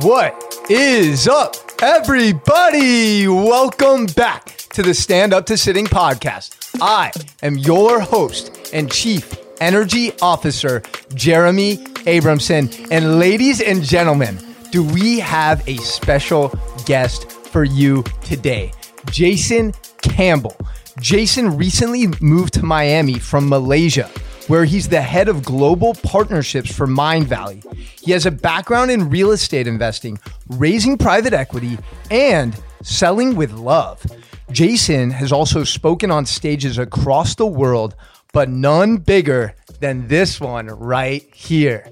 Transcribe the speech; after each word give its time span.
What 0.00 0.58
is 0.68 1.28
up, 1.28 1.54
everybody? 1.80 3.28
Welcome 3.28 4.06
back 4.06 4.46
to 4.70 4.82
the 4.82 4.92
Stand 4.92 5.32
Up 5.32 5.46
to 5.46 5.56
Sitting 5.56 5.86
podcast. 5.86 6.76
I 6.82 7.12
am 7.42 7.56
your 7.56 8.00
host 8.00 8.72
and 8.74 8.90
chief 8.90 9.38
energy 9.60 10.10
officer, 10.20 10.82
Jeremy 11.14 11.76
Abramson. 12.06 12.88
And 12.90 13.20
ladies 13.20 13.60
and 13.60 13.84
gentlemen, 13.84 14.40
do 14.72 14.82
we 14.82 15.20
have 15.20 15.66
a 15.68 15.76
special 15.76 16.52
guest 16.86 17.30
for 17.30 17.62
you 17.62 18.02
today? 18.24 18.72
Jason 19.12 19.72
Campbell. 20.02 20.56
Jason 21.00 21.56
recently 21.56 22.06
moved 22.20 22.54
to 22.54 22.64
Miami 22.64 23.18
from 23.18 23.48
Malaysia 23.48 24.10
where 24.48 24.64
he's 24.64 24.88
the 24.88 25.00
head 25.00 25.28
of 25.28 25.42
global 25.42 25.94
partnerships 25.94 26.74
for 26.74 26.86
Mindvalley. 26.86 27.64
He 28.00 28.12
has 28.12 28.26
a 28.26 28.30
background 28.30 28.90
in 28.90 29.08
real 29.08 29.30
estate 29.30 29.66
investing, 29.66 30.18
raising 30.48 30.98
private 30.98 31.32
equity, 31.32 31.78
and 32.10 32.54
selling 32.82 33.36
with 33.36 33.52
love. 33.52 34.04
Jason 34.50 35.10
has 35.10 35.32
also 35.32 35.64
spoken 35.64 36.10
on 36.10 36.26
stages 36.26 36.78
across 36.78 37.34
the 37.34 37.46
world, 37.46 37.94
but 38.32 38.48
none 38.48 38.98
bigger 38.98 39.54
than 39.80 40.08
this 40.08 40.40
one 40.40 40.66
right 40.66 41.22
here. 41.34 41.90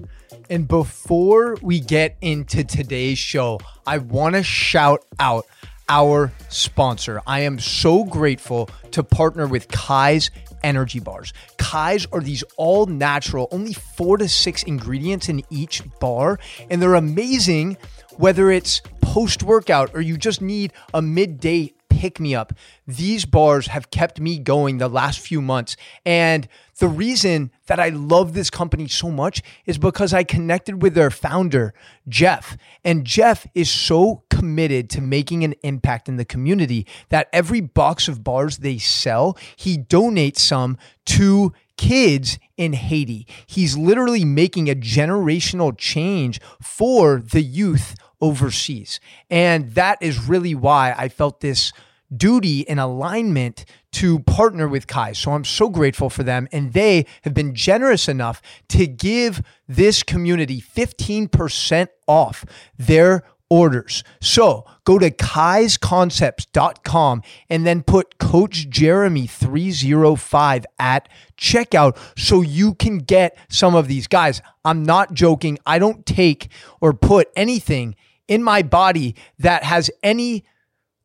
And 0.50 0.68
before 0.68 1.56
we 1.62 1.80
get 1.80 2.16
into 2.20 2.64
today's 2.64 3.18
show, 3.18 3.58
I 3.86 3.98
want 3.98 4.34
to 4.34 4.42
shout 4.42 5.04
out 5.18 5.46
our 5.92 6.32
sponsor. 6.48 7.20
I 7.26 7.40
am 7.40 7.58
so 7.58 8.04
grateful 8.04 8.70
to 8.92 9.02
partner 9.02 9.46
with 9.46 9.68
Kai's 9.68 10.30
energy 10.64 11.00
bars. 11.00 11.34
Kai's 11.58 12.06
are 12.12 12.20
these 12.20 12.42
all 12.56 12.86
natural, 12.86 13.46
only 13.50 13.74
four 13.74 14.16
to 14.16 14.26
six 14.26 14.62
ingredients 14.62 15.28
in 15.28 15.42
each 15.50 15.82
bar, 16.00 16.38
and 16.70 16.80
they're 16.80 16.94
amazing 16.94 17.76
whether 18.16 18.50
it's 18.50 18.80
post 19.02 19.42
workout 19.42 19.90
or 19.92 20.00
you 20.00 20.16
just 20.16 20.40
need 20.40 20.72
a 20.94 21.02
midday 21.02 21.74
pick 21.90 22.18
me 22.18 22.34
up. 22.34 22.54
These 22.86 23.26
bars 23.26 23.66
have 23.66 23.90
kept 23.90 24.18
me 24.18 24.38
going 24.38 24.78
the 24.78 24.88
last 24.88 25.20
few 25.20 25.42
months. 25.42 25.76
And 26.06 26.48
the 26.78 26.88
reason 26.88 27.50
that 27.66 27.78
I 27.78 27.90
love 27.90 28.32
this 28.32 28.50
company 28.50 28.88
so 28.88 29.10
much 29.10 29.42
is 29.66 29.78
because 29.78 30.12
I 30.14 30.24
connected 30.24 30.82
with 30.82 30.94
their 30.94 31.10
founder, 31.10 31.74
Jeff. 32.08 32.56
And 32.84 33.04
Jeff 33.04 33.46
is 33.54 33.70
so 33.70 34.24
committed 34.30 34.88
to 34.90 35.00
making 35.00 35.44
an 35.44 35.54
impact 35.62 36.08
in 36.08 36.16
the 36.16 36.24
community 36.24 36.86
that 37.10 37.28
every 37.32 37.60
box 37.60 38.08
of 38.08 38.24
bars 38.24 38.58
they 38.58 38.78
sell, 38.78 39.36
he 39.56 39.78
donates 39.78 40.38
some 40.38 40.78
to 41.06 41.52
kids 41.76 42.38
in 42.56 42.72
Haiti. 42.72 43.26
He's 43.46 43.76
literally 43.76 44.24
making 44.24 44.70
a 44.70 44.74
generational 44.74 45.76
change 45.76 46.40
for 46.60 47.20
the 47.20 47.42
youth 47.42 47.94
overseas. 48.20 49.00
And 49.30 49.74
that 49.74 49.98
is 50.00 50.28
really 50.28 50.54
why 50.54 50.94
I 50.96 51.08
felt 51.08 51.40
this 51.40 51.72
duty 52.16 52.68
and 52.68 52.80
alignment 52.80 53.64
to 53.92 54.20
partner 54.20 54.68
with 54.68 54.86
Kai. 54.86 55.12
So 55.12 55.32
I'm 55.32 55.44
so 55.44 55.68
grateful 55.68 56.10
for 56.10 56.22
them. 56.22 56.48
And 56.52 56.72
they 56.72 57.06
have 57.22 57.34
been 57.34 57.54
generous 57.54 58.08
enough 58.08 58.40
to 58.68 58.86
give 58.86 59.42
this 59.68 60.02
community 60.02 60.60
15% 60.60 61.88
off 62.06 62.44
their 62.78 63.24
orders. 63.52 64.02
So 64.18 64.64
go 64.84 64.98
to 64.98 65.10
kaisconcepts.com 65.10 67.22
and 67.50 67.66
then 67.66 67.82
put 67.82 68.16
Coach 68.16 68.70
Jeremy 68.70 69.26
305 69.26 70.64
at 70.78 71.06
checkout 71.36 71.98
so 72.18 72.40
you 72.40 72.72
can 72.72 72.96
get 72.96 73.36
some 73.50 73.74
of 73.74 73.88
these. 73.88 74.06
Guys, 74.06 74.40
I'm 74.64 74.84
not 74.84 75.12
joking. 75.12 75.58
I 75.66 75.78
don't 75.78 76.06
take 76.06 76.48
or 76.80 76.94
put 76.94 77.28
anything 77.36 77.94
in 78.26 78.42
my 78.42 78.62
body 78.62 79.14
that 79.38 79.64
has 79.64 79.90
any 80.02 80.46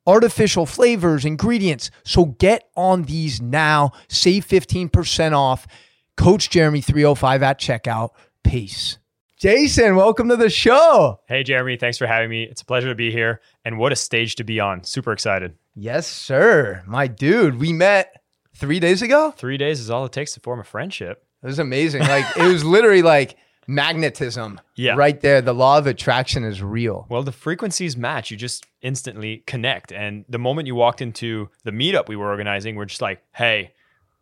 artificial 0.07 0.65
flavors, 0.65 1.25
ingredients. 1.25 1.91
So 2.03 2.25
get 2.25 2.69
on 2.75 3.03
these 3.03 3.41
now. 3.41 3.91
Save 4.07 4.47
15% 4.47 5.33
off. 5.33 5.67
Coach 6.15 6.49
Jeremy 6.49 6.81
305 6.81 7.43
at 7.43 7.59
checkout. 7.59 8.11
Peace. 8.43 8.97
Jason, 9.37 9.95
welcome 9.95 10.29
to 10.29 10.35
the 10.35 10.49
show. 10.49 11.19
Hey, 11.27 11.43
Jeremy. 11.43 11.77
Thanks 11.77 11.99
for 11.99 12.07
having 12.07 12.31
me. 12.31 12.41
It's 12.41 12.63
a 12.63 12.65
pleasure 12.65 12.87
to 12.87 12.95
be 12.95 13.11
here. 13.11 13.39
And 13.63 13.77
what 13.77 13.91
a 13.91 13.95
stage 13.95 14.35
to 14.37 14.43
be 14.43 14.59
on. 14.59 14.83
Super 14.83 15.11
excited. 15.11 15.53
Yes, 15.75 16.07
sir. 16.07 16.81
My 16.87 17.05
dude, 17.05 17.59
we 17.59 17.71
met 17.71 18.23
three 18.55 18.79
days 18.79 19.03
ago. 19.03 19.31
Three 19.37 19.57
days 19.57 19.79
is 19.79 19.91
all 19.91 20.05
it 20.05 20.11
takes 20.11 20.33
to 20.33 20.39
form 20.39 20.59
a 20.59 20.63
friendship. 20.63 21.23
It 21.43 21.45
was 21.45 21.59
amazing. 21.59 22.01
Like, 22.01 22.25
it 22.35 22.47
was 22.51 22.65
literally 22.65 23.03
like, 23.03 23.37
magnetism 23.67 24.59
yeah. 24.75 24.95
right 24.95 25.19
there. 25.19 25.41
The 25.41 25.53
law 25.53 25.77
of 25.77 25.85
attraction 25.85 26.43
is 26.43 26.63
real. 26.63 27.05
Well, 27.09 27.23
the 27.23 27.31
frequencies 27.31 27.97
match. 27.97 28.31
You 28.31 28.37
just 28.37 28.65
instantly 28.81 29.43
connect. 29.45 29.91
And 29.91 30.25
the 30.29 30.39
moment 30.39 30.67
you 30.67 30.75
walked 30.75 31.01
into 31.01 31.49
the 31.63 31.71
meetup 31.71 32.07
we 32.07 32.15
were 32.15 32.27
organizing, 32.27 32.75
we're 32.75 32.85
just 32.85 33.01
like, 33.01 33.21
hey, 33.35 33.73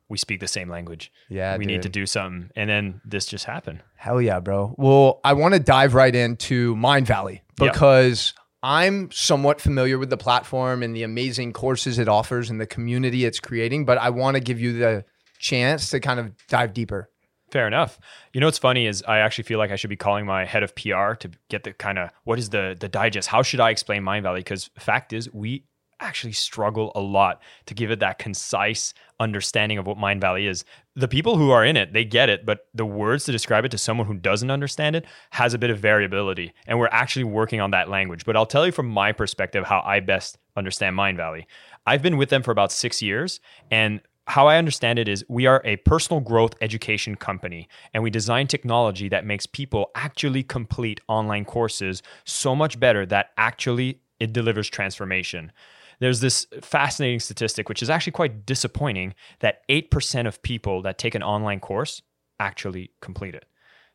we 0.10 0.18
speak 0.18 0.40
the 0.40 0.48
same 0.48 0.70
language. 0.70 1.12
Yeah. 1.30 1.58
We 1.58 1.66
dude. 1.66 1.74
need 1.74 1.82
to 1.84 1.90
do 1.90 2.06
something. 2.06 2.50
And 2.56 2.70
then 2.70 3.02
this 3.06 3.26
just 3.26 3.46
happened. 3.46 3.82
Hell 3.96 4.22
yeah, 4.22 4.40
bro. 4.40 4.76
Well, 4.78 5.20
I 5.24 5.34
want 5.34 5.54
to 5.54 5.60
dive 5.60 5.94
right 5.94 6.14
into 6.14 6.76
Mindvalley 6.76 7.42
because 7.58 8.34
yep. 8.36 8.46
I'm 8.64 9.12
somewhat 9.12 9.62
familiar 9.62 9.98
with 9.98 10.10
the 10.10 10.18
platform 10.18 10.84
and 10.84 10.96
the 10.96 11.04
amazing 11.04 11.54
courses 11.54 12.00
it 12.00 12.08
offers 12.08 12.50
and 12.50 12.60
the 12.60 12.68
community 12.68 13.26
it's 13.26 13.40
creating, 13.40 13.86
but 13.86 13.98
I 13.98 14.10
want 14.10 14.36
to 14.36 14.42
give 14.42 14.60
you 14.60 14.74
the 14.78 15.06
chance 15.40 15.90
to 15.92 16.00
kind 16.00 16.20
of 16.20 16.32
dive 16.48 16.74
deeper. 16.74 17.10
Fair 17.52 17.68
enough. 17.68 18.00
You 18.34 18.42
know 18.42 18.48
what's 18.48 18.58
funny 18.58 18.88
is 18.88 19.04
I 19.08 19.20
actually 19.20 19.44
feel 19.44 19.60
like 19.60 19.72
I 19.72 19.76
should 19.76 19.90
be 19.90 19.96
calling 19.96 20.26
my 20.26 20.46
head 20.46 20.64
of 20.64 20.76
PR 20.76 21.14
to 21.14 21.30
get 21.50 21.64
the 21.64 21.74
kind 21.74 22.00
of 22.00 22.10
what 22.24 22.40
is 22.40 22.50
the 22.50 22.76
the 22.80 22.90
digest? 22.90 23.28
How 23.30 23.44
should 23.44 23.60
I 23.60 23.70
explain 23.70 24.04
Mindvalley? 24.04 24.38
Because 24.38 24.70
fact 24.78 25.14
is 25.14 25.32
we 25.34 25.64
actually 26.00 26.34
struggle 26.34 26.92
a 26.96 27.00
lot 27.00 27.42
to 27.66 27.74
give 27.74 27.92
it 27.92 28.00
that 28.00 28.20
concise 28.20 28.94
understanding 29.20 29.78
of 29.78 29.88
what 29.88 29.98
Mindvalley 29.98 30.48
is. 30.50 30.66
The 30.96 31.08
people 31.08 31.38
who 31.38 31.52
are 31.52 31.64
in 31.64 31.78
it, 31.78 31.94
they 31.94 32.04
get 32.04 32.30
it, 32.30 32.46
but 32.46 32.68
the 32.74 32.86
words 32.86 33.26
to 33.26 33.32
describe 33.32 33.66
it 33.66 33.72
to 33.72 33.78
someone 33.78 34.08
who 34.08 34.16
doesn't 34.16 34.52
understand 34.52 34.96
it 34.96 35.06
has 35.32 35.54
a 35.54 35.58
bit 35.58 35.70
of 35.70 35.80
variability. 35.80 36.54
And 36.68 36.80
we're 36.80 36.90
actually 36.92 37.24
working 37.24 37.62
on 37.62 37.72
that 37.72 37.90
language. 37.90 38.26
But 38.26 38.36
I'll 38.36 38.46
tell 38.46 38.66
you 38.66 38.72
from 38.72 38.88
my 38.88 39.12
perspective 39.12 39.66
how 39.66 39.82
I 39.86 40.00
best 40.00 40.38
understand 40.56 40.98
Mindvalley. 40.98 41.46
I've 41.86 42.02
been 42.02 42.18
with 42.18 42.30
them 42.30 42.44
for 42.44 42.52
about 42.52 42.72
six 42.72 43.02
years, 43.02 43.40
and 43.72 44.02
how 44.28 44.48
I 44.48 44.58
understand 44.58 44.98
it 44.98 45.08
is 45.08 45.24
we 45.30 45.46
are 45.46 45.62
a 45.64 45.76
personal 45.78 46.20
growth 46.20 46.54
education 46.62 47.16
company 47.16 47.68
and 47.94 48.02
we 48.02 48.10
design 48.10 48.48
technology 48.48 49.08
that 49.10 49.26
makes 49.26 49.46
people 49.46 49.92
actually 49.94 50.42
complete 50.44 51.00
online 51.08 51.46
courses 51.46 52.02
so 52.24 52.56
much 52.56 52.80
better 52.80 53.06
that 53.06 53.32
actually 53.38 54.02
it 54.20 54.34
delivers 54.34 54.70
transformation. 54.70 55.52
There's 56.00 56.22
this 56.22 56.48
fascinating 56.62 57.20
statistic, 57.20 57.70
which 57.70 57.84
is 57.84 57.90
actually 57.90 58.14
quite 58.14 58.46
disappointing, 58.46 59.14
that 59.40 59.62
8% 59.70 60.28
of 60.28 60.42
people 60.42 60.82
that 60.82 60.98
take 60.98 61.16
an 61.16 61.24
online 61.24 61.60
course 61.60 62.02
actually 62.40 62.92
complete 63.02 63.36
it. 63.36 63.46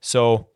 So 0.00 0.49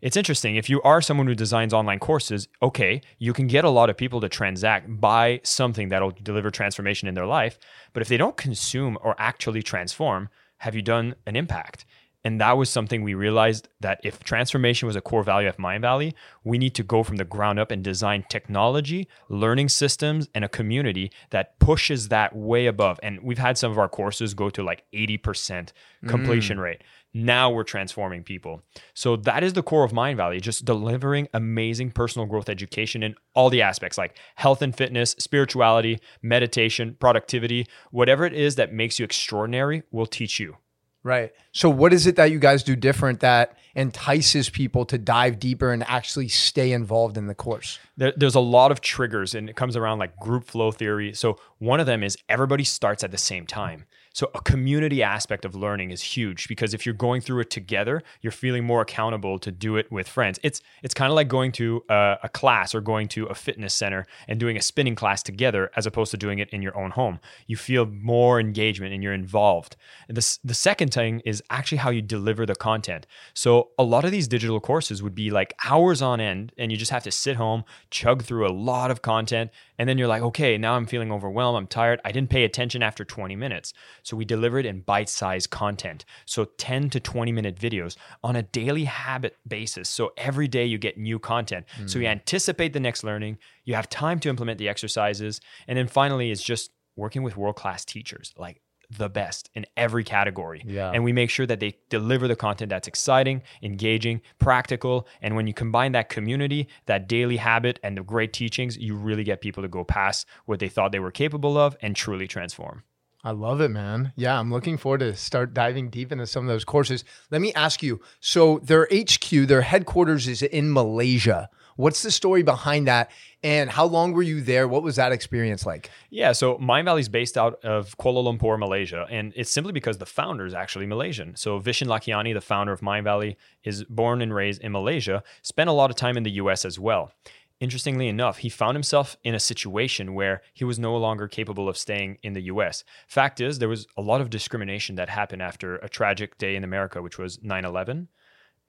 it's 0.00 0.16
interesting. 0.16 0.56
If 0.56 0.70
you 0.70 0.80
are 0.82 1.00
someone 1.00 1.26
who 1.26 1.34
designs 1.34 1.74
online 1.74 1.98
courses, 1.98 2.48
okay, 2.62 3.00
you 3.18 3.32
can 3.32 3.46
get 3.46 3.64
a 3.64 3.70
lot 3.70 3.90
of 3.90 3.96
people 3.96 4.20
to 4.20 4.28
transact, 4.28 5.00
buy 5.00 5.40
something 5.42 5.88
that'll 5.88 6.12
deliver 6.22 6.50
transformation 6.50 7.08
in 7.08 7.14
their 7.14 7.26
life. 7.26 7.58
But 7.92 8.02
if 8.02 8.08
they 8.08 8.16
don't 8.16 8.36
consume 8.36 8.96
or 9.02 9.16
actually 9.18 9.62
transform, 9.62 10.28
have 10.58 10.74
you 10.74 10.82
done 10.82 11.14
an 11.26 11.34
impact? 11.34 11.84
And 12.24 12.40
that 12.40 12.56
was 12.56 12.68
something 12.68 13.02
we 13.02 13.14
realized 13.14 13.68
that 13.80 14.00
if 14.02 14.24
transformation 14.24 14.86
was 14.86 14.96
a 14.96 15.00
core 15.00 15.22
value 15.22 15.48
of 15.48 15.56
Mindvalley, 15.56 16.14
we 16.44 16.58
need 16.58 16.74
to 16.74 16.82
go 16.82 17.02
from 17.02 17.16
the 17.16 17.24
ground 17.24 17.58
up 17.58 17.70
and 17.70 17.82
design 17.82 18.24
technology, 18.28 19.08
learning 19.28 19.68
systems, 19.68 20.28
and 20.34 20.44
a 20.44 20.48
community 20.48 21.12
that 21.30 21.58
pushes 21.60 22.08
that 22.08 22.34
way 22.34 22.66
above. 22.66 22.98
And 23.02 23.20
we've 23.22 23.38
had 23.38 23.56
some 23.56 23.70
of 23.70 23.78
our 23.78 23.88
courses 23.88 24.34
go 24.34 24.50
to 24.50 24.62
like 24.62 24.84
80% 24.92 25.70
completion 26.06 26.58
mm. 26.58 26.62
rate. 26.62 26.82
Now 27.14 27.50
we're 27.50 27.64
transforming 27.64 28.22
people. 28.22 28.62
So 28.94 29.16
that 29.16 29.42
is 29.42 29.54
the 29.54 29.62
core 29.62 29.84
of 29.84 29.92
Mindvalley, 29.92 30.40
just 30.40 30.64
delivering 30.64 31.28
amazing 31.32 31.92
personal 31.92 32.26
growth 32.26 32.48
education 32.48 33.02
in 33.02 33.14
all 33.34 33.48
the 33.48 33.62
aspects 33.62 33.96
like 33.96 34.18
health 34.34 34.60
and 34.60 34.76
fitness, 34.76 35.12
spirituality, 35.18 36.00
meditation, 36.20 36.96
productivity, 36.98 37.66
whatever 37.90 38.26
it 38.26 38.34
is 38.34 38.56
that 38.56 38.72
makes 38.72 38.98
you 38.98 39.04
extraordinary, 39.04 39.82
we'll 39.90 40.06
teach 40.06 40.38
you. 40.38 40.56
Right. 41.04 41.32
So, 41.52 41.70
what 41.70 41.92
is 41.92 42.06
it 42.06 42.16
that 42.16 42.32
you 42.32 42.38
guys 42.38 42.62
do 42.62 42.74
different 42.74 43.20
that 43.20 43.56
entices 43.76 44.50
people 44.50 44.84
to 44.86 44.98
dive 44.98 45.38
deeper 45.38 45.72
and 45.72 45.84
actually 45.84 46.28
stay 46.28 46.72
involved 46.72 47.16
in 47.16 47.28
the 47.28 47.34
course? 47.34 47.78
There, 47.96 48.12
there's 48.16 48.34
a 48.34 48.40
lot 48.40 48.72
of 48.72 48.80
triggers, 48.80 49.34
and 49.34 49.48
it 49.48 49.54
comes 49.54 49.76
around 49.76 50.00
like 50.00 50.16
group 50.18 50.44
flow 50.44 50.72
theory. 50.72 51.14
So, 51.14 51.38
one 51.58 51.78
of 51.78 51.86
them 51.86 52.02
is 52.02 52.18
everybody 52.28 52.64
starts 52.64 53.04
at 53.04 53.12
the 53.12 53.18
same 53.18 53.46
time. 53.46 53.84
So 54.18 54.32
a 54.34 54.40
community 54.40 55.00
aspect 55.00 55.44
of 55.44 55.54
learning 55.54 55.92
is 55.92 56.02
huge 56.02 56.48
because 56.48 56.74
if 56.74 56.84
you're 56.84 56.92
going 56.92 57.20
through 57.20 57.38
it 57.42 57.50
together, 57.50 58.02
you're 58.20 58.32
feeling 58.32 58.64
more 58.64 58.80
accountable 58.80 59.38
to 59.38 59.52
do 59.52 59.76
it 59.76 59.92
with 59.92 60.08
friends. 60.08 60.40
It's 60.42 60.60
it's 60.82 60.92
kind 60.92 61.08
of 61.08 61.14
like 61.14 61.28
going 61.28 61.52
to 61.52 61.84
a, 61.88 62.16
a, 62.24 62.28
class 62.28 62.74
or 62.74 62.80
going 62.80 63.06
to 63.10 63.26
a 63.26 63.34
fitness 63.36 63.74
center 63.74 64.08
and 64.26 64.40
doing 64.40 64.56
a 64.56 64.60
spinning 64.60 64.96
class 64.96 65.22
together 65.22 65.70
as 65.76 65.86
opposed 65.86 66.10
to 66.10 66.16
doing 66.16 66.40
it 66.40 66.50
in 66.50 66.62
your 66.62 66.76
own 66.76 66.90
home. 66.90 67.20
You 67.46 67.56
feel 67.56 67.86
more 67.86 68.40
engagement 68.40 68.92
and 68.92 69.04
you're 69.04 69.12
involved. 69.12 69.76
And 70.08 70.16
the 70.16 70.54
second 70.54 70.92
thing 70.92 71.20
is 71.24 71.40
actually 71.48 71.78
how 71.78 71.90
you 71.90 72.02
deliver 72.02 72.44
the 72.44 72.56
content. 72.56 73.06
So 73.34 73.68
a 73.78 73.84
lot 73.84 74.04
of 74.04 74.10
these 74.10 74.26
digital 74.26 74.58
courses 74.58 75.00
would 75.00 75.14
be 75.14 75.30
like 75.30 75.54
hours 75.64 76.02
on 76.02 76.20
end 76.20 76.52
and 76.58 76.72
you 76.72 76.76
just 76.76 76.90
have 76.90 77.04
to 77.04 77.12
sit 77.12 77.36
home, 77.36 77.62
chug 77.92 78.24
through 78.24 78.48
a 78.48 78.50
lot 78.50 78.90
of 78.90 79.00
content 79.00 79.52
and 79.78 79.88
then 79.88 79.96
you're 79.96 80.08
like, 80.08 80.22
okay, 80.22 80.58
now 80.58 80.74
I'm 80.74 80.86
feeling 80.86 81.12
overwhelmed. 81.12 81.56
I'm 81.56 81.66
tired. 81.66 82.00
I 82.04 82.12
didn't 82.12 82.30
pay 82.30 82.44
attention 82.44 82.82
after 82.82 83.04
20 83.04 83.36
minutes. 83.36 83.72
So 84.02 84.16
we 84.16 84.24
deliver 84.24 84.58
it 84.58 84.66
in 84.66 84.80
bite 84.80 85.08
sized 85.08 85.50
content. 85.50 86.04
So 86.26 86.44
10 86.44 86.90
to 86.90 87.00
20 87.00 87.32
minute 87.32 87.56
videos 87.56 87.96
on 88.24 88.36
a 88.36 88.42
daily 88.42 88.84
habit 88.84 89.36
basis. 89.46 89.88
So 89.88 90.12
every 90.16 90.48
day 90.48 90.64
you 90.64 90.78
get 90.78 90.98
new 90.98 91.18
content. 91.18 91.66
Mm. 91.80 91.88
So 91.88 91.98
you 91.98 92.06
hmm. 92.06 92.12
anticipate 92.12 92.72
the 92.72 92.80
next 92.80 93.04
learning, 93.04 93.38
you 93.64 93.74
have 93.74 93.88
time 93.88 94.18
to 94.20 94.28
implement 94.28 94.58
the 94.58 94.68
exercises. 94.68 95.40
And 95.68 95.78
then 95.78 95.86
finally, 95.86 96.30
it's 96.30 96.42
just 96.42 96.72
working 96.96 97.22
with 97.22 97.36
world 97.36 97.56
class 97.56 97.84
teachers. 97.84 98.34
Like 98.36 98.60
the 98.90 99.08
best 99.08 99.50
in 99.54 99.66
every 99.76 100.04
category. 100.04 100.62
Yeah. 100.66 100.90
And 100.90 101.04
we 101.04 101.12
make 101.12 101.30
sure 101.30 101.46
that 101.46 101.60
they 101.60 101.76
deliver 101.90 102.26
the 102.26 102.36
content 102.36 102.70
that's 102.70 102.88
exciting, 102.88 103.42
engaging, 103.62 104.22
practical. 104.38 105.06
And 105.20 105.36
when 105.36 105.46
you 105.46 105.54
combine 105.54 105.92
that 105.92 106.08
community, 106.08 106.68
that 106.86 107.08
daily 107.08 107.36
habit, 107.36 107.78
and 107.82 107.96
the 107.96 108.02
great 108.02 108.32
teachings, 108.32 108.76
you 108.78 108.94
really 108.94 109.24
get 109.24 109.40
people 109.40 109.62
to 109.62 109.68
go 109.68 109.84
past 109.84 110.26
what 110.46 110.58
they 110.58 110.68
thought 110.68 110.92
they 110.92 111.00
were 111.00 111.10
capable 111.10 111.58
of 111.58 111.76
and 111.82 111.94
truly 111.94 112.26
transform. 112.26 112.82
I 113.24 113.32
love 113.32 113.60
it, 113.60 113.70
man. 113.70 114.12
Yeah, 114.16 114.38
I'm 114.38 114.52
looking 114.52 114.78
forward 114.78 115.00
to 115.00 115.14
start 115.16 115.52
diving 115.52 115.90
deep 115.90 116.12
into 116.12 116.26
some 116.26 116.44
of 116.44 116.48
those 116.48 116.64
courses. 116.64 117.04
Let 117.30 117.40
me 117.40 117.52
ask 117.52 117.82
you 117.82 118.00
so, 118.20 118.60
their 118.60 118.88
HQ, 118.92 119.28
their 119.28 119.62
headquarters 119.62 120.28
is 120.28 120.42
in 120.42 120.72
Malaysia. 120.72 121.50
What's 121.78 122.02
the 122.02 122.10
story 122.10 122.42
behind 122.42 122.88
that? 122.88 123.12
And 123.44 123.70
how 123.70 123.84
long 123.84 124.12
were 124.12 124.24
you 124.24 124.40
there? 124.40 124.66
What 124.66 124.82
was 124.82 124.96
that 124.96 125.12
experience 125.12 125.64
like? 125.64 125.90
Yeah, 126.10 126.32
so 126.32 126.58
Mindvalley 126.58 126.98
is 126.98 127.08
based 127.08 127.38
out 127.38 127.64
of 127.64 127.96
Kuala 127.98 128.24
Lumpur, 128.24 128.58
Malaysia, 128.58 129.06
and 129.08 129.32
it's 129.36 129.52
simply 129.52 129.72
because 129.72 129.98
the 129.98 130.04
founder 130.04 130.44
is 130.44 130.54
actually 130.54 130.86
Malaysian. 130.86 131.36
So 131.36 131.60
Vishen 131.60 131.86
Lakhiani, 131.86 132.34
the 132.34 132.40
founder 132.40 132.72
of 132.72 132.80
Mindvalley, 132.80 133.36
is 133.62 133.84
born 133.84 134.22
and 134.22 134.34
raised 134.34 134.60
in 134.60 134.72
Malaysia, 134.72 135.22
spent 135.42 135.70
a 135.70 135.72
lot 135.72 135.88
of 135.88 135.94
time 135.94 136.16
in 136.16 136.24
the 136.24 136.32
US 136.32 136.64
as 136.64 136.80
well. 136.80 137.12
Interestingly 137.60 138.08
enough, 138.08 138.38
he 138.38 138.48
found 138.48 138.74
himself 138.74 139.16
in 139.22 139.36
a 139.36 139.40
situation 139.40 140.14
where 140.14 140.42
he 140.54 140.64
was 140.64 140.80
no 140.80 140.96
longer 140.96 141.28
capable 141.28 141.68
of 141.68 141.78
staying 141.78 142.18
in 142.24 142.32
the 142.32 142.42
US. 142.42 142.82
Fact 143.06 143.40
is, 143.40 143.60
there 143.60 143.68
was 143.68 143.86
a 143.96 144.02
lot 144.02 144.20
of 144.20 144.30
discrimination 144.30 144.96
that 144.96 145.08
happened 145.08 145.42
after 145.42 145.76
a 145.76 145.88
tragic 145.88 146.38
day 146.38 146.56
in 146.56 146.64
America, 146.64 147.00
which 147.00 147.18
was 147.18 147.40
9 147.40 147.64
11 147.64 148.08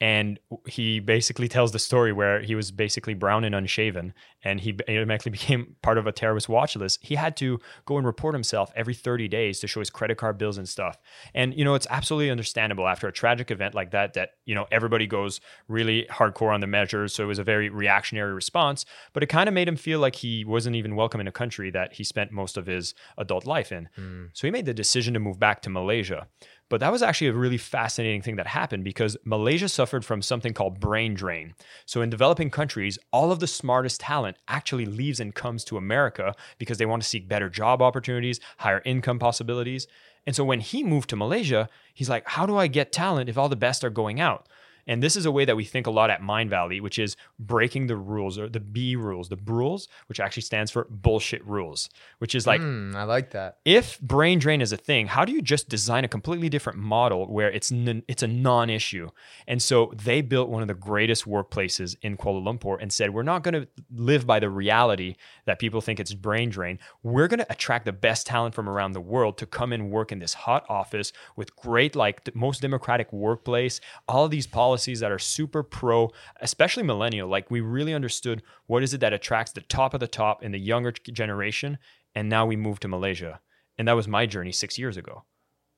and 0.01 0.39
he 0.65 0.99
basically 0.99 1.47
tells 1.47 1.71
the 1.71 1.79
story 1.79 2.13
where 2.13 2.41
he 2.41 2.55
was 2.55 2.71
basically 2.71 3.13
brown 3.13 3.43
and 3.43 3.53
unshaven 3.53 4.13
and 4.43 4.61
he 4.61 4.75
automatically 4.87 5.31
became 5.39 5.75
part 5.81 5.97
of 5.97 6.07
a 6.07 6.11
terrorist 6.11 6.47
watch 6.49 6.75
list. 6.75 6.99
He 7.01 7.15
had 7.15 7.35
to 7.37 7.59
go 7.85 7.97
and 7.97 8.05
report 8.05 8.33
himself 8.33 8.71
every 8.75 8.93
30 8.93 9.27
days 9.27 9.59
to 9.59 9.67
show 9.67 9.81
his 9.81 9.89
credit 9.89 10.17
card 10.17 10.37
bills 10.37 10.57
and 10.57 10.67
stuff. 10.67 10.97
And 11.33 11.53
you 11.57 11.65
know 11.65 11.75
it's 11.75 11.87
absolutely 11.89 12.31
understandable 12.31 12.87
after 12.87 13.07
a 13.07 13.11
tragic 13.11 13.51
event 13.51 13.75
like 13.75 13.91
that 13.91 14.13
that 14.13 14.31
you 14.45 14.55
know 14.55 14.65
everybody 14.71 15.07
goes 15.07 15.41
really 15.67 16.07
hardcore 16.09 16.53
on 16.53 16.61
the 16.61 16.67
measures 16.67 17.13
so 17.13 17.23
it 17.23 17.27
was 17.27 17.39
a 17.39 17.43
very 17.43 17.69
reactionary 17.69 18.33
response 18.33 18.85
but 19.13 19.23
it 19.23 19.27
kind 19.27 19.47
of 19.47 19.53
made 19.53 19.67
him 19.67 19.75
feel 19.75 19.99
like 19.99 20.15
he 20.15 20.45
wasn't 20.45 20.75
even 20.75 20.95
welcome 20.95 21.19
in 21.19 21.27
a 21.27 21.31
country 21.31 21.69
that 21.71 21.93
he 21.93 22.03
spent 22.03 22.31
most 22.31 22.57
of 22.57 22.65
his 22.65 22.93
adult 23.17 23.45
life 23.45 23.71
in. 23.71 23.89
Mm. 23.97 24.29
so 24.33 24.47
he 24.47 24.51
made 24.51 24.65
the 24.65 24.73
decision 24.73 25.13
to 25.13 25.19
move 25.19 25.39
back 25.39 25.61
to 25.61 25.69
malaysia 25.69 26.27
but 26.69 26.80
that 26.80 26.92
was 26.92 27.01
actually 27.01 27.27
a 27.27 27.33
really 27.33 27.57
fascinating 27.57 28.21
thing 28.21 28.36
that 28.38 28.48
happened 28.48 28.83
because 28.83 29.18
Malaysia 29.24 29.68
suffered 29.68 30.06
from 30.06 30.21
something 30.21 30.54
called 30.54 30.80
brain 30.80 31.16
drain. 31.16 31.56
So, 31.86 32.01
in 32.01 32.10
developing 32.10 32.50
countries, 32.50 33.00
all 33.12 33.31
of 33.31 33.39
the 33.39 33.48
smartest 33.48 34.01
talent 34.01 34.38
actually 34.48 34.86
leaves 34.86 35.19
and 35.19 35.33
comes 35.33 35.63
to 35.66 35.77
America 35.77 36.36
because 36.60 36.77
they 36.77 36.86
want 36.86 37.01
to 37.01 37.10
seek 37.10 37.27
better 37.27 37.50
job 37.50 37.81
opportunities, 37.81 38.39
higher 38.57 38.81
income 38.86 39.19
possibilities. 39.19 39.88
And 40.25 40.36
so, 40.36 40.44
when 40.44 40.60
he 40.60 40.83
moved 40.83 41.10
to 41.10 41.16
Malaysia, 41.16 41.69
he's 41.94 42.10
like, 42.10 42.27
How 42.27 42.45
do 42.45 42.56
I 42.56 42.68
get 42.68 42.92
talent 42.92 43.30
if 43.30 43.38
all 43.38 43.50
the 43.50 43.56
best 43.56 43.83
are 43.83 43.89
going 43.89 44.19
out? 44.19 44.48
And 44.89 45.03
this 45.03 45.15
is 45.15 45.27
a 45.27 45.31
way 45.31 45.45
that 45.45 45.56
we 45.56 45.65
think 45.65 45.86
a 45.86 45.91
lot 45.91 46.09
at 46.09 46.19
Mindvalley, 46.24 46.81
which 46.81 46.97
is 46.97 47.15
breaking 47.38 47.86
the 47.86 47.95
rules 47.95 48.39
or 48.39 48.50
the 48.50 48.59
B 48.59 48.95
rules, 48.95 49.30
the 49.30 49.38
rules, 49.45 49.88
which 50.07 50.19
actually 50.19 50.41
stands 50.41 50.71
for 50.71 50.88
bullshit 50.89 51.45
rules, 51.45 51.91
which 52.18 52.33
is 52.33 52.47
like, 52.47 52.59
mm, 52.59 52.95
I 52.95 53.03
like 53.03 53.30
that. 53.31 53.59
If 53.65 54.01
brain 54.01 54.39
drain 54.39 54.62
is 54.62 54.71
a 54.71 54.77
thing, 54.77 55.06
how 55.06 55.25
do 55.25 55.31
you 55.31 55.44
just 55.44 55.69
design 55.69 56.06
a 56.06 56.07
completely 56.07 56.50
different 56.50 56.80
model 56.80 57.31
where 57.31 57.51
it's 57.51 57.71
n- 57.71 58.01
it's 58.07 58.24
a 58.24 58.27
non-issue? 58.27 59.09
And 59.45 59.62
so 59.62 59.94
they 59.95 60.21
built 60.21 60.50
one 60.50 60.63
of 60.63 60.68
the 60.68 60.74
greatest 60.74 61.25
workplaces 61.25 61.95
in 62.01 62.18
Kuala 62.18 62.42
Lumpur 62.42 62.80
and 62.81 62.92
said, 62.92 63.13
we're 63.13 63.21
not 63.21 63.44
going 63.44 63.53
to 63.53 63.68
live 63.94 64.25
by 64.25 64.39
the 64.39 64.50
reality 64.50 65.18
that 65.45 65.59
people 65.59 65.81
think 65.81 66.00
it's 66.00 66.15
brain 66.15 66.50
drain. 66.50 66.80
We're 67.03 67.27
going 67.27 67.42
to 67.42 67.51
attract 67.51 67.85
the 67.85 67.94
best 67.94 68.25
talent 68.25 68.56
from 68.56 68.68
around 68.68 68.94
the 68.94 69.01
world 69.01 69.38
to 69.38 69.45
come 69.45 69.71
and 69.71 69.92
work 69.92 70.12
in 70.12 70.18
this 70.18 70.33
hot 70.33 70.65
office 70.68 71.13
with 71.35 71.56
great, 71.56 71.95
like 71.95 72.24
the 72.24 72.31
most 72.33 72.62
democratic 72.62 73.13
workplace, 73.13 73.80
all 74.07 74.25
of 74.25 74.31
these 74.31 74.47
policies 74.47 74.78
policies 74.79 75.01
that 75.01 75.11
are 75.11 75.19
super 75.19 75.61
pro, 75.61 76.09
especially 76.39 76.83
millennial. 76.83 77.27
Like 77.27 77.51
we 77.51 77.59
really 77.59 77.93
understood 77.93 78.41
what 78.67 78.81
is 78.81 78.93
it 78.93 79.01
that 79.01 79.11
attracts 79.11 79.51
the 79.51 79.61
top 79.61 79.93
of 79.93 79.99
the 79.99 80.07
top 80.07 80.41
in 80.41 80.53
the 80.53 80.59
younger 80.59 80.91
generation. 80.91 81.77
And 82.15 82.29
now 82.29 82.45
we 82.45 82.55
moved 82.55 82.81
to 82.83 82.87
Malaysia. 82.87 83.41
And 83.77 83.87
that 83.87 83.95
was 83.95 84.07
my 84.07 84.25
journey 84.25 84.53
six 84.53 84.77
years 84.77 84.95
ago. 84.95 85.25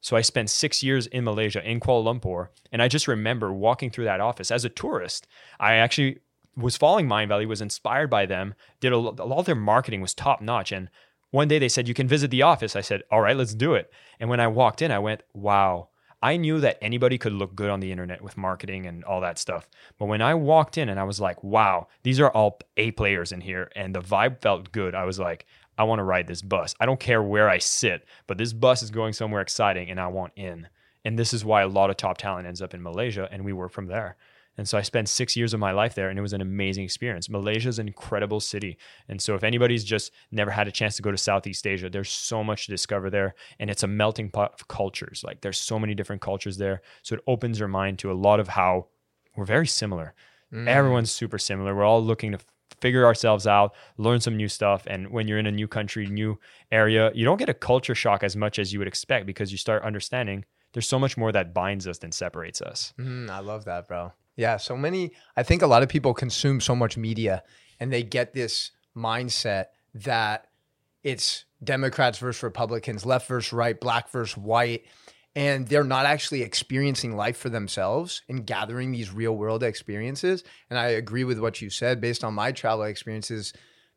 So 0.01 0.15
I 0.15 0.21
spent 0.21 0.51
six 0.51 0.83
years 0.83 1.07
in 1.07 1.23
Malaysia, 1.23 1.67
in 1.67 1.79
Kuala 1.79 2.03
Lumpur. 2.03 2.49
And 2.71 2.81
I 2.81 2.87
just 2.87 3.07
remember 3.07 3.51
walking 3.51 3.89
through 3.89 4.05
that 4.05 4.21
office 4.21 4.51
as 4.51 4.65
a 4.65 4.69
tourist. 4.69 5.27
I 5.59 5.73
actually 5.75 6.19
was 6.55 6.77
following 6.77 7.07
Mindvalley, 7.07 7.47
was 7.47 7.61
inspired 7.61 8.09
by 8.09 8.27
them, 8.27 8.53
did 8.81 8.93
a, 8.93 8.97
a 8.97 9.25
lot 9.25 9.39
of 9.39 9.45
their 9.45 9.55
marketing 9.55 10.01
was 10.01 10.13
top 10.13 10.41
notch. 10.41 10.71
And 10.71 10.89
one 11.31 11.47
day 11.47 11.57
they 11.57 11.69
said, 11.69 11.87
You 11.87 11.95
can 11.95 12.07
visit 12.07 12.29
the 12.29 12.43
office. 12.43 12.75
I 12.75 12.81
said, 12.81 13.01
All 13.09 13.21
right, 13.21 13.37
let's 13.37 13.55
do 13.55 13.73
it. 13.73 13.91
And 14.19 14.29
when 14.29 14.39
I 14.39 14.47
walked 14.47 14.81
in, 14.81 14.91
I 14.91 14.99
went, 14.99 15.23
Wow, 15.33 15.89
I 16.21 16.37
knew 16.37 16.59
that 16.59 16.77
anybody 16.81 17.17
could 17.17 17.33
look 17.33 17.55
good 17.55 17.69
on 17.69 17.79
the 17.79 17.91
internet 17.91 18.21
with 18.21 18.37
marketing 18.37 18.85
and 18.85 19.03
all 19.03 19.21
that 19.21 19.39
stuff. 19.39 19.67
But 19.97 20.05
when 20.05 20.21
I 20.21 20.35
walked 20.35 20.77
in 20.77 20.87
and 20.87 20.99
I 20.99 21.03
was 21.03 21.19
like, 21.19 21.43
wow, 21.43 21.87
these 22.03 22.19
are 22.19 22.29
all 22.29 22.59
A 22.77 22.91
players 22.91 23.31
in 23.31 23.41
here 23.41 23.71
and 23.75 23.95
the 23.95 24.01
vibe 24.01 24.41
felt 24.41 24.71
good, 24.71 24.93
I 24.93 25.05
was 25.05 25.17
like, 25.19 25.45
I 25.77 25.83
want 25.83 25.99
to 25.99 26.03
ride 26.03 26.27
this 26.27 26.43
bus. 26.43 26.75
I 26.79 26.85
don't 26.85 26.99
care 26.99 27.23
where 27.23 27.49
I 27.49 27.57
sit, 27.57 28.05
but 28.27 28.37
this 28.37 28.53
bus 28.53 28.83
is 28.83 28.91
going 28.91 29.13
somewhere 29.13 29.41
exciting 29.41 29.89
and 29.89 29.99
I 29.99 30.07
want 30.07 30.33
in. 30.35 30.67
And 31.03 31.17
this 31.17 31.33
is 31.33 31.43
why 31.43 31.63
a 31.63 31.67
lot 31.67 31.89
of 31.89 31.97
top 31.97 32.19
talent 32.19 32.47
ends 32.47 32.61
up 32.61 32.75
in 32.75 32.83
Malaysia 32.83 33.27
and 33.31 33.43
we 33.43 33.53
work 33.53 33.71
from 33.71 33.87
there. 33.87 34.15
And 34.57 34.67
so 34.67 34.77
I 34.77 34.81
spent 34.81 35.07
six 35.09 35.35
years 35.35 35.53
of 35.53 35.59
my 35.59 35.71
life 35.71 35.95
there, 35.95 36.09
and 36.09 36.19
it 36.19 36.21
was 36.21 36.33
an 36.33 36.41
amazing 36.41 36.83
experience. 36.83 37.29
Malaysia 37.29 37.69
is 37.69 37.79
an 37.79 37.87
incredible 37.87 38.39
city. 38.39 38.77
And 39.07 39.21
so 39.21 39.35
if 39.35 39.43
anybody's 39.43 39.83
just 39.83 40.11
never 40.31 40.51
had 40.51 40.67
a 40.67 40.71
chance 40.71 40.95
to 40.97 41.01
go 41.01 41.11
to 41.11 41.17
Southeast 41.17 41.65
Asia, 41.65 41.89
there's 41.89 42.09
so 42.09 42.43
much 42.43 42.65
to 42.65 42.71
discover 42.71 43.09
there. 43.09 43.35
And 43.59 43.69
it's 43.69 43.83
a 43.83 43.87
melting 43.87 44.29
pot 44.29 44.53
of 44.53 44.67
cultures. 44.67 45.23
Like 45.25 45.41
there's 45.41 45.57
so 45.57 45.79
many 45.79 45.95
different 45.95 46.21
cultures 46.21 46.57
there. 46.57 46.81
So 47.01 47.15
it 47.15 47.23
opens 47.27 47.59
your 47.59 47.69
mind 47.69 47.99
to 47.99 48.11
a 48.11 48.13
lot 48.13 48.39
of 48.39 48.49
how 48.49 48.87
we're 49.35 49.45
very 49.45 49.67
similar. 49.67 50.13
Mm. 50.53 50.67
Everyone's 50.67 51.11
super 51.11 51.37
similar. 51.37 51.73
We're 51.73 51.85
all 51.85 52.03
looking 52.03 52.33
to 52.33 52.39
figure 52.81 53.05
ourselves 53.05 53.47
out, 53.47 53.73
learn 53.97 54.19
some 54.19 54.35
new 54.35 54.47
stuff. 54.47 54.83
And 54.87 55.11
when 55.11 55.27
you're 55.27 55.39
in 55.39 55.47
a 55.47 55.51
new 55.51 55.67
country, 55.67 56.07
new 56.07 56.39
area, 56.71 57.11
you 57.13 57.23
don't 57.23 57.37
get 57.37 57.49
a 57.49 57.53
culture 57.53 57.95
shock 57.95 58.23
as 58.23 58.35
much 58.35 58.59
as 58.59 58.73
you 58.73 58.79
would 58.79 58.87
expect 58.87 59.25
because 59.25 59.51
you 59.51 59.57
start 59.57 59.83
understanding 59.83 60.45
there's 60.73 60.87
so 60.87 60.99
much 60.99 61.17
more 61.17 61.31
that 61.31 61.53
binds 61.53 61.87
us 61.87 61.97
than 61.97 62.11
separates 62.11 62.61
us. 62.61 62.93
Mm, 62.99 63.29
I 63.29 63.39
love 63.39 63.65
that, 63.65 63.87
bro. 63.87 64.13
Yeah, 64.35 64.57
so 64.57 64.77
many. 64.77 65.11
I 65.35 65.43
think 65.43 65.61
a 65.61 65.67
lot 65.67 65.83
of 65.83 65.89
people 65.89 66.13
consume 66.13 66.61
so 66.61 66.75
much 66.75 66.97
media, 66.97 67.43
and 67.79 67.91
they 67.91 68.03
get 68.03 68.33
this 68.33 68.71
mindset 68.95 69.65
that 69.93 70.47
it's 71.03 71.45
Democrats 71.63 72.17
versus 72.17 72.43
Republicans, 72.43 73.05
left 73.05 73.27
versus 73.27 73.53
right, 73.53 73.79
black 73.79 74.09
versus 74.09 74.37
white, 74.37 74.85
and 75.35 75.67
they're 75.67 75.83
not 75.83 76.05
actually 76.05 76.41
experiencing 76.41 77.15
life 77.15 77.37
for 77.37 77.49
themselves 77.49 78.21
and 78.27 78.45
gathering 78.45 78.91
these 78.91 79.13
real 79.13 79.35
world 79.35 79.63
experiences. 79.63 80.43
And 80.69 80.77
I 80.77 80.87
agree 80.87 81.23
with 81.23 81.39
what 81.39 81.61
you 81.61 81.69
said 81.69 82.01
based 82.01 82.23
on 82.23 82.33
my 82.33 82.51
travel 82.51 82.83
experiences. 82.83 83.53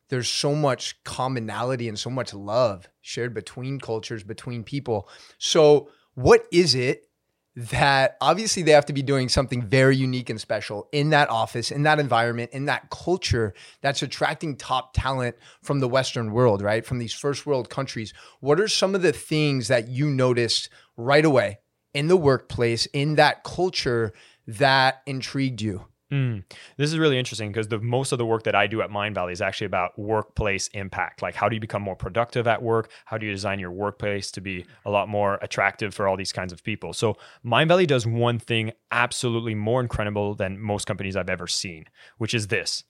There's 0.09 0.29
so 0.29 0.55
much 0.55 1.03
commonality 1.03 1.89
and 1.89 1.99
so 1.99 2.09
much 2.09 2.33
love 2.33 2.87
shared 3.01 3.33
between 3.33 3.79
cultures, 3.79 4.23
between 4.23 4.63
people. 4.63 5.09
So, 5.37 5.89
what 6.13 6.45
is 6.51 6.75
it 6.75 7.09
that 7.55 8.17
obviously 8.19 8.63
they 8.63 8.71
have 8.71 8.85
to 8.85 8.93
be 8.93 9.01
doing 9.01 9.29
something 9.29 9.61
very 9.61 9.95
unique 9.95 10.29
and 10.29 10.41
special 10.41 10.89
in 10.91 11.11
that 11.11 11.29
office, 11.29 11.71
in 11.71 11.83
that 11.83 11.99
environment, 11.99 12.51
in 12.51 12.65
that 12.65 12.89
culture 12.89 13.53
that's 13.81 14.01
attracting 14.01 14.57
top 14.57 14.93
talent 14.93 15.35
from 15.63 15.79
the 15.79 15.87
Western 15.87 16.31
world, 16.31 16.61
right? 16.61 16.85
From 16.85 16.97
these 16.97 17.13
first 17.13 17.45
world 17.45 17.69
countries. 17.69 18.13
What 18.41 18.59
are 18.59 18.67
some 18.67 18.93
of 18.93 19.01
the 19.01 19.13
things 19.13 19.69
that 19.69 19.87
you 19.87 20.09
noticed 20.09 20.69
right 20.97 21.23
away 21.23 21.59
in 21.93 22.07
the 22.07 22.17
workplace, 22.17 22.87
in 22.87 23.15
that 23.15 23.43
culture 23.45 24.11
that 24.47 25.01
intrigued 25.05 25.61
you? 25.61 25.85
Mm. 26.11 26.43
This 26.77 26.91
is 26.91 26.99
really 26.99 27.17
interesting 27.17 27.51
because 27.51 27.67
the 27.67 27.79
most 27.79 28.11
of 28.11 28.19
the 28.19 28.25
work 28.25 28.43
that 28.43 28.53
I 28.53 28.67
do 28.67 28.81
at 28.81 28.91
Mindvalley 28.91 29.31
is 29.31 29.41
actually 29.41 29.65
about 29.65 29.97
workplace 29.97 30.67
impact. 30.69 31.21
Like, 31.21 31.33
how 31.33 31.49
do 31.49 31.55
you 31.55 31.59
become 31.59 31.81
more 31.81 31.95
productive 31.95 32.47
at 32.47 32.61
work? 32.61 32.91
How 33.05 33.17
do 33.17 33.25
you 33.25 33.31
design 33.31 33.59
your 33.59 33.71
workplace 33.71 34.29
to 34.31 34.41
be 34.41 34.65
a 34.85 34.91
lot 34.91 35.09
more 35.09 35.39
attractive 35.41 35.95
for 35.95 36.07
all 36.07 36.15
these 36.15 36.31
kinds 36.31 36.53
of 36.53 36.63
people? 36.63 36.93
So, 36.93 37.17
Mindvalley 37.43 37.87
does 37.87 38.05
one 38.05 38.37
thing 38.37 38.71
absolutely 38.91 39.55
more 39.55 39.81
incredible 39.81 40.35
than 40.35 40.59
most 40.59 40.85
companies 40.85 41.15
I've 41.15 41.29
ever 41.29 41.47
seen, 41.47 41.85
which 42.19 42.35
is 42.35 42.47
this: 42.47 42.83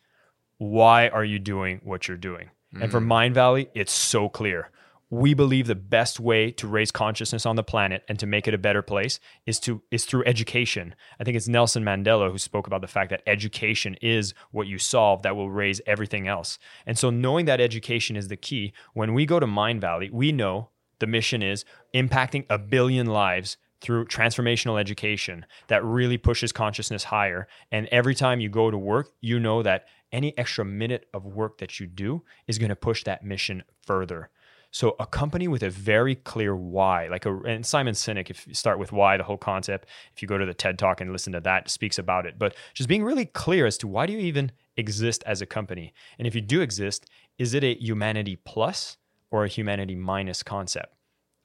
Why 0.57 1.07
are 1.07 1.25
you 1.25 1.39
doing 1.39 1.79
what 1.83 2.09
you're 2.09 2.17
doing? 2.17 2.49
Mm-hmm. 2.73 2.83
And 2.83 2.91
for 2.91 2.99
Mindvalley, 2.99 3.69
it's 3.73 3.93
so 3.93 4.27
clear 4.27 4.71
we 5.15 5.33
believe 5.33 5.67
the 5.67 5.75
best 5.75 6.19
way 6.19 6.51
to 6.51 6.67
raise 6.67 6.91
consciousness 6.91 7.45
on 7.45 7.55
the 7.55 7.63
planet 7.63 8.03
and 8.09 8.19
to 8.19 8.25
make 8.25 8.47
it 8.47 8.53
a 8.53 8.57
better 8.57 8.81
place 8.81 9.19
is 9.45 9.59
to 9.61 9.81
is 9.89 10.03
through 10.03 10.25
education. 10.25 10.93
I 11.19 11.23
think 11.23 11.37
it's 11.37 11.47
Nelson 11.47 11.83
Mandela 11.83 12.29
who 12.29 12.37
spoke 12.37 12.67
about 12.67 12.81
the 12.81 12.87
fact 12.87 13.11
that 13.11 13.23
education 13.25 13.95
is 14.01 14.33
what 14.51 14.67
you 14.67 14.77
solve 14.77 15.21
that 15.21 15.35
will 15.35 15.49
raise 15.49 15.79
everything 15.87 16.27
else. 16.27 16.59
And 16.85 16.97
so 16.97 17.09
knowing 17.09 17.45
that 17.45 17.61
education 17.61 18.17
is 18.17 18.27
the 18.27 18.35
key, 18.35 18.73
when 18.93 19.13
we 19.13 19.25
go 19.25 19.39
to 19.39 19.47
Mindvalley, 19.47 20.11
we 20.11 20.33
know 20.33 20.69
the 20.99 21.07
mission 21.07 21.41
is 21.41 21.63
impacting 21.93 22.45
a 22.49 22.57
billion 22.57 23.07
lives 23.07 23.55
through 23.79 24.05
transformational 24.05 24.79
education 24.79 25.45
that 25.67 25.83
really 25.83 26.17
pushes 26.17 26.51
consciousness 26.51 27.05
higher. 27.05 27.47
And 27.71 27.87
every 27.87 28.15
time 28.15 28.41
you 28.41 28.49
go 28.49 28.69
to 28.69 28.77
work, 28.77 29.11
you 29.21 29.39
know 29.39 29.63
that 29.63 29.85
any 30.11 30.37
extra 30.37 30.65
minute 30.65 31.07
of 31.13 31.25
work 31.25 31.59
that 31.59 31.79
you 31.79 31.87
do 31.87 32.23
is 32.47 32.57
going 32.57 32.69
to 32.69 32.75
push 32.75 33.03
that 33.03 33.23
mission 33.23 33.63
further. 33.85 34.29
So 34.75 34.93
a 34.99 35.05
company 35.05 35.47
with 35.47 35.63
a 35.63 35.69
very 35.69 36.15
clear 36.15 36.53
why, 36.53 37.07
like 37.07 37.25
a 37.25 37.33
and 37.43 37.65
Simon 37.65 37.93
Sinek, 37.93 38.29
if 38.29 38.45
you 38.45 38.53
start 38.53 38.77
with 38.77 38.91
why, 38.91 39.15
the 39.15 39.23
whole 39.23 39.37
concept, 39.37 39.87
if 40.13 40.21
you 40.21 40.27
go 40.27 40.37
to 40.37 40.45
the 40.45 40.53
TED 40.53 40.77
talk 40.77 40.99
and 40.99 41.13
listen 41.13 41.31
to 41.31 41.39
that, 41.39 41.69
speaks 41.69 41.97
about 41.97 42.25
it. 42.25 42.37
But 42.37 42.57
just 42.73 42.89
being 42.89 43.01
really 43.01 43.23
clear 43.23 43.65
as 43.65 43.77
to 43.77 43.87
why 43.87 44.05
do 44.05 44.11
you 44.11 44.19
even 44.19 44.51
exist 44.75 45.23
as 45.25 45.41
a 45.41 45.45
company? 45.45 45.93
And 46.19 46.27
if 46.27 46.35
you 46.35 46.41
do 46.41 46.59
exist, 46.59 47.09
is 47.37 47.53
it 47.53 47.63
a 47.63 47.81
humanity 47.81 48.35
plus 48.35 48.97
or 49.31 49.45
a 49.45 49.47
humanity 49.47 49.95
minus 49.95 50.43
concept? 50.43 50.93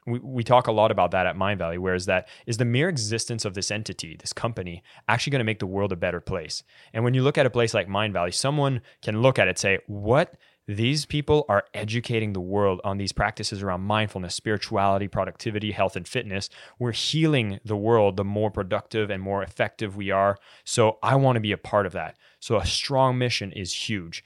We, 0.08 0.18
we 0.18 0.42
talk 0.42 0.66
a 0.66 0.72
lot 0.72 0.90
about 0.90 1.12
that 1.12 1.26
at 1.26 1.36
Mindvalley, 1.36 1.78
whereas 1.78 2.06
that 2.06 2.26
is 2.46 2.56
the 2.56 2.64
mere 2.64 2.88
existence 2.88 3.44
of 3.44 3.54
this 3.54 3.70
entity, 3.70 4.16
this 4.18 4.32
company, 4.32 4.82
actually 5.06 5.30
going 5.30 5.38
to 5.38 5.44
make 5.44 5.60
the 5.60 5.66
world 5.66 5.92
a 5.92 5.96
better 5.96 6.20
place. 6.20 6.64
And 6.92 7.04
when 7.04 7.14
you 7.14 7.22
look 7.22 7.38
at 7.38 7.46
a 7.46 7.50
place 7.50 7.74
like 7.74 7.86
Mindvalley, 7.86 8.34
someone 8.34 8.80
can 9.02 9.22
look 9.22 9.38
at 9.38 9.46
it, 9.46 9.56
say, 9.56 9.78
what 9.86 10.34
these 10.66 11.04
people 11.04 11.44
are 11.48 11.64
educating 11.74 12.32
the 12.32 12.40
world 12.40 12.80
on 12.84 12.98
these 12.98 13.12
practices 13.12 13.62
around 13.62 13.80
mindfulness, 13.80 14.34
spirituality, 14.34 15.08
productivity, 15.08 15.72
health, 15.72 15.96
and 15.96 16.06
fitness. 16.06 16.48
We're 16.78 16.92
healing 16.92 17.58
the 17.64 17.76
world 17.76 18.16
the 18.16 18.24
more 18.24 18.50
productive 18.50 19.10
and 19.10 19.22
more 19.22 19.42
effective 19.42 19.96
we 19.96 20.10
are. 20.10 20.38
So 20.64 20.98
I 21.02 21.16
want 21.16 21.36
to 21.36 21.40
be 21.40 21.52
a 21.52 21.58
part 21.58 21.86
of 21.86 21.92
that. 21.92 22.16
So 22.38 22.56
a 22.56 22.66
strong 22.66 23.18
mission 23.18 23.52
is 23.52 23.74
huge. 23.88 24.22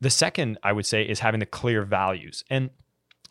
The 0.00 0.10
second, 0.10 0.58
I 0.62 0.72
would 0.72 0.86
say, 0.86 1.02
is 1.02 1.20
having 1.20 1.40
the 1.40 1.46
clear 1.46 1.82
values. 1.82 2.44
And 2.50 2.70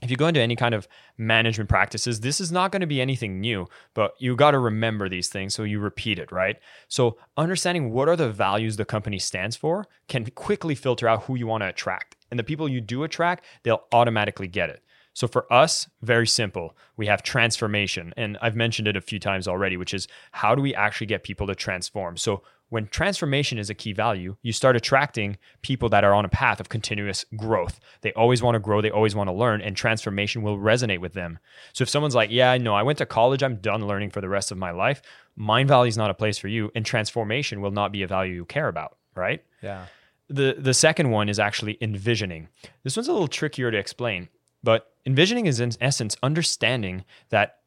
if 0.03 0.11
you 0.11 0.17
go 0.17 0.27
into 0.27 0.41
any 0.41 0.55
kind 0.55 0.75
of 0.75 0.87
management 1.17 1.69
practices, 1.69 2.19
this 2.19 2.39
is 2.39 2.51
not 2.51 2.71
going 2.71 2.81
to 2.81 2.87
be 2.87 3.01
anything 3.01 3.39
new, 3.39 3.67
but 3.93 4.13
you 4.19 4.35
got 4.35 4.51
to 4.51 4.59
remember 4.59 5.09
these 5.09 5.27
things 5.27 5.55
so 5.55 5.63
you 5.63 5.79
repeat 5.79 6.19
it, 6.19 6.31
right? 6.31 6.57
So, 6.87 7.17
understanding 7.35 7.91
what 7.91 8.07
are 8.07 8.15
the 8.15 8.31
values 8.31 8.77
the 8.77 8.85
company 8.85 9.17
stands 9.17 9.55
for 9.55 9.87
can 10.07 10.29
quickly 10.31 10.75
filter 10.75 11.07
out 11.07 11.23
who 11.23 11.35
you 11.35 11.47
want 11.47 11.63
to 11.63 11.69
attract. 11.69 12.16
And 12.31 12.39
the 12.39 12.43
people 12.43 12.67
you 12.67 12.81
do 12.81 13.03
attract, 13.03 13.45
they'll 13.63 13.83
automatically 13.91 14.47
get 14.47 14.69
it. 14.69 14.83
So 15.13 15.27
for 15.27 15.51
us, 15.51 15.89
very 16.03 16.27
simple. 16.27 16.77
We 16.95 17.07
have 17.07 17.23
transformation. 17.23 18.13
And 18.15 18.37
I've 18.39 18.55
mentioned 18.55 18.87
it 18.87 18.95
a 18.95 19.01
few 19.01 19.19
times 19.19 19.47
already, 19.47 19.75
which 19.75 19.93
is 19.93 20.07
how 20.31 20.53
do 20.53 20.61
we 20.61 20.75
actually 20.75 21.07
get 21.07 21.23
people 21.23 21.47
to 21.47 21.55
transform? 21.55 22.17
So 22.17 22.43
when 22.69 22.87
transformation 22.87 23.57
is 23.57 23.69
a 23.69 23.73
key 23.73 23.93
value, 23.93 24.35
you 24.41 24.51
start 24.51 24.75
attracting 24.75 25.37
people 25.61 25.89
that 25.89 26.03
are 26.03 26.13
on 26.13 26.25
a 26.25 26.29
path 26.29 26.59
of 26.59 26.69
continuous 26.69 27.25
growth. 27.35 27.79
They 28.01 28.13
always 28.13 28.43
want 28.43 28.55
to 28.55 28.59
grow, 28.59 28.81
they 28.81 28.91
always 28.91 29.15
want 29.15 29.29
to 29.29 29.33
learn, 29.33 29.61
and 29.61 29.75
transformation 29.75 30.41
will 30.41 30.57
resonate 30.57 30.99
with 30.99 31.13
them. 31.13 31.39
So 31.73 31.83
if 31.83 31.89
someone's 31.89 32.15
like, 32.15 32.29
Yeah, 32.29 32.57
no, 32.57 32.75
I 32.75 32.83
went 32.83 32.97
to 32.97 33.05
college, 33.05 33.41
I'm 33.41 33.55
done 33.55 33.87
learning 33.87 34.11
for 34.11 34.21
the 34.21 34.29
rest 34.29 34.51
of 34.51 34.57
my 34.57 34.71
life, 34.71 35.01
Mindvalley 35.39 35.87
is 35.87 35.97
not 35.97 36.09
a 36.11 36.13
place 36.13 36.37
for 36.37 36.47
you, 36.47 36.71
and 36.75 36.85
transformation 36.85 37.61
will 37.61 37.71
not 37.71 37.91
be 37.91 38.03
a 38.03 38.07
value 38.07 38.33
you 38.33 38.45
care 38.45 38.67
about, 38.67 38.97
right? 39.15 39.43
Yeah. 39.61 39.85
The 40.29 40.55
the 40.57 40.73
second 40.73 41.09
one 41.11 41.29
is 41.29 41.39
actually 41.39 41.77
envisioning. 41.81 42.49
This 42.83 42.97
one's 42.97 43.07
a 43.07 43.13
little 43.13 43.27
trickier 43.27 43.71
to 43.71 43.77
explain, 43.77 44.29
but 44.63 44.93
envisioning 45.05 45.45
is 45.45 45.59
in 45.59 45.71
essence 45.79 46.17
understanding 46.21 47.05
that 47.29 47.59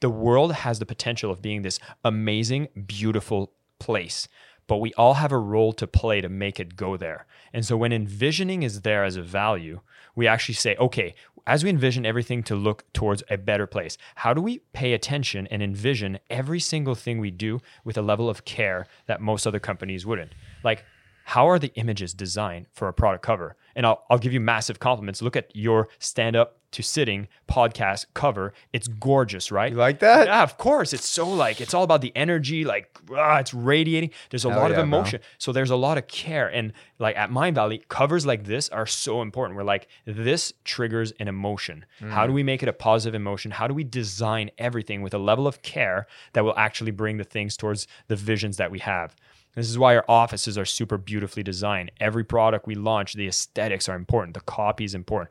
the 0.00 0.10
world 0.10 0.52
has 0.52 0.78
the 0.78 0.86
potential 0.86 1.30
of 1.30 1.42
being 1.42 1.62
this 1.62 1.78
amazing, 2.04 2.68
beautiful 2.86 3.52
place, 3.78 4.28
but 4.66 4.78
we 4.78 4.94
all 4.94 5.14
have 5.14 5.32
a 5.32 5.38
role 5.38 5.72
to 5.74 5.86
play 5.86 6.20
to 6.20 6.28
make 6.28 6.58
it 6.58 6.76
go 6.76 6.96
there. 6.96 7.26
And 7.52 7.64
so 7.64 7.76
when 7.76 7.92
envisioning 7.92 8.62
is 8.62 8.80
there 8.80 9.04
as 9.04 9.16
a 9.16 9.22
value, 9.22 9.80
we 10.14 10.26
actually 10.26 10.54
say, 10.54 10.76
okay, 10.76 11.14
as 11.46 11.64
we 11.64 11.70
envision 11.70 12.06
everything 12.06 12.42
to 12.44 12.54
look 12.54 12.84
towards 12.92 13.22
a 13.28 13.36
better 13.36 13.66
place, 13.66 13.98
how 14.16 14.32
do 14.32 14.40
we 14.40 14.58
pay 14.72 14.92
attention 14.92 15.46
and 15.48 15.62
envision 15.62 16.18
every 16.28 16.60
single 16.60 16.94
thing 16.94 17.18
we 17.18 17.30
do 17.30 17.60
with 17.84 17.98
a 17.98 18.02
level 18.02 18.28
of 18.28 18.44
care 18.44 18.86
that 19.06 19.20
most 19.20 19.46
other 19.46 19.60
companies 19.60 20.06
wouldn't? 20.06 20.34
Like, 20.62 20.84
how 21.30 21.48
are 21.48 21.60
the 21.60 21.72
images 21.76 22.12
designed 22.12 22.66
for 22.72 22.88
a 22.88 22.92
product 22.92 23.24
cover? 23.24 23.54
And 23.76 23.86
I'll, 23.86 24.02
I'll 24.10 24.18
give 24.18 24.32
you 24.32 24.40
massive 24.40 24.80
compliments. 24.80 25.22
Look 25.22 25.36
at 25.36 25.54
your 25.54 25.88
stand 26.00 26.34
up 26.34 26.58
to 26.72 26.82
sitting 26.82 27.28
podcast 27.48 28.06
cover. 28.14 28.52
It's 28.72 28.88
gorgeous, 28.88 29.52
right? 29.52 29.70
You 29.70 29.78
like 29.78 30.00
that? 30.00 30.26
Yeah, 30.26 30.42
of 30.42 30.58
course. 30.58 30.92
It's 30.92 31.06
so 31.06 31.28
like, 31.28 31.60
it's 31.60 31.72
all 31.72 31.84
about 31.84 32.00
the 32.00 32.10
energy, 32.16 32.64
like, 32.64 32.98
ah, 33.16 33.38
it's 33.38 33.54
radiating. 33.54 34.10
There's 34.30 34.44
a 34.44 34.50
Hell 34.50 34.58
lot 34.58 34.70
yeah, 34.72 34.78
of 34.78 34.82
emotion. 34.82 35.20
Bro. 35.20 35.26
So 35.38 35.52
there's 35.52 35.70
a 35.70 35.76
lot 35.76 35.98
of 35.98 36.08
care. 36.08 36.48
And 36.48 36.72
like 36.98 37.16
at 37.16 37.30
Mindvalley, 37.30 37.86
covers 37.86 38.26
like 38.26 38.42
this 38.42 38.68
are 38.70 38.86
so 38.86 39.22
important. 39.22 39.56
We're 39.56 39.62
like, 39.62 39.86
this 40.06 40.52
triggers 40.64 41.12
an 41.20 41.28
emotion. 41.28 41.84
Mm. 42.00 42.10
How 42.10 42.26
do 42.26 42.32
we 42.32 42.42
make 42.42 42.64
it 42.64 42.68
a 42.68 42.72
positive 42.72 43.14
emotion? 43.14 43.52
How 43.52 43.68
do 43.68 43.74
we 43.74 43.84
design 43.84 44.50
everything 44.58 45.00
with 45.00 45.14
a 45.14 45.18
level 45.18 45.46
of 45.46 45.62
care 45.62 46.08
that 46.32 46.42
will 46.42 46.56
actually 46.56 46.90
bring 46.90 47.18
the 47.18 47.24
things 47.24 47.56
towards 47.56 47.86
the 48.08 48.16
visions 48.16 48.56
that 48.56 48.72
we 48.72 48.80
have? 48.80 49.14
This 49.54 49.68
is 49.68 49.78
why 49.78 49.96
our 49.96 50.04
offices 50.08 50.56
are 50.56 50.64
super 50.64 50.96
beautifully 50.96 51.42
designed. 51.42 51.90
Every 52.00 52.24
product 52.24 52.66
we 52.66 52.74
launch, 52.74 53.14
the 53.14 53.26
aesthetics 53.26 53.88
are 53.88 53.96
important, 53.96 54.34
the 54.34 54.40
copy 54.40 54.84
is 54.84 54.94
important. 54.94 55.30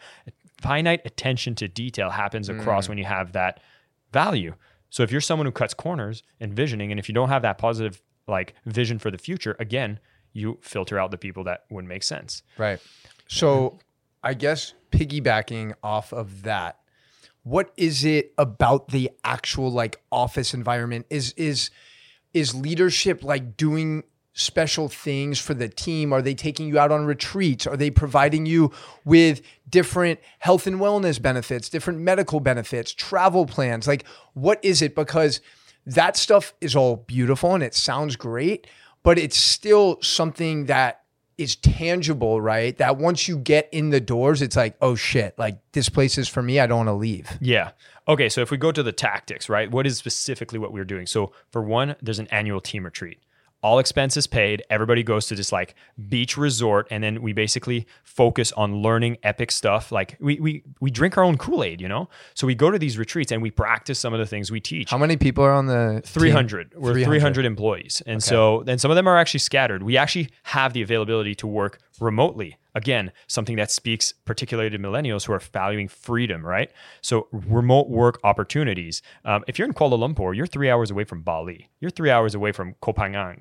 Finite 0.61 1.01
attention 1.05 1.55
to 1.55 1.67
detail 1.67 2.09
happens 2.09 2.49
across 2.49 2.85
mm. 2.85 2.89
when 2.89 2.97
you 2.97 3.05
have 3.05 3.31
that 3.31 3.61
value. 4.11 4.53
So 4.89 5.03
if 5.03 5.11
you're 5.11 5.21
someone 5.21 5.45
who 5.45 5.51
cuts 5.51 5.73
corners 5.73 6.23
and 6.39 6.53
visioning, 6.53 6.91
and 6.91 6.99
if 6.99 7.07
you 7.07 7.15
don't 7.15 7.29
have 7.29 7.43
that 7.43 7.57
positive 7.57 8.01
like 8.27 8.55
vision 8.65 8.99
for 8.99 9.09
the 9.09 9.17
future, 9.17 9.55
again, 9.59 9.99
you 10.33 10.57
filter 10.61 10.99
out 10.99 11.11
the 11.11 11.17
people 11.17 11.43
that 11.45 11.65
wouldn't 11.69 11.89
make 11.89 12.03
sense. 12.03 12.43
Right. 12.57 12.79
So 13.27 13.79
I 14.23 14.33
guess 14.33 14.73
piggybacking 14.91 15.73
off 15.83 16.11
of 16.11 16.43
that, 16.43 16.79
what 17.43 17.71
is 17.77 18.03
it 18.03 18.33
about 18.37 18.89
the 18.89 19.11
actual 19.23 19.71
like 19.71 20.01
office 20.11 20.53
environment? 20.53 21.05
Is 21.09 21.33
is 21.33 21.71
is 22.33 22.55
leadership 22.55 23.23
like 23.23 23.57
doing 23.57 24.03
special 24.33 24.87
things 24.87 25.39
for 25.39 25.53
the 25.53 25.67
team? 25.67 26.13
Are 26.13 26.21
they 26.21 26.33
taking 26.33 26.67
you 26.67 26.79
out 26.79 26.91
on 26.91 27.05
retreats? 27.05 27.67
Are 27.67 27.77
they 27.77 27.89
providing 27.89 28.45
you 28.45 28.71
with 29.03 29.41
different 29.69 30.19
health 30.39 30.65
and 30.65 30.79
wellness 30.79 31.21
benefits, 31.21 31.69
different 31.69 31.99
medical 31.99 32.39
benefits, 32.39 32.93
travel 32.93 33.45
plans? 33.45 33.87
Like, 33.87 34.05
what 34.33 34.63
is 34.63 34.81
it? 34.81 34.95
Because 34.95 35.41
that 35.85 36.15
stuff 36.15 36.53
is 36.61 36.75
all 36.75 36.97
beautiful 36.97 37.53
and 37.53 37.63
it 37.63 37.73
sounds 37.73 38.15
great, 38.15 38.67
but 39.03 39.17
it's 39.17 39.37
still 39.37 40.01
something 40.01 40.65
that 40.65 41.01
is 41.37 41.55
tangible, 41.55 42.41
right? 42.41 42.77
That 42.77 42.97
once 42.97 43.27
you 43.27 43.37
get 43.37 43.69
in 43.71 43.89
the 43.89 44.01
doors, 44.01 44.41
it's 44.41 44.57
like, 44.57 44.75
oh 44.81 44.95
shit, 44.95 45.39
like 45.39 45.59
this 45.71 45.87
place 45.87 46.17
is 46.17 46.27
for 46.27 46.43
me. 46.43 46.59
I 46.59 46.67
don't 46.67 46.79
want 46.79 46.89
to 46.89 46.93
leave. 46.93 47.37
Yeah. 47.39 47.71
Okay. 48.09 48.27
So 48.27 48.41
if 48.41 48.51
we 48.51 48.57
go 48.57 48.71
to 48.71 48.83
the 48.83 48.91
tactics, 48.91 49.47
right? 49.47 49.71
What 49.71 49.87
is 49.87 49.97
specifically 49.97 50.59
what 50.59 50.73
we're 50.73 50.83
doing? 50.83 51.05
So 51.05 51.31
for 51.51 51.61
one, 51.61 51.95
there's 52.01 52.19
an 52.19 52.27
annual 52.27 52.59
team 52.59 52.83
retreat 52.83 53.19
all 53.61 53.79
expenses 53.79 54.27
paid. 54.27 54.63
Everybody 54.69 55.03
goes 55.03 55.27
to 55.27 55.35
this 55.35 55.51
like 55.51 55.75
beach 56.07 56.37
resort, 56.37 56.87
and 56.91 57.03
then 57.03 57.21
we 57.21 57.33
basically 57.33 57.87
focus 58.03 58.51
on 58.53 58.81
learning 58.81 59.17
epic 59.23 59.51
stuff. 59.51 59.91
Like 59.91 60.17
we 60.19 60.39
we 60.39 60.63
we 60.79 60.91
drink 60.91 61.17
our 61.17 61.23
own 61.23 61.37
Kool 61.37 61.63
Aid, 61.63 61.81
you 61.81 61.87
know. 61.87 62.09
So 62.33 62.47
we 62.47 62.55
go 62.55 62.71
to 62.71 62.79
these 62.79 62.97
retreats 62.97 63.31
and 63.31 63.41
we 63.41 63.51
practice 63.51 63.99
some 63.99 64.13
of 64.13 64.19
the 64.19 64.25
things 64.25 64.51
we 64.51 64.59
teach. 64.59 64.89
How 64.89 64.97
many 64.97 65.17
people 65.17 65.43
are 65.43 65.53
on 65.53 65.65
the 65.65 66.01
three 66.05 66.31
hundred? 66.31 66.73
We're 66.75 67.03
three 67.03 67.19
hundred 67.19 67.45
employees, 67.45 68.01
and 68.05 68.17
okay. 68.17 68.25
so 68.25 68.63
then 68.65 68.77
some 68.77 68.91
of 68.91 68.95
them 68.95 69.07
are 69.07 69.17
actually 69.17 69.41
scattered. 69.41 69.83
We 69.83 69.97
actually 69.97 70.29
have 70.43 70.73
the 70.73 70.81
availability 70.81 71.35
to 71.35 71.47
work 71.47 71.79
remotely 71.99 72.57
again, 72.75 73.11
something 73.27 73.55
that 73.57 73.71
speaks 73.71 74.13
particularly 74.25 74.69
to 74.69 74.79
millennials 74.79 75.25
who 75.25 75.33
are 75.33 75.39
valuing 75.39 75.87
freedom, 75.87 76.45
right? 76.45 76.71
So, 77.01 77.27
remote 77.31 77.89
work 77.89 78.19
opportunities. 78.23 79.01
Um, 79.25 79.43
if 79.47 79.57
you're 79.57 79.67
in 79.67 79.73
Kuala 79.73 79.97
Lumpur, 79.97 80.35
you're 80.35 80.47
three 80.47 80.69
hours 80.69 80.91
away 80.91 81.03
from 81.03 81.21
Bali, 81.21 81.69
you're 81.79 81.91
three 81.91 82.11
hours 82.11 82.35
away 82.35 82.51
from 82.51 82.75
Koh. 82.81 82.93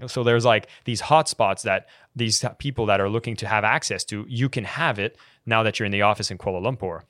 So, 0.07 0.25
there's 0.25 0.45
like 0.45 0.69
these 0.85 1.03
hotspots 1.03 1.63
that 1.63 1.87
these 2.17 2.45
people 2.59 2.87
that 2.87 3.01
are 3.01 3.09
looking 3.09 3.37
to 3.37 3.47
have 3.47 3.65
access 3.65 4.05
to, 4.05 4.25
you 4.29 4.49
can 4.49 4.65
have 4.65 4.99
it 4.99 5.17
now 5.47 5.63
that 5.63 5.79
you're 5.79 5.87
in 5.87 5.93
the 5.93 6.03
office 6.03 6.31
in 6.31 6.39
Kuala 6.39 6.63
Lumpur. 6.63 7.03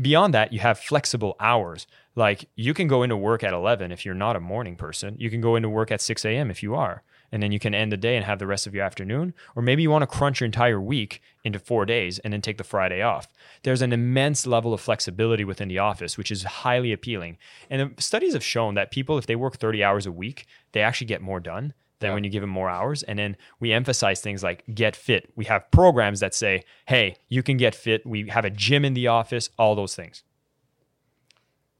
Beyond 0.00 0.34
that, 0.34 0.52
you 0.52 0.60
have 0.60 0.78
flexible 0.78 1.34
hours. 1.40 1.86
Like 2.14 2.48
you 2.56 2.74
can 2.74 2.88
go 2.88 3.02
into 3.02 3.16
work 3.16 3.42
at 3.42 3.54
11 3.54 3.90
if 3.90 4.04
you're 4.04 4.14
not 4.14 4.36
a 4.36 4.40
morning 4.40 4.76
person. 4.76 5.16
You 5.18 5.30
can 5.30 5.40
go 5.40 5.56
into 5.56 5.70
work 5.70 5.90
at 5.90 6.02
6 6.02 6.24
a.m. 6.26 6.50
if 6.50 6.62
you 6.62 6.74
are 6.74 7.02
and 7.32 7.42
then 7.42 7.50
you 7.50 7.58
can 7.58 7.74
end 7.74 7.90
the 7.90 7.96
day 7.96 8.14
and 8.14 8.24
have 8.24 8.38
the 8.38 8.46
rest 8.46 8.66
of 8.66 8.74
your 8.74 8.84
afternoon. 8.84 9.32
Or 9.56 9.62
maybe 9.62 9.82
you 9.82 9.90
want 9.90 10.02
to 10.02 10.06
crunch 10.06 10.40
your 10.40 10.44
entire 10.46 10.80
week 10.80 11.22
into 11.42 11.58
four 11.58 11.84
days 11.86 12.18
and 12.20 12.32
then 12.32 12.42
take 12.42 12.58
the 12.58 12.64
Friday 12.64 13.00
off. 13.02 13.26
There's 13.62 13.82
an 13.82 13.92
immense 13.92 14.46
level 14.46 14.74
of 14.74 14.80
flexibility 14.80 15.44
within 15.44 15.68
the 15.68 15.78
office, 15.78 16.18
which 16.18 16.30
is 16.30 16.44
highly 16.44 16.92
appealing. 16.92 17.38
And 17.70 17.94
studies 17.98 18.34
have 18.34 18.44
shown 18.44 18.74
that 18.74 18.90
people, 18.90 19.16
if 19.18 19.26
they 19.26 19.34
work 19.36 19.56
30 19.56 19.82
hours 19.82 20.06
a 20.06 20.12
week, 20.12 20.46
they 20.72 20.82
actually 20.82 21.06
get 21.08 21.22
more 21.22 21.40
done 21.40 21.72
than 22.00 22.10
Yeah. 22.10 22.14
when 22.14 22.24
you 22.24 22.30
give 22.30 22.42
them 22.42 22.50
more 22.50 22.68
hours. 22.68 23.02
And 23.04 23.18
then 23.18 23.36
we 23.60 23.72
emphasize 23.72 24.20
things 24.20 24.42
like 24.42 24.64
get 24.74 24.94
fit. 24.94 25.32
We 25.34 25.46
have 25.46 25.70
programs 25.70 26.20
that 26.20 26.34
say, 26.34 26.64
hey, 26.86 27.16
you 27.28 27.42
can 27.42 27.56
get 27.56 27.74
fit. 27.74 28.04
We 28.04 28.28
have 28.28 28.44
a 28.44 28.50
gym 28.50 28.84
in 28.84 28.92
the 28.94 29.06
office, 29.06 29.48
all 29.58 29.74
those 29.74 29.94
things. 29.96 30.22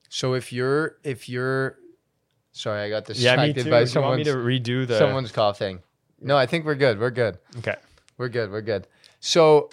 So 0.09 0.35
if 0.35 0.53
you're 0.53 0.97
if 1.05 1.29
you're 1.29 1.79
sorry, 2.53 2.83
I 2.83 2.89
got 2.89 3.09
Yeah, 3.17 3.37
me 3.37 3.53
distracted 3.53 3.65
too. 3.65 3.71
by 3.71 3.85
Do 3.85 3.91
you 3.93 4.01
want 4.01 4.19
me 4.19 4.25
someone's 4.25 4.27
to 4.29 4.35
redo 4.35 4.87
the 4.87 4.99
someone's 4.99 5.33
coughing. 5.33 5.81
No, 6.21 6.37
I 6.37 6.47
think 6.47 6.65
we're 6.65 6.77
good. 6.77 6.99
We're 7.01 7.11
good. 7.11 7.39
Okay. 7.59 7.77
We're 8.17 8.29
good. 8.29 8.51
We're 8.51 8.61
good. 8.63 8.87
So 9.21 9.71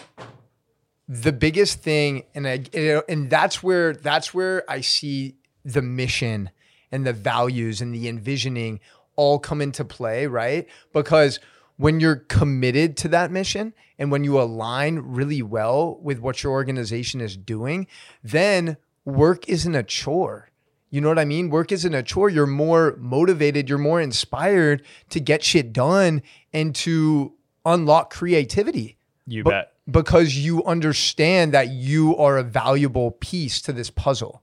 the 1.08 1.32
biggest 1.32 1.80
thing, 1.82 2.24
and 2.34 2.48
I, 2.48 2.64
and 3.08 3.30
that's 3.30 3.62
where 3.64 3.94
that's 3.94 4.34
where 4.34 4.64
I 4.70 4.82
see 4.82 5.36
the 5.64 5.82
mission 5.82 6.50
and 6.92 7.06
the 7.06 7.14
values 7.14 7.82
and 7.82 7.94
the 7.94 8.08
envisioning 8.08 8.80
all 9.16 9.38
come 9.38 9.62
into 9.62 9.84
play, 9.86 10.26
right? 10.28 10.68
Because 10.94 11.40
when 11.78 12.00
you're 12.00 12.16
committed 12.16 12.98
to 12.98 13.08
that 13.10 13.32
mission 13.32 13.74
and 13.98 14.12
when 14.12 14.24
you 14.24 14.40
align 14.40 15.00
really 15.00 15.42
well 15.42 16.00
with 16.02 16.20
what 16.20 16.42
your 16.42 16.52
organization 16.54 17.22
is 17.22 17.36
doing, 17.38 17.86
then 18.24 18.78
work 19.06 19.48
isn't 19.50 19.76
a 19.76 19.84
chore. 19.84 20.50
You 20.90 21.02
know 21.02 21.08
what 21.10 21.20
I 21.20 21.26
mean? 21.26 21.50
Work 21.50 21.72
isn't 21.72 21.94
a 21.94 22.02
chore. 22.04 22.30
You're 22.30 22.48
more 22.48 22.96
motivated, 22.98 23.70
you're 23.70 23.78
more 23.78 24.02
inspired 24.02 24.84
to 25.10 25.20
get 25.20 25.44
shit 25.44 25.72
done 25.72 26.22
and 26.54 26.74
to 26.76 27.34
unlock 27.66 28.12
creativity 28.12 28.98
You 29.28 29.44
But- 29.44 29.50
bet. 29.52 29.74
because 29.92 30.36
you 30.38 30.64
understand 30.66 31.54
that 31.54 31.70
you 31.70 32.16
are 32.18 32.38
a 32.38 32.44
valuable 32.44 33.12
piece 33.12 33.62
to 33.62 33.72
this 33.74 33.90
puzzle. 33.92 34.42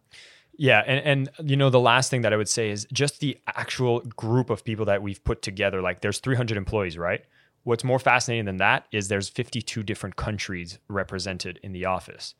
Yeah, 0.58 0.82
and 0.86 1.28
and 1.38 1.50
you 1.50 1.56
know 1.56 1.68
the 1.68 1.80
last 1.80 2.10
thing 2.10 2.22
that 2.22 2.32
I 2.32 2.36
would 2.36 2.48
say 2.48 2.70
is 2.70 2.86
just 2.92 3.20
the 3.20 3.36
actual 3.46 4.00
group 4.00 4.48
of 4.48 4.64
people 4.64 4.86
that 4.86 5.02
we've 5.02 5.22
put 5.22 5.42
together. 5.42 5.82
Like 5.82 6.00
there's 6.00 6.18
300 6.18 6.56
employees, 6.56 6.96
right? 6.96 7.22
What's 7.64 7.84
more 7.84 7.98
fascinating 7.98 8.44
than 8.46 8.56
that 8.58 8.86
is 8.92 9.08
there's 9.08 9.28
52 9.28 9.82
different 9.82 10.16
countries 10.16 10.78
represented 10.88 11.58
in 11.62 11.72
the 11.72 11.84
office. 11.84 12.34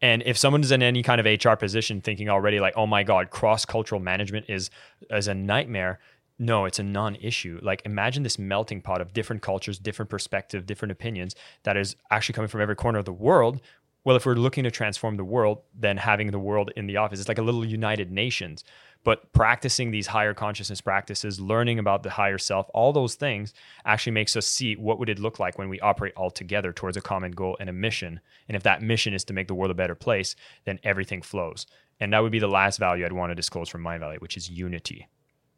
And 0.00 0.22
if 0.24 0.38
someone's 0.38 0.70
in 0.70 0.82
any 0.82 1.02
kind 1.02 1.20
of 1.20 1.26
HR 1.26 1.54
position 1.54 2.00
thinking 2.00 2.28
already 2.28 2.60
like, 2.60 2.74
"Oh 2.76 2.86
my 2.86 3.02
god, 3.02 3.30
cross-cultural 3.30 4.00
management 4.00 4.46
is 4.48 4.70
is 5.10 5.28
a 5.28 5.34
nightmare." 5.34 5.98
No, 6.40 6.66
it's 6.66 6.78
a 6.78 6.84
non-issue. 6.84 7.58
Like 7.62 7.82
imagine 7.84 8.22
this 8.22 8.38
melting 8.38 8.80
pot 8.80 9.00
of 9.00 9.12
different 9.12 9.42
cultures, 9.42 9.76
different 9.78 10.08
perspective, 10.08 10.66
different 10.66 10.92
opinions 10.92 11.34
that 11.64 11.76
is 11.76 11.96
actually 12.12 12.34
coming 12.34 12.48
from 12.48 12.60
every 12.60 12.76
corner 12.76 13.00
of 13.00 13.06
the 13.06 13.12
world 13.12 13.60
well, 14.04 14.16
if 14.16 14.24
we're 14.24 14.36
looking 14.36 14.64
to 14.64 14.70
transform 14.70 15.16
the 15.16 15.24
world, 15.24 15.58
then 15.78 15.98
having 15.98 16.30
the 16.30 16.38
world 16.38 16.70
in 16.76 16.86
the 16.86 16.96
office, 16.96 17.20
it's 17.20 17.28
like 17.28 17.36
a 17.36 17.42
little 17.42 17.62
United 17.62 18.10
Nations. 18.10 18.64
But 19.04 19.32
practicing 19.32 19.90
these 19.90 20.08
higher 20.08 20.34
consciousness 20.34 20.80
practices, 20.80 21.40
learning 21.40 21.78
about 21.78 22.02
the 22.02 22.10
higher 22.10 22.38
self, 22.38 22.68
all 22.74 22.92
those 22.92 23.14
things 23.14 23.54
actually 23.84 24.12
makes 24.12 24.36
us 24.36 24.46
see 24.46 24.74
what 24.74 24.98
would 24.98 25.08
it 25.08 25.18
look 25.18 25.38
like 25.38 25.56
when 25.56 25.68
we 25.68 25.80
operate 25.80 26.14
all 26.16 26.30
together 26.30 26.72
towards 26.72 26.96
a 26.96 27.00
common 27.00 27.32
goal 27.32 27.56
and 27.60 27.70
a 27.70 27.72
mission. 27.72 28.20
And 28.48 28.56
if 28.56 28.62
that 28.64 28.82
mission 28.82 29.14
is 29.14 29.24
to 29.24 29.32
make 29.32 29.48
the 29.48 29.54
world 29.54 29.70
a 29.70 29.74
better 29.74 29.94
place, 29.94 30.34
then 30.64 30.78
everything 30.82 31.22
flows. 31.22 31.66
And 32.00 32.12
that 32.12 32.22
would 32.22 32.32
be 32.32 32.38
the 32.38 32.48
last 32.48 32.78
value 32.78 33.06
I'd 33.06 33.12
want 33.12 33.30
to 33.30 33.34
disclose 33.34 33.68
from 33.68 33.82
my 33.82 33.98
value, 33.98 34.18
which 34.18 34.36
is 34.36 34.50
unity 34.50 35.08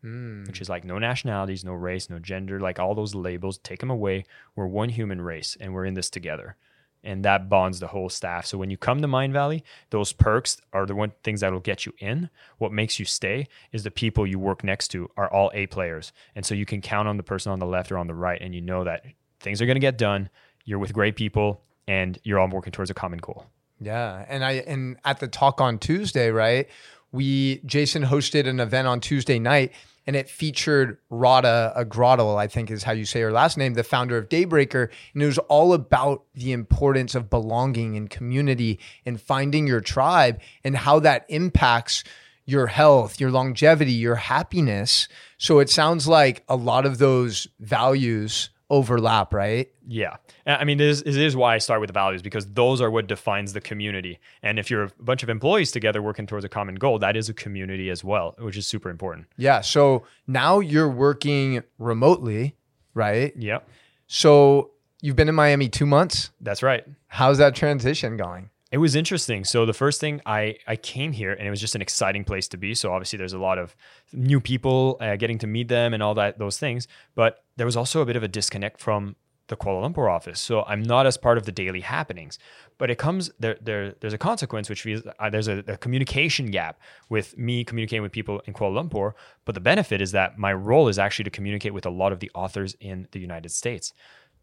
hmm. 0.02 0.44
which 0.44 0.60
is 0.60 0.68
like 0.68 0.84
no 0.84 0.98
nationalities, 0.98 1.64
no 1.64 1.72
race, 1.72 2.10
no 2.10 2.18
gender, 2.18 2.60
like 2.60 2.78
all 2.78 2.94
those 2.94 3.14
labels, 3.14 3.58
take 3.58 3.80
them 3.80 3.90
away. 3.90 4.24
We're 4.56 4.66
one 4.66 4.88
human 4.88 5.20
race 5.20 5.56
and 5.60 5.74
we're 5.74 5.84
in 5.84 5.94
this 5.94 6.10
together. 6.10 6.56
And 7.02 7.24
that 7.24 7.48
bonds 7.48 7.80
the 7.80 7.86
whole 7.86 8.10
staff. 8.10 8.44
So 8.44 8.58
when 8.58 8.70
you 8.70 8.76
come 8.76 9.00
to 9.00 9.08
Mindvalley, 9.08 9.62
those 9.88 10.12
perks 10.12 10.58
are 10.72 10.84
the 10.84 10.94
one 10.94 11.12
things 11.22 11.40
that 11.40 11.52
will 11.52 11.60
get 11.60 11.86
you 11.86 11.94
in. 11.98 12.28
What 12.58 12.72
makes 12.72 12.98
you 12.98 13.06
stay 13.06 13.46
is 13.72 13.84
the 13.84 13.90
people 13.90 14.26
you 14.26 14.38
work 14.38 14.62
next 14.62 14.88
to 14.88 15.10
are 15.16 15.32
all 15.32 15.50
A 15.54 15.66
players. 15.66 16.12
And 16.34 16.44
so 16.44 16.54
you 16.54 16.66
can 16.66 16.82
count 16.82 17.08
on 17.08 17.16
the 17.16 17.22
person 17.22 17.52
on 17.52 17.58
the 17.58 17.66
left 17.66 17.90
or 17.90 17.96
on 17.96 18.06
the 18.06 18.14
right, 18.14 18.40
and 18.40 18.54
you 18.54 18.60
know 18.60 18.84
that 18.84 19.04
things 19.40 19.62
are 19.62 19.66
going 19.66 19.76
to 19.76 19.80
get 19.80 19.96
done. 19.96 20.28
You're 20.64 20.78
with 20.78 20.92
great 20.92 21.16
people 21.16 21.62
and 21.88 22.18
you're 22.22 22.38
all 22.38 22.48
working 22.48 22.72
towards 22.72 22.90
a 22.90 22.94
common 22.94 23.18
goal. 23.18 23.46
Yeah, 23.80 24.24
and 24.28 24.44
I 24.44 24.52
and 24.52 24.98
at 25.04 25.20
the 25.20 25.28
talk 25.28 25.60
on 25.60 25.78
Tuesday, 25.78 26.30
right? 26.30 26.68
We 27.12 27.60
Jason 27.64 28.04
hosted 28.04 28.46
an 28.46 28.60
event 28.60 28.86
on 28.86 29.00
Tuesday 29.00 29.38
night, 29.38 29.72
and 30.06 30.16
it 30.16 30.28
featured 30.28 30.98
Radha 31.10 31.72
Agrawal, 31.76 32.36
I 32.36 32.46
think 32.46 32.70
is 32.70 32.82
how 32.82 32.92
you 32.92 33.04
say 33.04 33.20
her 33.20 33.32
last 33.32 33.56
name, 33.56 33.74
the 33.74 33.84
founder 33.84 34.16
of 34.16 34.28
Daybreaker, 34.28 34.88
and 35.14 35.22
it 35.22 35.26
was 35.26 35.38
all 35.38 35.72
about 35.72 36.24
the 36.34 36.52
importance 36.52 37.14
of 37.14 37.30
belonging 37.30 37.96
and 37.96 38.08
community 38.08 38.80
and 39.04 39.20
finding 39.20 39.66
your 39.66 39.80
tribe 39.80 40.40
and 40.64 40.76
how 40.76 41.00
that 41.00 41.26
impacts 41.28 42.04
your 42.44 42.66
health, 42.66 43.20
your 43.20 43.30
longevity, 43.30 43.92
your 43.92 44.16
happiness. 44.16 45.06
So 45.38 45.60
it 45.60 45.70
sounds 45.70 46.08
like 46.08 46.44
a 46.48 46.56
lot 46.56 46.86
of 46.86 46.98
those 46.98 47.46
values 47.60 48.50
overlap, 48.70 49.34
right? 49.34 49.68
Yeah. 49.86 50.16
I 50.46 50.64
mean, 50.64 50.80
it 50.80 50.86
is, 50.86 51.02
it 51.02 51.16
is 51.16 51.34
why 51.36 51.54
I 51.56 51.58
start 51.58 51.80
with 51.80 51.88
the 51.88 51.92
values 51.92 52.22
because 52.22 52.46
those 52.46 52.80
are 52.80 52.90
what 52.90 53.06
defines 53.08 53.52
the 53.52 53.60
community. 53.60 54.20
And 54.42 54.58
if 54.58 54.70
you're 54.70 54.84
a 54.84 54.90
bunch 55.00 55.22
of 55.22 55.28
employees 55.28 55.72
together 55.72 56.00
working 56.00 56.26
towards 56.26 56.44
a 56.44 56.48
common 56.48 56.76
goal, 56.76 56.98
that 57.00 57.16
is 57.16 57.28
a 57.28 57.34
community 57.34 57.90
as 57.90 58.04
well, 58.04 58.34
which 58.38 58.56
is 58.56 58.66
super 58.66 58.88
important. 58.88 59.26
Yeah. 59.36 59.60
So 59.60 60.04
now 60.26 60.60
you're 60.60 60.88
working 60.88 61.62
remotely, 61.78 62.54
right? 62.94 63.32
Yeah, 63.36 63.58
So 64.06 64.70
you've 65.02 65.16
been 65.16 65.28
in 65.28 65.34
Miami 65.34 65.68
two 65.68 65.86
months. 65.86 66.30
that's 66.40 66.62
right. 66.62 66.84
How's 67.08 67.38
that 67.38 67.54
transition 67.54 68.16
going? 68.16 68.50
It 68.72 68.78
was 68.78 68.94
interesting. 68.94 69.44
So 69.44 69.66
the 69.66 69.72
first 69.72 70.00
thing 70.00 70.20
I 70.24 70.56
I 70.66 70.76
came 70.76 71.12
here 71.12 71.32
and 71.32 71.46
it 71.46 71.50
was 71.50 71.60
just 71.60 71.74
an 71.74 71.82
exciting 71.82 72.24
place 72.24 72.46
to 72.48 72.56
be. 72.56 72.74
So 72.74 72.92
obviously 72.92 73.16
there's 73.16 73.32
a 73.32 73.38
lot 73.38 73.58
of 73.58 73.74
new 74.12 74.40
people, 74.40 74.96
uh, 75.00 75.16
getting 75.16 75.38
to 75.38 75.46
meet 75.46 75.68
them 75.68 75.92
and 75.92 76.02
all 76.02 76.14
that 76.14 76.38
those 76.38 76.58
things. 76.58 76.86
But 77.14 77.44
there 77.56 77.66
was 77.66 77.76
also 77.76 78.00
a 78.00 78.06
bit 78.06 78.16
of 78.16 78.22
a 78.22 78.28
disconnect 78.28 78.80
from 78.80 79.16
the 79.48 79.56
Kuala 79.56 79.82
Lumpur 79.82 80.08
office. 80.08 80.40
So 80.40 80.62
I'm 80.62 80.82
not 80.82 81.04
as 81.06 81.16
part 81.16 81.36
of 81.36 81.44
the 81.44 81.52
daily 81.52 81.80
happenings. 81.80 82.38
But 82.78 82.90
it 82.90 82.98
comes 82.98 83.30
there. 83.40 83.56
There 83.60 83.94
there's 84.00 84.14
a 84.14 84.18
consequence, 84.18 84.70
which 84.70 84.86
means 84.86 85.02
uh, 85.18 85.30
there's 85.30 85.48
a, 85.48 85.58
a 85.66 85.76
communication 85.76 86.46
gap 86.46 86.80
with 87.08 87.36
me 87.36 87.64
communicating 87.64 88.02
with 88.02 88.12
people 88.12 88.40
in 88.46 88.54
Kuala 88.54 88.80
Lumpur. 88.80 89.12
But 89.44 89.56
the 89.56 89.60
benefit 89.60 90.00
is 90.00 90.12
that 90.12 90.38
my 90.38 90.52
role 90.52 90.88
is 90.88 90.98
actually 90.98 91.24
to 91.24 91.30
communicate 91.30 91.74
with 91.74 91.86
a 91.86 91.90
lot 91.90 92.12
of 92.12 92.20
the 92.20 92.30
authors 92.34 92.76
in 92.80 93.08
the 93.10 93.18
United 93.18 93.50
States. 93.50 93.92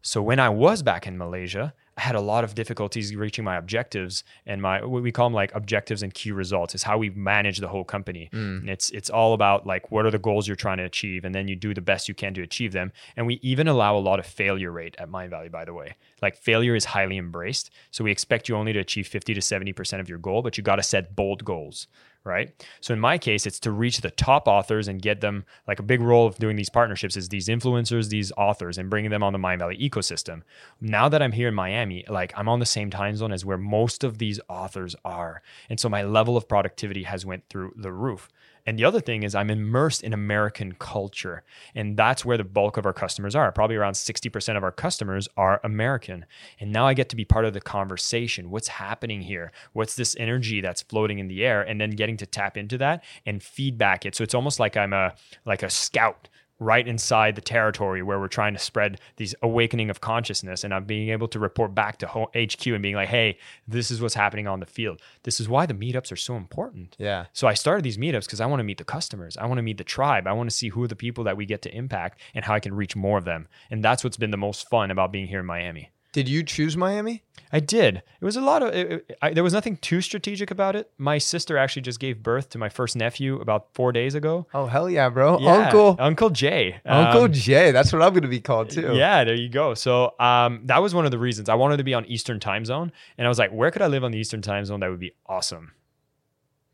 So 0.02 0.22
when 0.22 0.38
I 0.38 0.48
was 0.48 0.82
back 0.82 1.06
in 1.06 1.18
Malaysia, 1.18 1.74
I 1.98 2.00
had 2.00 2.14
a 2.14 2.20
lot 2.20 2.44
of 2.44 2.54
difficulties 2.54 3.14
reaching 3.16 3.44
my 3.44 3.56
objectives 3.56 4.22
and 4.46 4.62
my 4.62 4.84
what 4.84 5.02
we 5.02 5.10
call 5.10 5.26
them 5.26 5.34
like 5.34 5.52
objectives 5.52 6.04
and 6.04 6.14
key 6.14 6.30
results 6.30 6.76
is 6.76 6.84
how 6.84 6.96
we 6.96 7.10
manage 7.10 7.58
the 7.58 7.66
whole 7.66 7.82
company. 7.82 8.30
Mm. 8.32 8.60
And 8.60 8.70
it's 8.70 8.90
it's 8.90 9.10
all 9.10 9.34
about 9.34 9.66
like 9.66 9.90
what 9.90 10.06
are 10.06 10.10
the 10.12 10.18
goals 10.18 10.46
you're 10.46 10.56
trying 10.56 10.78
to 10.78 10.84
achieve 10.84 11.24
and 11.24 11.34
then 11.34 11.48
you 11.48 11.56
do 11.56 11.74
the 11.74 11.80
best 11.80 12.08
you 12.08 12.14
can 12.14 12.34
to 12.34 12.42
achieve 12.42 12.72
them. 12.72 12.92
And 13.16 13.26
we 13.26 13.40
even 13.42 13.66
allow 13.66 13.96
a 13.96 13.98
lot 13.98 14.20
of 14.20 14.26
failure 14.26 14.70
rate 14.70 14.94
at 14.98 15.10
Mindvalley 15.10 15.50
by 15.50 15.64
the 15.64 15.74
way. 15.74 15.96
Like 16.22 16.36
failure 16.36 16.76
is 16.76 16.84
highly 16.84 17.18
embraced. 17.18 17.70
So 17.90 18.04
we 18.04 18.12
expect 18.12 18.48
you 18.48 18.54
only 18.54 18.72
to 18.72 18.78
achieve 18.78 19.08
50 19.08 19.34
to 19.34 19.40
70% 19.40 19.98
of 19.98 20.08
your 20.08 20.18
goal, 20.18 20.42
but 20.42 20.56
you 20.56 20.62
got 20.62 20.76
to 20.76 20.84
set 20.84 21.16
bold 21.16 21.44
goals 21.44 21.88
right? 22.28 22.52
So 22.80 22.94
in 22.94 23.00
my 23.00 23.18
case, 23.18 23.46
it's 23.46 23.58
to 23.60 23.72
reach 23.72 24.00
the 24.00 24.10
top 24.10 24.46
authors 24.46 24.86
and 24.86 25.02
get 25.02 25.20
them 25.20 25.44
like 25.66 25.80
a 25.80 25.82
big 25.82 26.00
role 26.00 26.26
of 26.26 26.36
doing 26.38 26.56
these 26.56 26.70
partnerships 26.70 27.16
is 27.16 27.28
these 27.28 27.48
influencers, 27.48 28.10
these 28.10 28.30
authors, 28.36 28.78
and 28.78 28.90
bringing 28.90 29.10
them 29.10 29.22
on 29.22 29.32
the 29.32 29.38
Mindvalley 29.38 29.80
ecosystem. 29.80 30.42
Now 30.80 31.08
that 31.08 31.22
I'm 31.22 31.32
here 31.32 31.48
in 31.48 31.54
Miami, 31.54 32.04
like 32.08 32.32
I'm 32.36 32.48
on 32.48 32.60
the 32.60 32.66
same 32.66 32.90
time 32.90 33.16
zone 33.16 33.32
as 33.32 33.44
where 33.44 33.58
most 33.58 34.04
of 34.04 34.18
these 34.18 34.38
authors 34.48 34.94
are, 35.04 35.42
and 35.68 35.80
so 35.80 35.88
my 35.88 36.02
level 36.02 36.36
of 36.36 36.46
productivity 36.46 37.02
has 37.04 37.26
went 37.26 37.48
through 37.48 37.72
the 37.76 37.92
roof. 37.92 38.28
And 38.68 38.78
the 38.78 38.84
other 38.84 39.00
thing 39.00 39.22
is 39.22 39.34
I'm 39.34 39.48
immersed 39.48 40.02
in 40.02 40.12
American 40.12 40.72
culture. 40.72 41.42
And 41.74 41.96
that's 41.96 42.22
where 42.22 42.36
the 42.36 42.44
bulk 42.44 42.76
of 42.76 42.84
our 42.84 42.92
customers 42.92 43.34
are. 43.34 43.50
Probably 43.50 43.76
around 43.76 43.94
60% 43.94 44.58
of 44.58 44.62
our 44.62 44.70
customers 44.70 45.26
are 45.38 45.58
American. 45.64 46.26
And 46.60 46.70
now 46.70 46.86
I 46.86 46.92
get 46.92 47.08
to 47.08 47.16
be 47.16 47.24
part 47.24 47.46
of 47.46 47.54
the 47.54 47.62
conversation. 47.62 48.50
What's 48.50 48.68
happening 48.68 49.22
here? 49.22 49.52
What's 49.72 49.94
this 49.94 50.14
energy 50.18 50.60
that's 50.60 50.82
floating 50.82 51.18
in 51.18 51.28
the 51.28 51.46
air? 51.46 51.62
And 51.62 51.80
then 51.80 51.92
getting 51.92 52.18
to 52.18 52.26
tap 52.26 52.58
into 52.58 52.76
that 52.76 53.02
and 53.24 53.42
feedback 53.42 54.04
it. 54.04 54.14
So 54.14 54.22
it's 54.22 54.34
almost 54.34 54.60
like 54.60 54.76
I'm 54.76 54.92
a 54.92 55.14
like 55.46 55.62
a 55.62 55.70
scout 55.70 56.28
right 56.60 56.86
inside 56.86 57.34
the 57.34 57.40
territory 57.40 58.02
where 58.02 58.18
we're 58.18 58.28
trying 58.28 58.52
to 58.52 58.58
spread 58.58 59.00
these 59.16 59.34
awakening 59.42 59.90
of 59.90 60.00
consciousness 60.00 60.64
and 60.64 60.74
I'm 60.74 60.84
being 60.84 61.10
able 61.10 61.28
to 61.28 61.38
report 61.38 61.74
back 61.74 61.98
to 61.98 62.06
HQ 62.06 62.66
and 62.66 62.82
being 62.82 62.96
like, 62.96 63.08
"Hey, 63.08 63.38
this 63.66 63.90
is 63.90 64.00
what's 64.00 64.14
happening 64.14 64.46
on 64.46 64.60
the 64.60 64.66
field. 64.66 65.00
This 65.22 65.40
is 65.40 65.48
why 65.48 65.66
the 65.66 65.74
meetups 65.74 66.10
are 66.10 66.16
so 66.16 66.36
important." 66.36 66.96
Yeah. 66.98 67.26
So 67.32 67.46
I 67.46 67.54
started 67.54 67.84
these 67.84 67.98
meetups 67.98 68.24
because 68.24 68.40
I 68.40 68.46
want 68.46 68.60
to 68.60 68.64
meet 68.64 68.78
the 68.78 68.84
customers. 68.84 69.36
I 69.36 69.46
want 69.46 69.58
to 69.58 69.62
meet 69.62 69.78
the 69.78 69.84
tribe. 69.84 70.26
I 70.26 70.32
want 70.32 70.50
to 70.50 70.56
see 70.56 70.68
who 70.70 70.82
are 70.82 70.88
the 70.88 70.96
people 70.96 71.24
that 71.24 71.36
we 71.36 71.46
get 71.46 71.62
to 71.62 71.74
impact 71.74 72.20
and 72.34 72.44
how 72.44 72.54
I 72.54 72.60
can 72.60 72.74
reach 72.74 72.96
more 72.96 73.18
of 73.18 73.24
them. 73.24 73.48
And 73.70 73.84
that's 73.84 74.02
what's 74.02 74.16
been 74.16 74.30
the 74.30 74.36
most 74.36 74.68
fun 74.68 74.90
about 74.90 75.12
being 75.12 75.28
here 75.28 75.40
in 75.40 75.46
Miami. 75.46 75.90
Did 76.12 76.28
you 76.28 76.42
choose 76.42 76.76
Miami? 76.76 77.22
I 77.52 77.60
did. 77.60 77.96
It 78.20 78.24
was 78.24 78.36
a 78.36 78.40
lot 78.40 78.62
of. 78.62 78.74
It, 78.74 78.92
it- 78.92 79.18
I, 79.22 79.32
there 79.32 79.42
was 79.44 79.52
nothing 79.52 79.76
too 79.78 80.00
strategic 80.00 80.50
about 80.50 80.76
it. 80.76 80.90
My 80.98 81.18
sister 81.18 81.56
actually 81.56 81.82
just 81.82 81.98
gave 82.00 82.22
birth 82.22 82.50
to 82.50 82.58
my 82.58 82.68
first 82.68 82.94
nephew 82.96 83.40
about 83.40 83.68
four 83.74 83.90
days 83.92 84.14
ago. 84.14 84.46
Oh 84.52 84.66
hell 84.66 84.88
yeah, 84.90 85.08
bro! 85.08 85.38
Yeah, 85.38 85.52
Uncle 85.52 85.96
Uncle 85.98 86.30
Jay. 86.30 86.76
Uncle 86.84 87.22
Um, 87.24 87.32
Jay. 87.32 87.70
That's 87.70 87.92
what 87.92 88.02
I'm 88.02 88.12
gonna 88.14 88.28
be 88.28 88.40
called 88.40 88.70
too. 88.70 88.94
Yeah, 88.94 89.24
there 89.24 89.34
you 89.34 89.48
go. 89.48 89.74
So 89.74 90.14
um, 90.20 90.60
that 90.64 90.82
was 90.82 90.94
one 90.94 91.04
of 91.04 91.10
the 91.10 91.18
reasons 91.18 91.48
I 91.48 91.54
wanted 91.54 91.78
to 91.78 91.84
be 91.84 91.94
on 91.94 92.04
Eastern 92.06 92.38
time 92.40 92.64
zone, 92.64 92.92
and 93.16 93.26
I 93.26 93.28
was 93.28 93.38
like, 93.38 93.50
where 93.50 93.70
could 93.70 93.82
I 93.82 93.86
live 93.86 94.04
on 94.04 94.10
the 94.12 94.18
Eastern 94.18 94.42
time 94.42 94.64
zone 94.64 94.80
that 94.80 94.90
would 94.90 95.00
be 95.00 95.12
awesome? 95.26 95.72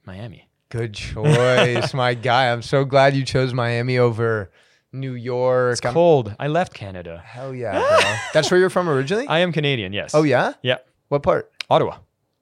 Miami. 0.04 0.48
Good 0.70 0.94
choice, 0.94 1.94
my 1.94 2.14
guy. 2.14 2.50
I'm 2.52 2.62
so 2.62 2.84
glad 2.84 3.14
you 3.14 3.24
chose 3.24 3.54
Miami 3.54 3.98
over 3.98 4.50
New 4.94 5.14
York. 5.14 5.72
It's 5.74 5.84
I'm- 5.84 5.92
cold. 5.94 6.34
I 6.38 6.46
left 6.48 6.72
Canada. 6.72 7.22
Hell 7.24 7.54
yeah, 7.54 7.72
bro. 7.78 8.14
That's 8.32 8.50
where 8.50 8.58
you're 8.58 8.70
from 8.70 8.88
originally? 8.88 9.26
I 9.26 9.40
am 9.40 9.52
Canadian. 9.52 9.92
Yes. 9.92 10.14
oh 10.14 10.22
yeah? 10.22 10.54
Yeah. 10.62 10.78
What 11.08 11.22
part? 11.22 11.50
Ottawa. 11.68 11.98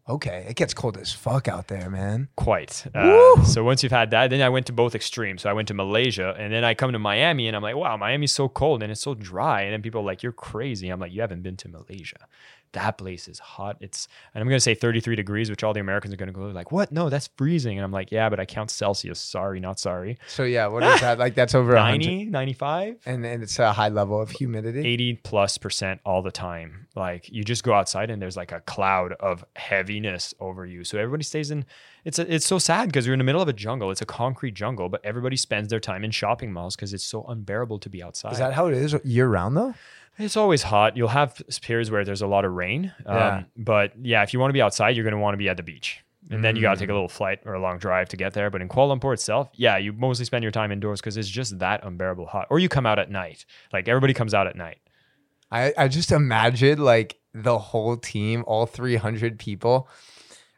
Okay, 0.08 0.44
it 0.48 0.56
gets 0.56 0.74
cold 0.74 0.96
as 0.98 1.12
fuck 1.12 1.46
out 1.46 1.68
there, 1.68 1.88
man. 1.88 2.28
Quite. 2.34 2.84
Uh, 2.92 3.44
so 3.44 3.62
once 3.62 3.84
you've 3.84 3.92
had 3.92 4.10
that, 4.10 4.30
then 4.30 4.42
I 4.42 4.48
went 4.48 4.66
to 4.66 4.72
both 4.72 4.96
extremes. 4.96 5.42
So 5.42 5.48
I 5.48 5.52
went 5.52 5.68
to 5.68 5.74
Malaysia, 5.74 6.34
and 6.36 6.52
then 6.52 6.64
I 6.64 6.74
come 6.74 6.90
to 6.92 6.98
Miami, 6.98 7.46
and 7.46 7.54
I'm 7.56 7.62
like, 7.62 7.76
wow, 7.76 7.96
Miami's 7.96 8.32
so 8.32 8.48
cold 8.48 8.82
and 8.82 8.90
it's 8.90 9.00
so 9.00 9.14
dry. 9.14 9.62
And 9.62 9.72
then 9.72 9.80
people 9.80 10.00
are 10.00 10.04
like, 10.04 10.24
you're 10.24 10.32
crazy. 10.32 10.88
I'm 10.88 10.98
like, 10.98 11.12
you 11.12 11.20
haven't 11.20 11.42
been 11.42 11.56
to 11.58 11.68
Malaysia. 11.68 12.26
That 12.72 12.98
place 12.98 13.28
is 13.28 13.38
hot. 13.38 13.76
It's 13.80 14.08
and 14.34 14.42
I'm 14.42 14.48
gonna 14.48 14.60
say 14.60 14.74
33 14.74 15.16
degrees, 15.16 15.50
which 15.50 15.62
all 15.62 15.72
the 15.72 15.80
Americans 15.80 16.14
are 16.14 16.16
gonna 16.16 16.32
go 16.32 16.42
like, 16.42 16.72
what? 16.72 16.90
No, 16.92 17.08
that's 17.08 17.28
freezing. 17.36 17.78
And 17.78 17.84
I'm 17.84 17.92
like, 17.92 18.10
yeah, 18.10 18.28
but 18.28 18.40
I 18.40 18.46
count 18.46 18.70
Celsius. 18.70 19.20
Sorry, 19.20 19.60
not 19.60 19.78
sorry. 19.78 20.18
So 20.26 20.44
yeah, 20.44 20.66
what 20.66 20.82
is 20.82 21.00
that? 21.02 21.18
Like 21.18 21.34
that's 21.34 21.54
over 21.54 21.74
90, 21.74 22.26
95. 22.26 23.00
And 23.06 23.24
and 23.26 23.42
it's 23.42 23.58
a 23.58 23.72
high 23.72 23.88
level 23.90 24.20
of 24.20 24.30
humidity. 24.30 24.80
80 24.86 25.14
plus 25.22 25.58
percent 25.58 26.00
all 26.04 26.22
the 26.22 26.30
time. 26.30 26.86
Like 26.94 27.30
you 27.30 27.44
just 27.44 27.62
go 27.62 27.74
outside 27.74 28.10
and 28.10 28.20
there's 28.20 28.36
like 28.36 28.52
a 28.52 28.60
cloud 28.60 29.12
of 29.14 29.44
heaviness 29.56 30.34
over 30.40 30.66
you. 30.66 30.84
So 30.84 30.98
everybody 30.98 31.24
stays 31.24 31.50
in. 31.50 31.64
It's 32.04 32.18
a, 32.18 32.34
it's 32.34 32.46
so 32.46 32.58
sad 32.58 32.88
because 32.88 33.06
you're 33.06 33.14
in 33.14 33.18
the 33.18 33.24
middle 33.24 33.42
of 33.42 33.48
a 33.48 33.52
jungle. 33.52 33.90
It's 33.90 34.02
a 34.02 34.06
concrete 34.06 34.54
jungle, 34.54 34.88
but 34.88 35.04
everybody 35.04 35.36
spends 35.36 35.68
their 35.68 35.78
time 35.78 36.02
in 36.04 36.10
shopping 36.10 36.52
malls 36.52 36.74
because 36.74 36.92
it's 36.92 37.04
so 37.04 37.24
unbearable 37.24 37.78
to 37.78 37.88
be 37.88 38.02
outside. 38.02 38.32
Is 38.32 38.38
that 38.38 38.54
how 38.54 38.66
it 38.66 38.74
is 38.74 38.96
year 39.04 39.28
round 39.28 39.56
though? 39.56 39.74
It's 40.18 40.36
always 40.36 40.62
hot. 40.62 40.96
You'll 40.96 41.08
have 41.08 41.40
periods 41.62 41.90
where 41.90 42.04
there's 42.04 42.22
a 42.22 42.26
lot 42.26 42.44
of 42.44 42.52
rain. 42.52 42.92
Um, 43.06 43.46
But 43.56 43.92
yeah, 44.00 44.22
if 44.22 44.32
you 44.32 44.40
want 44.40 44.50
to 44.50 44.54
be 44.54 44.62
outside, 44.62 44.90
you're 44.96 45.04
going 45.04 45.12
to 45.14 45.18
want 45.18 45.34
to 45.34 45.38
be 45.38 45.48
at 45.48 45.56
the 45.56 45.62
beach. 45.62 46.00
And 46.30 46.42
then 46.44 46.54
you 46.56 46.62
got 46.62 46.74
to 46.74 46.80
take 46.80 46.88
Mm. 46.88 46.92
a 46.92 46.94
little 46.94 47.08
flight 47.08 47.40
or 47.44 47.54
a 47.54 47.60
long 47.60 47.78
drive 47.78 48.08
to 48.10 48.16
get 48.16 48.32
there. 48.32 48.48
But 48.48 48.62
in 48.62 48.68
Kuala 48.68 48.98
Lumpur 48.98 49.12
itself, 49.12 49.48
yeah, 49.54 49.76
you 49.76 49.92
mostly 49.92 50.24
spend 50.24 50.42
your 50.44 50.52
time 50.52 50.70
indoors 50.70 51.00
because 51.00 51.16
it's 51.16 51.28
just 51.28 51.58
that 51.58 51.84
unbearable 51.84 52.26
hot. 52.26 52.46
Or 52.48 52.58
you 52.58 52.68
come 52.68 52.86
out 52.86 52.98
at 52.98 53.10
night. 53.10 53.44
Like 53.72 53.88
everybody 53.88 54.14
comes 54.14 54.32
out 54.32 54.46
at 54.46 54.54
night. 54.56 54.78
I, 55.50 55.74
I 55.76 55.88
just 55.88 56.12
imagine 56.12 56.78
like 56.78 57.18
the 57.34 57.58
whole 57.58 57.96
team, 57.96 58.44
all 58.46 58.66
300 58.66 59.38
people 59.38 59.88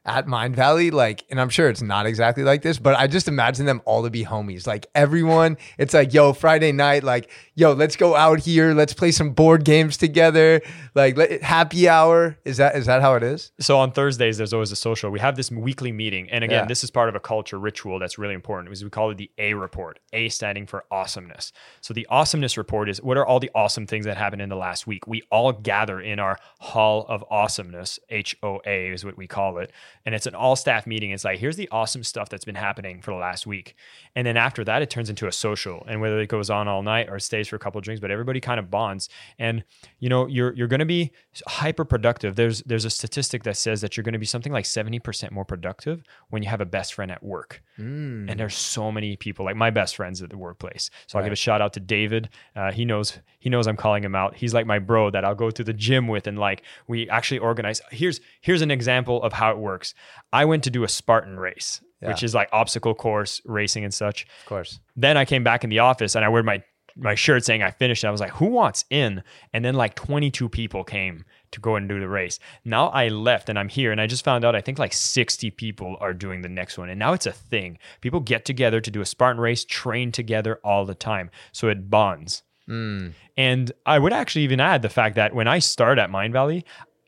at 0.07 0.27
Mindvalley, 0.27 0.93
like, 0.93 1.25
and 1.31 1.41
I'm 1.41 1.49
sure 1.49 1.69
it's 1.69 1.81
not 1.81 2.05
exactly 2.05 2.45
like 2.45 2.61
this, 2.63 2.79
but 2.79 2.95
I 2.95 3.07
just 3.07 3.27
imagine 3.27 3.65
them 3.65 3.81
all 3.87 4.03
to 4.03 4.11
be 4.11 4.25
homies. 4.25 4.67
Like 4.67 4.87
everyone, 4.95 5.57
it's 5.79 5.95
like, 5.95 6.13
yo, 6.13 6.33
Friday 6.35 6.73
night, 6.73 7.03
like, 7.05 7.31
yo, 7.55 7.73
let's 7.73 7.97
go 7.97 8.15
out 8.15 8.41
here, 8.41 8.75
let's 8.75 8.93
play 8.93 9.13
some 9.13 9.31
board 9.31 9.65
games 9.65 9.97
together, 9.97 10.61
like 10.95 11.17
let, 11.17 11.43
happy 11.43 11.89
hour. 11.89 12.37
Is 12.45 12.59
that 12.59 12.77
is 12.77 12.87
that 12.87 13.01
how 13.01 13.15
it 13.15 13.23
is? 13.23 13.53
So 13.61 13.79
on 13.79 13.93
Thursdays, 13.93 14.37
there's 14.37 14.53
always 14.53 14.73
a 14.73 14.77
social. 14.77 15.11
We 15.11 15.21
have 15.21 15.37
this 15.37 15.51
weekly 15.51 15.93
meeting, 15.93 16.29
and 16.31 16.45
again, 16.45 16.65
Yeah. 16.65 16.67
this 16.67 16.85
is 16.85 16.91
part 16.91 17.09
of 17.09 17.15
a 17.15 17.21
culture 17.21 17.59
ritual 17.59 17.99
that's 17.99 18.19
really 18.19 18.35
important. 18.35 18.69
Because 18.69 18.85
we 18.85 18.91
call 18.91 19.11
it 19.11 19.17
the 19.17 19.31
A 19.39 19.55
report. 19.55 20.01
A 20.13 20.29
standing 20.29 20.67
for 20.67 20.85
awesomeness. 20.91 21.53
So 21.81 21.95
the 21.95 22.07
awesomeness 22.11 22.59
report 22.59 22.89
is 22.89 23.01
what 23.03 23.17
are 23.17 23.25
all 23.27 23.41
the 23.41 23.51
awesome 23.55 23.87
things 23.87 24.05
that 24.05 24.17
happened 24.17 24.43
in 24.43 24.49
the 24.51 24.57
last 24.57 24.87
week. 24.87 25.07
We 25.07 25.23
all 25.31 25.53
gather 25.53 26.01
in 26.01 26.19
our 26.19 26.39
hall 26.61 27.07
of 27.09 27.25
awesomeness. 27.31 27.99
H 28.11 28.37
O 28.43 28.61
A 28.67 28.89
is 28.91 29.05
what 29.05 29.17
we 29.17 29.27
call 29.27 29.59
it, 29.59 29.73
and 30.05 30.15
it's 30.15 30.27
an 30.27 30.35
all 30.35 30.57
staff 30.57 30.87
meeting. 30.87 31.11
It's 31.11 31.25
like 31.25 31.39
here's 31.39 31.57
the 31.57 31.69
awesome 31.71 32.05
stuff 32.05 32.29
that's 32.29 32.45
been 32.45 32.55
happening 32.55 33.01
for 33.01 33.11
the 33.13 33.17
last 33.17 33.47
week, 33.47 33.75
and 34.15 34.27
then 34.27 34.37
after 34.37 34.65
that, 34.65 34.83
it 34.83 34.91
turns 34.91 35.11
into 35.11 35.27
a 35.27 35.33
social. 35.33 35.85
And 35.89 36.01
whether 36.01 36.19
it 36.21 36.29
goes 36.29 36.51
on 36.51 36.69
all 36.69 36.83
night 36.83 37.09
or 37.09 37.19
stays 37.19 37.49
for 37.49 37.57
a 37.57 37.59
couple 37.59 37.79
of 37.79 37.85
drinks, 37.85 38.01
but 38.01 38.11
everybody 38.11 38.41
kind 38.41 38.59
of 38.59 38.71
bonds. 38.71 39.09
And 39.39 39.65
you 39.99 40.09
know, 40.09 40.27
you're 40.27 40.53
you're 40.55 40.69
going 40.69 40.81
to 40.81 40.87
be 40.87 41.13
hyper 41.47 41.85
productive. 41.85 42.37
There's 42.37 42.63
there's 42.63 42.85
a 42.85 42.91
statistic 42.91 43.45
that 43.45 43.57
says 43.57 43.81
that 43.81 43.97
you're 43.97 44.05
going 44.05 44.15
to 44.15 44.19
be 44.19 44.27
something 44.27 44.53
like 44.53 44.65
70% 44.65 45.31
more 45.31 45.45
productive 45.45 46.03
when 46.31 46.43
you 46.43 46.49
have 46.49 46.61
a 46.61 46.67
best 46.67 46.95
friend 46.95 47.11
at 47.11 47.23
work. 47.23 47.63
Mm. 47.79 48.31
And 48.31 48.39
there's 48.39 48.55
so 48.55 48.93
many 48.93 49.17
people, 49.17 49.45
like 49.45 49.57
my 49.57 49.71
best 49.71 49.97
friends 49.97 50.23
at 50.23 50.31
the 50.31 50.39
workplace. 50.39 50.91
So 51.07 51.19
I'll 51.19 51.25
give 51.25 51.33
a 51.33 51.37
shout 51.37 51.61
out 51.61 51.73
to 51.75 51.81
David. 51.81 52.29
Uh, 52.55 52.73
he 52.73 52.85
knows 52.85 53.19
he 53.39 53.51
knows 53.51 53.67
I'm 53.67 53.77
calling 53.77 54.05
him 54.05 54.15
out. 54.15 54.37
He's 54.37 54.55
like 54.55 54.67
my 54.67 54.79
bro 54.79 55.11
that 55.11 55.25
I'll 55.25 55.35
go 55.35 55.51
to 55.51 55.65
the 55.65 55.73
gym 55.73 56.09
with, 56.09 56.27
and 56.27 56.39
like 56.39 56.63
we 56.87 57.09
actually 57.09 57.39
organize. 57.39 57.81
Here's 57.91 58.21
here's 58.41 58.63
an 58.63 58.71
example 58.71 59.23
of 59.23 59.33
how 59.33 59.51
it 59.51 59.59
works. 59.59 59.94
I 60.33 60.45
went 60.45 60.65
to 60.65 60.71
do 60.71 60.85
a 60.85 60.89
Spartan 60.89 61.39
race, 61.39 61.81
which 62.01 62.23
is 62.23 62.35
like 62.35 62.49
obstacle 62.53 62.95
course 62.95 63.41
racing 63.45 63.85
and 63.85 63.95
such 63.95 64.27
Of 64.43 64.47
course. 64.47 64.81
then 64.95 65.17
I 65.17 65.25
came 65.25 65.45
back 65.45 65.65
in 65.65 65.71
the 65.71 65.79
office 65.79 66.15
and 66.15 66.25
I 66.25 66.29
wore 66.29 66.43
my 66.43 66.63
my 66.97 67.15
shirt 67.15 67.45
saying 67.45 67.63
I 67.63 67.71
finished. 67.71 68.05
And 68.05 68.09
I 68.09 68.13
was 68.13 68.21
like, 68.21 68.33
who 68.33 68.47
wants 68.47 68.85
in? 68.91 69.23
And 69.53 69.65
then 69.65 69.75
like 69.75 69.95
22 69.95 70.49
people 70.49 70.85
came 70.85 71.25
to 71.51 71.61
go 71.61 71.77
and 71.77 71.89
do 71.89 72.01
the 72.01 72.09
race. 72.09 72.39
Now 72.65 72.89
I 72.89 73.09
left 73.09 73.49
and 73.49 73.59
I'm 73.59 73.69
here 73.69 73.93
and 73.93 74.01
I 74.01 74.07
just 74.07 74.25
found 74.25 74.45
out 74.45 74.55
I 74.55 74.61
think 74.61 74.79
like 74.79 74.93
60 74.93 75.51
people 75.51 75.97
are 76.01 76.15
doing 76.15 76.43
the 76.43 76.49
next 76.49 76.79
one. 76.79 76.89
And 76.89 76.99
now 76.99 77.13
it's 77.13 77.27
a 77.27 77.33
thing. 77.33 77.79
People 78.01 78.21
get 78.21 78.45
together 78.45 78.81
to 78.81 78.91
do 78.91 79.01
a 79.01 79.07
Spartan 79.07 79.41
race, 79.41 79.65
train 79.65 80.13
together 80.13 80.61
all 80.65 80.85
the 80.85 80.95
time. 80.95 81.31
So 81.53 81.69
it 81.69 81.91
bonds. 81.91 82.43
Mm. 82.69 83.13
And 83.37 83.73
I 83.85 83.99
would 83.99 84.13
actually 84.13 84.43
even 84.43 84.61
add 84.61 84.83
the 84.83 84.89
fact 84.89 85.17
that 85.17 85.35
when 85.35 85.49
I 85.49 85.59
started 85.59 86.01
at 86.01 86.11
Mindvalley, 86.11 86.65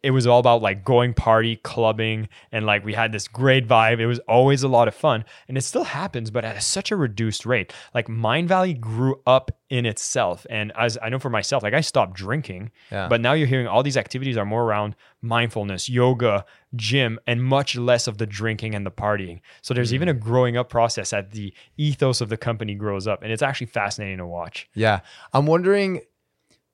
it 0.06 0.12
was 0.12 0.24
all 0.24 0.38
about 0.38 0.62
like 0.62 0.84
going 0.84 1.12
party, 1.12 1.56
clubbing, 1.56 2.28
and 2.52 2.64
like 2.64 2.84
we 2.84 2.94
had 2.94 3.10
this 3.10 3.26
great 3.26 3.66
vibe. 3.66 3.98
It 3.98 4.06
was 4.06 4.20
always 4.20 4.62
a 4.62 4.68
lot 4.68 4.86
of 4.86 4.94
fun. 4.94 5.24
And 5.48 5.58
it 5.58 5.62
still 5.62 5.82
happens, 5.82 6.30
but 6.30 6.44
at 6.44 6.62
such 6.62 6.92
a 6.92 6.96
reduced 6.96 7.44
rate. 7.44 7.72
Like 7.92 8.06
Mindvalley 8.06 8.78
grew 8.78 9.20
up 9.26 9.50
in 9.68 9.84
itself. 9.84 10.46
And 10.48 10.70
as 10.78 10.96
I 11.02 11.08
know 11.08 11.18
for 11.18 11.28
myself, 11.28 11.64
like 11.64 11.74
I 11.74 11.80
stopped 11.80 12.14
drinking, 12.14 12.70
Yeah. 12.92 13.08
but 13.08 13.20
now 13.20 13.32
you're 13.32 13.48
hearing 13.48 13.66
all 13.66 13.82
these 13.82 13.96
activities 13.96 14.36
are 14.36 14.44
more 14.44 14.62
around 14.62 14.94
mindfulness, 15.22 15.88
yoga, 15.88 16.44
gym, 16.76 17.18
and 17.26 17.42
much 17.42 17.74
less 17.74 18.06
of 18.06 18.18
the 18.18 18.26
drinking 18.26 18.76
and 18.76 18.86
the 18.86 18.92
partying. 18.92 19.40
So 19.60 19.74
there's 19.74 19.92
even 19.92 20.08
a 20.08 20.14
mm. 20.14 20.20
growing 20.20 20.56
up 20.56 20.68
process 20.68 21.10
that 21.10 21.32
the 21.32 21.52
ethos 21.76 22.20
of 22.20 22.28
the 22.28 22.36
company 22.36 22.76
grows 22.76 23.08
up. 23.08 23.24
And 23.24 23.32
it's 23.32 23.42
actually 23.42 23.66
fascinating 23.66 24.18
to 24.18 24.26
watch. 24.26 24.68
Yeah. 24.72 25.00
I'm 25.32 25.46
wondering 25.46 26.02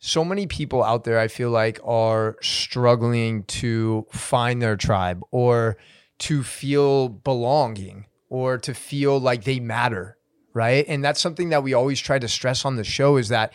so 0.05 0.25
many 0.25 0.49
people 0.49 0.83
out 0.83 1.05
there 1.05 1.21
I 1.21 1.29
feel 1.29 1.51
like 1.51 1.79
are 1.85 2.37
struggling 2.43 3.45
to 3.45 4.05
find 4.11 4.61
their 4.61 4.77
tribe 4.77 5.23
or 5.31 5.77
to 6.19 6.43
feel 6.43 7.09
belonging 7.09 8.07
or 8.29 8.59
to 8.59 8.75
feel 8.75 9.21
like 9.21 9.45
they 9.45 9.61
matter, 9.61 10.19
right? 10.55 10.85
And 10.89 11.05
that's 11.05 11.21
something 11.21 11.51
that 11.51 11.63
we 11.63 11.73
always 11.73 12.01
try 12.01 12.19
to 12.19 12.27
stress 12.27 12.65
on 12.65 12.75
the 12.75 12.83
show 12.83 13.17
is 13.17 13.29
that 13.29 13.53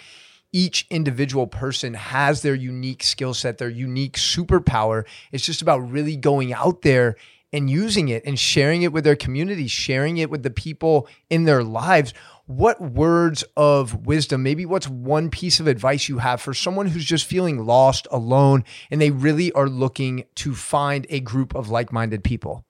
each 0.53 0.87
individual 0.89 1.47
person 1.47 1.95
has 1.95 2.43
their 2.43 2.55
unique 2.55 3.03
skill 3.03 3.33
set, 3.33 3.57
their 3.57 3.67
unique 3.67 4.13
superpower. 4.13 5.03
It's 5.33 5.45
just 5.45 5.61
about 5.61 5.79
really 5.79 6.15
going 6.15 6.53
out 6.53 6.81
there 6.81 7.17
and 7.51 7.69
using 7.69 8.07
it 8.07 8.23
and 8.25 8.39
sharing 8.39 8.83
it 8.83 8.93
with 8.93 9.03
their 9.03 9.17
community, 9.17 9.67
sharing 9.67 10.17
it 10.17 10.29
with 10.29 10.43
the 10.43 10.49
people 10.49 11.09
in 11.29 11.43
their 11.43 11.63
lives. 11.63 12.13
What 12.47 12.81
words 12.81 13.43
of 13.57 14.07
wisdom, 14.07 14.41
maybe 14.41 14.65
what's 14.65 14.87
one 14.87 15.29
piece 15.29 15.59
of 15.59 15.67
advice 15.67 16.07
you 16.07 16.19
have 16.19 16.41
for 16.41 16.53
someone 16.53 16.87
who's 16.87 17.03
just 17.03 17.25
feeling 17.25 17.65
lost, 17.65 18.07
alone, 18.09 18.63
and 18.89 19.01
they 19.01 19.11
really 19.11 19.51
are 19.51 19.67
looking 19.67 20.23
to 20.35 20.55
find 20.55 21.05
a 21.09 21.19
group 21.19 21.53
of 21.55 21.69
like 21.69 21.91
minded 21.91 22.23
people? 22.23 22.63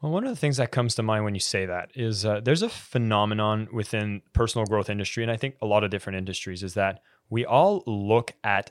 Well, 0.00 0.12
one 0.12 0.24
of 0.24 0.30
the 0.30 0.36
things 0.36 0.56
that 0.56 0.72
comes 0.72 0.94
to 0.94 1.02
mind 1.02 1.24
when 1.24 1.34
you 1.34 1.40
say 1.40 1.66
that 1.66 1.90
is 1.94 2.24
uh, 2.24 2.40
there's 2.42 2.62
a 2.62 2.70
phenomenon 2.70 3.68
within 3.70 4.22
personal 4.32 4.64
growth 4.64 4.88
industry, 4.88 5.22
and 5.22 5.30
I 5.30 5.36
think 5.36 5.56
a 5.60 5.66
lot 5.66 5.84
of 5.84 5.90
different 5.90 6.16
industries 6.16 6.62
is 6.62 6.72
that 6.72 7.02
we 7.28 7.44
all 7.44 7.82
look 7.86 8.32
at 8.42 8.70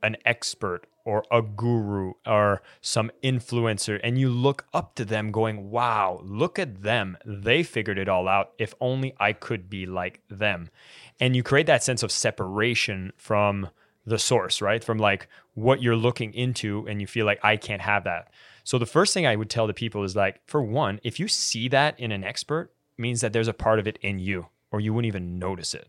an 0.00 0.16
expert 0.24 0.86
or 1.10 1.24
a 1.32 1.42
guru 1.42 2.12
or 2.24 2.62
some 2.80 3.10
influencer, 3.22 3.98
and 4.04 4.16
you 4.16 4.30
look 4.30 4.66
up 4.72 4.94
to 4.94 5.04
them, 5.04 5.32
going, 5.32 5.70
"Wow, 5.70 6.20
look 6.22 6.56
at 6.56 6.82
them! 6.82 7.18
They 7.26 7.64
figured 7.64 7.98
it 7.98 8.08
all 8.08 8.28
out. 8.28 8.52
If 8.58 8.74
only 8.80 9.12
I 9.18 9.32
could 9.32 9.68
be 9.68 9.86
like 9.86 10.20
them." 10.28 10.70
And 11.18 11.34
you 11.34 11.42
create 11.42 11.66
that 11.66 11.82
sense 11.82 12.04
of 12.04 12.12
separation 12.12 13.12
from 13.16 13.70
the 14.06 14.18
source, 14.18 14.62
right? 14.62 14.84
From 14.84 14.98
like 14.98 15.26
what 15.54 15.82
you're 15.82 15.96
looking 15.96 16.32
into, 16.32 16.86
and 16.88 17.00
you 17.00 17.08
feel 17.08 17.26
like 17.26 17.40
I 17.42 17.56
can't 17.56 17.82
have 17.82 18.04
that. 18.04 18.30
So 18.62 18.78
the 18.78 18.86
first 18.86 19.12
thing 19.12 19.26
I 19.26 19.34
would 19.34 19.50
tell 19.50 19.66
the 19.66 19.74
people 19.74 20.04
is 20.04 20.14
like, 20.14 20.40
for 20.46 20.62
one, 20.62 21.00
if 21.02 21.18
you 21.18 21.26
see 21.26 21.66
that 21.68 21.98
in 21.98 22.12
an 22.12 22.22
expert, 22.22 22.70
means 22.96 23.20
that 23.20 23.32
there's 23.32 23.48
a 23.48 23.52
part 23.52 23.80
of 23.80 23.88
it 23.88 23.98
in 24.00 24.20
you, 24.20 24.46
or 24.70 24.78
you 24.78 24.94
wouldn't 24.94 25.08
even 25.08 25.38
notice 25.38 25.74
it. 25.74 25.88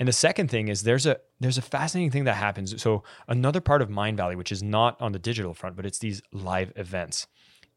And 0.00 0.08
the 0.08 0.12
second 0.12 0.50
thing 0.50 0.68
is 0.68 0.82
there's 0.82 1.04
a 1.04 1.18
there's 1.40 1.58
a 1.58 1.62
fascinating 1.62 2.10
thing 2.10 2.24
that 2.24 2.34
happens. 2.36 2.82
So 2.82 3.04
another 3.28 3.60
part 3.60 3.82
of 3.82 3.90
Mindvalley, 3.90 4.34
which 4.34 4.50
is 4.50 4.62
not 4.62 5.00
on 5.00 5.12
the 5.12 5.18
digital 5.18 5.52
front, 5.52 5.76
but 5.76 5.84
it's 5.84 5.98
these 5.98 6.22
live 6.32 6.72
events. 6.74 7.26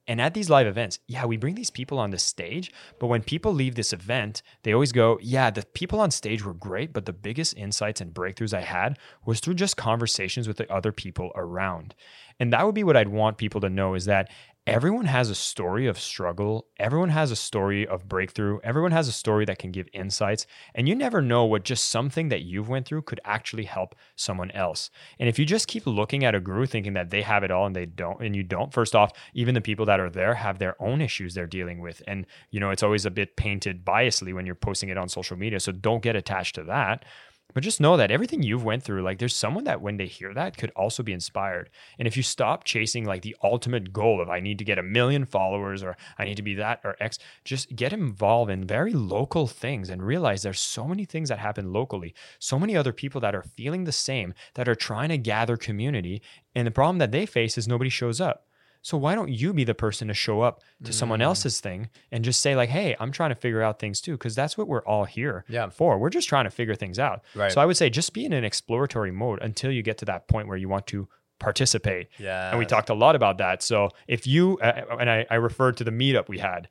And 0.07 0.19
at 0.19 0.33
these 0.33 0.49
live 0.49 0.67
events, 0.67 0.99
yeah, 1.07 1.25
we 1.25 1.37
bring 1.37 1.55
these 1.55 1.69
people 1.69 1.97
on 1.97 2.11
the 2.11 2.19
stage, 2.19 2.73
but 2.99 3.07
when 3.07 3.23
people 3.23 3.53
leave 3.53 3.75
this 3.75 3.93
event, 3.93 4.41
they 4.63 4.73
always 4.73 4.91
go, 4.91 5.19
Yeah, 5.21 5.49
the 5.49 5.65
people 5.73 5.99
on 5.99 6.11
stage 6.11 6.43
were 6.45 6.53
great, 6.53 6.93
but 6.93 7.05
the 7.05 7.13
biggest 7.13 7.57
insights 7.57 8.01
and 8.01 8.13
breakthroughs 8.13 8.53
I 8.53 8.61
had 8.61 8.99
was 9.25 9.39
through 9.39 9.55
just 9.55 9.77
conversations 9.77 10.47
with 10.47 10.57
the 10.57 10.71
other 10.73 10.91
people 10.91 11.31
around. 11.35 11.93
And 12.39 12.51
that 12.51 12.65
would 12.65 12.75
be 12.75 12.83
what 12.83 12.97
I'd 12.97 13.09
want 13.09 13.37
people 13.37 13.61
to 13.61 13.69
know 13.69 13.93
is 13.95 14.05
that 14.05 14.29
everyone 14.65 15.05
has 15.05 15.29
a 15.29 15.35
story 15.35 15.87
of 15.87 15.99
struggle. 15.99 16.67
Everyone 16.77 17.09
has 17.09 17.31
a 17.31 17.35
story 17.35 17.85
of 17.85 18.07
breakthrough. 18.07 18.59
Everyone 18.63 18.93
has 18.93 19.09
a 19.09 19.11
story 19.11 19.43
that 19.45 19.59
can 19.59 19.71
give 19.71 19.89
insights. 19.91 20.45
And 20.73 20.87
you 20.87 20.95
never 20.95 21.21
know 21.21 21.43
what 21.43 21.63
just 21.63 21.89
something 21.89 22.29
that 22.29 22.43
you've 22.43 22.69
went 22.69 22.85
through 22.85 23.01
could 23.01 23.19
actually 23.25 23.65
help 23.65 23.93
someone 24.15 24.51
else. 24.51 24.89
And 25.19 25.27
if 25.27 25.37
you 25.37 25.45
just 25.45 25.67
keep 25.67 25.85
looking 25.85 26.23
at 26.23 26.35
a 26.35 26.39
guru 26.39 26.65
thinking 26.65 26.93
that 26.93 27.09
they 27.09 27.21
have 27.23 27.43
it 27.43 27.51
all 27.51 27.65
and 27.65 27.75
they 27.75 27.85
don't, 27.85 28.21
and 28.21 28.35
you 28.35 28.43
don't, 28.43 28.73
first 28.73 28.95
off, 28.95 29.11
even 29.33 29.53
the 29.53 29.61
people 29.61 29.85
that 29.87 29.99
are 29.99 30.09
there 30.09 30.35
have 30.35 30.59
their 30.59 30.81
own 30.81 31.01
issues 31.01 31.33
they're 31.33 31.45
dealing 31.45 31.81
with. 31.81 32.01
And, 32.07 32.25
you 32.49 32.61
know, 32.61 32.69
it's 32.69 32.83
always 32.83 33.05
a 33.05 33.11
bit 33.11 33.35
painted 33.35 33.83
biasly 33.83 34.33
when 34.33 34.45
you're 34.45 34.55
posting 34.55 34.89
it 34.89 34.97
on 34.97 35.09
social 35.09 35.37
media. 35.37 35.59
So 35.59 35.73
don't 35.73 36.01
get 36.01 36.15
attached 36.15 36.55
to 36.55 36.63
that. 36.63 37.03
But 37.53 37.63
just 37.63 37.79
know 37.79 37.97
that 37.97 38.09
everything 38.09 38.41
you've 38.41 38.63
went 38.63 38.83
through, 38.83 39.03
like 39.03 39.19
there's 39.19 39.35
someone 39.35 39.65
that 39.65 39.81
when 39.81 39.97
they 39.97 40.07
hear 40.07 40.33
that 40.33 40.57
could 40.57 40.71
also 40.71 41.03
be 41.03 41.13
inspired. 41.13 41.69
And 41.99 42.07
if 42.07 42.17
you 42.17 42.23
stop 42.23 42.63
chasing 42.63 43.05
like 43.05 43.21
the 43.21 43.35
ultimate 43.43 43.93
goal 43.93 44.21
of 44.21 44.29
I 44.29 44.39
need 44.39 44.57
to 44.57 44.65
get 44.65 44.79
a 44.79 44.83
million 44.83 45.25
followers 45.25 45.83
or 45.83 45.95
I 46.17 46.25
need 46.25 46.37
to 46.37 46.41
be 46.41 46.55
that 46.55 46.81
or 46.83 46.95
X, 46.99 47.19
just 47.45 47.75
get 47.75 47.93
involved 47.93 48.49
in 48.49 48.65
very 48.65 48.93
local 48.93 49.45
things 49.45 49.89
and 49.89 50.01
realize 50.01 50.41
there's 50.41 50.59
so 50.59 50.87
many 50.87 51.05
things 51.05 51.29
that 51.29 51.39
happen 51.39 51.71
locally, 51.71 52.15
so 52.39 52.57
many 52.57 52.75
other 52.75 52.93
people 52.93 53.21
that 53.21 53.35
are 53.35 53.43
feeling 53.43 53.83
the 53.83 53.91
same, 53.91 54.33
that 54.55 54.67
are 54.67 54.75
trying 54.75 55.09
to 55.09 55.17
gather 55.17 55.55
community. 55.55 56.23
And 56.55 56.65
the 56.65 56.71
problem 56.71 56.97
that 56.97 57.11
they 57.11 57.27
face 57.27 57.57
is 57.57 57.67
nobody 57.67 57.89
shows 57.89 58.19
up. 58.19 58.47
So 58.83 58.97
why 58.97 59.15
don't 59.15 59.29
you 59.29 59.53
be 59.53 59.63
the 59.63 59.73
person 59.73 60.09
to 60.09 60.13
show 60.13 60.41
up 60.41 60.61
to 60.83 60.91
mm. 60.91 60.93
someone 60.93 61.21
else's 61.21 61.61
thing 61.61 61.89
and 62.11 62.23
just 62.23 62.41
say 62.41 62.53
like, 62.55 62.69
"Hey, 62.69 62.95
I'm 62.99 63.11
trying 63.11 63.29
to 63.29 63.35
figure 63.35 63.61
out 63.61 63.79
things 63.79 64.01
too," 64.01 64.11
because 64.11 64.35
that's 64.35 64.57
what 64.57 64.67
we're 64.67 64.83
all 64.83 65.05
here 65.05 65.45
yeah. 65.47 65.69
for. 65.69 65.97
We're 65.97 66.09
just 66.09 66.27
trying 66.27 66.43
to 66.43 66.51
figure 66.51 66.75
things 66.75 66.99
out. 66.99 67.23
Right. 67.33 67.51
So 67.51 67.61
I 67.61 67.65
would 67.65 67.77
say 67.77 67.89
just 67.89 68.13
be 68.13 68.25
in 68.25 68.33
an 68.33 68.43
exploratory 68.43 69.11
mode 69.11 69.41
until 69.41 69.71
you 69.71 69.81
get 69.81 69.97
to 69.99 70.05
that 70.05 70.27
point 70.27 70.49
where 70.49 70.57
you 70.57 70.67
want 70.67 70.85
to 70.87 71.07
participate. 71.39 72.09
Yeah. 72.19 72.49
And 72.49 72.59
we 72.59 72.65
talked 72.65 72.89
a 72.89 72.93
lot 72.93 73.15
about 73.15 73.37
that. 73.37 73.63
So 73.63 73.89
if 74.07 74.27
you 74.27 74.59
uh, 74.61 74.97
and 74.99 75.09
I, 75.09 75.25
I 75.29 75.35
referred 75.35 75.77
to 75.77 75.85
the 75.85 75.91
meetup 75.91 76.27
we 76.27 76.39
had, 76.39 76.67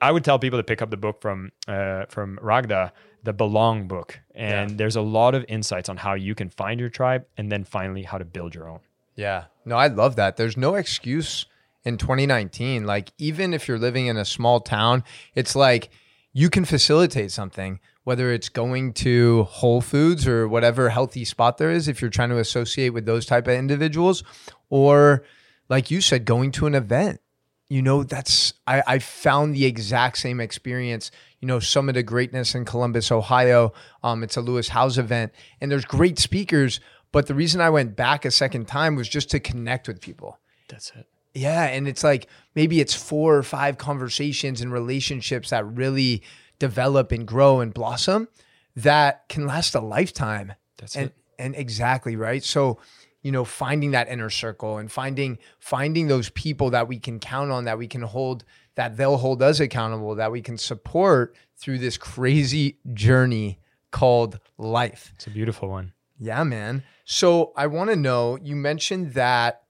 I 0.00 0.10
would 0.10 0.24
tell 0.24 0.40
people 0.40 0.58
to 0.58 0.64
pick 0.64 0.82
up 0.82 0.90
the 0.90 0.96
book 0.96 1.22
from 1.22 1.52
uh, 1.68 2.06
from 2.06 2.38
Radha, 2.42 2.92
the 3.22 3.32
Belong 3.32 3.86
book, 3.86 4.20
and 4.34 4.70
yeah. 4.70 4.76
there's 4.76 4.96
a 4.96 5.02
lot 5.02 5.36
of 5.36 5.44
insights 5.48 5.88
on 5.88 5.98
how 5.98 6.14
you 6.14 6.34
can 6.34 6.48
find 6.48 6.80
your 6.80 6.88
tribe 6.88 7.26
and 7.36 7.50
then 7.50 7.62
finally 7.62 8.02
how 8.02 8.18
to 8.18 8.24
build 8.24 8.56
your 8.56 8.68
own. 8.68 8.80
Yeah. 9.14 9.44
No, 9.64 9.76
I 9.76 9.88
love 9.88 10.16
that. 10.16 10.36
There's 10.36 10.56
no 10.56 10.74
excuse 10.74 11.46
in 11.84 11.98
2019. 11.98 12.84
Like, 12.84 13.12
even 13.18 13.54
if 13.54 13.68
you're 13.68 13.78
living 13.78 14.06
in 14.06 14.16
a 14.16 14.24
small 14.24 14.60
town, 14.60 15.04
it's 15.34 15.54
like 15.56 15.90
you 16.32 16.50
can 16.50 16.64
facilitate 16.64 17.30
something, 17.30 17.80
whether 18.02 18.32
it's 18.32 18.48
going 18.48 18.92
to 18.94 19.44
Whole 19.44 19.80
Foods 19.80 20.26
or 20.26 20.48
whatever 20.48 20.90
healthy 20.90 21.24
spot 21.24 21.58
there 21.58 21.70
is, 21.70 21.88
if 21.88 22.00
you're 22.00 22.10
trying 22.10 22.30
to 22.30 22.38
associate 22.38 22.90
with 22.90 23.06
those 23.06 23.24
type 23.24 23.46
of 23.46 23.54
individuals, 23.54 24.24
or 24.68 25.24
like 25.68 25.90
you 25.90 26.00
said, 26.00 26.24
going 26.24 26.50
to 26.52 26.66
an 26.66 26.74
event. 26.74 27.20
You 27.68 27.80
know, 27.80 28.04
that's 28.04 28.52
I, 28.66 28.82
I 28.86 28.98
found 28.98 29.54
the 29.54 29.64
exact 29.64 30.18
same 30.18 30.38
experience. 30.38 31.10
You 31.40 31.48
know, 31.48 31.60
Summit 31.60 31.96
of 31.96 32.04
Greatness 32.04 32.54
in 32.54 32.66
Columbus, 32.66 33.10
Ohio. 33.10 33.72
Um, 34.02 34.22
it's 34.22 34.36
a 34.36 34.42
Lewis 34.42 34.68
Howes 34.68 34.98
event, 34.98 35.32
and 35.60 35.70
there's 35.70 35.86
great 35.86 36.18
speakers, 36.18 36.78
but 37.14 37.28
the 37.28 37.34
reason 37.34 37.60
I 37.60 37.70
went 37.70 37.94
back 37.94 38.24
a 38.24 38.30
second 38.32 38.66
time 38.66 38.96
was 38.96 39.08
just 39.08 39.30
to 39.30 39.38
connect 39.38 39.86
with 39.86 40.00
people. 40.00 40.40
That's 40.68 40.90
it. 40.96 41.06
Yeah. 41.32 41.62
And 41.62 41.86
it's 41.86 42.02
like 42.02 42.26
maybe 42.56 42.80
it's 42.80 42.92
four 42.92 43.36
or 43.36 43.44
five 43.44 43.78
conversations 43.78 44.60
and 44.60 44.72
relationships 44.72 45.50
that 45.50 45.64
really 45.64 46.24
develop 46.58 47.12
and 47.12 47.24
grow 47.24 47.60
and 47.60 47.72
blossom 47.72 48.26
that 48.74 49.28
can 49.28 49.46
last 49.46 49.76
a 49.76 49.80
lifetime. 49.80 50.54
That's 50.76 50.96
and, 50.96 51.06
it. 51.06 51.14
And 51.38 51.54
exactly 51.54 52.16
right. 52.16 52.42
So, 52.42 52.80
you 53.22 53.30
know, 53.30 53.44
finding 53.44 53.92
that 53.92 54.08
inner 54.08 54.28
circle 54.28 54.78
and 54.78 54.90
finding 54.90 55.38
finding 55.60 56.08
those 56.08 56.30
people 56.30 56.70
that 56.70 56.88
we 56.88 56.98
can 56.98 57.20
count 57.20 57.52
on, 57.52 57.64
that 57.64 57.78
we 57.78 57.86
can 57.86 58.02
hold, 58.02 58.44
that 58.74 58.96
they'll 58.96 59.18
hold 59.18 59.40
us 59.40 59.60
accountable, 59.60 60.16
that 60.16 60.32
we 60.32 60.42
can 60.42 60.58
support 60.58 61.36
through 61.56 61.78
this 61.78 61.96
crazy 61.96 62.78
journey 62.92 63.60
called 63.92 64.40
life. 64.58 65.12
It's 65.14 65.28
a 65.28 65.30
beautiful 65.30 65.68
one. 65.68 65.92
Yeah, 66.18 66.42
man. 66.42 66.82
So 67.04 67.52
I 67.56 67.66
want 67.66 67.90
to 67.90 67.96
know, 67.96 68.38
you 68.42 68.56
mentioned 68.56 69.12
that 69.14 69.62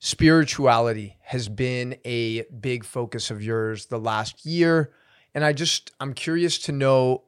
spirituality 0.00 1.16
has 1.22 1.48
been 1.48 1.96
a 2.04 2.42
big 2.44 2.84
focus 2.84 3.30
of 3.30 3.42
yours 3.42 3.86
the 3.86 3.98
last 3.98 4.44
year. 4.46 4.92
And 5.34 5.44
I 5.44 5.52
just, 5.52 5.92
I'm 6.00 6.14
curious 6.14 6.58
to 6.60 6.72
know 6.72 7.24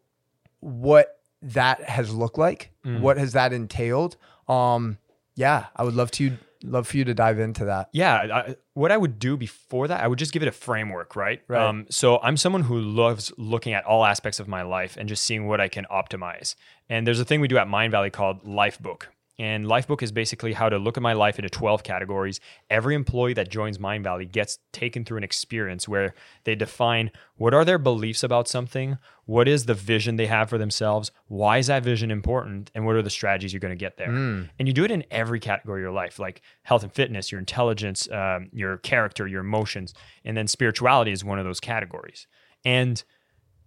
what 0.60 1.20
that 1.42 1.82
has 1.82 2.12
looked 2.12 2.38
like. 2.38 2.72
Mm. 2.84 3.00
What 3.00 3.18
has 3.18 3.32
that 3.32 3.52
entailed? 3.52 4.16
Um, 4.48 4.98
yeah, 5.36 5.66
I 5.76 5.84
would 5.84 5.94
love 5.94 6.10
to 6.12 6.36
love 6.62 6.88
for 6.88 6.98
you 6.98 7.04
to 7.04 7.14
dive 7.14 7.38
into 7.38 7.64
that. 7.66 7.88
Yeah, 7.92 8.14
I, 8.14 8.56
what 8.74 8.92
I 8.92 8.96
would 8.96 9.18
do 9.18 9.36
before 9.36 9.88
that, 9.88 10.02
I 10.02 10.08
would 10.08 10.18
just 10.18 10.32
give 10.32 10.42
it 10.42 10.48
a 10.48 10.52
framework, 10.52 11.16
right? 11.16 11.40
Right. 11.48 11.62
Um, 11.62 11.86
so 11.88 12.18
I'm 12.18 12.36
someone 12.36 12.62
who 12.62 12.78
loves 12.80 13.32
looking 13.38 13.72
at 13.72 13.84
all 13.84 14.04
aspects 14.04 14.40
of 14.40 14.48
my 14.48 14.62
life 14.62 14.96
and 14.98 15.08
just 15.08 15.24
seeing 15.24 15.46
what 15.46 15.60
I 15.60 15.68
can 15.68 15.86
optimize. 15.90 16.54
And 16.90 17.06
there's 17.06 17.20
a 17.20 17.24
thing 17.24 17.40
we 17.40 17.48
do 17.48 17.56
at 17.56 17.68
Mindvalley 17.68 18.12
called 18.12 18.44
Lifebook. 18.44 19.04
And 19.38 19.64
Lifebook 19.64 20.02
is 20.02 20.12
basically 20.12 20.52
how 20.52 20.68
to 20.68 20.76
look 20.76 20.98
at 20.98 21.02
my 21.02 21.14
life 21.14 21.38
into 21.38 21.48
12 21.48 21.82
categories. 21.82 22.40
Every 22.68 22.94
employee 22.94 23.32
that 23.32 23.48
joins 23.48 23.78
Mindvalley 23.78 24.30
gets 24.30 24.58
taken 24.70 25.02
through 25.02 25.16
an 25.16 25.24
experience 25.24 25.88
where 25.88 26.12
they 26.44 26.54
define 26.54 27.10
what 27.36 27.54
are 27.54 27.64
their 27.64 27.78
beliefs 27.78 28.22
about 28.22 28.48
something, 28.48 28.98
what 29.24 29.48
is 29.48 29.64
the 29.64 29.72
vision 29.72 30.16
they 30.16 30.26
have 30.26 30.50
for 30.50 30.58
themselves, 30.58 31.10
why 31.28 31.56
is 31.56 31.68
that 31.68 31.82
vision 31.82 32.10
important, 32.10 32.70
and 32.74 32.84
what 32.84 32.96
are 32.96 33.02
the 33.02 33.08
strategies 33.08 33.50
you're 33.50 33.60
going 33.60 33.70
to 33.70 33.76
get 33.76 33.96
there. 33.96 34.08
Mm. 34.08 34.50
And 34.58 34.68
you 34.68 34.74
do 34.74 34.84
it 34.84 34.90
in 34.90 35.04
every 35.10 35.40
category 35.40 35.80
of 35.80 35.84
your 35.84 35.92
life, 35.92 36.18
like 36.18 36.42
health 36.64 36.82
and 36.82 36.92
fitness, 36.92 37.32
your 37.32 37.38
intelligence, 37.38 38.10
um, 38.10 38.50
your 38.52 38.76
character, 38.76 39.26
your 39.26 39.40
emotions, 39.40 39.94
and 40.22 40.36
then 40.36 40.48
spirituality 40.48 41.12
is 41.12 41.24
one 41.24 41.38
of 41.38 41.46
those 41.46 41.60
categories. 41.60 42.26
And 42.62 43.02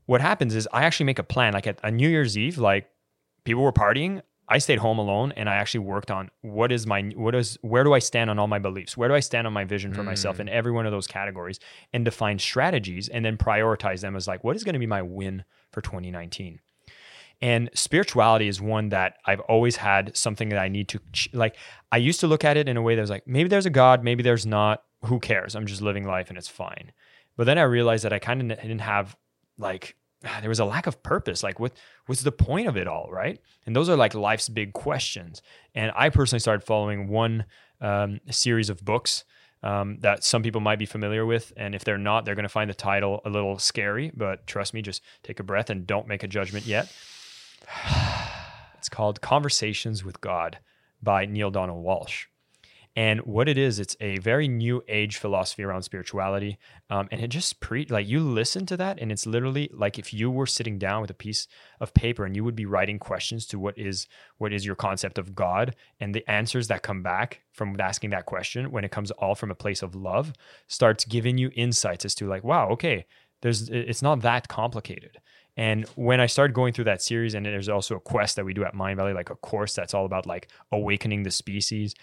what 0.06 0.22
happens 0.22 0.54
is 0.54 0.68
I 0.72 0.84
actually 0.84 1.08
make 1.08 1.18
a 1.18 1.24
plan, 1.24 1.54
like 1.54 1.66
at 1.66 1.80
a 1.82 1.90
New 1.90 2.10
Year's 2.10 2.38
Eve, 2.38 2.60
like 2.60 2.90
people 3.44 3.64
were 3.64 3.74
partying. 3.74 4.22
I 4.50 4.58
stayed 4.58 4.80
home 4.80 5.00
alone 5.00 5.32
and 5.38 5.50
I 5.50 5.56
actually 5.56 5.82
worked 5.82 6.12
on 6.12 6.30
what 6.42 6.72
is 6.72 6.86
my 6.86 7.02
what 7.16 7.34
is 7.34 7.58
where 7.62 7.84
do 7.84 7.94
I 7.94 8.00
stand 8.00 8.30
on 8.30 8.38
all 8.38 8.48
my 8.48 8.60
beliefs? 8.60 8.98
Where 8.98 9.08
do 9.08 9.16
I 9.16 9.22
stand 9.22 9.48
on 9.48 9.54
my 9.54 9.64
vision 9.64 9.94
for 9.94 10.02
mm. 10.02 10.06
myself 10.06 10.40
in 10.40 10.50
every 10.50 10.72
one 10.72 10.86
of 10.86 10.92
those 10.92 11.08
categories 11.08 11.60
and 11.94 12.04
define 12.04 12.40
strategies 12.40 13.08
and 13.08 13.24
then 13.24 13.38
prioritize 13.38 14.02
them 14.02 14.16
as 14.16 14.28
like 14.28 14.44
what 14.44 14.56
is 14.56 14.64
going 14.64 14.74
to 14.74 14.80
be 14.80 14.86
my 14.86 15.02
win 15.02 15.46
for 15.72 15.82
2019. 15.82 16.60
And 17.42 17.70
spirituality 17.74 18.48
is 18.48 18.62
one 18.62 18.90
that 18.90 19.16
I've 19.26 19.40
always 19.42 19.78
had 19.78 20.16
something 20.16 20.50
that 20.50 20.60
I 20.60 20.68
need 20.68 20.90
to 20.90 21.00
like 21.32 21.56
I 21.92 21.98
used 21.98 22.20
to 22.20 22.28
look 22.28 22.44
at 22.44 22.58
it 22.58 22.68
in 22.68 22.78
a 22.78 22.82
way 22.82 22.96
that 22.96 23.02
was 23.02 23.10
like 23.10 23.26
maybe 23.26 23.50
there's 23.50 23.66
a 23.66 23.72
god, 23.72 24.04
maybe 24.04 24.24
there's 24.24 24.46
not, 24.46 24.84
who 25.06 25.20
cares? 25.20 25.56
I'm 25.56 25.66
just 25.66 25.82
living 25.82 26.06
life 26.06 26.30
and 26.30 26.38
it's 26.38 26.50
fine. 26.50 26.92
But 27.38 27.46
then 27.46 27.58
I 27.58 27.64
realized 27.64 28.04
that 28.04 28.14
I 28.14 28.20
kind 28.20 28.52
of 28.52 28.62
didn't 28.62 28.80
have 28.80 29.16
like 29.58 29.96
there 30.40 30.50
was 30.50 30.60
a 30.60 30.66
lack 30.66 30.88
of 30.88 31.04
purpose. 31.04 31.44
Like, 31.44 31.60
what 31.60 31.74
what's 32.06 32.22
the 32.22 32.32
point 32.32 32.68
of 32.68 32.78
it 32.78 32.88
all, 32.88 33.10
right? 33.12 33.40
And 33.66 33.76
those 33.76 33.90
are 33.90 33.96
like 33.96 34.14
life's 34.14 34.50
big 34.50 34.74
questions. 34.74 35.42
And 35.76 35.92
I 35.96 36.10
personally 36.10 36.40
started 36.40 36.66
following 36.66 37.08
one 37.08 37.46
um, 37.82 38.20
series 38.30 38.70
of 38.70 38.84
books 38.84 39.26
um, 39.64 39.98
that 40.00 40.24
some 40.24 40.44
people 40.44 40.62
might 40.62 40.80
be 40.80 40.86
familiar 40.86 41.26
with, 41.26 41.54
and 41.56 41.74
if 41.74 41.84
they're 41.84 41.98
not, 41.98 42.26
they're 42.26 42.36
going 42.36 42.44
to 42.44 42.50
find 42.50 42.70
the 42.70 42.76
title 42.76 43.22
a 43.26 43.30
little 43.30 43.58
scary. 43.60 44.12
But 44.16 44.46
trust 44.46 44.74
me, 44.74 44.82
just 44.82 45.02
take 45.24 45.40
a 45.40 45.44
breath 45.44 45.70
and 45.70 45.88
don't 45.88 46.08
make 46.08 46.24
a 46.24 46.28
judgment 46.28 46.66
yet. 46.66 46.94
it's 48.78 48.90
called 48.90 49.22
Conversations 49.22 50.04
with 50.04 50.20
God 50.22 50.60
by 51.02 51.26
Neale 51.26 51.52
Donald 51.52 51.86
Walsch. 51.86 52.26
And 52.96 53.22
what 53.22 53.50
it 53.50 53.58
is, 53.58 53.80
it's 53.80 53.98
a 54.00 54.20
very 54.20 54.48
new 54.48 54.84
age 54.88 55.18
philosophy 55.18 55.64
around 55.64 55.82
spirituality. 55.82 56.60
Um, 56.92 57.08
and 57.12 57.22
it 57.22 57.30
just 57.30 57.60
pre 57.60 57.88
like 57.90 58.08
you 58.08 58.20
listen 58.20 58.68
to 58.68 58.78
that, 58.78 59.00
and 59.00 59.12
it's 59.12 59.26
literally 59.26 59.70
like 59.74 59.98
if 59.98 60.14
you 60.14 60.30
were 60.30 60.46
sitting 60.46 60.78
down 60.78 61.02
with 61.02 61.10
a 61.10 61.16
piece 61.16 61.48
of 61.80 61.96
paper 61.96 62.24
and 62.24 62.36
you 62.36 62.44
would 62.44 62.56
be 62.56 62.68
writing 62.68 63.00
questions 63.00 63.48
to 63.48 63.58
what 63.58 63.78
is 63.80 64.08
what 64.38 64.54
is 64.54 64.64
your 64.64 64.76
concept 64.76 65.18
of 65.18 65.34
God, 65.34 65.76
and 66.00 66.14
the 66.14 66.30
answers 66.30 66.68
that 66.68 66.84
come 66.84 67.02
back 67.02 67.42
from 67.52 67.76
asking 67.80 68.12
that 68.12 68.28
question, 68.28 68.70
when 68.70 68.84
it 68.84 68.92
comes 68.92 69.10
all 69.12 69.34
from 69.34 69.50
a 69.50 69.56
place 69.56 69.82
of 69.82 69.96
love, 69.96 70.32
starts 70.68 71.04
giving 71.04 71.40
you 71.40 71.50
insights 71.56 72.06
as 72.06 72.14
to 72.16 72.28
like, 72.28 72.44
wow, 72.44 72.70
okay, 72.70 73.06
there's 73.42 73.70
it's 73.70 74.04
not 74.04 74.22
that 74.22 74.48
complicated. 74.48 75.18
And 75.58 75.86
when 75.96 76.20
I 76.20 76.28
started 76.28 76.54
going 76.54 76.74
through 76.74 76.86
that 76.86 77.02
series, 77.02 77.34
and 77.34 77.46
there's 77.46 77.70
also 77.70 77.96
a 77.96 78.00
quest 78.00 78.36
that 78.36 78.46
we 78.46 78.54
do 78.54 78.66
at 78.66 78.76
Mindvalley, 78.76 79.16
like 79.16 79.30
a 79.32 79.36
course 79.36 79.74
that's 79.74 79.94
all 79.96 80.06
about 80.06 80.28
like 80.28 80.50
awakening 80.72 81.24
the 81.24 81.32
species. 81.32 81.96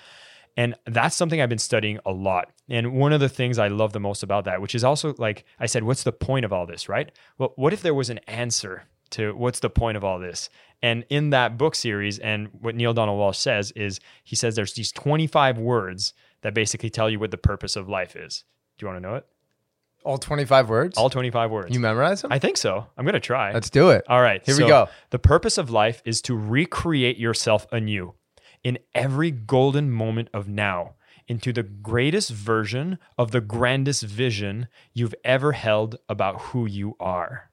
And 0.60 0.74
that's 0.84 1.16
something 1.16 1.40
I've 1.40 1.48
been 1.48 1.56
studying 1.56 1.98
a 2.04 2.12
lot. 2.12 2.52
And 2.68 2.92
one 2.92 3.14
of 3.14 3.20
the 3.20 3.30
things 3.30 3.58
I 3.58 3.68
love 3.68 3.94
the 3.94 4.00
most 4.00 4.22
about 4.22 4.44
that, 4.44 4.60
which 4.60 4.74
is 4.74 4.84
also 4.84 5.14
like 5.16 5.46
I 5.58 5.64
said, 5.64 5.84
what's 5.84 6.02
the 6.02 6.12
point 6.12 6.44
of 6.44 6.52
all 6.52 6.66
this, 6.66 6.86
right? 6.86 7.10
Well, 7.38 7.54
what 7.56 7.72
if 7.72 7.80
there 7.80 7.94
was 7.94 8.10
an 8.10 8.18
answer 8.26 8.84
to 9.12 9.34
what's 9.34 9.60
the 9.60 9.70
point 9.70 9.96
of 9.96 10.04
all 10.04 10.18
this? 10.18 10.50
And 10.82 11.06
in 11.08 11.30
that 11.30 11.56
book 11.56 11.74
series, 11.74 12.18
and 12.18 12.48
what 12.60 12.74
Neale 12.74 12.92
Donald 12.92 13.18
Walsch 13.18 13.36
says 13.36 13.70
is 13.70 14.00
he 14.22 14.36
says 14.36 14.54
there's 14.54 14.74
these 14.74 14.92
25 14.92 15.56
words 15.56 16.12
that 16.42 16.52
basically 16.52 16.90
tell 16.90 17.08
you 17.08 17.18
what 17.18 17.30
the 17.30 17.38
purpose 17.38 17.74
of 17.74 17.88
life 17.88 18.14
is. 18.14 18.44
Do 18.76 18.84
you 18.84 18.92
want 18.92 19.02
to 19.02 19.08
know 19.08 19.14
it? 19.14 19.26
All 20.04 20.18
25 20.18 20.68
words? 20.68 20.98
All 20.98 21.08
25 21.08 21.50
words. 21.50 21.74
you 21.74 21.80
memorize 21.80 22.20
them? 22.20 22.32
I 22.32 22.38
think 22.38 22.58
so. 22.58 22.86
I'm 22.98 23.06
going 23.06 23.14
to 23.14 23.20
try. 23.20 23.54
Let's 23.54 23.70
do 23.70 23.90
it. 23.90 24.04
All 24.08 24.20
right. 24.20 24.44
Here 24.44 24.56
we 24.58 24.66
go. 24.66 24.88
The 25.08 25.18
purpose 25.18 25.56
of 25.56 25.70
life 25.70 26.02
is 26.04 26.20
to 26.22 26.36
recreate 26.36 27.16
yourself 27.16 27.66
anew 27.72 28.14
in 28.62 28.78
every 28.94 29.30
golden 29.30 29.90
moment 29.90 30.28
of 30.34 30.48
now 30.48 30.94
into 31.26 31.52
the 31.52 31.62
greatest 31.62 32.30
version 32.30 32.98
of 33.16 33.30
the 33.30 33.40
grandest 33.40 34.02
vision 34.02 34.66
you've 34.92 35.14
ever 35.24 35.52
held 35.52 35.96
about 36.08 36.40
who 36.40 36.66
you 36.66 36.96
are. 36.98 37.50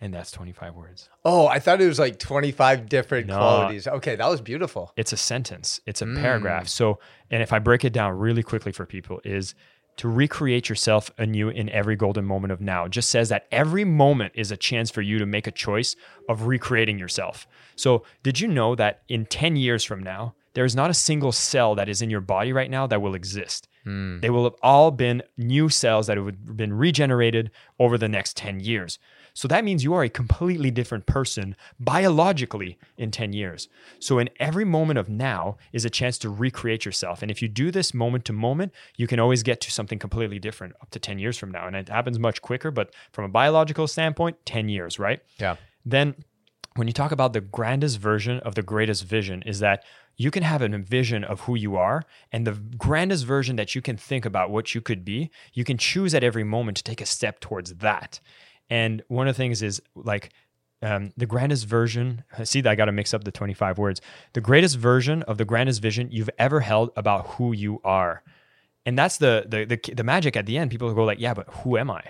And 0.00 0.12
that's 0.12 0.30
25 0.32 0.74
words. 0.74 1.08
Oh, 1.24 1.46
I 1.46 1.58
thought 1.60 1.80
it 1.80 1.86
was 1.86 1.98
like 1.98 2.18
25 2.18 2.88
different 2.88 3.26
No. 3.28 3.36
qualities. 3.38 3.86
Okay, 3.86 4.16
that 4.16 4.28
was 4.28 4.40
beautiful. 4.40 4.92
It's 4.96 5.12
a 5.12 5.16
sentence, 5.16 5.80
it's 5.86 6.02
a 6.02 6.06
Mm. 6.06 6.20
paragraph. 6.20 6.68
So, 6.68 6.98
and 7.30 7.42
if 7.42 7.52
I 7.52 7.58
break 7.58 7.84
it 7.84 7.92
down 7.92 8.18
really 8.18 8.42
quickly 8.42 8.70
for 8.72 8.84
people, 8.86 9.20
is 9.24 9.54
to 9.96 10.08
recreate 10.08 10.68
yourself 10.68 11.10
anew 11.18 11.48
in 11.48 11.68
every 11.70 11.96
golden 11.96 12.24
moment 12.24 12.52
of 12.52 12.60
now. 12.60 12.88
Just 12.88 13.10
says 13.10 13.28
that 13.28 13.46
every 13.52 13.84
moment 13.84 14.32
is 14.34 14.50
a 14.50 14.56
chance 14.56 14.90
for 14.90 15.02
you 15.02 15.18
to 15.18 15.26
make 15.26 15.46
a 15.46 15.52
choice 15.52 15.94
of 16.28 16.46
recreating 16.46 16.98
yourself. 16.98 17.46
So, 17.76 18.04
did 18.22 18.40
you 18.40 18.48
know 18.48 18.74
that 18.74 19.02
in 19.08 19.26
10 19.26 19.56
years 19.56 19.84
from 19.84 20.02
now, 20.02 20.34
there 20.54 20.64
is 20.64 20.76
not 20.76 20.90
a 20.90 20.94
single 20.94 21.32
cell 21.32 21.74
that 21.74 21.88
is 21.88 22.02
in 22.02 22.10
your 22.10 22.20
body 22.20 22.52
right 22.52 22.70
now 22.70 22.86
that 22.86 23.02
will 23.02 23.14
exist? 23.14 23.68
Hmm. 23.84 24.20
They 24.20 24.30
will 24.30 24.44
have 24.44 24.56
all 24.62 24.90
been 24.90 25.22
new 25.36 25.68
cells 25.68 26.06
that 26.06 26.16
have 26.16 26.56
been 26.56 26.72
regenerated 26.72 27.50
over 27.78 27.98
the 27.98 28.08
next 28.08 28.36
10 28.36 28.60
years. 28.60 28.98
So 29.34 29.48
that 29.48 29.64
means 29.64 29.82
you 29.82 29.92
are 29.94 30.04
a 30.04 30.08
completely 30.08 30.70
different 30.70 31.06
person 31.06 31.56
biologically 31.78 32.78
in 32.96 33.10
10 33.10 33.32
years. 33.32 33.68
So 33.98 34.18
in 34.18 34.30
every 34.38 34.64
moment 34.64 34.98
of 34.98 35.08
now 35.08 35.56
is 35.72 35.84
a 35.84 35.90
chance 35.90 36.18
to 36.18 36.28
recreate 36.28 36.84
yourself. 36.84 37.20
And 37.20 37.30
if 37.30 37.42
you 37.42 37.48
do 37.48 37.70
this 37.70 37.92
moment 37.92 38.24
to 38.26 38.32
moment, 38.32 38.72
you 38.96 39.06
can 39.06 39.18
always 39.18 39.42
get 39.42 39.60
to 39.62 39.72
something 39.72 39.98
completely 39.98 40.38
different 40.38 40.74
up 40.80 40.90
to 40.90 41.00
10 41.00 41.18
years 41.18 41.36
from 41.36 41.50
now. 41.50 41.66
And 41.66 41.74
it 41.74 41.88
happens 41.88 42.18
much 42.18 42.42
quicker, 42.42 42.70
but 42.70 42.94
from 43.12 43.24
a 43.24 43.28
biological 43.28 43.88
standpoint, 43.88 44.36
10 44.46 44.68
years, 44.68 44.98
right? 44.98 45.20
Yeah. 45.38 45.56
then 45.84 46.14
when 46.76 46.88
you 46.88 46.92
talk 46.92 47.12
about 47.12 47.32
the 47.32 47.40
grandest 47.40 47.98
version 47.98 48.40
of 48.40 48.54
the 48.54 48.62
greatest 48.62 49.04
vision 49.04 49.42
is 49.42 49.60
that 49.60 49.84
you 50.16 50.30
can 50.30 50.42
have 50.42 50.62
a 50.62 50.68
vision 50.78 51.24
of 51.24 51.40
who 51.40 51.54
you 51.54 51.76
are 51.76 52.02
and 52.32 52.46
the 52.46 52.52
grandest 52.52 53.24
version 53.24 53.56
that 53.56 53.74
you 53.74 53.82
can 53.82 53.96
think 53.96 54.24
about 54.24 54.50
what 54.50 54.74
you 54.74 54.80
could 54.80 55.04
be 55.04 55.30
you 55.52 55.64
can 55.64 55.78
choose 55.78 56.14
at 56.14 56.24
every 56.24 56.44
moment 56.44 56.76
to 56.76 56.82
take 56.82 57.00
a 57.00 57.06
step 57.06 57.40
towards 57.40 57.74
that 57.74 58.20
and 58.70 59.02
one 59.08 59.28
of 59.28 59.34
the 59.34 59.36
things 59.36 59.62
is 59.62 59.80
like 59.94 60.32
um, 60.82 61.12
the 61.16 61.26
grandest 61.26 61.66
version 61.66 62.24
see 62.44 62.62
i 62.66 62.74
got 62.74 62.86
to 62.86 62.92
mix 62.92 63.14
up 63.14 63.24
the 63.24 63.32
25 63.32 63.78
words. 63.78 64.00
The 64.34 64.40
greatest 64.40 64.76
version 64.76 65.22
of 65.22 65.38
the 65.38 65.44
grandest 65.44 65.80
vision 65.80 66.08
you've 66.10 66.30
ever 66.38 66.60
held 66.60 66.90
about 66.96 67.26
who 67.28 67.52
you 67.52 67.80
are. 67.84 68.22
And 68.84 68.98
that's 68.98 69.18
the 69.18 69.46
the 69.48 69.64
the, 69.64 69.94
the 69.94 70.04
magic 70.04 70.36
at 70.36 70.46
the 70.46 70.58
end. 70.58 70.70
People 70.70 70.92
go 70.94 71.04
like 71.04 71.20
yeah 71.20 71.34
but 71.34 71.48
who 71.48 71.78
am 71.78 71.90
i? 71.90 72.02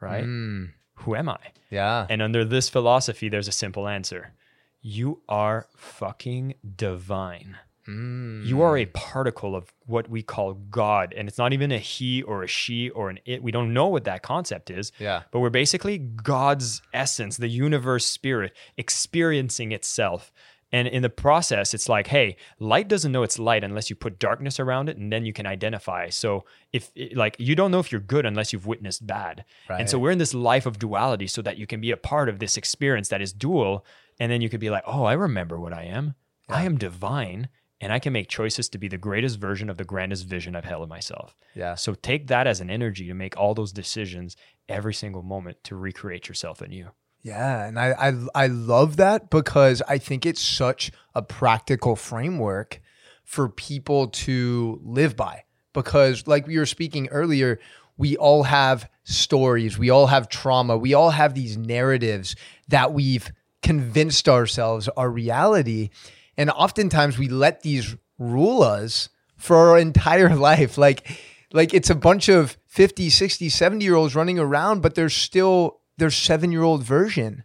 Right? 0.00 0.24
Mm, 0.24 0.70
who 0.94 1.14
am 1.14 1.28
i? 1.28 1.38
Yeah. 1.70 2.06
and 2.08 2.22
under 2.22 2.44
this 2.44 2.68
philosophy, 2.68 3.28
there's 3.28 3.48
a 3.48 3.52
simple 3.52 3.88
answer. 3.88 4.32
You 4.80 5.20
are 5.28 5.66
fucking 5.76 6.54
divine. 6.76 7.56
Mm. 7.88 8.44
You 8.44 8.62
are 8.62 8.76
a 8.76 8.86
particle 8.86 9.54
of 9.54 9.72
what 9.86 10.08
we 10.08 10.22
call 10.22 10.54
God. 10.54 11.14
And 11.16 11.28
it's 11.28 11.38
not 11.38 11.52
even 11.52 11.72
a 11.72 11.78
he 11.78 12.22
or 12.22 12.42
a 12.42 12.48
she 12.48 12.90
or 12.90 13.10
an 13.10 13.18
it. 13.24 13.42
We 13.42 13.52
don't 13.52 13.72
know 13.72 13.88
what 13.88 14.04
that 14.04 14.22
concept 14.22 14.70
is. 14.70 14.92
Yeah. 14.98 15.22
But 15.30 15.40
we're 15.40 15.50
basically 15.50 15.98
God's 15.98 16.82
essence, 16.92 17.36
the 17.36 17.48
universe 17.48 18.06
spirit, 18.06 18.56
experiencing 18.76 19.72
itself. 19.72 20.32
And 20.72 20.88
in 20.88 21.02
the 21.02 21.10
process, 21.10 21.74
it's 21.74 21.88
like, 21.88 22.08
hey, 22.08 22.36
light 22.58 22.88
doesn't 22.88 23.12
know 23.12 23.22
it's 23.22 23.38
light 23.38 23.62
unless 23.62 23.88
you 23.88 23.94
put 23.94 24.18
darkness 24.18 24.58
around 24.58 24.88
it, 24.88 24.96
and 24.96 25.12
then 25.12 25.24
you 25.24 25.32
can 25.32 25.46
identify. 25.46 26.08
So 26.08 26.44
if 26.72 26.90
like 27.14 27.36
you 27.38 27.54
don't 27.54 27.70
know 27.70 27.78
if 27.78 27.92
you're 27.92 28.00
good 28.00 28.26
unless 28.26 28.52
you've 28.52 28.66
witnessed 28.66 29.06
bad. 29.06 29.44
Right. 29.70 29.80
And 29.80 29.88
so 29.88 29.98
we're 29.98 30.10
in 30.10 30.18
this 30.18 30.34
life 30.34 30.66
of 30.66 30.80
duality 30.80 31.28
so 31.28 31.40
that 31.42 31.56
you 31.56 31.68
can 31.68 31.80
be 31.80 31.92
a 31.92 31.96
part 31.96 32.28
of 32.28 32.40
this 32.40 32.56
experience 32.56 33.08
that 33.10 33.22
is 33.22 33.32
dual. 33.32 33.86
And 34.18 34.32
then 34.32 34.40
you 34.40 34.48
could 34.48 34.60
be 34.60 34.70
like, 34.70 34.82
oh, 34.86 35.04
I 35.04 35.12
remember 35.12 35.60
what 35.60 35.72
I 35.72 35.84
am. 35.84 36.16
I 36.48 36.64
am 36.64 36.78
divine 36.78 37.48
and 37.80 37.92
I 37.92 37.98
can 37.98 38.12
make 38.12 38.28
choices 38.28 38.68
to 38.70 38.78
be 38.78 38.88
the 38.88 38.98
greatest 38.98 39.38
version 39.38 39.68
of 39.68 39.76
the 39.76 39.84
grandest 39.84 40.26
vision 40.26 40.56
I've 40.56 40.64
held 40.64 40.82
of 40.82 40.88
myself. 40.88 41.36
Yeah. 41.54 41.74
So 41.74 41.94
take 41.94 42.28
that 42.28 42.46
as 42.46 42.60
an 42.60 42.70
energy 42.70 43.06
to 43.08 43.14
make 43.14 43.36
all 43.36 43.54
those 43.54 43.72
decisions 43.72 44.36
every 44.68 44.94
single 44.94 45.22
moment 45.22 45.62
to 45.64 45.76
recreate 45.76 46.28
yourself 46.28 46.60
anew. 46.60 46.90
Yeah, 47.22 47.66
and 47.66 47.78
I, 47.78 47.90
I 47.98 48.44
I 48.44 48.46
love 48.46 48.98
that 48.98 49.30
because 49.30 49.82
I 49.88 49.98
think 49.98 50.24
it's 50.24 50.40
such 50.40 50.92
a 51.12 51.22
practical 51.22 51.96
framework 51.96 52.80
for 53.24 53.48
people 53.48 54.08
to 54.08 54.80
live 54.84 55.16
by. 55.16 55.42
Because 55.72 56.26
like 56.28 56.46
we 56.46 56.56
were 56.56 56.66
speaking 56.66 57.08
earlier, 57.08 57.58
we 57.96 58.16
all 58.16 58.44
have 58.44 58.88
stories, 59.02 59.76
we 59.76 59.90
all 59.90 60.06
have 60.06 60.28
trauma, 60.28 60.76
we 60.76 60.94
all 60.94 61.10
have 61.10 61.34
these 61.34 61.56
narratives 61.56 62.36
that 62.68 62.92
we've 62.92 63.32
convinced 63.60 64.28
ourselves 64.28 64.88
are 64.96 65.10
reality. 65.10 65.90
And 66.36 66.50
oftentimes 66.50 67.18
we 67.18 67.28
let 67.28 67.62
these 67.62 67.96
rule 68.18 68.62
us 68.62 69.08
for 69.36 69.56
our 69.56 69.78
entire 69.78 70.34
life. 70.36 70.78
Like 70.78 71.08
like 71.52 71.72
it's 71.72 71.90
a 71.90 71.94
bunch 71.94 72.28
of 72.28 72.56
50, 72.66 73.08
60, 73.08 73.48
70 73.48 73.84
year 73.84 73.94
olds 73.94 74.14
running 74.14 74.38
around, 74.38 74.82
but 74.82 74.94
they're 74.94 75.08
still 75.08 75.80
their 75.96 76.10
seven 76.10 76.52
year 76.52 76.62
old 76.62 76.82
version 76.82 77.44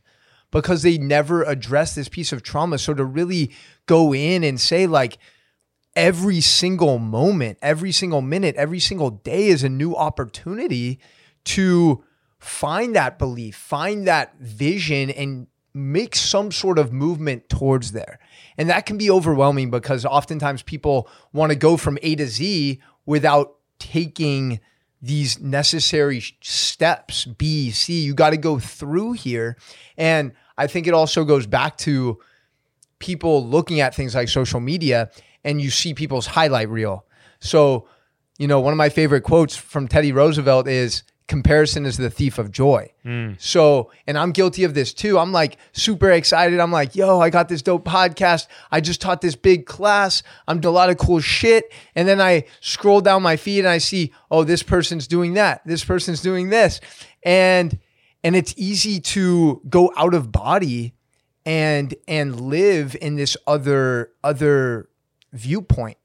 because 0.51 0.82
they 0.82 0.97
never 0.97 1.43
address 1.43 1.95
this 1.95 2.10
piece 2.10 2.32
of 2.34 2.43
trauma. 2.43 2.77
So 2.77 2.93
to 2.93 3.06
really 3.06 3.51
go 3.86 4.13
in 4.13 4.43
and 4.43 4.60
say, 4.60 4.86
like, 4.86 5.17
every 5.95 6.41
single 6.41 6.99
moment, 6.99 7.58
every 7.62 7.91
single 7.91 8.21
minute, 8.21 8.56
every 8.56 8.80
single 8.80 9.10
day 9.10 9.47
is 9.47 9.63
a 9.63 9.69
new 9.69 9.95
opportunity 9.95 10.99
to 11.45 12.04
find 12.38 12.95
that 12.95 13.17
belief, 13.17 13.56
find 13.56 14.08
that 14.08 14.38
vision, 14.39 15.10
and 15.10 15.47
make 15.73 16.15
some 16.15 16.51
sort 16.51 16.77
of 16.77 16.91
movement 16.91 17.47
towards 17.47 17.93
there. 17.93 18.19
And 18.58 18.70
that 18.70 18.86
can 18.86 18.98
be 18.98 19.10
overwhelming 19.10 19.72
because 19.72 20.06
oftentimes 20.06 20.62
people 20.62 21.10
want 21.34 21.52
to 21.52 21.56
go 21.56 21.78
from 21.78 21.98
A 22.02 22.16
to 22.16 22.28
Z 22.28 22.82
without 23.06 23.56
taking 23.80 24.60
these 25.02 25.40
necessary 25.40 26.22
steps 26.42 27.26
B, 27.26 27.72
C. 27.72 28.02
You 28.02 28.14
got 28.14 28.32
to 28.32 28.38
go 28.38 28.60
through 28.60 29.14
here. 29.14 29.58
And 29.98 30.34
I 30.58 30.68
think 30.68 30.86
it 30.88 30.94
also 30.94 31.24
goes 31.24 31.48
back 31.48 31.78
to 31.80 32.20
people 33.00 33.46
looking 33.46 33.80
at 33.80 33.96
things 33.96 34.14
like 34.14 34.30
social 34.30 34.60
media 34.60 35.10
and 35.44 35.60
you 35.60 35.72
see 35.72 35.94
people's 35.94 36.28
highlight 36.28 36.70
reel. 36.70 37.06
So, 37.40 37.88
you 38.38 38.48
know, 38.48 38.60
one 38.60 38.74
of 38.74 38.78
my 38.78 38.90
favorite 38.90 39.22
quotes 39.22 39.56
from 39.56 39.88
Teddy 39.88 40.12
Roosevelt 40.12 40.68
is 40.68 41.04
comparison 41.32 41.86
is 41.86 41.96
the 41.96 42.10
thief 42.10 42.38
of 42.38 42.52
joy. 42.52 42.91
Hmm. 43.04 43.32
So, 43.39 43.89
and 44.06 44.17
I'm 44.17 44.34
guilty 44.34 44.65
of 44.65 44.74
this 44.74 44.94
too. 44.94 45.17
I'm 45.17 45.32
like 45.32 45.58
super 45.72 46.12
excited. 46.12 46.60
I'm 46.60 46.74
like, 46.74 46.94
yo, 46.94 47.22
I 47.22 47.30
got 47.30 47.48
this 47.48 47.62
dope 47.62 47.86
podcast. 47.86 48.48
I 48.70 48.82
just 48.82 49.00
taught 49.00 49.22
this 49.22 49.38
big 49.38 49.65
class. 49.65 50.24
I'm 50.46 50.60
doing 50.60 50.74
a 50.74 50.76
lot 50.76 50.89
of 50.89 50.98
cool 50.98 51.22
shit. 51.22 51.72
And 51.96 52.06
then 52.06 52.20
I 52.20 52.44
scroll 52.60 53.00
down 53.00 53.24
my 53.24 53.38
feed 53.38 53.60
and 53.60 53.70
I 53.70 53.78
see, 53.78 54.12
oh, 54.30 54.44
this 54.44 54.62
person's 54.62 55.08
doing 55.08 55.36
that. 55.36 55.65
This 55.65 55.86
person's 55.86 56.22
doing 56.22 56.50
this. 56.50 56.82
And 57.24 57.80
and 58.26 58.36
it's 58.36 58.54
easy 58.58 59.00
to 59.00 59.62
go 59.70 59.89
out 59.96 60.13
of 60.13 60.34
body 60.34 60.94
and 61.46 61.96
and 62.10 62.41
live 62.41 62.94
in 63.02 63.15
this 63.15 63.38
other 63.48 64.12
other 64.22 64.89
viewpoint. 65.32 65.98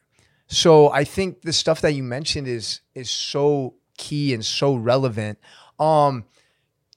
So 0.46 0.92
I 0.92 1.02
think 1.02 1.42
the 1.42 1.52
stuff 1.52 1.80
that 1.80 1.94
you 1.94 2.04
mentioned 2.04 2.46
is 2.46 2.80
is 2.94 3.10
so 3.10 3.74
key 3.96 4.34
and 4.34 4.44
so 4.44 4.74
relevant. 4.74 5.38
Um 5.78 6.24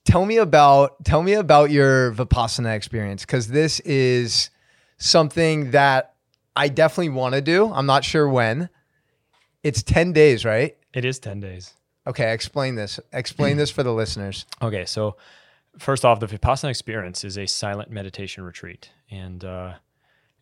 tell 0.04 0.24
me 0.24 0.38
about 0.38 1.04
tell 1.04 1.22
me 1.22 1.34
about 1.34 1.70
your 1.70 2.12
Vipassana 2.12 2.74
experience 2.74 3.24
cuz 3.24 3.48
this 3.48 3.80
is 3.80 4.50
something 4.98 5.70
that 5.72 6.14
I 6.56 6.68
definitely 6.68 7.10
want 7.10 7.34
to 7.34 7.40
do. 7.40 7.72
I'm 7.72 7.86
not 7.86 8.04
sure 8.04 8.28
when. 8.28 8.68
It's 9.62 9.82
10 9.82 10.12
days, 10.12 10.44
right? 10.44 10.76
It 10.92 11.04
is 11.04 11.18
10 11.18 11.40
days. 11.40 11.74
Okay, 12.06 12.32
explain 12.32 12.74
this. 12.74 12.98
Explain 13.12 13.56
this 13.56 13.70
for 13.70 13.82
the 13.82 13.92
listeners. 13.92 14.46
Okay, 14.62 14.84
so 14.84 15.16
first 15.78 16.04
off, 16.04 16.20
the 16.20 16.26
Vipassana 16.26 16.70
experience 16.70 17.24
is 17.24 17.38
a 17.38 17.46
silent 17.46 17.90
meditation 17.90 18.42
retreat, 18.42 18.90
and 19.10 19.44
uh, 19.44 19.74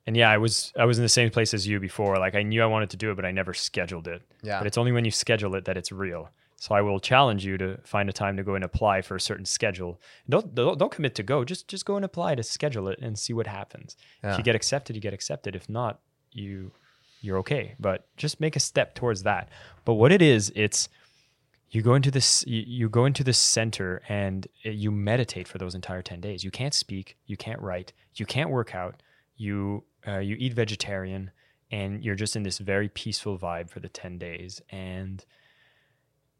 and 0.06 0.16
yeah, 0.16 0.30
I 0.30 0.38
was 0.38 0.72
I 0.78 0.84
was 0.84 0.98
in 0.98 1.04
the 1.04 1.08
same 1.08 1.30
place 1.30 1.52
as 1.52 1.66
you 1.66 1.80
before. 1.80 2.16
Like 2.18 2.34
I 2.34 2.42
knew 2.42 2.62
I 2.62 2.66
wanted 2.66 2.90
to 2.90 2.96
do 2.96 3.10
it, 3.10 3.16
but 3.16 3.24
I 3.24 3.32
never 3.32 3.54
scheduled 3.54 4.08
it. 4.08 4.22
Yeah. 4.42 4.58
But 4.58 4.66
it's 4.66 4.78
only 4.78 4.92
when 4.92 5.04
you 5.04 5.10
schedule 5.10 5.54
it 5.56 5.64
that 5.64 5.76
it's 5.76 5.90
real. 5.90 6.30
So 6.60 6.74
I 6.74 6.82
will 6.82 6.98
challenge 6.98 7.44
you 7.44 7.56
to 7.58 7.78
find 7.84 8.08
a 8.08 8.12
time 8.12 8.36
to 8.36 8.42
go 8.42 8.56
and 8.56 8.64
apply 8.64 9.02
for 9.02 9.14
a 9.14 9.20
certain 9.20 9.44
schedule. 9.44 10.00
Don't 10.28 10.54
don't, 10.54 10.76
don't 10.76 10.90
commit 10.90 11.14
to 11.16 11.22
go. 11.22 11.44
Just 11.44 11.68
just 11.68 11.84
go 11.84 11.96
and 11.96 12.04
apply 12.04 12.34
to 12.34 12.42
schedule 12.42 12.88
it 12.88 12.98
and 13.00 13.16
see 13.16 13.32
what 13.32 13.46
happens. 13.46 13.96
Yeah. 14.24 14.32
If 14.32 14.38
you 14.38 14.44
get 14.44 14.56
accepted, 14.56 14.96
you 14.96 15.02
get 15.02 15.14
accepted. 15.14 15.54
If 15.54 15.68
not, 15.68 16.00
you 16.32 16.72
you're 17.20 17.38
okay. 17.38 17.76
But 17.78 18.08
just 18.16 18.40
make 18.40 18.56
a 18.56 18.60
step 18.60 18.94
towards 18.96 19.22
that. 19.22 19.50
But 19.84 19.94
what 19.94 20.10
it 20.10 20.20
is, 20.20 20.52
it's 20.56 20.88
you 21.70 21.82
go 21.82 21.94
into 21.94 22.10
this 22.10 22.44
you, 22.46 22.64
you 22.66 22.88
go 22.88 23.04
into 23.04 23.22
this 23.22 23.38
center 23.38 24.02
and 24.08 24.48
you 24.62 24.90
meditate 24.90 25.46
for 25.46 25.58
those 25.58 25.74
entire 25.74 26.02
10 26.02 26.20
days 26.20 26.42
you 26.42 26.50
can't 26.50 26.72
speak 26.74 27.18
you 27.26 27.36
can't 27.36 27.60
write 27.60 27.92
you 28.14 28.24
can't 28.24 28.50
work 28.50 28.74
out 28.74 29.02
you 29.36 29.84
uh, 30.06 30.18
you 30.18 30.34
eat 30.38 30.54
vegetarian 30.54 31.30
and 31.70 32.02
you're 32.02 32.14
just 32.14 32.36
in 32.36 32.42
this 32.42 32.58
very 32.58 32.88
peaceful 32.88 33.38
vibe 33.38 33.68
for 33.68 33.80
the 33.80 33.88
10 33.88 34.16
days 34.18 34.62
and 34.70 35.26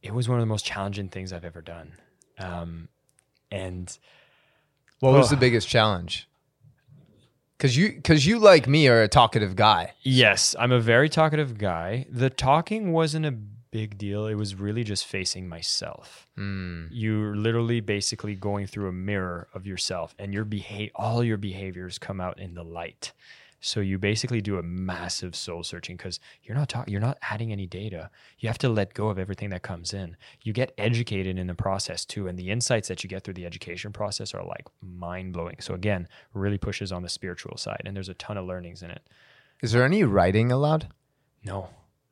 it 0.03 0.15
was 0.15 0.29
one 0.29 0.39
of 0.39 0.43
the 0.43 0.47
most 0.47 0.65
challenging 0.65 1.09
things 1.09 1.33
i've 1.33 1.45
ever 1.45 1.61
done 1.63 1.93
um, 2.39 2.89
and 3.51 3.99
What 5.01 5.13
was 5.15 5.27
Oh. 5.27 5.35
the 5.35 5.41
biggest 5.41 5.69
challenge? 5.69 6.29
Cause 7.59 7.77
you, 7.77 8.01
cause 8.03 8.25
you 8.25 8.39
like 8.39 8.69
me 8.69 8.87
are 8.87 9.03
a 9.03 9.09
talkative 9.09 9.57
guy. 9.57 9.93
yes 10.03 10.55
i'm 10.61 10.71
a 10.71 10.79
very 10.81 11.09
talkative 11.09 11.59
guy 11.59 12.07
the 12.11 12.31
talking 12.31 12.93
wasn't 12.93 13.27
a 13.27 13.33
big 13.33 13.99
deal 13.99 14.27
it 14.29 14.35
was 14.37 14.55
really 14.55 14.85
just 14.85 15.05
facing 15.05 15.49
myself 15.49 16.27
you're 16.37 17.35
literally 17.37 17.81
basically 17.81 18.35
going 18.37 18.67
through 18.67 18.89
a 18.89 18.93
mirror 18.93 19.49
of 19.53 19.67
yourself 19.67 20.15
and 20.21 20.33
your 20.33 20.45
behavior 20.45 20.91
all 20.95 21.23
your 21.25 21.37
behaviors 21.37 21.99
come 21.99 22.21
out 22.21 22.39
in 22.39 22.55
the 22.55 22.63
light 22.65 23.13
so 23.61 23.81
you 23.81 23.99
basically 23.99 24.41
do 24.41 24.59
a 24.59 24.63
massive 24.63 25.35
soul 25.35 25.63
searching 25.63 25.97
because 25.97 26.21
you're 26.43 26.57
not 26.57 26.69
talking 26.69 26.93
you're 26.93 27.01
not 27.01 27.19
adding 27.23 27.51
any 27.53 27.67
data 27.67 28.11
you 28.39 28.49
have 28.49 28.59
to 28.59 28.69
let 28.69 28.95
go 28.95 29.09
of 29.09 29.19
everything 29.19 29.51
that 29.51 29.63
comes 29.63 29.93
in 29.93 30.17
you 30.43 30.53
get 30.53 30.73
educated 30.79 31.39
in 31.39 31.47
the 31.47 31.55
process 31.55 32.05
too 32.05 32.29
and 32.29 32.39
the 32.39 32.51
insights 32.51 32.89
that 32.89 33.03
you 33.03 33.09
get 33.11 33.25
through 33.25 33.35
the 33.35 33.47
education 33.47 33.93
process 33.93 34.33
are 34.35 34.45
like 34.45 34.67
mind-blowing 34.81 35.57
so 35.61 35.75
again 35.75 36.07
really 36.35 36.59
pushes 36.59 36.93
on 36.93 37.03
the 37.03 37.09
spiritual 37.09 37.57
side 37.57 37.83
and 37.85 37.97
there's 37.97 38.09
a 38.09 38.15
ton 38.15 38.37
of 38.37 38.47
learnings 38.47 38.83
in 38.83 38.91
it 38.91 39.03
Is 39.63 39.73
there 39.73 39.85
any 39.85 40.05
writing 40.05 40.53
allowed? 40.53 40.89
no 41.45 41.69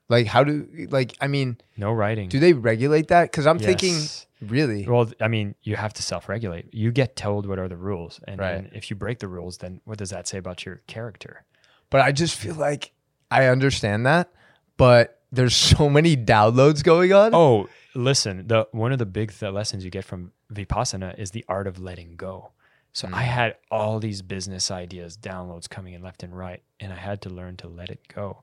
Like 0.09 0.27
how 0.27 0.45
do, 0.45 0.69
like, 0.91 1.17
I 1.21 1.27
mean, 1.27 1.59
no 1.77 1.93
writing 1.93 2.29
do 2.29 2.39
they 2.39 2.53
regulate 2.53 3.09
that? 3.09 3.31
Cause 3.33 3.47
I'm 3.47 3.59
thinking 3.59 3.95
Yes. 3.95 4.26
Really. 4.41 4.87
Well, 4.87 5.11
I 5.21 5.29
mean, 5.29 5.55
you 5.63 5.77
have 5.77 5.93
to 5.95 6.03
self-regulate. 6.03 6.73
You 6.73 6.93
get 6.93 7.17
told 7.17 7.47
what 7.47 7.59
are 7.59 7.69
the 7.69 7.77
rules, 7.77 8.21
and 8.27 8.41
Right. 8.41 8.55
then 8.55 8.71
if 8.75 8.91
you 8.91 8.97
break 8.97 9.19
the 9.19 9.29
rules, 9.29 9.59
then 9.59 9.81
what 9.85 9.99
does 9.99 10.11
that 10.11 10.29
say 10.29 10.39
about 10.39 10.65
your 10.65 10.83
character? 10.87 11.45
But 11.91 12.01
I 12.01 12.13
just 12.13 12.37
feel 12.37 12.55
like 12.55 12.93
I 13.31 13.47
understand 13.47 14.07
that, 14.07 14.31
but 14.77 15.21
there's 15.33 15.57
so 15.77 15.89
many 15.89 16.17
downloads 16.17 16.83
going 16.83 17.13
on. 17.13 17.35
Oh, 17.35 17.69
listen, 17.95 18.47
the 18.47 18.69
one 18.73 18.93
of 18.93 18.99
the 18.99 19.07
big 19.07 19.33
th- 19.33 19.53
lessons 19.53 19.85
you 19.85 19.91
get 19.91 20.05
from 20.05 20.33
vipassana 20.53 21.19
is 21.19 21.31
the 21.31 21.45
art 21.49 21.67
of 21.67 21.79
letting 21.79 22.17
go. 22.17 22.53
So 22.93 23.09
I 23.09 23.25
mm. 23.25 23.27
had 23.27 23.57
all 23.71 23.99
these 24.01 24.23
business 24.23 24.71
ideas, 24.71 25.19
downloads 25.19 25.69
coming 25.69 25.93
in 25.93 26.03
left 26.03 26.23
and 26.23 26.37
right, 26.37 26.63
and 26.81 26.93
I 26.93 26.97
had 26.97 27.21
to 27.23 27.29
learn 27.31 27.57
to 27.59 27.69
let 27.69 27.91
it 27.91 28.09
go, 28.09 28.43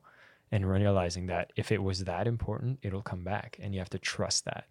and 0.52 0.68
realizing 0.68 1.26
that 1.26 1.52
if 1.56 1.72
it 1.72 1.82
was 1.82 2.04
that 2.04 2.28
important, 2.28 2.78
it'll 2.82 3.02
come 3.02 3.24
back, 3.24 3.58
and 3.60 3.74
you 3.74 3.80
have 3.80 3.90
to 3.90 3.98
trust 3.98 4.44
that. 4.44 4.66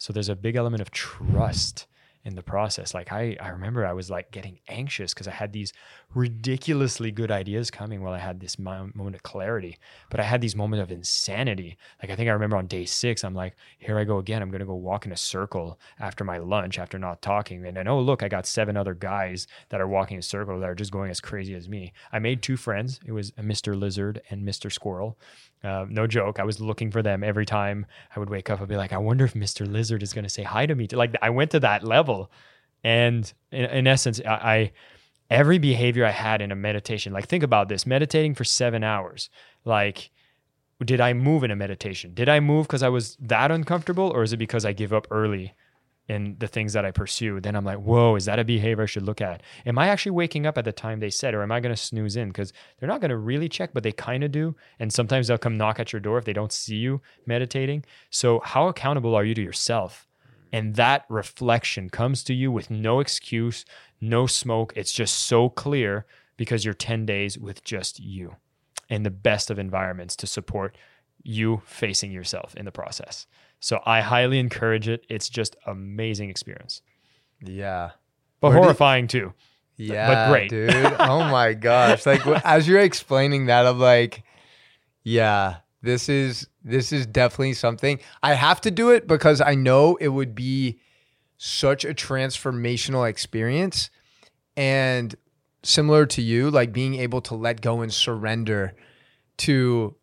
So 0.00 0.14
there's 0.14 0.30
a 0.30 0.34
big 0.34 0.56
element 0.56 0.80
of 0.80 0.90
trust 0.90 1.86
in 2.24 2.34
the 2.34 2.42
process. 2.42 2.92
Like 2.94 3.12
I, 3.12 3.36
I 3.40 3.48
remember 3.48 3.86
I 3.86 3.92
was 3.92 4.10
like 4.10 4.30
getting 4.30 4.58
anxious 4.68 5.14
because 5.14 5.28
I 5.28 5.32
had 5.32 5.52
these 5.52 5.72
ridiculously 6.14 7.10
good 7.10 7.30
ideas 7.30 7.70
coming 7.70 8.02
while 8.02 8.12
I 8.12 8.18
had 8.18 8.40
this 8.40 8.58
moment 8.58 9.14
of 9.14 9.22
clarity, 9.22 9.78
but 10.10 10.20
I 10.20 10.24
had 10.24 10.40
these 10.40 10.56
moments 10.56 10.82
of 10.82 10.90
insanity. 10.90 11.78
Like 12.02 12.10
I 12.10 12.16
think 12.16 12.28
I 12.28 12.32
remember 12.32 12.56
on 12.56 12.66
day 12.66 12.84
six, 12.84 13.24
I'm 13.24 13.34
like, 13.34 13.56
here 13.78 13.98
I 13.98 14.04
go 14.04 14.18
again. 14.18 14.42
I'm 14.42 14.50
gonna 14.50 14.66
go 14.66 14.74
walk 14.74 15.06
in 15.06 15.12
a 15.12 15.16
circle 15.16 15.78
after 15.98 16.24
my 16.24 16.38
lunch 16.38 16.78
after 16.78 16.98
not 16.98 17.22
talking, 17.22 17.64
and 17.64 17.76
then 17.76 17.88
oh 17.88 18.00
look, 18.00 18.22
I 18.22 18.28
got 18.28 18.46
seven 18.46 18.76
other 18.76 18.94
guys 18.94 19.46
that 19.70 19.80
are 19.80 19.88
walking 19.88 20.16
in 20.16 20.20
a 20.20 20.22
circle 20.22 20.60
that 20.60 20.68
are 20.68 20.74
just 20.74 20.92
going 20.92 21.10
as 21.10 21.20
crazy 21.20 21.54
as 21.54 21.68
me. 21.68 21.92
I 22.12 22.18
made 22.18 22.42
two 22.42 22.56
friends. 22.56 23.00
It 23.06 23.12
was 23.12 23.30
Mr. 23.32 23.78
Lizard 23.78 24.20
and 24.30 24.46
Mr. 24.46 24.70
Squirrel. 24.70 25.18
Uh, 25.62 25.84
no 25.88 26.06
joke. 26.06 26.40
I 26.40 26.44
was 26.44 26.60
looking 26.60 26.90
for 26.90 27.02
them 27.02 27.22
every 27.22 27.44
time 27.44 27.84
I 28.14 28.20
would 28.20 28.30
wake 28.30 28.48
up. 28.48 28.60
I'd 28.60 28.68
be 28.68 28.76
like, 28.76 28.92
I 28.92 28.98
wonder 28.98 29.24
if 29.24 29.34
Mr. 29.34 29.70
Lizard 29.70 30.02
is 30.02 30.12
going 30.12 30.24
to 30.24 30.30
say 30.30 30.42
hi 30.42 30.64
to 30.66 30.74
me. 30.74 30.88
Like 30.90 31.14
I 31.20 31.30
went 31.30 31.50
to 31.50 31.60
that 31.60 31.84
level, 31.84 32.30
and 32.82 33.30
in, 33.52 33.66
in 33.66 33.86
essence, 33.86 34.20
I, 34.26 34.30
I 34.30 34.72
every 35.28 35.58
behavior 35.58 36.06
I 36.06 36.10
had 36.10 36.40
in 36.40 36.50
a 36.50 36.56
meditation. 36.56 37.12
Like 37.12 37.28
think 37.28 37.44
about 37.44 37.68
this: 37.68 37.86
meditating 37.86 38.34
for 38.34 38.44
seven 38.44 38.82
hours. 38.82 39.28
Like, 39.66 40.10
did 40.82 41.00
I 41.00 41.12
move 41.12 41.44
in 41.44 41.50
a 41.50 41.56
meditation? 41.56 42.14
Did 42.14 42.30
I 42.30 42.40
move 42.40 42.66
because 42.66 42.82
I 42.82 42.88
was 42.88 43.16
that 43.20 43.50
uncomfortable, 43.50 44.10
or 44.14 44.22
is 44.22 44.32
it 44.32 44.38
because 44.38 44.64
I 44.64 44.72
give 44.72 44.94
up 44.94 45.06
early? 45.10 45.54
In 46.10 46.34
the 46.40 46.48
things 46.48 46.72
that 46.72 46.84
I 46.84 46.90
pursue, 46.90 47.40
then 47.40 47.54
I'm 47.54 47.64
like, 47.64 47.78
whoa, 47.78 48.16
is 48.16 48.24
that 48.24 48.40
a 48.40 48.44
behavior 48.44 48.82
I 48.82 48.86
should 48.86 49.04
look 49.04 49.20
at? 49.20 49.44
Am 49.64 49.78
I 49.78 49.86
actually 49.86 50.10
waking 50.10 50.44
up 50.44 50.58
at 50.58 50.64
the 50.64 50.72
time 50.72 50.98
they 50.98 51.08
said, 51.08 51.34
or 51.34 51.42
am 51.44 51.52
I 51.52 51.60
going 51.60 51.72
to 51.72 51.80
snooze 51.80 52.16
in? 52.16 52.30
Because 52.30 52.52
they're 52.78 52.88
not 52.88 53.00
going 53.00 53.10
to 53.10 53.16
really 53.16 53.48
check, 53.48 53.70
but 53.72 53.84
they 53.84 53.92
kind 53.92 54.24
of 54.24 54.32
do. 54.32 54.56
And 54.80 54.92
sometimes 54.92 55.28
they'll 55.28 55.38
come 55.38 55.56
knock 55.56 55.78
at 55.78 55.92
your 55.92 56.00
door 56.00 56.18
if 56.18 56.24
they 56.24 56.32
don't 56.32 56.52
see 56.52 56.74
you 56.74 57.00
meditating. 57.26 57.84
So, 58.10 58.40
how 58.40 58.66
accountable 58.66 59.14
are 59.14 59.24
you 59.24 59.36
to 59.36 59.42
yourself? 59.42 60.08
And 60.52 60.74
that 60.74 61.04
reflection 61.08 61.88
comes 61.90 62.24
to 62.24 62.34
you 62.34 62.50
with 62.50 62.70
no 62.70 62.98
excuse, 62.98 63.64
no 64.00 64.26
smoke. 64.26 64.72
It's 64.74 64.92
just 64.92 65.14
so 65.14 65.48
clear 65.48 66.06
because 66.36 66.64
you're 66.64 66.74
10 66.74 67.06
days 67.06 67.38
with 67.38 67.62
just 67.62 68.00
you 68.00 68.34
in 68.88 69.04
the 69.04 69.10
best 69.10 69.48
of 69.48 69.60
environments 69.60 70.16
to 70.16 70.26
support 70.26 70.76
you 71.22 71.62
facing 71.66 72.10
yourself 72.10 72.56
in 72.56 72.64
the 72.64 72.72
process. 72.72 73.28
So 73.60 73.80
I 73.86 74.00
highly 74.00 74.38
encourage 74.38 74.88
it. 74.88 75.04
It's 75.08 75.28
just 75.28 75.54
amazing 75.66 76.30
experience, 76.30 76.82
Yeah. 77.42 77.90
but 78.40 78.48
Where 78.48 78.56
did- 78.58 78.62
horrifying 78.64 79.06
too. 79.06 79.32
Yeah, 79.76 80.08
But 80.08 80.30
great. 80.30 80.50
dude. 80.50 80.74
Oh 80.98 81.20
my 81.24 81.54
gosh! 81.68 82.04
Like 82.04 82.26
as 82.44 82.68
you're 82.68 82.80
explaining 82.80 83.46
that, 83.46 83.64
I'm 83.66 83.78
like, 83.78 84.22
yeah, 85.04 85.56
this 85.80 86.08
is 86.10 86.46
this 86.62 86.92
is 86.92 87.06
definitely 87.06 87.54
something 87.54 87.98
I 88.22 88.34
have 88.34 88.60
to 88.62 88.70
do 88.70 88.90
it 88.90 89.06
because 89.06 89.40
I 89.40 89.54
know 89.54 89.96
it 89.96 90.08
would 90.08 90.34
be 90.34 90.80
such 91.38 91.86
a 91.86 91.94
transformational 91.94 93.08
experience, 93.08 93.88
and 94.56 95.14
similar 95.62 96.04
to 96.06 96.20
you, 96.22 96.50
like 96.50 96.72
being 96.72 96.96
able 96.96 97.22
to 97.22 97.34
let 97.34 97.62
go 97.62 97.80
and 97.80 97.90
surrender 97.92 98.74
to 99.38 99.94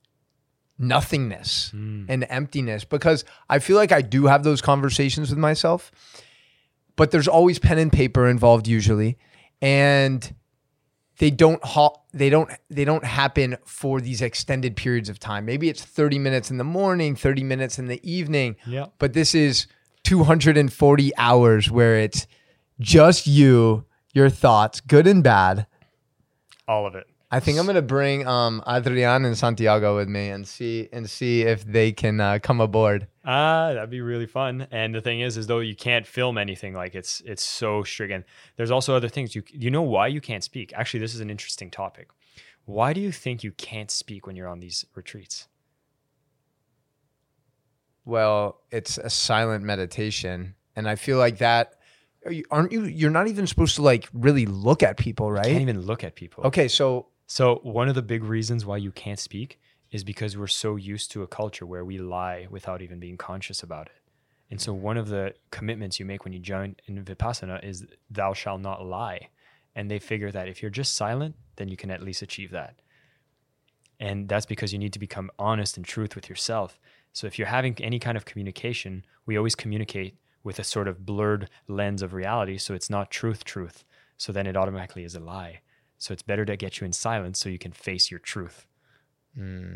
nothingness 0.80 1.72
mm. 1.76 2.06
and 2.08 2.26
emptiness 2.30 2.84
because 2.84 3.26
I 3.50 3.60
feel 3.60 3.78
like 3.78 3.92
I 3.92 4.02
do 4.02 4.28
have 4.28 4.44
those 4.44 4.62
conversations 4.62 5.30
with 5.30 5.40
myself, 5.40 5.92
but 6.96 7.12
there's 7.12 7.28
always 7.28 7.60
pen 7.60 7.78
and 7.78 7.92
paper 7.92 8.28
involved 8.28 8.68
usually, 8.68 9.18
and 9.62 10.34
they 11.20 11.32
don't 11.32 11.64
ha- 11.64 11.96
they 12.14 12.30
don't 12.30 12.50
they 12.70 12.86
don't 12.86 13.04
happen 13.04 13.58
for 13.66 14.00
these 14.02 14.22
extended 14.22 14.76
periods 14.76 15.10
of 15.10 15.20
time. 15.20 15.46
Maybe 15.46 15.70
it's 15.70 15.84
30 15.84 16.20
minutes 16.20 16.52
in 16.52 16.58
the 16.58 16.64
morning, 16.64 17.16
30 17.16 17.44
minutes 17.44 17.80
in 17.80 17.88
the 17.88 18.00
evening, 18.10 18.56
Yeah. 18.66 18.88
but 19.00 19.14
this 19.14 19.34
is 19.34 19.68
240 20.04 21.12
hours 21.18 21.72
where 21.72 22.00
it's 22.00 22.28
just 22.80 23.26
you, 23.28 23.86
your 24.14 24.30
thoughts, 24.30 24.80
good 24.80 25.08
and 25.08 25.24
bad. 25.24 25.66
All 26.68 26.86
of 26.86 26.96
it. 26.96 27.08
I 27.30 27.42
think 27.42 27.60
I'm 27.60 27.66
gonna 27.66 27.82
bring 27.82 28.26
um, 28.26 28.64
Adrian 28.66 29.26
and 29.26 29.38
Santiago 29.38 29.98
with 29.98 30.08
me 30.08 30.30
and 30.30 30.48
see 30.48 30.88
and 30.94 31.10
see 31.10 31.42
if 31.42 31.66
they 31.66 31.92
can 31.92 32.22
uh, 32.22 32.40
come 32.42 32.62
aboard. 32.62 33.08
Ah, 33.26 33.74
that'd 33.74 33.90
be 33.90 34.00
really 34.00 34.26
fun. 34.26 34.68
And 34.72 34.96
the 34.96 35.02
thing 35.02 35.20
is, 35.20 35.36
is 35.36 35.48
though 35.48 35.60
you 35.60 35.76
can't 35.76 36.08
film 36.08 36.38
anything, 36.38 36.74
like 36.74 36.96
it's 36.96 37.22
it's 37.26 37.44
so 37.44 37.84
strict. 37.84 38.14
And 38.14 38.24
there's 38.56 38.72
also 38.72 38.96
other 38.96 39.10
things. 39.10 39.36
You 39.36 39.44
you 39.52 39.70
know 39.70 39.82
why 39.82 40.08
you 40.08 40.22
can't 40.22 40.44
speak? 40.44 40.72
Actually, 40.74 41.02
this 41.02 41.14
is 41.14 41.20
an 41.20 41.30
interesting 41.30 41.70
topic. 41.70 42.08
Why 42.64 42.94
do 42.94 43.02
you 43.02 43.12
think 43.12 43.44
you 43.44 43.52
can't 43.52 43.92
speak 43.92 44.26
when 44.26 44.38
you're 44.38 44.48
on 44.48 44.62
these 44.62 44.86
retreats? 44.96 45.50
Well, 48.06 48.62
it's 48.72 48.98
a 48.98 49.10
silent 49.10 49.66
meditation, 49.66 50.56
and 50.78 50.88
I 50.88 50.96
feel 50.96 51.18
like 51.18 51.40
that. 51.40 51.74
Aren't 52.52 52.72
you? 52.72 52.86
You're 52.86 53.12
not 53.12 53.28
even 53.28 53.48
supposed 53.48 53.76
to 53.76 53.82
like 53.82 54.08
really 54.14 54.46
look 54.46 54.82
at 54.82 54.96
people, 54.96 55.30
right 55.30 55.46
you 55.46 55.52
Can't 55.52 55.62
even 55.62 55.82
look 55.82 56.06
at 56.06 56.16
people. 56.16 56.46
Okay, 56.46 56.70
so 56.70 57.08
So 57.28 57.60
one 57.62 57.90
of 57.90 57.96
the 57.96 58.02
big 58.02 58.24
reasons 58.24 58.66
why 58.66 58.78
you 58.78 58.92
can't 58.92 59.20
speak 59.20 59.60
is 59.92 60.04
because 60.04 60.38
we're 60.38 60.48
so 60.48 60.78
used 60.78 61.12
to 61.12 61.24
a 61.24 61.28
culture 61.28 61.66
where 61.66 61.84
we 61.84 61.98
lie 61.98 62.48
without 62.50 62.82
even 62.82 63.00
being 63.00 63.18
conscious 63.18 63.64
about 63.64 63.88
it. 63.88 64.02
And 64.50 64.62
so 64.62 64.74
one 64.74 64.98
of 64.98 65.10
the 65.10 65.34
commitments 65.52 66.00
you 66.00 66.06
make 66.06 66.24
when 66.24 66.32
you 66.34 66.40
join 66.40 66.78
in 66.86 67.04
Vipassana 67.04 67.64
is 67.64 67.86
thou 68.10 68.34
shalt 68.34 68.62
not 68.62 68.86
lie. 68.86 69.30
And 69.76 69.92
they 69.92 70.00
figure 70.00 70.32
that 70.32 70.48
if 70.48 70.62
you're 70.62 70.72
just 70.72 70.96
silent, 70.96 71.36
then 71.58 71.68
you 71.68 71.76
can 71.76 71.92
at 71.92 72.02
least 72.02 72.22
achieve 72.22 72.52
that. 72.52 72.76
And 74.00 74.30
that's 74.30 74.46
because 74.46 74.72
you 74.72 74.80
need 74.80 74.94
to 74.94 75.00
become 75.00 75.30
honest 75.38 75.76
and 75.76 75.86
truth 75.86 76.16
with 76.16 76.30
yourself. 76.30 76.80
So 77.12 77.28
if 77.28 77.38
you're 77.38 77.48
having 77.48 77.76
any 77.82 78.00
kind 78.00 78.16
of 78.16 78.26
communication, 78.26 79.06
we 79.26 79.38
always 79.38 79.56
communicate 79.56 80.18
with 80.44 80.60
a 80.60 80.64
sort 80.64 80.88
of 80.88 81.06
blurred 81.06 81.50
lens 81.68 82.02
of 82.02 82.14
reality. 82.14 82.58
So 82.58 82.74
it's 82.74 82.90
not 82.90 83.12
truth, 83.12 83.44
truth. 83.44 83.84
So 84.16 84.32
then 84.32 84.48
it 84.48 84.56
automatically 84.56 85.04
is 85.04 85.16
a 85.16 85.20
lie. 85.20 85.60
So 85.98 86.14
it's 86.14 86.24
better 86.24 86.46
to 86.46 86.56
get 86.56 86.80
you 86.80 86.86
in 86.86 86.94
silence 86.94 87.40
so 87.40 87.50
you 87.50 87.60
can 87.60 87.72
face 87.72 88.12
your 88.12 88.20
truth. 88.20 88.66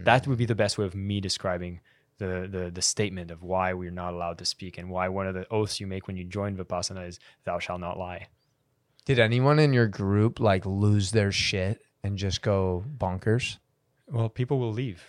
That 0.05 0.27
would 0.27 0.37
be 0.37 0.45
the 0.45 0.55
best 0.55 0.77
way 0.77 0.85
of 0.85 0.95
me 0.95 1.19
describing 1.21 1.81
the, 2.17 2.47
the 2.49 2.71
the 2.71 2.81
statement 2.81 3.31
of 3.31 3.41
why 3.43 3.73
we're 3.73 3.91
not 3.91 4.13
allowed 4.13 4.37
to 4.39 4.45
speak 4.45 4.77
and 4.77 4.89
why 4.89 5.07
one 5.09 5.27
of 5.27 5.33
the 5.33 5.47
oaths 5.51 5.79
you 5.79 5.87
make 5.87 6.07
when 6.07 6.17
you 6.17 6.23
join 6.23 6.55
Vipassana 6.55 7.07
is 7.07 7.19
thou 7.45 7.57
shalt 7.59 7.79
not 7.81 7.97
lie. 7.97 8.27
did 9.05 9.17
anyone 9.19 9.59
in 9.59 9.73
your 9.73 9.87
group 9.87 10.39
like 10.39 10.65
lose 10.65 11.11
their 11.11 11.31
shit 11.31 11.81
and 12.03 12.17
just 12.17 12.41
go 12.41 12.83
bonkers? 12.97 13.57
Well, 14.07 14.29
people 14.29 14.59
will 14.59 14.73
leave. 14.73 15.03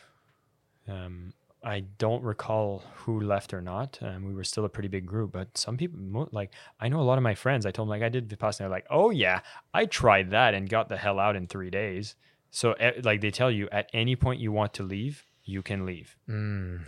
Um, 0.88 1.32
I 1.64 1.80
don't 1.98 2.22
recall 2.22 2.82
who 2.94 3.20
left 3.20 3.54
or 3.54 3.60
not. 3.60 3.98
Um, 4.02 4.24
we 4.24 4.34
were 4.34 4.44
still 4.44 4.64
a 4.64 4.68
pretty 4.68 4.88
big 4.88 5.06
group, 5.06 5.32
but 5.32 5.56
some 5.56 5.76
people, 5.76 6.28
like 6.32 6.50
I 6.80 6.88
know 6.88 7.00
a 7.00 7.02
lot 7.02 7.18
of 7.18 7.22
my 7.22 7.34
friends. 7.34 7.66
I 7.66 7.70
told 7.70 7.86
them 7.86 7.90
like 7.90 8.02
I 8.02 8.08
did 8.08 8.28
Vipassana. 8.28 8.58
They're 8.58 8.68
like, 8.68 8.86
oh 8.90 9.10
yeah, 9.10 9.40
I 9.72 9.86
tried 9.86 10.30
that 10.30 10.54
and 10.54 10.68
got 10.68 10.88
the 10.88 10.96
hell 10.96 11.18
out 11.18 11.36
in 11.36 11.46
three 11.46 11.70
days. 11.70 12.16
So 12.50 12.74
like 13.02 13.20
they 13.20 13.30
tell 13.30 13.50
you 13.50 13.68
at 13.70 13.88
any 13.92 14.16
point 14.16 14.40
you 14.40 14.52
want 14.52 14.74
to 14.74 14.82
leave, 14.82 15.24
you 15.44 15.62
can 15.62 15.86
leave. 15.86 16.16
Mm. 16.28 16.80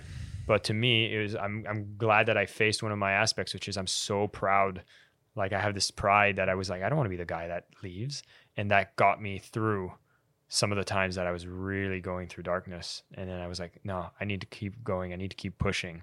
But 0.46 0.64
to 0.64 0.74
me, 0.74 1.14
it 1.14 1.22
was 1.22 1.34
I'm 1.36 1.64
I'm 1.68 1.94
glad 1.96 2.26
that 2.26 2.36
I 2.36 2.46
faced 2.46 2.82
one 2.82 2.92
of 2.92 2.98
my 2.98 3.12
aspects, 3.12 3.54
which 3.54 3.68
is 3.68 3.76
I'm 3.76 3.86
so 3.86 4.28
proud. 4.28 4.82
Like 5.36 5.52
I 5.52 5.60
have 5.60 5.74
this 5.74 5.90
pride 5.90 6.36
that 6.36 6.48
I 6.48 6.54
was 6.54 6.68
like, 6.68 6.82
I 6.82 6.88
don't 6.88 6.96
want 6.96 7.06
to 7.06 7.10
be 7.10 7.16
the 7.16 7.24
guy 7.24 7.48
that 7.48 7.66
leaves. 7.82 8.22
And 8.56 8.70
that 8.70 8.94
got 8.96 9.20
me 9.20 9.38
through 9.38 9.92
some 10.54 10.70
of 10.70 10.78
the 10.78 10.84
times 10.84 11.16
that 11.16 11.26
I 11.26 11.32
was 11.32 11.46
really 11.46 12.00
going 12.00 12.28
through 12.28 12.44
darkness. 12.44 13.02
And 13.14 13.28
then 13.28 13.40
I 13.40 13.48
was 13.48 13.58
like, 13.58 13.80
no, 13.82 14.10
I 14.20 14.24
need 14.24 14.40
to 14.40 14.46
keep 14.46 14.84
going. 14.84 15.12
I 15.12 15.16
need 15.16 15.30
to 15.30 15.36
keep 15.36 15.58
pushing. 15.58 16.02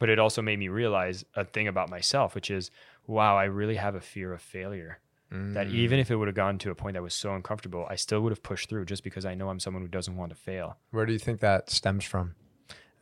But 0.00 0.08
it 0.08 0.18
also 0.18 0.42
made 0.42 0.58
me 0.58 0.68
realize 0.68 1.24
a 1.36 1.44
thing 1.44 1.68
about 1.68 1.88
myself, 1.88 2.34
which 2.34 2.50
is, 2.50 2.72
wow, 3.06 3.36
I 3.36 3.44
really 3.44 3.76
have 3.76 3.94
a 3.94 4.00
fear 4.00 4.32
of 4.32 4.42
failure. 4.42 4.98
That 5.30 5.68
mm. 5.68 5.74
even 5.74 5.98
if 5.98 6.10
it 6.10 6.16
would 6.16 6.28
have 6.28 6.34
gone 6.34 6.58
to 6.58 6.70
a 6.70 6.74
point 6.74 6.94
that 6.94 7.02
was 7.02 7.14
so 7.14 7.34
uncomfortable, 7.34 7.86
I 7.88 7.96
still 7.96 8.20
would 8.20 8.30
have 8.30 8.42
pushed 8.42 8.68
through 8.68 8.84
just 8.84 9.02
because 9.02 9.24
I 9.24 9.34
know 9.34 9.48
I'm 9.48 9.58
someone 9.58 9.82
who 9.82 9.88
doesn't 9.88 10.16
want 10.16 10.30
to 10.30 10.36
fail. 10.36 10.76
Where 10.90 11.06
do 11.06 11.12
you 11.12 11.18
think 11.18 11.40
that 11.40 11.70
stems 11.70 12.04
from? 12.04 12.34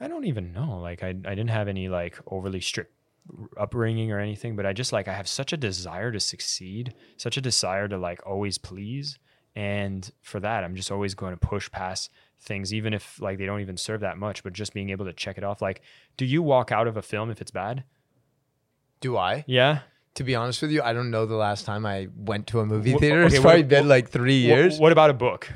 I 0.00 0.08
don't 0.08 0.24
even 0.24 0.52
know. 0.52 0.78
Like 0.78 1.02
I, 1.02 1.08
I 1.08 1.12
didn't 1.12 1.50
have 1.50 1.68
any 1.68 1.88
like 1.88 2.18
overly 2.26 2.60
strict 2.60 2.92
upbringing 3.58 4.12
or 4.12 4.18
anything, 4.18 4.56
but 4.56 4.66
I 4.66 4.72
just 4.72 4.92
like 4.92 5.08
I 5.08 5.14
have 5.14 5.28
such 5.28 5.52
a 5.52 5.56
desire 5.56 6.10
to 6.10 6.20
succeed, 6.20 6.94
such 7.16 7.36
a 7.36 7.42
desire 7.42 7.88
to 7.88 7.98
like 7.98 8.26
always 8.26 8.56
please, 8.56 9.18
and 9.54 10.10
for 10.22 10.40
that 10.40 10.64
I'm 10.64 10.74
just 10.76 10.90
always 10.90 11.14
going 11.14 11.32
to 11.32 11.36
push 11.36 11.70
past 11.70 12.10
things, 12.40 12.72
even 12.74 12.92
if 12.94 13.20
like 13.20 13.38
they 13.38 13.46
don't 13.46 13.60
even 13.60 13.76
serve 13.76 14.00
that 14.00 14.18
much. 14.18 14.42
But 14.42 14.52
just 14.52 14.72
being 14.74 14.90
able 14.90 15.04
to 15.06 15.12
check 15.12 15.38
it 15.38 15.44
off. 15.44 15.62
Like, 15.62 15.82
do 16.16 16.24
you 16.24 16.42
walk 16.42 16.72
out 16.72 16.86
of 16.86 16.96
a 16.96 17.02
film 17.02 17.30
if 17.30 17.40
it's 17.40 17.50
bad? 17.50 17.84
Do 19.00 19.16
I? 19.16 19.44
Yeah. 19.46 19.80
To 20.14 20.24
be 20.24 20.34
honest 20.34 20.60
with 20.62 20.70
you, 20.70 20.82
I 20.82 20.92
don't 20.92 21.10
know 21.10 21.24
the 21.26 21.36
last 21.36 21.64
time 21.64 21.86
I 21.86 22.08
went 22.14 22.46
to 22.48 22.60
a 22.60 22.66
movie 22.66 22.92
theater. 22.98 23.24
okay, 23.24 23.26
it's 23.26 23.36
what- 23.36 23.42
probably 23.50 23.62
been 23.62 23.84
what- 23.84 23.90
like 23.90 24.10
three 24.10 24.36
years. 24.36 24.78
what 24.78 24.92
about 24.92 25.10
a 25.10 25.14
book? 25.14 25.50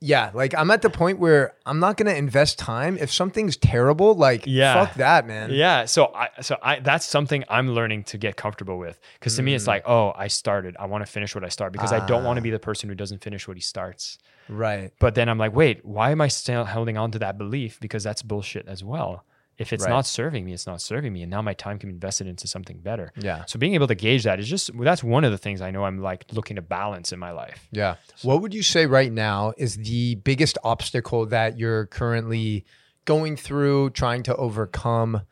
Yeah, 0.00 0.30
like 0.32 0.54
I'm 0.56 0.70
at 0.70 0.82
the 0.82 0.90
point 0.90 1.18
where 1.18 1.54
I'm 1.66 1.80
not 1.80 1.96
gonna 1.96 2.12
invest 2.12 2.58
time 2.58 2.96
if 2.98 3.12
something's 3.12 3.56
terrible. 3.56 4.14
Like, 4.14 4.44
Yeah. 4.46 4.84
fuck 4.84 4.94
that, 4.96 5.26
man. 5.26 5.50
Yeah, 5.50 5.86
so 5.86 6.12
I 6.14 6.28
so 6.40 6.56
I 6.62 6.78
that's 6.78 7.04
something 7.04 7.44
I'm 7.48 7.70
learning 7.70 8.04
to 8.04 8.18
get 8.18 8.36
comfortable 8.36 8.78
with 8.78 9.00
because 9.18 9.34
to 9.36 9.42
me 9.42 9.54
it's 9.54 9.66
like, 9.66 9.84
hmm. 9.84 9.90
oh, 9.90 10.12
I 10.16 10.28
started, 10.28 10.76
I 10.78 10.86
want 10.86 11.04
to 11.04 11.10
finish 11.10 11.34
what 11.34 11.44
I 11.44 11.48
start 11.48 11.72
because 11.72 11.92
I 11.92 12.04
don't 12.06 12.24
want 12.24 12.36
to 12.36 12.42
be 12.42 12.50
ah. 12.50 12.52
the 12.52 12.60
person 12.60 12.88
who 12.88 12.94
doesn't 12.94 13.22
finish 13.22 13.48
what 13.48 13.56
he 13.56 13.60
starts. 13.60 14.18
Right. 14.48 14.92
But 14.98 15.14
then 15.14 15.28
I'm 15.28 15.38
like, 15.38 15.54
wait, 15.54 15.84
why 15.84 16.10
am 16.10 16.20
I 16.20 16.28
still 16.28 16.64
holding 16.64 16.96
on 16.96 17.10
to 17.12 17.18
that 17.18 17.36
belief? 17.36 17.78
Because 17.80 18.02
that's 18.04 18.22
bullshit 18.22 18.66
as 18.68 18.82
well. 18.84 19.24
If 19.58 19.72
it's 19.72 19.84
Right. 19.84 19.90
not 19.90 20.06
serving 20.06 20.44
me, 20.44 20.52
it's 20.52 20.66
not 20.68 20.80
serving 20.80 21.12
me, 21.12 21.22
and 21.22 21.30
now 21.30 21.42
my 21.42 21.52
time 21.52 21.78
can 21.80 21.88
be 21.88 21.94
invested 21.94 22.26
into 22.28 22.46
something 22.46 22.78
better. 22.78 23.12
Yeah. 23.16 23.44
So 23.46 23.58
being 23.58 23.74
able 23.74 23.88
to 23.88 23.94
gauge 23.96 24.22
that 24.22 24.38
is 24.38 24.48
just 24.48 24.70
that's 24.78 25.02
one 25.02 25.24
of 25.24 25.32
the 25.32 25.38
things 25.38 25.60
I 25.60 25.70
know 25.72 25.84
I'm 25.84 25.98
like 26.00 26.26
looking 26.32 26.56
to 26.56 26.62
balance 26.62 27.12
in 27.12 27.18
my 27.18 27.32
life. 27.32 27.66
Yeah. 27.72 27.96
What 28.22 28.40
would 28.40 28.54
you 28.54 28.62
say 28.62 28.86
right 28.86 29.12
now 29.12 29.52
is 29.56 29.76
the 29.76 30.14
biggest 30.16 30.58
obstacle 30.62 31.26
that 31.26 31.58
you're 31.58 31.86
currently 31.86 32.64
going 33.04 33.36
through, 33.36 33.90
trying 33.90 34.22
to 34.24 34.36
overcome? 34.36 35.22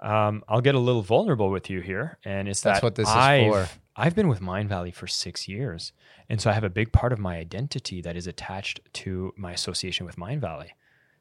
Um, 0.00 0.42
I'll 0.48 0.62
get 0.62 0.74
a 0.74 0.78
little 0.78 1.02
vulnerable 1.02 1.50
with 1.50 1.68
you 1.70 1.80
here, 1.80 2.18
and 2.24 2.48
it's 2.48 2.62
That's 2.62 2.80
that 2.80 2.84
what 2.86 2.94
this 2.94 3.08
is 3.08 3.14
I've, 3.14 3.52
for. 3.52 3.68
I've 3.96 4.14
been 4.16 4.28
with 4.28 4.40
Mindvalley 4.40 4.94
for 4.94 5.06
six 5.06 5.46
years, 5.46 5.92
and 6.28 6.40
so 6.40 6.48
I 6.50 6.54
have 6.54 6.64
a 6.64 6.70
big 6.70 6.90
part 6.90 7.12
of 7.12 7.18
my 7.18 7.36
identity 7.36 8.00
that 8.00 8.16
is 8.16 8.26
attached 8.26 8.80
to 8.94 9.34
my 9.36 9.52
association 9.52 10.06
with 10.06 10.16
Mindvalley. 10.16 10.70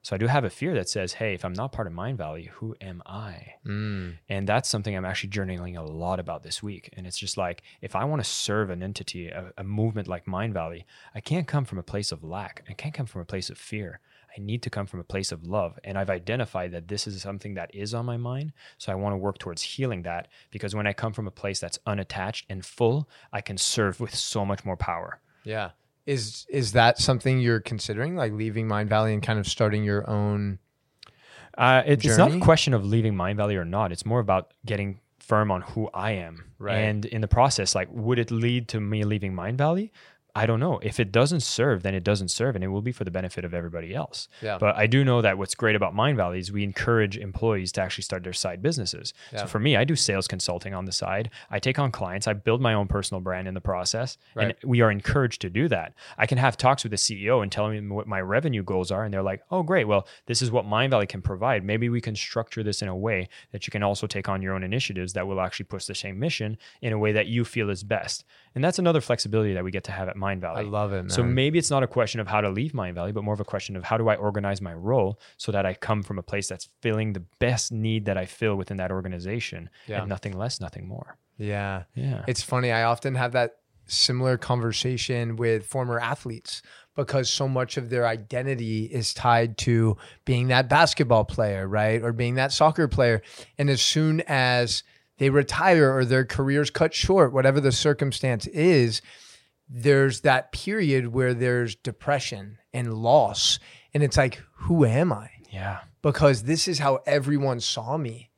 So 0.02 0.16
I 0.16 0.20
do 0.20 0.28
have 0.28 0.46
a 0.46 0.50
fear 0.50 0.74
that 0.76 0.88
says, 0.88 1.14
"Hey, 1.14 1.34
if 1.34 1.44
I'm 1.44 1.54
not 1.54 1.72
part 1.72 1.88
of 1.88 1.94
Mindvalley, 1.94 2.48
who 2.48 2.76
am 2.80 3.02
I?" 3.06 3.56
Mm. 3.66 4.18
And 4.30 4.48
that's 4.48 4.70
something 4.70 4.96
I'm 4.96 5.06
actually 5.06 5.32
journaling 5.32 5.78
a 5.78 5.82
lot 5.82 6.20
about 6.20 6.44
this 6.44 6.64
week. 6.64 6.90
And 6.94 7.06
it's 7.06 7.18
just 7.18 7.38
like, 7.38 7.64
if 7.82 7.96
I 7.96 8.06
want 8.06 8.24
to 8.24 8.30
serve 8.30 8.70
an 8.70 8.82
entity, 8.82 9.28
a, 9.28 9.52
a 9.58 9.64
movement 9.64 10.08
like 10.08 10.26
Mindvalley, 10.26 10.86
I 11.14 11.20
can't 11.20 11.48
come 11.48 11.66
from 11.66 11.80
a 11.80 11.84
place 11.84 12.12
of 12.12 12.24
lack. 12.24 12.64
I 12.70 12.74
can't 12.74 12.94
come 12.94 13.06
from 13.06 13.22
a 13.22 13.26
place 13.26 13.50
of 13.50 13.58
fear. 13.58 14.00
I 14.36 14.42
need 14.42 14.62
to 14.64 14.70
come 14.70 14.86
from 14.86 15.00
a 15.00 15.04
place 15.04 15.32
of 15.32 15.46
love. 15.46 15.80
And 15.84 15.98
I've 15.98 16.10
identified 16.10 16.72
that 16.72 16.88
this 16.88 17.08
is 17.08 17.22
something 17.22 17.56
that 17.56 17.74
is 17.74 17.94
on 17.94 18.06
my 18.06 18.18
mind. 18.18 18.54
So 18.78 18.92
I 18.92 18.96
want 18.96 19.14
to 19.14 19.18
work 19.18 19.38
towards 19.38 19.62
healing 19.62 20.04
that 20.04 20.28
because 20.52 20.76
when 20.76 20.88
I 20.88 20.94
come 20.94 21.14
from 21.14 21.28
a 21.28 21.32
place 21.32 21.60
that's 21.60 21.80
unattached 21.86 22.46
and 22.50 22.66
full, 22.66 23.10
I 23.34 23.42
can 23.42 23.58
serve 23.58 24.00
with 24.00 24.16
so 24.16 24.46
much 24.46 24.64
more 24.64 24.78
power. 24.78 25.20
Yeah. 25.44 25.72
Is 26.10 26.48
is 26.50 26.72
that 26.72 26.98
something 26.98 27.40
you're 27.40 27.60
considering, 27.60 28.16
like 28.16 28.34
leaving 28.34 28.68
Mindvalley 28.68 29.14
and 29.14 29.22
kind 29.22 29.38
of 29.38 29.48
starting 29.48 29.84
your 29.84 30.10
own? 30.10 30.58
Uh, 31.56 31.84
it, 31.86 32.04
it's 32.04 32.18
not 32.18 32.34
a 32.34 32.40
question 32.40 32.74
of 32.74 32.84
leaving 32.84 33.14
Mindvalley 33.14 33.56
or 33.56 33.66
not. 33.66 33.92
It's 33.92 34.06
more 34.06 34.20
about 34.20 34.54
getting 34.66 35.02
firm 35.20 35.52
on 35.52 35.62
who 35.62 35.88
I 35.94 36.12
am. 36.14 36.46
Right. 36.58 36.78
And 36.78 37.06
in 37.06 37.22
the 37.22 37.28
process, 37.28 37.76
like, 37.76 37.90
would 37.92 38.18
it 38.18 38.32
lead 38.32 38.70
to 38.70 38.80
me 38.80 39.04
leaving 39.04 39.34
Mindvalley? 39.34 39.92
I 40.36 40.46
don't 40.46 40.60
know. 40.60 40.80
If 40.84 41.00
it 41.00 41.12
doesn't 41.12 41.40
serve, 41.42 41.84
then 41.84 41.96
it 41.96 42.04
doesn't 42.04 42.30
serve, 42.30 42.56
and 42.56 42.64
it 42.64 42.68
will 42.68 42.82
be 42.82 42.92
for 42.92 43.04
the 43.04 43.12
benefit 43.12 43.44
of 43.44 43.54
everybody 43.54 43.96
else. 43.96 44.28
Yeah. 44.42 44.58
But 44.60 44.76
I 44.76 44.86
do 44.88 45.04
know 45.04 45.22
that 45.22 45.38
what's 45.38 45.56
great 45.56 45.76
about 45.76 45.96
Mindvalley 45.96 46.40
is 46.40 46.52
we 46.52 46.64
encourage 46.64 47.18
employees 47.18 47.72
to 47.74 47.82
actually 47.82 48.04
start 48.04 48.24
their 48.24 48.34
side 48.34 48.62
businesses. 48.62 49.14
Yeah. 49.34 49.40
So 49.42 49.48
for 49.48 49.60
me, 49.60 49.76
I 49.76 49.84
do 49.84 49.96
sales 49.96 50.28
consulting 50.28 50.74
on 50.74 50.86
the 50.86 50.92
side. 50.92 51.32
I 51.50 51.60
take 51.60 51.80
on 51.80 51.92
clients. 51.92 52.28
I 52.28 52.34
build 52.34 52.62
my 52.62 52.74
own 52.74 52.88
personal 52.88 53.22
brand 53.22 53.48
in 53.48 53.54
the 53.54 53.62
process, 53.62 54.18
Right. 54.36 54.56
and 54.62 54.70
we 54.70 54.82
are 54.82 54.92
encouraged 54.92 55.42
to 55.42 55.50
do 55.50 55.68
that. 55.70 55.94
I 56.18 56.26
can 56.26 56.38
have 56.38 56.58
talks 56.58 56.84
with 56.84 56.92
the 56.92 56.98
CEO 56.98 57.42
and 57.42 57.52
tell 57.52 57.68
him 57.70 57.90
what 57.90 58.08
my 58.08 58.22
revenue 58.22 58.64
goals 58.64 58.92
are, 58.92 59.04
and 59.04 59.14
they're 59.14 59.24
like, 59.24 59.42
"Oh, 59.50 59.64
great. 59.64 59.88
Well, 59.88 60.08
this 60.28 60.42
is 60.42 60.52
what 60.52 60.66
Mindvalley 60.66 61.10
can 61.10 61.22
provide. 61.22 61.64
Maybe 61.64 61.90
we 61.90 62.02
can 62.02 62.16
structure 62.16 62.62
this 62.64 62.82
in 62.82 62.88
a 62.88 62.96
way 62.96 63.30
that 63.52 63.66
you 63.68 63.72
can 63.72 63.84
also 63.84 64.06
take 64.08 64.30
on 64.30 64.42
your 64.42 64.54
own 64.54 64.64
initiatives 64.64 65.14
that 65.14 65.28
will 65.28 65.42
actually 65.42 65.66
push 65.66 65.86
the 65.86 65.96
same 65.96 66.20
mission 66.20 66.58
in 66.82 66.94
a 66.94 66.98
way 67.00 67.12
that 67.12 67.28
you 67.28 67.44
feel 67.44 67.70
is 67.70 67.84
best." 67.84 68.26
And 68.56 68.64
that's 68.64 68.80
another 68.80 69.00
flexibility 69.02 69.54
that 69.54 69.64
we 69.64 69.72
get 69.72 69.84
to 69.86 69.92
have 69.92 70.08
at 70.10 70.16
Mindvalley. 70.16 70.58
I 70.58 70.62
love 70.62 70.92
it, 70.92 71.04
man. 71.04 71.10
So 71.10 71.24
maybe 71.24 71.60
it's 71.60 71.70
not 71.70 71.84
a 71.84 71.88
question 71.88 72.20
of 72.20 72.28
how 72.28 72.42
to 72.42 72.50
leave 72.50 72.72
Mindvalley, 72.74 73.14
but 73.14 73.24
more 73.24 73.34
of 73.34 73.40
a 73.40 73.46
question 73.46 73.76
of 73.76 73.84
how 73.84 73.98
do 73.98 74.10
I 74.10 74.16
organize 74.16 74.60
my 74.62 74.74
role 74.74 75.20
so 75.38 75.52
that 75.52 75.66
I 75.66 75.74
come 75.76 76.02
from 76.04 76.18
a 76.18 76.24
place 76.24 76.48
that's 76.48 76.68
filling 76.82 77.14
the 77.14 77.24
best 77.40 77.72
need 77.72 78.06
that 78.06 78.18
I 78.18 78.26
feel 78.26 78.56
within 78.56 78.78
that 78.78 78.92
organization 78.92 79.70
Yeah. 79.88 80.00
and 80.02 80.10
nothing 80.10 80.38
less, 80.38 80.60
nothing 80.60 80.88
more. 80.88 81.18
yeah. 81.38 81.84
Yeah. 81.96 82.24
It's 82.28 82.42
funny. 82.44 82.72
I 82.72 82.84
often 82.84 83.16
have 83.16 83.32
that 83.34 83.58
similar 83.88 84.38
conversation 84.38 85.36
with 85.36 85.66
former 85.66 86.00
athletes 86.00 86.62
because 86.96 87.30
so 87.30 87.48
much 87.48 87.78
of 87.78 87.90
their 87.90 88.06
identity 88.06 88.84
is 88.86 89.14
tied 89.14 89.58
to 89.60 89.96
being 90.26 90.48
that 90.50 90.68
basketball 90.70 91.24
player, 91.26 91.68
right? 91.68 92.02
Or 92.04 92.12
being 92.12 92.36
that 92.36 92.52
soccer 92.52 92.88
player. 92.88 93.22
And 93.58 93.70
as 93.70 93.82
soon 93.82 94.22
as 94.28 94.84
they 95.20 95.30
retire 95.30 95.96
or 95.96 96.04
their 96.04 96.26
careers 96.26 96.70
cut 96.72 96.94
short, 96.94 97.32
whatever 97.32 97.62
the 97.62 97.72
circumstance 97.72 98.48
is, 98.48 99.02
there's 99.70 100.22
that 100.22 100.52
period 100.52 101.10
where 101.10 101.34
there's 101.34 101.76
depression 101.76 102.58
and 102.74 102.94
loss. 102.94 103.60
And 103.94 104.02
it's 104.02 104.18
like, 104.18 104.42
who 104.54 104.86
am 104.86 105.14
I? 105.14 105.30
yeah. 105.52 105.80
because 106.02 106.44
this 106.44 106.68
is 106.68 106.80
how 106.80 107.00
everyone 107.06 107.60
saw 107.60 107.98
me. 107.98 108.30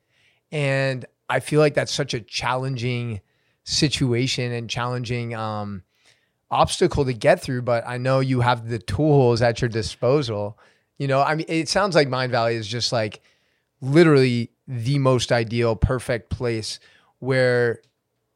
And 0.50 1.04
I 1.28 1.40
feel 1.40 1.60
like 1.60 1.74
that's 1.74 1.92
such 1.92 2.14
a 2.14 2.20
challenging 2.20 3.20
situation 3.64 4.52
and 4.52 4.68
challenging 4.68 5.34
um, 5.34 5.82
obstacle 6.50 7.04
to 7.04 7.12
get 7.12 7.40
through. 7.40 7.62
But 7.62 7.86
I 7.86 7.98
know 7.98 8.20
you 8.20 8.40
have 8.40 8.68
the 8.68 8.78
tools 8.78 9.40
at 9.40 9.60
your 9.60 9.68
disposal. 9.68 10.58
You 10.98 11.08
know, 11.08 11.22
I 11.22 11.34
mean, 11.34 11.46
it 11.48 11.68
sounds 11.68 11.94
like 11.94 12.08
Mindvalley 12.08 12.54
is 12.54 12.66
just 12.66 12.92
like 12.92 13.22
literally 13.82 14.50
the 14.66 14.98
most 14.98 15.30
ideal, 15.32 15.76
perfect 15.76 16.30
place 16.30 16.80
where 17.18 17.82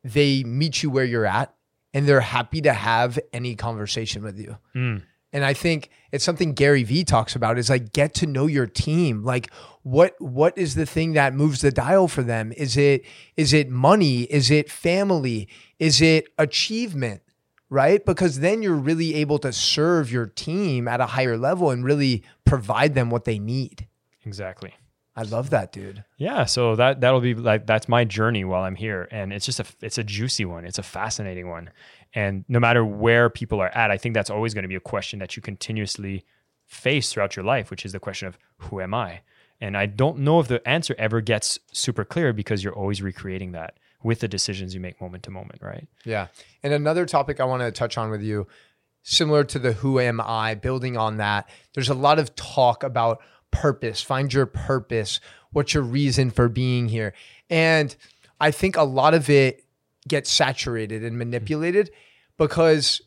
they 0.04 0.44
meet 0.44 0.82
you 0.82 0.90
where 0.90 1.04
you're 1.04 1.24
at 1.24 1.54
and 1.94 2.06
they're 2.06 2.20
happy 2.20 2.60
to 2.60 2.72
have 2.72 3.18
any 3.32 3.54
conversation 3.54 4.22
with 4.22 4.38
you. 4.38 4.58
Mm. 4.74 5.02
And 5.32 5.44
I 5.44 5.54
think 5.54 5.90
it's 6.12 6.24
something 6.24 6.52
Gary 6.52 6.82
Vee 6.82 7.04
talks 7.04 7.34
about 7.34 7.58
is 7.58 7.68
like 7.70 7.92
get 7.92 8.14
to 8.14 8.26
know 8.26 8.46
your 8.46 8.66
team. 8.66 9.24
Like 9.24 9.50
what 9.82 10.14
what 10.18 10.56
is 10.56 10.74
the 10.74 10.86
thing 10.86 11.12
that 11.12 11.34
moves 11.34 11.60
the 11.60 11.70
dial 11.70 12.08
for 12.08 12.22
them? 12.22 12.52
Is 12.52 12.76
it 12.76 13.04
is 13.36 13.52
it 13.52 13.68
money? 13.68 14.22
Is 14.22 14.50
it 14.50 14.70
family? 14.70 15.48
Is 15.78 16.00
it 16.00 16.28
achievement? 16.38 17.22
Right? 17.68 18.04
Because 18.04 18.38
then 18.40 18.62
you're 18.62 18.74
really 18.76 19.14
able 19.16 19.38
to 19.40 19.52
serve 19.52 20.12
your 20.12 20.26
team 20.26 20.86
at 20.86 21.00
a 21.00 21.06
higher 21.06 21.36
level 21.36 21.70
and 21.70 21.84
really 21.84 22.22
provide 22.44 22.94
them 22.94 23.10
what 23.10 23.24
they 23.24 23.38
need. 23.38 23.88
Exactly. 24.24 24.72
I 25.16 25.22
love 25.22 25.50
that, 25.50 25.72
dude. 25.72 26.04
Yeah, 26.18 26.44
so 26.44 26.76
that 26.76 27.00
that'll 27.00 27.20
be 27.20 27.34
like 27.34 27.66
that's 27.66 27.88
my 27.88 28.04
journey 28.04 28.44
while 28.44 28.62
I'm 28.64 28.76
here, 28.76 29.08
and 29.10 29.32
it's 29.32 29.46
just 29.46 29.60
a 29.60 29.64
it's 29.80 29.96
a 29.96 30.04
juicy 30.04 30.44
one. 30.44 30.66
It's 30.66 30.78
a 30.78 30.82
fascinating 30.82 31.48
one, 31.48 31.70
and 32.14 32.44
no 32.48 32.60
matter 32.60 32.84
where 32.84 33.30
people 33.30 33.60
are 33.60 33.68
at, 33.68 33.90
I 33.90 33.96
think 33.96 34.14
that's 34.14 34.30
always 34.30 34.52
going 34.52 34.64
to 34.64 34.68
be 34.68 34.74
a 34.74 34.80
question 34.80 35.18
that 35.20 35.34
you 35.34 35.42
continuously 35.42 36.24
face 36.66 37.12
throughout 37.12 37.34
your 37.34 37.44
life, 37.44 37.70
which 37.70 37.86
is 37.86 37.92
the 37.92 38.00
question 38.00 38.28
of 38.28 38.38
who 38.58 38.80
am 38.80 38.92
I? 38.92 39.20
And 39.60 39.76
I 39.76 39.86
don't 39.86 40.18
know 40.18 40.38
if 40.40 40.48
the 40.48 40.66
answer 40.68 40.94
ever 40.98 41.20
gets 41.20 41.58
super 41.72 42.04
clear 42.04 42.32
because 42.32 42.62
you're 42.62 42.74
always 42.74 43.00
recreating 43.00 43.52
that 43.52 43.78
with 44.02 44.20
the 44.20 44.28
decisions 44.28 44.74
you 44.74 44.80
make 44.80 45.00
moment 45.00 45.22
to 45.24 45.30
moment, 45.30 45.62
right? 45.62 45.88
Yeah. 46.04 46.26
And 46.62 46.72
another 46.72 47.06
topic 47.06 47.40
I 47.40 47.44
want 47.44 47.62
to 47.62 47.72
touch 47.72 47.96
on 47.96 48.10
with 48.10 48.22
you, 48.22 48.46
similar 49.02 49.44
to 49.44 49.58
the 49.58 49.72
who 49.72 49.98
am 49.98 50.20
I, 50.20 50.54
building 50.54 50.96
on 50.96 51.16
that, 51.16 51.48
there's 51.74 51.88
a 51.88 51.94
lot 51.94 52.18
of 52.18 52.34
talk 52.36 52.82
about 52.82 53.22
purpose, 53.50 54.00
find 54.02 54.32
your 54.32 54.46
purpose, 54.46 55.20
what's 55.52 55.74
your 55.74 55.82
reason 55.82 56.30
for 56.30 56.48
being 56.48 56.88
here. 56.88 57.14
And 57.48 57.94
I 58.40 58.50
think 58.50 58.76
a 58.76 58.82
lot 58.82 59.14
of 59.14 59.30
it 59.30 59.64
gets 60.08 60.30
saturated 60.30 61.02
and 61.02 61.18
manipulated 61.18 61.90
because 62.36 63.00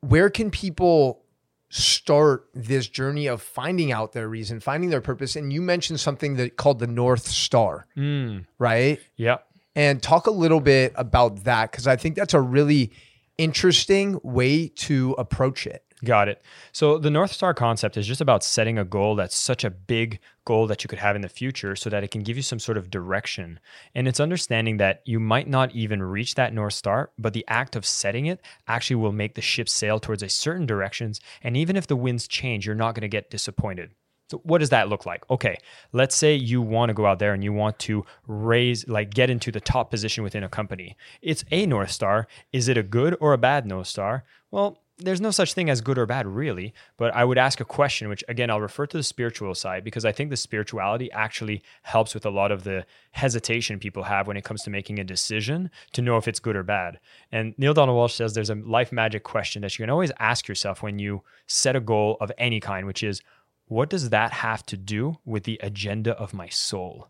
where 0.00 0.30
can 0.30 0.50
people 0.50 1.22
start 1.68 2.48
this 2.54 2.86
journey 2.86 3.26
of 3.26 3.42
finding 3.42 3.90
out 3.90 4.12
their 4.12 4.28
reason, 4.28 4.60
finding 4.60 4.88
their 4.90 5.00
purpose. 5.00 5.34
And 5.34 5.52
you 5.52 5.60
mentioned 5.60 5.98
something 5.98 6.36
that 6.36 6.56
called 6.56 6.78
the 6.78 6.86
North 6.86 7.26
Star, 7.26 7.86
Mm, 7.96 8.46
right? 8.58 9.00
yeah. 9.16 9.38
And 9.74 10.02
talk 10.02 10.26
a 10.26 10.30
little 10.30 10.60
bit 10.60 10.92
about 10.96 11.44
that 11.44 11.70
because 11.70 11.86
I 11.86 11.96
think 11.96 12.14
that's 12.14 12.32
a 12.34 12.40
really 12.40 12.92
interesting 13.36 14.18
way 14.22 14.68
to 14.68 15.14
approach 15.18 15.66
it. 15.66 15.82
Got 16.04 16.28
it. 16.28 16.42
So 16.72 16.98
the 16.98 17.10
North 17.10 17.32
Star 17.32 17.54
concept 17.54 17.96
is 17.96 18.06
just 18.06 18.20
about 18.20 18.44
setting 18.44 18.78
a 18.78 18.84
goal 18.84 19.14
that's 19.14 19.34
such 19.34 19.64
a 19.64 19.70
big 19.70 20.20
goal 20.44 20.66
that 20.66 20.84
you 20.84 20.88
could 20.88 20.98
have 20.98 21.16
in 21.16 21.22
the 21.22 21.28
future 21.28 21.74
so 21.74 21.88
that 21.88 22.04
it 22.04 22.10
can 22.10 22.22
give 22.22 22.36
you 22.36 22.42
some 22.42 22.58
sort 22.58 22.76
of 22.76 22.90
direction. 22.90 23.58
And 23.94 24.06
it's 24.06 24.20
understanding 24.20 24.76
that 24.76 25.00
you 25.06 25.18
might 25.18 25.48
not 25.48 25.74
even 25.74 26.02
reach 26.02 26.34
that 26.34 26.52
North 26.52 26.74
Star, 26.74 27.10
but 27.18 27.32
the 27.32 27.46
act 27.48 27.76
of 27.76 27.86
setting 27.86 28.26
it 28.26 28.42
actually 28.68 28.96
will 28.96 29.12
make 29.12 29.34
the 29.34 29.40
ship 29.40 29.70
sail 29.70 29.98
towards 29.98 30.22
a 30.22 30.28
certain 30.28 30.66
directions. 30.66 31.18
And 31.42 31.56
even 31.56 31.76
if 31.76 31.86
the 31.86 31.96
winds 31.96 32.28
change, 32.28 32.66
you're 32.66 32.74
not 32.74 32.94
going 32.94 33.02
to 33.02 33.08
get 33.08 33.30
disappointed. 33.30 33.92
So 34.30 34.38
what 34.42 34.58
does 34.58 34.70
that 34.70 34.88
look 34.88 35.06
like? 35.06 35.28
Okay, 35.30 35.56
let's 35.92 36.16
say 36.16 36.34
you 36.34 36.60
want 36.60 36.90
to 36.90 36.94
go 36.94 37.06
out 37.06 37.20
there 37.20 37.32
and 37.32 37.44
you 37.44 37.52
want 37.52 37.78
to 37.80 38.04
raise 38.26 38.86
like 38.88 39.14
get 39.14 39.30
into 39.30 39.52
the 39.52 39.60
top 39.60 39.90
position 39.90 40.24
within 40.24 40.42
a 40.42 40.48
company. 40.48 40.96
It's 41.22 41.44
a 41.50 41.64
North 41.64 41.92
Star. 41.92 42.26
Is 42.52 42.68
it 42.68 42.76
a 42.76 42.82
good 42.82 43.16
or 43.20 43.32
a 43.32 43.38
bad 43.38 43.66
North 43.66 43.86
Star? 43.86 44.24
Well, 44.50 44.82
there's 44.98 45.20
no 45.20 45.30
such 45.30 45.52
thing 45.52 45.68
as 45.68 45.80
good 45.80 45.98
or 45.98 46.06
bad 46.06 46.26
really, 46.26 46.72
but 46.96 47.14
I 47.14 47.24
would 47.24 47.36
ask 47.36 47.60
a 47.60 47.64
question 47.64 48.08
which 48.08 48.24
again 48.28 48.50
I'll 48.50 48.60
refer 48.60 48.86
to 48.86 48.96
the 48.96 49.02
spiritual 49.02 49.54
side 49.54 49.84
because 49.84 50.04
I 50.04 50.12
think 50.12 50.30
the 50.30 50.36
spirituality 50.36 51.12
actually 51.12 51.62
helps 51.82 52.14
with 52.14 52.24
a 52.24 52.30
lot 52.30 52.50
of 52.50 52.64
the 52.64 52.86
hesitation 53.10 53.78
people 53.78 54.04
have 54.04 54.26
when 54.26 54.36
it 54.36 54.44
comes 54.44 54.62
to 54.62 54.70
making 54.70 54.98
a 54.98 55.04
decision 55.04 55.70
to 55.92 56.02
know 56.02 56.16
if 56.16 56.26
it's 56.28 56.40
good 56.40 56.56
or 56.56 56.62
bad. 56.62 56.98
And 57.30 57.54
Neale 57.58 57.74
Donald 57.74 57.96
Walsch 57.98 58.16
says 58.16 58.32
there's 58.32 58.50
a 58.50 58.54
life 58.54 58.90
magic 58.90 59.22
question 59.22 59.62
that 59.62 59.78
you 59.78 59.82
can 59.82 59.90
always 59.90 60.12
ask 60.18 60.48
yourself 60.48 60.82
when 60.82 60.98
you 60.98 61.22
set 61.46 61.76
a 61.76 61.80
goal 61.80 62.16
of 62.20 62.32
any 62.38 62.60
kind, 62.60 62.86
which 62.86 63.02
is 63.02 63.20
what 63.66 63.90
does 63.90 64.10
that 64.10 64.32
have 64.32 64.64
to 64.66 64.76
do 64.76 65.18
with 65.24 65.44
the 65.44 65.60
agenda 65.62 66.12
of 66.12 66.32
my 66.32 66.48
soul? 66.48 67.08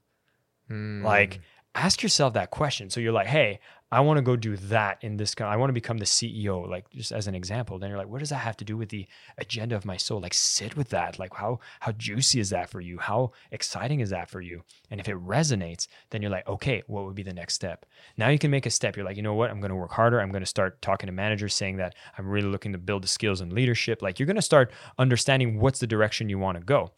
Hmm. 0.69 1.05
Like, 1.05 1.41
ask 1.77 2.03
yourself 2.03 2.33
that 2.35 2.51
question. 2.51 2.91
So 2.91 3.01
you're 3.01 3.13
like, 3.13 3.27
hey, 3.27 3.61
I 3.93 4.01
want 4.01 4.19
to 4.19 4.23
go 4.23 4.35
do 4.35 4.57
that 4.57 4.99
in 5.03 5.17
this. 5.17 5.35
I 5.41 5.57
want 5.57 5.69
to 5.69 5.75
become 5.75 5.99
the 5.99 6.05
CEO, 6.05 6.69
like 6.69 6.91
just 6.91 7.13
as 7.13 7.29
an 7.29 7.35
example. 7.37 7.79
Then 7.79 7.89
you're 7.89 7.99
like, 7.99 8.09
what 8.09 8.19
does 8.19 8.31
that 8.31 8.37
have 8.37 8.57
to 8.59 8.65
do 8.65 8.77
with 8.77 8.89
the 8.89 9.07
agenda 9.39 9.77
of 9.77 9.85
my 9.85 9.97
soul? 9.97 10.21
Like, 10.21 10.35
sit 10.35 10.77
with 10.77 10.89
that. 10.89 11.19
Like, 11.19 11.35
how 11.35 11.61
how 11.81 11.93
juicy 11.93 12.41
is 12.41 12.51
that 12.51 12.69
for 12.69 12.81
you? 12.81 12.99
How 12.99 13.31
exciting 13.53 14.01
is 14.01 14.11
that 14.11 14.29
for 14.29 14.41
you? 14.41 14.63
And 14.91 14.99
if 14.99 15.09
it 15.09 15.17
resonates, 15.17 15.87
then 16.11 16.21
you're 16.21 16.33
like, 16.33 16.49
okay, 16.49 16.83
what 16.89 17.05
would 17.05 17.15
be 17.15 17.23
the 17.23 17.33
next 17.33 17.55
step? 17.55 17.87
Now 18.17 18.29
you 18.29 18.39
can 18.39 18.51
make 18.51 18.67
a 18.67 18.71
step. 18.71 18.97
You're 18.97 19.07
like, 19.07 19.17
you 19.17 19.23
know 19.23 19.35
what? 19.35 19.51
I'm 19.51 19.61
going 19.61 19.71
to 19.71 19.77
work 19.77 19.93
harder. 19.93 20.21
I'm 20.21 20.31
going 20.31 20.43
to 20.43 20.47
start 20.47 20.83
talking 20.83 21.07
to 21.07 21.13
managers, 21.13 21.55
saying 21.55 21.77
that 21.77 21.95
I'm 22.19 22.29
really 22.29 22.49
looking 22.49 22.73
to 22.73 22.79
build 22.79 23.05
the 23.05 23.09
skills 23.09 23.41
and 23.41 23.53
leadership. 23.53 24.03
Like, 24.03 24.19
you're 24.19 24.27
going 24.27 24.37
to 24.37 24.43
start 24.43 24.73
understanding 24.99 25.61
what's 25.61 25.79
the 25.79 25.87
direction 25.87 26.29
you 26.29 26.39
want 26.39 26.59
to 26.59 26.65
go, 26.65 26.91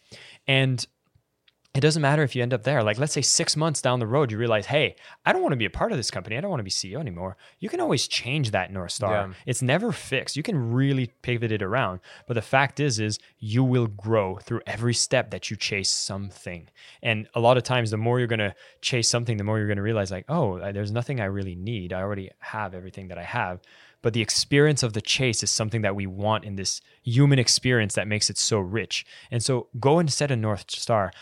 and 0.46 0.86
it 1.78 1.80
doesn't 1.80 2.02
matter 2.02 2.24
if 2.24 2.34
you 2.34 2.42
end 2.42 2.52
up 2.52 2.64
there. 2.64 2.82
Like, 2.82 2.98
let's 2.98 3.12
say 3.12 3.22
six 3.22 3.56
months 3.56 3.80
down 3.80 4.00
the 4.00 4.06
road, 4.06 4.32
you 4.32 4.36
realize, 4.36 4.66
hey, 4.66 4.96
I 5.24 5.32
don't 5.32 5.42
want 5.42 5.52
to 5.52 5.56
be 5.56 5.64
a 5.64 5.70
part 5.70 5.92
of 5.92 5.96
this 5.96 6.10
company. 6.10 6.36
I 6.36 6.40
don't 6.40 6.50
want 6.50 6.58
to 6.58 6.64
be 6.64 6.72
CEO 6.72 6.98
anymore. 6.98 7.36
You 7.60 7.68
can 7.68 7.78
always 7.78 8.08
change 8.08 8.50
that 8.50 8.72
North 8.72 8.90
Star. 8.90 9.12
Yeah. 9.12 9.34
It's 9.46 9.62
never 9.62 9.92
fixed. 9.92 10.36
You 10.36 10.42
can 10.42 10.72
really 10.72 11.12
pivot 11.22 11.52
it 11.52 11.62
around. 11.62 12.00
But 12.26 12.34
the 12.34 12.42
fact 12.42 12.80
is, 12.80 12.98
is 12.98 13.20
you 13.38 13.62
will 13.62 13.86
grow 13.86 14.38
through 14.38 14.62
every 14.66 14.92
step 14.92 15.30
that 15.30 15.52
you 15.52 15.56
chase 15.56 15.88
something. 15.88 16.68
And 17.00 17.28
a 17.36 17.40
lot 17.40 17.56
of 17.56 17.62
times, 17.62 17.92
the 17.92 17.96
more 17.96 18.18
you're 18.18 18.26
going 18.26 18.40
to 18.40 18.56
chase 18.80 19.08
something, 19.08 19.36
the 19.36 19.44
more 19.44 19.58
you're 19.58 19.68
going 19.68 19.76
to 19.76 19.82
realize, 19.82 20.10
like, 20.10 20.24
oh, 20.28 20.58
there's 20.72 20.90
nothing 20.90 21.20
I 21.20 21.26
really 21.26 21.54
need. 21.54 21.92
I 21.92 22.00
already 22.00 22.32
have 22.40 22.74
everything 22.74 23.06
that 23.06 23.18
I 23.18 23.22
have. 23.22 23.60
But 24.00 24.12
the 24.12 24.20
experience 24.20 24.82
of 24.82 24.92
the 24.92 25.00
chase 25.00 25.42
is 25.42 25.50
something 25.50 25.82
that 25.82 25.96
we 25.96 26.06
want 26.06 26.44
in 26.44 26.56
this 26.56 26.80
human 27.02 27.38
experience 27.38 27.94
that 27.94 28.06
makes 28.06 28.30
it 28.30 28.38
so 28.38 28.58
rich. 28.58 29.04
And 29.30 29.42
so 29.42 29.68
go 29.80 29.98
and 29.98 30.12
set 30.12 30.30
a 30.30 30.36
North 30.36 30.70
Star 30.70 31.12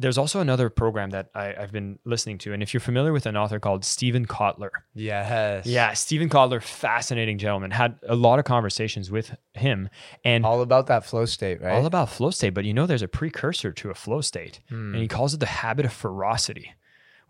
there's 0.00 0.18
also 0.18 0.40
another 0.40 0.70
program 0.70 1.10
that 1.10 1.30
I, 1.34 1.54
I've 1.54 1.72
been 1.72 1.98
listening 2.04 2.38
to. 2.38 2.52
And 2.52 2.62
if 2.62 2.72
you're 2.72 2.80
familiar 2.80 3.12
with 3.12 3.26
an 3.26 3.36
author 3.36 3.60
called 3.60 3.84
Stephen 3.84 4.26
Kotler, 4.26 4.70
Yes. 4.94 5.66
yeah, 5.66 5.92
Stephen 5.92 6.28
Kotler, 6.28 6.62
fascinating 6.62 7.38
gentleman, 7.38 7.70
had 7.70 7.98
a 8.08 8.16
lot 8.16 8.38
of 8.38 8.44
conversations 8.44 9.10
with 9.10 9.36
him 9.54 9.88
and 10.24 10.44
all, 10.44 10.54
All 10.54 10.62
about 10.62 10.86
that 10.86 11.04
flow 11.04 11.26
state, 11.26 11.60
right? 11.60 11.74
All 11.74 11.86
about 11.86 12.08
flow 12.08 12.30
state. 12.30 12.50
But 12.50 12.64
you 12.64 12.74
know, 12.74 12.86
there's 12.86 13.02
a 13.02 13.08
precursor 13.08 13.72
to 13.72 13.90
a 13.90 13.94
flow 13.94 14.20
state, 14.20 14.60
and 14.70 14.96
he 14.96 15.02
hmm. 15.02 15.06
calls 15.06 15.34
it 15.34 15.40
the 15.40 15.46
habit 15.46 15.84
of 15.84 15.92
ferocity, 15.92 16.72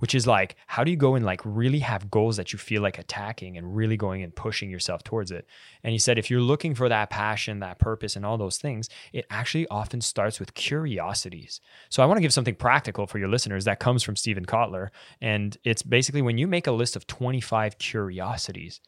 which 0.00 0.14
is 0.14 0.26
like, 0.26 0.56
how 0.66 0.84
do 0.84 0.90
you 0.90 0.96
go 0.96 1.14
and 1.14 1.24
like 1.24 1.40
really 1.44 1.78
have 1.78 2.10
goals 2.10 2.36
that 2.36 2.52
you 2.52 2.58
feel 2.58 2.82
like 2.82 2.98
attacking 2.98 3.56
and 3.56 3.74
really 3.74 3.96
going 3.96 4.22
and 4.22 4.34
pushing 4.34 4.68
yourself 4.68 5.02
towards 5.02 5.30
it? 5.30 5.46
And 5.82 5.92
he 5.92 5.98
said, 5.98 6.18
if 6.18 6.30
you're 6.30 6.40
looking 6.40 6.74
for 6.74 6.88
that 6.88 7.08
passion, 7.08 7.60
that 7.60 7.78
purpose, 7.78 8.16
and 8.16 8.26
all 8.26 8.36
those 8.36 8.58
things, 8.58 8.88
it 9.12 9.26
actually 9.30 9.66
often 9.68 10.00
starts 10.00 10.40
with 10.40 10.54
curiosities. 10.54 11.60
So 11.88 12.02
I 12.02 12.06
want 12.06 12.18
to 12.18 12.22
give 12.22 12.34
something 12.34 12.56
practical 12.56 13.06
for 13.06 13.18
your 13.18 13.28
listeners 13.28 13.64
that 13.64 13.80
comes 13.80 14.02
from 14.02 14.16
Stephen 14.16 14.44
Kotler. 14.44 14.88
And 15.20 15.56
it's 15.64 15.82
basically 15.82 16.22
when 16.22 16.38
you 16.38 16.46
make 16.46 16.66
a 16.66 16.72
list 16.72 16.96
of 16.96 17.06
25 17.06 17.78
curiosities, 17.78 18.80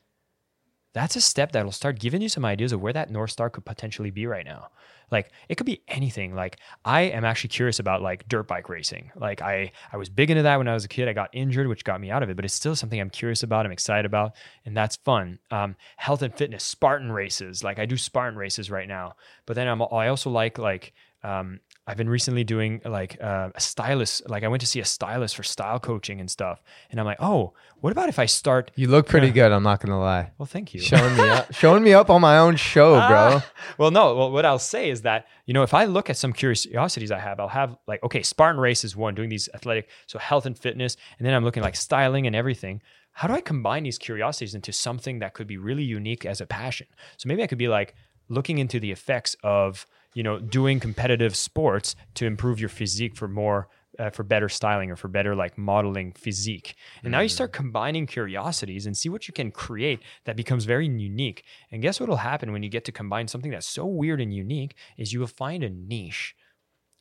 that's 0.93 1.17
a 1.17 1.21
step 1.21 1.53
that'll 1.53 1.73
start 1.73 1.99
giving 1.99 2.23
you 2.23 2.29
some 2.29 2.45
ideas 2.45 2.73
of 2.73 2.81
where 2.81 2.93
that 2.93 3.11
North 3.11 3.31
Star 3.31 3.51
could 3.51 3.65
potentially 3.65 4.11
be 4.11 4.27
right 4.27 4.45
now. 4.45 4.69
Like 5.11 5.31
it 5.49 5.57
could 5.57 5.67
be 5.67 5.83
anything. 5.89 6.35
Like 6.35 6.59
I 6.85 7.03
am 7.03 7.25
actually 7.25 7.49
curious 7.49 7.79
about 7.79 8.03
like 8.03 8.27
dirt 8.29 8.49
bike 8.49 8.69
racing. 8.69 9.13
Like 9.15 9.43
I 9.43 9.73
I 9.93 9.99
was 9.99 10.09
big 10.09 10.31
into 10.31 10.43
that 10.43 10.57
when 10.57 10.69
I 10.69 10.75
was 10.75 10.85
a 10.85 10.89
kid. 10.89 11.07
I 11.07 11.13
got 11.13 11.31
injured, 11.35 11.69
which 11.69 11.85
got 11.85 12.01
me 12.01 12.11
out 12.11 12.23
of 12.23 12.31
it, 12.31 12.37
but 12.37 12.45
it's 12.45 12.55
still 12.55 12.75
something 12.75 12.99
I'm 12.99 13.11
curious 13.11 13.43
about. 13.43 13.67
I'm 13.67 13.73
excited 13.73 14.07
about, 14.07 14.33
and 14.65 14.77
that's 14.77 14.97
fun. 14.97 15.39
Um, 15.51 15.77
health 15.99 16.23
and 16.23 16.35
fitness, 16.35 16.65
Spartan 16.65 17.13
races. 17.13 17.63
Like 17.63 17.79
I 17.79 17.85
do 17.87 17.97
Spartan 17.97 18.39
races 18.39 18.71
right 18.71 18.89
now, 18.89 19.17
but 19.45 19.55
then 19.55 19.69
I'm 19.69 19.83
I 19.83 20.09
also 20.09 20.31
like 20.31 20.57
like 20.59 20.95
um, 21.23 21.61
I've 21.85 21.97
been 21.97 22.09
recently 22.09 22.45
doing 22.45 22.81
like 22.85 23.19
uh, 23.21 23.51
a 23.55 23.61
stylist. 23.61 24.29
Like 24.29 24.45
I 24.45 24.49
went 24.49 24.61
to 24.61 24.67
see 24.67 24.79
a 24.79 24.85
stylist 24.85 25.35
for 25.35 25.43
style 25.43 25.81
coaching 25.81 26.21
and 26.21 26.31
stuff, 26.31 26.63
and 26.91 27.01
I'm 27.01 27.07
like, 27.07 27.17
oh, 27.19 27.55
what 27.81 27.91
about 27.91 28.09
if 28.09 28.21
I 28.21 28.27
start? 28.27 28.71
you 28.77 28.87
look 28.87 29.09
pretty 29.09 29.31
good. 29.39 29.51
I'm 29.51 29.65
not 29.65 29.81
gonna 29.81 29.99
lie. 29.99 30.31
Well, 30.39 30.47
thank 30.47 30.75
you. 30.75 30.81
Showing 30.81 31.17
me 31.17 31.29
up, 31.29 31.53
showing 31.55 31.83
me 31.83 31.93
up 31.93 32.09
on 32.09 32.21
my 32.21 32.39
own 32.39 32.55
show, 32.55 32.93
bro. 32.93 33.41
Ah. 33.41 33.51
well, 33.79 33.91
no. 33.91 34.15
Well, 34.15 34.31
what 34.31 34.47
I'll 34.47 34.61
say 34.61 34.91
is 34.91 35.03
that 35.03 35.27
you 35.47 35.55
know, 35.55 35.65
if 35.65 35.75
I 35.75 35.87
look 35.87 36.09
at 36.09 36.17
some 36.17 36.33
curiosities 36.33 37.11
I 37.11 37.19
have, 37.19 37.41
I'll 37.41 37.49
have 37.49 37.77
like, 37.89 38.03
okay, 38.05 38.23
Spartan 38.23 38.61
race 38.61 38.85
is 38.85 38.95
one, 38.95 39.17
doing 39.17 39.29
these 39.29 39.49
athletic, 39.53 39.89
so 40.07 40.21
health 40.21 40.47
and 40.47 40.57
fitness, 40.57 40.97
and 41.19 41.27
then 41.27 41.35
I'm 41.35 41.45
looking 41.45 41.65
like 41.65 41.75
styling 41.75 42.29
and 42.29 42.37
everything. 42.37 42.81
How 43.11 43.27
do 43.29 43.35
I 43.35 43.41
combine 43.41 43.83
these 43.83 43.99
curiosities 43.99 44.55
into 44.55 44.73
something 44.73 45.19
that 45.19 45.35
could 45.35 45.47
be 45.47 45.59
really 45.59 45.83
unique 45.83 46.25
as 46.25 46.41
a 46.41 46.47
passion? 46.47 46.87
So 47.19 47.29
maybe 47.29 47.43
I 47.43 47.47
could 47.47 47.59
be 47.59 47.69
like 47.69 47.95
looking 48.29 48.59
into 48.59 48.81
the 48.81 48.91
effects 48.91 49.37
of 49.43 49.87
you 50.15 50.23
know 50.23 50.39
doing 50.39 50.81
competitive 50.81 51.37
sports 51.37 51.95
to 52.15 52.27
improve 52.27 52.61
your 52.61 52.69
physique 52.69 53.17
for 53.17 53.29
more 53.29 53.69
uh, 53.99 54.11
for 54.11 54.23
better 54.23 54.49
styling 54.49 54.91
or 54.91 54.97
for 54.97 55.09
better 55.09 55.35
like 55.35 55.59
modeling 55.59 56.13
physique. 56.13 56.75
And 57.03 57.13
now 57.13 57.21
you 57.21 57.29
start 57.29 57.53
combining 57.53 58.07
curiosities 58.07 58.87
and 58.87 58.97
see 58.97 59.09
what 59.09 59.29
you 59.29 59.35
can 59.35 59.51
create 59.51 60.01
that 60.25 60.37
becomes 60.37 60.65
very 60.65 60.87
unique. 60.87 61.45
And 61.71 61.83
guess 61.83 62.01
what 62.01 62.09
will 62.09 62.17
happen 62.17 62.53
when 62.53 62.63
you 62.63 62.69
get 62.69 62.85
to 62.87 62.93
combine 62.93 63.29
something 63.29 63.51
that's 63.51 63.67
so 63.67 63.85
weird 63.87 64.21
and 64.21 64.33
unique 64.33 64.75
is 64.97 65.13
you 65.13 65.21
will 65.21 65.27
find 65.27 65.63
a 65.63 65.71
niche. 65.71 66.35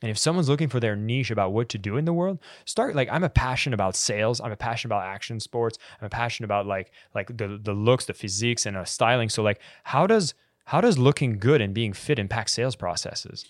And 0.02 0.10
if 0.10 0.18
someone's 0.18 0.48
looking 0.48 0.68
for 0.68 0.80
their 0.80 0.96
niche 0.96 1.30
about 1.30 1.52
what 1.52 1.68
to 1.70 1.78
do 1.78 1.96
in 1.96 2.04
the 2.04 2.12
world, 2.12 2.40
start 2.64 2.96
like 2.96 3.08
I'm 3.10 3.22
a 3.22 3.30
passion 3.30 3.72
about 3.72 3.94
sales. 3.94 4.40
I'm 4.40 4.50
a 4.50 4.56
passion 4.56 4.88
about 4.88 5.04
action 5.04 5.38
sports. 5.38 5.78
I'm 6.00 6.06
a 6.06 6.10
passion 6.10 6.44
about 6.44 6.66
like 6.66 6.90
like 7.14 7.28
the 7.36 7.58
the 7.62 7.72
looks, 7.72 8.06
the 8.06 8.12
physiques, 8.12 8.66
and 8.66 8.76
uh, 8.76 8.84
styling. 8.84 9.28
So 9.28 9.44
like, 9.44 9.60
how 9.84 10.08
does 10.08 10.34
how 10.64 10.80
does 10.80 10.98
looking 10.98 11.38
good 11.38 11.60
and 11.60 11.74
being 11.74 11.92
fit 11.92 12.18
impact 12.18 12.50
sales 12.50 12.76
processes? 12.76 13.44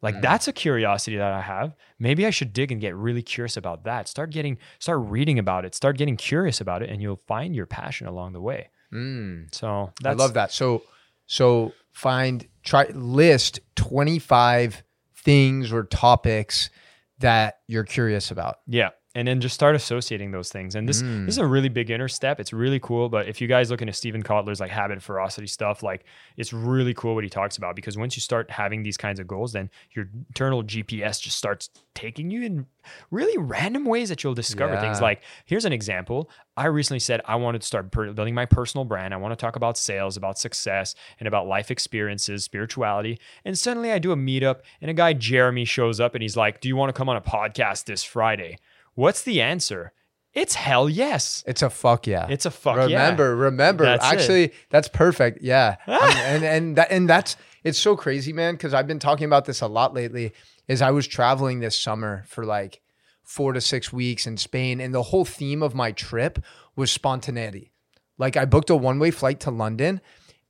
Like 0.00 0.20
that's 0.20 0.46
a 0.46 0.52
curiosity 0.52 1.16
that 1.16 1.32
I 1.32 1.40
have. 1.40 1.74
Maybe 1.98 2.24
I 2.24 2.30
should 2.30 2.52
dig 2.52 2.70
and 2.70 2.80
get 2.80 2.94
really 2.94 3.22
curious 3.22 3.56
about 3.56 3.82
that. 3.84 4.06
Start 4.06 4.30
getting, 4.30 4.58
start 4.78 5.00
reading 5.02 5.40
about 5.40 5.64
it. 5.64 5.74
Start 5.74 5.98
getting 5.98 6.16
curious 6.16 6.60
about 6.60 6.82
it, 6.82 6.90
and 6.90 7.02
you'll 7.02 7.20
find 7.26 7.56
your 7.56 7.66
passion 7.66 8.06
along 8.06 8.32
the 8.32 8.40
way. 8.40 8.70
Mm, 8.92 9.52
So 9.52 9.92
I 10.04 10.12
love 10.12 10.34
that. 10.34 10.52
So, 10.52 10.82
so 11.26 11.72
find 11.92 12.46
try 12.62 12.86
list 12.94 13.58
25 13.74 14.84
things 15.16 15.72
or 15.72 15.82
topics 15.82 16.70
that 17.18 17.58
you're 17.66 17.84
curious 17.84 18.30
about. 18.30 18.60
Yeah. 18.68 18.90
And 19.14 19.26
then 19.26 19.40
just 19.40 19.54
start 19.54 19.74
associating 19.74 20.32
those 20.32 20.50
things. 20.50 20.74
And 20.74 20.86
this 20.88 21.02
Mm. 21.02 21.24
this 21.26 21.34
is 21.36 21.38
a 21.38 21.46
really 21.46 21.70
beginner 21.70 22.08
step. 22.08 22.38
It's 22.38 22.52
really 22.52 22.78
cool. 22.78 23.08
But 23.08 23.26
if 23.26 23.40
you 23.40 23.48
guys 23.48 23.70
look 23.70 23.80
into 23.80 23.94
Stephen 23.94 24.22
Kotler's 24.22 24.60
like 24.60 24.70
habit 24.70 25.02
ferocity 25.02 25.46
stuff, 25.46 25.82
like 25.82 26.04
it's 26.36 26.52
really 26.52 26.92
cool 26.92 27.14
what 27.14 27.24
he 27.24 27.30
talks 27.30 27.56
about 27.56 27.74
because 27.74 27.96
once 27.96 28.16
you 28.16 28.20
start 28.20 28.50
having 28.50 28.82
these 28.82 28.98
kinds 28.98 29.18
of 29.18 29.26
goals, 29.26 29.52
then 29.54 29.70
your 29.92 30.08
internal 30.28 30.62
GPS 30.62 31.20
just 31.20 31.38
starts 31.38 31.70
taking 31.94 32.30
you 32.30 32.42
in 32.42 32.66
really 33.10 33.36
random 33.38 33.84
ways 33.86 34.10
that 34.10 34.22
you'll 34.22 34.34
discover 34.34 34.78
things. 34.78 35.00
Like 35.00 35.22
here's 35.46 35.64
an 35.64 35.72
example. 35.72 36.30
I 36.56 36.66
recently 36.66 37.00
said 37.00 37.22
I 37.24 37.36
wanted 37.36 37.62
to 37.62 37.66
start 37.66 37.90
per- 37.90 38.12
building 38.12 38.34
my 38.34 38.44
personal 38.46 38.84
brand. 38.84 39.14
I 39.14 39.16
want 39.16 39.32
to 39.32 39.36
talk 39.36 39.56
about 39.56 39.78
sales, 39.78 40.16
about 40.18 40.38
success, 40.38 40.94
and 41.18 41.26
about 41.26 41.46
life 41.46 41.70
experiences, 41.70 42.44
spirituality. 42.44 43.18
And 43.44 43.58
suddenly 43.58 43.90
I 43.90 43.98
do 43.98 44.12
a 44.12 44.16
meetup, 44.16 44.60
and 44.82 44.90
a 44.90 44.94
guy 44.94 45.14
Jeremy 45.14 45.64
shows 45.64 45.98
up, 45.98 46.14
and 46.14 46.20
he's 46.22 46.36
like, 46.36 46.60
"Do 46.60 46.68
you 46.68 46.76
want 46.76 46.90
to 46.90 46.92
come 46.92 47.08
on 47.08 47.16
a 47.16 47.20
podcast 47.22 47.86
this 47.86 48.04
Friday?" 48.04 48.58
What's 48.98 49.22
the 49.22 49.40
answer? 49.40 49.92
It's 50.34 50.56
hell 50.56 50.88
yes. 50.88 51.44
It's 51.46 51.62
a 51.62 51.70
fuck 51.70 52.08
yeah. 52.08 52.26
It's 52.28 52.46
a 52.46 52.50
fuck 52.50 52.78
remember, 52.78 53.26
yeah. 53.26 53.44
remember. 53.44 53.84
It. 53.84 54.00
Actually, 54.02 54.52
that's 54.70 54.88
perfect. 54.88 55.38
Yeah, 55.40 55.76
and 55.86 56.42
and 56.42 56.76
that 56.76 56.90
and 56.90 57.08
that's 57.08 57.36
it's 57.62 57.78
so 57.78 57.94
crazy, 57.94 58.32
man, 58.32 58.54
because 58.54 58.74
I've 58.74 58.88
been 58.88 58.98
talking 58.98 59.26
about 59.26 59.44
this 59.44 59.60
a 59.60 59.68
lot 59.68 59.94
lately. 59.94 60.32
Is 60.66 60.82
I 60.82 60.90
was 60.90 61.06
traveling 61.06 61.60
this 61.60 61.78
summer 61.78 62.24
for 62.26 62.44
like 62.44 62.80
four 63.22 63.52
to 63.52 63.60
six 63.60 63.92
weeks 63.92 64.26
in 64.26 64.36
Spain, 64.36 64.80
and 64.80 64.92
the 64.92 65.04
whole 65.04 65.24
theme 65.24 65.62
of 65.62 65.76
my 65.76 65.92
trip 65.92 66.40
was 66.74 66.90
spontaneity. 66.90 67.70
Like 68.18 68.36
I 68.36 68.46
booked 68.46 68.68
a 68.68 68.74
one 68.74 68.98
way 68.98 69.12
flight 69.12 69.38
to 69.40 69.52
London 69.52 70.00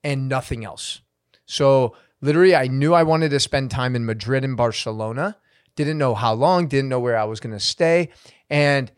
and 0.03 0.27
nothing 0.27 0.65
else. 0.65 1.03
So 1.45 1.95
literally, 2.23 2.57
I 2.57 2.69
knew 2.69 2.95
I 2.95 3.03
wanted 3.03 3.29
to 3.33 3.41
spend 3.41 3.71
time 3.71 3.95
in 3.95 4.07
Madrid 4.07 4.43
and 4.43 4.57
Barcelona. 4.57 5.37
Didn't 5.79 5.99
know 5.99 6.17
how 6.17 6.33
long, 6.33 6.67
didn't 6.67 6.89
know 6.89 6.99
where 6.99 7.17
I 7.17 7.23
was 7.23 7.39
going 7.39 7.53
to 7.53 7.61
stay. 7.61 8.09
And 8.51 8.91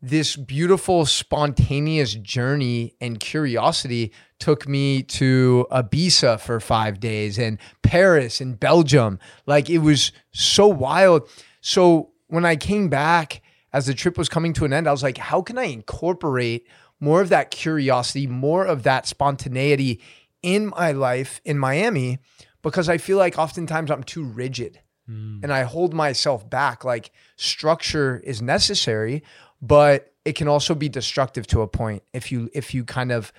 this 0.00 0.36
beautiful, 0.36 1.04
spontaneous 1.04 2.14
journey 2.14 2.94
and 2.98 3.20
curiosity 3.20 4.10
took 4.38 4.66
me 4.66 5.02
to 5.02 5.66
Ibiza 5.70 6.40
for 6.40 6.60
five 6.60 6.98
days 6.98 7.38
and 7.38 7.58
Paris 7.82 8.40
and 8.40 8.58
Belgium. 8.58 9.18
Like 9.44 9.68
it 9.68 9.80
was 9.80 10.12
so 10.32 10.66
wild. 10.66 11.28
So 11.60 12.12
when 12.28 12.46
I 12.46 12.56
came 12.56 12.88
back 12.88 13.42
as 13.74 13.84
the 13.84 13.92
trip 13.92 14.16
was 14.16 14.30
coming 14.30 14.54
to 14.54 14.64
an 14.64 14.72
end, 14.72 14.88
I 14.88 14.92
was 14.92 15.02
like, 15.02 15.18
how 15.18 15.42
can 15.42 15.58
I 15.58 15.64
incorporate 15.64 16.66
more 17.00 17.20
of 17.20 17.28
that 17.28 17.50
curiosity, 17.50 18.26
more 18.26 18.64
of 18.64 18.84
that 18.84 19.06
spontaneity 19.06 20.00
in 20.42 20.68
my 20.68 20.92
life 20.92 21.42
in 21.44 21.58
Miami? 21.58 22.16
Because 22.62 22.88
I 22.88 22.96
feel 22.96 23.18
like 23.18 23.38
oftentimes 23.38 23.90
I'm 23.90 24.04
too 24.04 24.24
rigid 24.24 24.80
Mm. 25.08 25.42
and 25.42 25.52
I 25.52 25.64
hold 25.64 25.92
myself 25.92 26.48
back. 26.48 26.82
Like 26.82 27.10
structure 27.36 28.22
is 28.24 28.40
necessary, 28.40 29.22
but 29.60 30.14
it 30.24 30.34
can 30.34 30.48
also 30.48 30.74
be 30.74 30.88
destructive 30.88 31.46
to 31.48 31.60
a 31.60 31.68
point 31.68 32.02
if 32.12 32.32
you 32.32 32.48
if 32.54 32.72
you 32.72 32.84
kind 32.84 33.12
of 33.12 33.32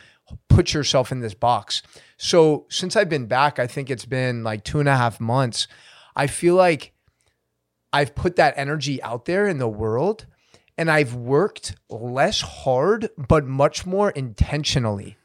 put 0.48 0.74
yourself 0.74 1.12
in 1.12 1.22
this 1.22 1.34
box. 1.34 1.82
So 2.18 2.66
since 2.70 2.96
I've 2.96 3.10
been 3.10 3.26
back, 3.26 3.60
I 3.60 3.68
think 3.68 3.90
it's 3.90 4.06
been 4.06 4.44
like 4.44 4.64
two 4.64 4.80
and 4.80 4.90
a 4.90 4.96
half 4.96 5.20
months. 5.20 5.68
I 6.16 6.28
feel 6.28 6.56
like 6.56 6.94
I've 7.92 8.16
put 8.16 8.36
that 8.36 8.54
energy 8.58 9.02
out 9.02 9.26
there 9.26 9.48
in 9.48 9.58
the 9.58 9.68
world 9.68 10.26
and 10.78 10.92
I've 10.92 11.16
worked 11.16 11.76
less 11.90 12.42
hard, 12.42 13.10
but 13.18 13.46
much 13.46 13.86
more 13.86 14.12
intentionally. 14.12 15.18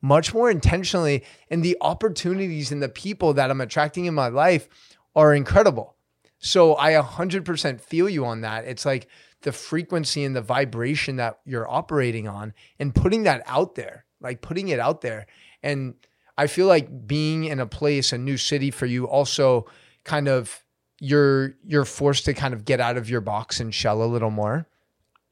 Much 0.00 0.34
more 0.34 0.50
intentionally. 0.50 1.24
And 1.48 1.62
the 1.62 1.76
opportunities 1.80 2.72
and 2.72 2.82
the 2.82 2.88
people 2.88 3.34
that 3.34 3.50
I'm 3.50 3.60
attracting 3.60 4.04
in 4.04 4.14
my 4.14 4.28
life 4.28 4.68
are 5.14 5.34
incredible. 5.34 5.96
So 6.38 6.76
I 6.76 6.92
100% 6.92 7.80
feel 7.80 8.08
you 8.08 8.24
on 8.24 8.40
that. 8.40 8.64
It's 8.64 8.84
like 8.84 9.08
the 9.42 9.52
frequency 9.52 10.24
and 10.24 10.34
the 10.34 10.40
vibration 10.40 11.16
that 11.16 11.38
you're 11.44 11.70
operating 11.70 12.26
on 12.26 12.54
and 12.78 12.94
putting 12.94 13.24
that 13.24 13.42
out 13.46 13.74
there, 13.74 14.04
like 14.20 14.40
putting 14.40 14.68
it 14.68 14.80
out 14.80 15.00
there. 15.02 15.26
And 15.62 15.94
I 16.36 16.46
feel 16.46 16.66
like 16.66 17.06
being 17.06 17.44
in 17.44 17.60
a 17.60 17.66
place, 17.66 18.12
a 18.12 18.18
new 18.18 18.36
city 18.36 18.70
for 18.70 18.86
you 18.86 19.06
also 19.06 19.66
kind 20.04 20.28
of 20.28 20.64
you're 21.00 21.54
you're 21.64 21.84
forced 21.84 22.24
to 22.24 22.34
kind 22.34 22.54
of 22.54 22.64
get 22.64 22.80
out 22.80 22.96
of 22.96 23.10
your 23.10 23.20
box 23.20 23.60
and 23.60 23.74
shell 23.74 24.02
a 24.02 24.06
little 24.06 24.30
more. 24.30 24.66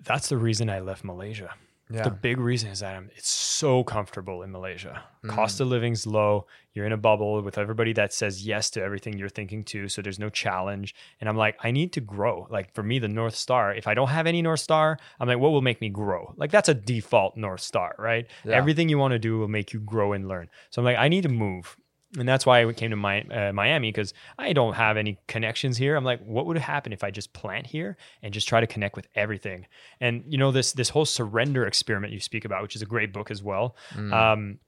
That's 0.05 0.29
the 0.29 0.37
reason 0.37 0.69
I 0.69 0.81
left 0.81 1.05
Malaysia. 1.05 1.51
Yeah. 1.93 2.05
The 2.05 2.11
big 2.11 2.39
reason 2.39 2.71
is 2.71 2.81
that 2.81 2.97
I'm, 2.97 3.11
it's 3.17 3.29
so 3.29 3.83
comfortable 3.83 4.43
in 4.43 4.53
Malaysia. 4.53 5.03
Mm. 5.25 5.31
Cost 5.31 5.61
of 5.61 5.69
living's 5.69 6.07
low. 6.07 6.47
You're 6.73 6.87
in 6.87 6.93
a 6.93 6.97
bubble 6.97 7.43
with 7.43 7.59
everybody 7.59 7.93
that 7.95 8.13
says 8.13 8.47
yes 8.47 8.71
to 8.71 8.83
everything 8.83 9.19
you're 9.19 9.29
thinking 9.29 9.65
to. 9.65 9.89
So 9.89 10.03
there's 10.03 10.19
no 10.19 10.31
challenge. 10.31 10.95
And 11.21 11.29
I'm 11.29 11.37
like, 11.37 11.57
I 11.63 11.73
need 11.73 11.93
to 11.95 12.01
grow. 12.01 12.47
Like 12.49 12.73
for 12.75 12.83
me, 12.83 12.99
the 13.01 13.09
North 13.09 13.35
Star, 13.35 13.75
if 13.75 13.89
I 13.89 13.95
don't 13.95 14.09
have 14.09 14.27
any 14.27 14.41
North 14.41 14.61
Star, 14.61 14.99
I'm 15.19 15.27
like, 15.27 15.39
what 15.39 15.51
will 15.51 15.63
make 15.63 15.81
me 15.81 15.89
grow? 15.89 16.33
Like 16.37 16.53
that's 16.53 16.69
a 16.69 16.75
default 16.75 17.37
North 17.37 17.61
Star, 17.61 17.95
right? 17.99 18.27
Yeah. 18.45 18.55
Everything 18.55 18.89
you 18.89 18.99
want 18.99 19.13
to 19.13 19.19
do 19.19 19.39
will 19.39 19.49
make 19.49 19.73
you 19.73 19.81
grow 19.81 20.13
and 20.13 20.29
learn. 20.29 20.49
So 20.71 20.81
I'm 20.81 20.85
like, 20.85 20.99
I 20.99 21.09
need 21.09 21.23
to 21.23 21.29
move. 21.29 21.77
And 22.19 22.29
that's 22.29 22.45
why 22.45 22.65
I 22.65 22.73
came 22.73 22.91
to 22.91 22.97
my, 22.97 23.23
uh, 23.23 23.53
Miami 23.53 23.89
because 23.89 24.13
I 24.37 24.53
don't 24.53 24.75
have 24.75 24.97
any 24.97 25.19
connections 25.29 25.77
here. 25.77 25.95
I'm 25.95 26.03
like, 26.05 26.21
what 26.25 26.47
would 26.47 26.59
happen 26.59 26.93
if 26.93 27.05
I 27.05 27.11
just 27.13 27.33
plant 27.33 27.69
here 27.69 27.97
and 28.23 28.35
just 28.35 28.49
try 28.49 28.59
to 28.61 28.67
connect 28.67 28.97
with 28.97 29.07
everything? 29.15 29.67
And 30.01 30.25
you 30.27 30.37
know 30.37 30.51
this 30.51 30.73
this 30.73 30.89
whole 30.89 31.05
surrender 31.05 31.67
experiment 31.67 32.13
you 32.13 32.19
speak 32.19 32.45
about, 32.45 32.63
which 32.63 32.75
is 32.75 32.83
a 32.83 32.87
great 32.87 33.13
book 33.13 33.31
as 33.31 33.43
well. 33.45 33.77
Um, 34.13 34.59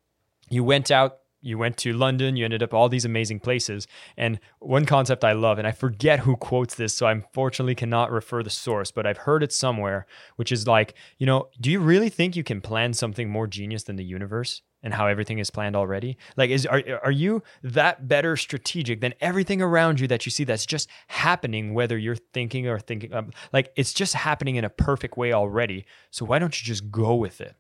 you 0.51 0.63
went 0.63 0.91
out, 0.93 1.19
you 1.43 1.59
went 1.59 1.77
to 1.79 1.93
London, 1.93 2.37
you 2.37 2.45
ended 2.45 2.63
up 2.63 2.73
all 2.73 2.89
these 2.89 3.05
amazing 3.05 3.41
places. 3.41 3.87
And 4.17 4.39
one 4.61 4.87
concept 4.87 5.25
I 5.25 5.33
love, 5.33 5.59
and 5.59 5.67
I 5.67 5.73
forget 5.73 6.21
who 6.21 6.37
quotes 6.37 6.77
this, 6.77 6.95
so 6.95 7.07
I 7.07 7.13
unfortunately 7.13 7.75
cannot 7.75 8.11
refer 8.11 8.43
the 8.43 8.51
source, 8.51 8.91
but 8.91 9.07
I've 9.07 9.19
heard 9.19 9.43
it 9.43 9.53
somewhere, 9.53 10.07
which 10.37 10.53
is 10.53 10.67
like, 10.67 10.95
you 11.19 11.27
know, 11.27 11.49
do 11.61 11.71
you 11.71 11.81
really 11.81 12.09
think 12.09 12.37
you 12.37 12.45
can 12.45 12.61
plan 12.61 12.95
something 12.95 13.29
more 13.29 13.47
genius 13.47 13.83
than 13.85 13.97
the 13.97 14.05
universe? 14.05 14.63
And 14.85 14.93
how 14.93 15.07
everything 15.07 15.39
is 15.39 15.49
planned 15.49 15.77
already? 15.77 16.19
Like, 16.37 16.51
is 16.51 16.67
are 16.67 16.83
are 17.05 17.13
you 17.13 17.45
that 17.63 18.09
better 18.09 18.37
strategic 18.37 19.01
than 19.01 19.15
everything 19.21 19.63
around 19.63 20.01
you 20.01 20.09
that 20.09 20.27
you 20.27 20.33
see 20.33 20.43
that's 20.43 20.67
just 20.67 20.89
happening, 21.07 21.73
whether 21.73 21.97
you're 21.97 22.17
thinking 22.17 22.67
or 22.67 22.81
thinking? 22.81 23.15
Um, 23.15 23.31
like, 23.53 23.71
it's 23.77 23.93
just 23.93 24.15
happening 24.15 24.57
in 24.57 24.65
a 24.65 24.69
perfect 24.69 25.17
way 25.17 25.33
already. 25.33 25.87
So 26.11 26.25
why 26.25 26.41
don't 26.41 26.61
you 26.61 26.67
just 26.67 26.91
go 26.91 27.15
with 27.15 27.41
it? 27.41 27.55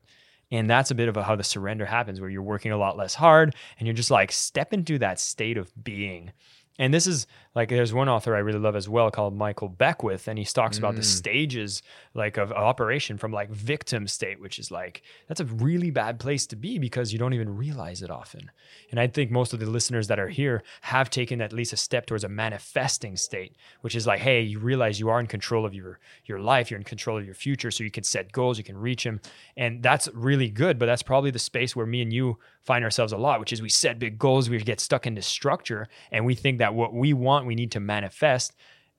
And 0.52 0.70
that's 0.70 0.92
a 0.92 0.94
bit 0.94 1.08
of 1.08 1.16
a, 1.16 1.24
how 1.24 1.34
the 1.34 1.42
surrender 1.42 1.86
happens, 1.86 2.20
where 2.20 2.30
you're 2.30 2.42
working 2.42 2.70
a 2.70 2.76
lot 2.76 2.96
less 2.96 3.14
hard 3.14 3.56
and 3.78 3.86
you're 3.86 3.94
just 3.94 4.10
like 4.10 4.30
step 4.30 4.72
into 4.72 4.98
that 4.98 5.18
state 5.18 5.56
of 5.56 5.72
being. 5.82 6.32
And 6.78 6.92
this 6.92 7.06
is 7.06 7.26
like 7.54 7.68
there's 7.68 7.92
one 7.92 8.08
author 8.08 8.34
I 8.34 8.38
really 8.38 8.58
love 8.58 8.76
as 8.76 8.88
well 8.88 9.10
called 9.10 9.36
Michael 9.36 9.68
Beckwith, 9.68 10.26
and 10.26 10.38
he 10.38 10.44
talks 10.44 10.78
about 10.78 10.94
the 10.94 11.02
mm. 11.02 11.04
stages 11.04 11.82
like 12.14 12.38
of 12.38 12.50
operation 12.50 13.18
from 13.18 13.30
like 13.30 13.50
victim 13.50 14.08
state, 14.08 14.40
which 14.40 14.58
is 14.58 14.70
like 14.70 15.02
that's 15.28 15.40
a 15.40 15.44
really 15.44 15.90
bad 15.90 16.18
place 16.18 16.46
to 16.46 16.56
be 16.56 16.78
because 16.78 17.12
you 17.12 17.18
don't 17.18 17.34
even 17.34 17.56
realize 17.56 18.02
it 18.02 18.10
often. 18.10 18.50
And 18.90 18.98
I 18.98 19.06
think 19.06 19.30
most 19.30 19.52
of 19.52 19.60
the 19.60 19.66
listeners 19.66 20.08
that 20.08 20.18
are 20.18 20.28
here 20.28 20.62
have 20.80 21.10
taken 21.10 21.42
at 21.42 21.52
least 21.52 21.74
a 21.74 21.76
step 21.76 22.06
towards 22.06 22.24
a 22.24 22.28
manifesting 22.28 23.16
state, 23.16 23.54
which 23.82 23.94
is 23.94 24.06
like, 24.06 24.20
hey, 24.20 24.40
you 24.40 24.58
realize 24.58 24.98
you 24.98 25.10
are 25.10 25.20
in 25.20 25.26
control 25.26 25.66
of 25.66 25.74
your 25.74 25.98
your 26.24 26.40
life, 26.40 26.70
you're 26.70 26.78
in 26.78 26.84
control 26.84 27.18
of 27.18 27.26
your 27.26 27.34
future, 27.34 27.70
so 27.70 27.84
you 27.84 27.90
can 27.90 28.04
set 28.04 28.32
goals, 28.32 28.56
you 28.56 28.64
can 28.64 28.78
reach 28.78 29.04
them, 29.04 29.20
and 29.58 29.82
that's 29.82 30.08
really 30.14 30.48
good. 30.48 30.78
But 30.78 30.86
that's 30.86 31.02
probably 31.02 31.30
the 31.30 31.38
space 31.38 31.76
where 31.76 31.86
me 31.86 32.00
and 32.00 32.12
you 32.12 32.38
find 32.64 32.84
ourselves 32.84 33.12
a 33.12 33.18
lot, 33.18 33.40
which 33.40 33.52
is 33.52 33.60
we 33.60 33.68
set 33.68 33.98
big 33.98 34.18
goals, 34.18 34.48
we 34.48 34.58
get 34.58 34.80
stuck 34.80 35.06
into 35.06 35.22
structure, 35.22 35.88
and 36.10 36.24
we 36.24 36.34
think 36.34 36.58
that 36.58 36.74
what 36.74 36.94
we 36.94 37.12
want, 37.12 37.46
we 37.46 37.54
need 37.54 37.72
to 37.72 37.80
manifest. 37.80 38.54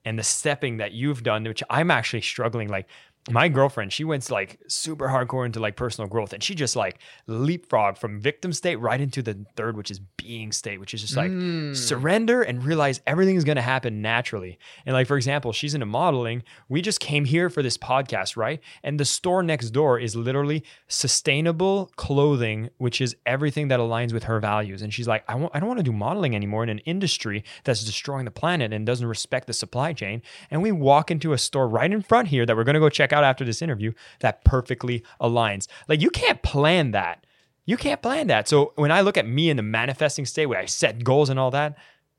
And 0.06 0.20
the 0.20 0.24
stepping 0.24 0.78
that 0.78 0.92
you've 0.92 1.24
done, 1.24 1.46
which 1.46 1.64
I'm 1.70 1.90
actually 1.90 2.22
struggling, 2.22 2.68
like 2.68 2.88
my 3.30 3.48
girlfriend, 3.48 3.94
she 3.94 4.04
went 4.04 4.30
like 4.30 4.60
super 4.68 5.08
hardcore 5.08 5.46
into 5.46 5.60
like 5.60 5.76
personal 5.76 6.10
growth 6.10 6.34
and 6.34 6.44
she 6.44 6.56
just 6.56 6.76
like 6.76 7.00
leapfrog 7.28 7.98
from 7.98 8.20
victim 8.20 8.52
state 8.52 8.76
right 8.78 9.00
into 9.00 9.22
the 9.22 9.46
third, 9.56 9.78
which 9.78 9.90
is 9.90 10.00
being 10.18 10.52
state, 10.52 10.80
which 10.80 10.94
is 10.94 11.02
just 11.02 11.16
like 11.16 11.32
mm. 11.32 11.76
surrender 11.76 12.42
and 12.42 12.66
realize 12.66 13.02
everything 13.08 13.38
is 13.38 13.46
going 13.46 13.56
to 13.56 13.62
happen 13.62 14.02
naturally. 14.02 14.60
And 14.86 14.94
like, 14.94 15.08
for 15.08 15.16
example, 15.16 15.54
she's 15.54 15.74
into 15.74 15.86
modeling. 15.86 16.44
We 16.68 16.82
just 16.82 17.00
came 17.00 17.24
here 17.24 17.50
for 17.50 17.64
this 17.64 17.78
podcast, 17.78 18.36
right? 18.36 18.60
And 18.84 19.00
the 19.00 19.06
store 19.06 19.42
next 19.42 19.70
door 19.70 20.00
is 20.00 20.16
literally 20.18 20.64
sustainable 20.90 21.92
clothing, 21.96 22.70
which 22.78 23.00
is 23.00 23.16
everything 23.26 23.70
that 23.70 23.80
aligns 23.80 24.12
with 24.12 24.26
her 24.26 24.42
values. 24.42 24.82
And 24.82 24.94
she's 24.94 25.08
like, 25.08 25.24
I, 25.30 25.36
want, 25.36 25.56
I 25.56 25.60
don't 25.60 25.70
want 25.70 25.80
to 25.80 25.84
do 25.84 25.94
modeling 25.94 26.36
anymore 26.36 26.64
in 26.64 26.70
an 26.70 26.80
industry 26.80 27.46
that's 27.64 27.86
destroying 27.86 28.26
the 28.26 28.32
planet 28.32 28.74
and 28.74 28.86
doesn't 28.86 29.08
respect 29.08 29.48
the 29.48 29.54
supply 29.54 29.94
chain. 29.94 30.22
And 30.52 30.62
we 30.62 30.74
walk 30.74 31.10
into 31.10 31.32
a 31.32 31.38
store 31.38 31.70
right 31.70 31.92
in 31.92 32.02
front 32.02 32.28
here 32.28 32.46
that 32.46 32.58
we're 32.58 32.66
going 32.66 32.74
to 32.74 32.82
go 32.82 32.90
check 32.90 33.13
out 33.14 33.24
after 33.24 33.46
this 33.46 33.62
interview 33.62 33.94
that 34.20 34.44
perfectly 34.44 35.04
aligns. 35.22 35.68
Like, 35.88 36.02
you 36.02 36.10
can't 36.10 36.42
plan 36.44 36.92
that. 36.92 37.26
You 37.66 37.78
can't 37.78 38.02
plan 38.02 38.28
that. 38.28 38.50
So 38.50 38.74
when 38.76 38.92
I 38.92 39.02
look 39.02 39.18
at 39.18 39.28
me 39.28 39.50
in 39.50 39.58
the 39.58 39.64
manifesting 39.64 40.26
state 40.26 40.48
where 40.48 40.60
I 40.60 40.66
set 40.66 41.04
goals 41.04 41.30
and 41.30 41.40
all 41.40 41.52
that, 41.52 41.78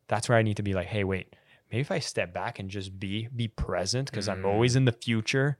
that's 0.08 0.28
where 0.28 0.38
I 0.38 0.42
need 0.42 0.56
to 0.56 0.62
be 0.62 0.72
like, 0.72 0.86
hey, 0.86 1.04
wait, 1.04 1.36
maybe 1.70 1.80
if 1.80 1.90
I 1.90 1.98
step 1.98 2.32
back 2.32 2.58
and 2.58 2.70
just 2.70 2.98
be, 2.98 3.28
be 3.34 3.48
present, 3.48 4.10
because 4.10 4.28
I'm 4.28 4.46
always 4.46 4.72
mm. 4.72 4.78
in 4.78 4.84
the 4.86 4.92
future. 4.92 5.58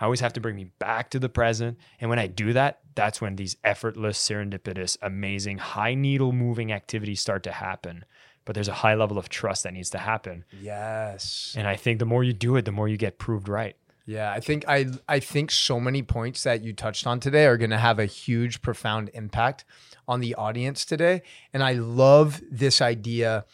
I 0.00 0.04
always 0.04 0.20
have 0.20 0.32
to 0.32 0.40
bring 0.40 0.56
me 0.56 0.70
back 0.78 1.10
to 1.10 1.18
the 1.20 1.28
present. 1.28 1.78
And 2.00 2.10
when 2.10 2.18
I 2.18 2.26
do 2.26 2.52
that, 2.52 2.80
that's 2.96 3.20
when 3.20 3.36
these 3.36 3.56
effortless, 3.62 4.18
serendipitous, 4.18 4.98
amazing, 5.02 5.58
high 5.58 5.94
needle 5.94 6.32
moving 6.32 6.72
activities 6.72 7.20
start 7.20 7.44
to 7.44 7.52
happen. 7.52 8.04
But 8.44 8.54
there's 8.54 8.68
a 8.68 8.74
high 8.74 8.94
level 8.94 9.18
of 9.18 9.28
trust 9.28 9.62
that 9.62 9.72
needs 9.72 9.90
to 9.90 9.98
happen. 9.98 10.44
Yes. 10.60 11.54
And 11.56 11.66
I 11.66 11.76
think 11.76 11.98
the 11.98 12.06
more 12.06 12.24
you 12.24 12.32
do 12.32 12.56
it, 12.56 12.64
the 12.64 12.72
more 12.72 12.88
you 12.88 12.96
get 12.96 13.18
proved 13.18 13.48
right. 13.48 13.76
Yeah, 14.06 14.30
I 14.30 14.40
think 14.40 14.64
I 14.68 14.86
I 15.08 15.18
think 15.20 15.50
so 15.50 15.80
many 15.80 16.02
points 16.02 16.42
that 16.42 16.62
you 16.62 16.72
touched 16.74 17.06
on 17.06 17.20
today 17.20 17.46
are 17.46 17.56
going 17.56 17.70
to 17.70 17.78
have 17.78 17.98
a 17.98 18.04
huge 18.06 18.60
profound 18.60 19.10
impact 19.14 19.64
on 20.06 20.20
the 20.20 20.34
audience 20.34 20.84
today 20.84 21.22
and 21.54 21.62
I 21.62 21.72
love 21.72 22.42
this 22.50 22.82
idea 22.82 23.46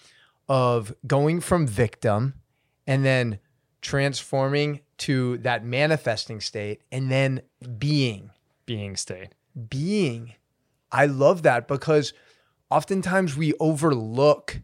of 0.48 0.92
going 1.06 1.40
from 1.40 1.66
victim 1.68 2.34
and 2.86 3.04
then 3.04 3.38
transforming 3.80 4.80
to 4.98 5.38
that 5.38 5.64
manifesting 5.64 6.40
state 6.40 6.82
and 6.90 7.10
then 7.10 7.42
being 7.78 8.30
Being 8.66 8.96
state. 8.96 9.28
being. 9.68 10.34
I 10.90 11.06
love 11.06 11.42
that 11.42 11.68
because 11.68 12.12
oftentimes 12.70 13.36
we 13.36 13.54
overlook 13.60 14.60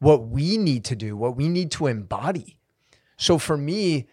what 0.00 0.26
we 0.26 0.56
need 0.58 0.84
to 0.86 0.96
do, 0.96 1.16
what 1.16 1.36
we 1.36 1.48
need 1.48 1.70
to 1.72 1.86
embody. 1.86 2.58
So 3.16 3.38
for 3.38 3.56
me, 3.56 4.08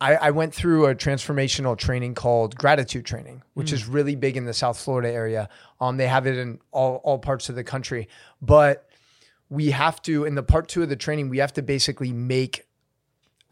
I, 0.00 0.14
I 0.16 0.30
went 0.30 0.54
through 0.54 0.86
a 0.86 0.94
transformational 0.94 1.76
training 1.76 2.14
called 2.14 2.56
gratitude 2.56 3.04
training, 3.04 3.42
which 3.54 3.72
is 3.72 3.86
really 3.86 4.16
big 4.16 4.36
in 4.36 4.46
the 4.46 4.54
South 4.54 4.78
Florida 4.78 5.10
area. 5.10 5.48
Um, 5.80 5.98
they 5.98 6.06
have 6.06 6.26
it 6.26 6.38
in 6.38 6.58
all, 6.72 6.96
all 7.04 7.18
parts 7.18 7.48
of 7.50 7.54
the 7.54 7.64
country. 7.64 8.08
But 8.40 8.88
we 9.50 9.72
have 9.72 10.00
to 10.02 10.24
in 10.24 10.36
the 10.36 10.42
part 10.42 10.68
two 10.68 10.82
of 10.82 10.88
the 10.88 10.96
training 10.96 11.28
we 11.28 11.38
have 11.38 11.52
to 11.52 11.60
basically 11.62 12.12
make 12.12 12.66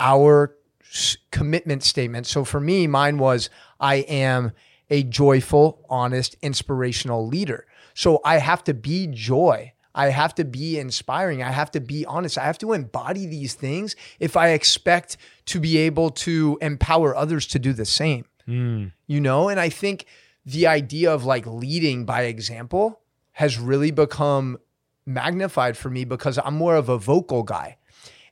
our 0.00 0.54
s- 0.88 1.16
commitment 1.32 1.82
statement 1.82 2.24
so 2.26 2.44
for 2.44 2.60
me 2.60 2.86
mine 2.86 3.18
was 3.18 3.50
i 3.80 3.96
am 3.96 4.52
a 4.90 5.02
joyful 5.02 5.84
honest 5.90 6.36
inspirational 6.40 7.26
leader 7.26 7.66
so 7.94 8.20
i 8.24 8.38
have 8.38 8.62
to 8.62 8.72
be 8.72 9.08
joy 9.08 9.72
I 9.98 10.10
have 10.10 10.32
to 10.36 10.44
be 10.44 10.78
inspiring. 10.78 11.42
I 11.42 11.50
have 11.50 11.72
to 11.72 11.80
be 11.80 12.06
honest. 12.06 12.38
I 12.38 12.44
have 12.44 12.58
to 12.58 12.72
embody 12.72 13.26
these 13.26 13.54
things 13.54 13.96
if 14.20 14.36
I 14.36 14.50
expect 14.50 15.16
to 15.46 15.58
be 15.58 15.76
able 15.78 16.10
to 16.10 16.56
empower 16.62 17.16
others 17.16 17.48
to 17.48 17.58
do 17.58 17.72
the 17.72 17.84
same. 17.84 18.24
Hmm. 18.46 18.86
You 19.08 19.20
know, 19.20 19.48
and 19.48 19.58
I 19.58 19.70
think 19.70 20.06
the 20.46 20.68
idea 20.68 21.12
of 21.12 21.24
like 21.24 21.46
leading 21.48 22.04
by 22.04 22.22
example 22.22 23.00
has 23.32 23.58
really 23.58 23.90
become 23.90 24.58
magnified 25.04 25.76
for 25.76 25.90
me 25.90 26.04
because 26.04 26.38
I'm 26.38 26.54
more 26.54 26.76
of 26.76 26.88
a 26.88 26.96
vocal 26.96 27.42
guy. 27.42 27.76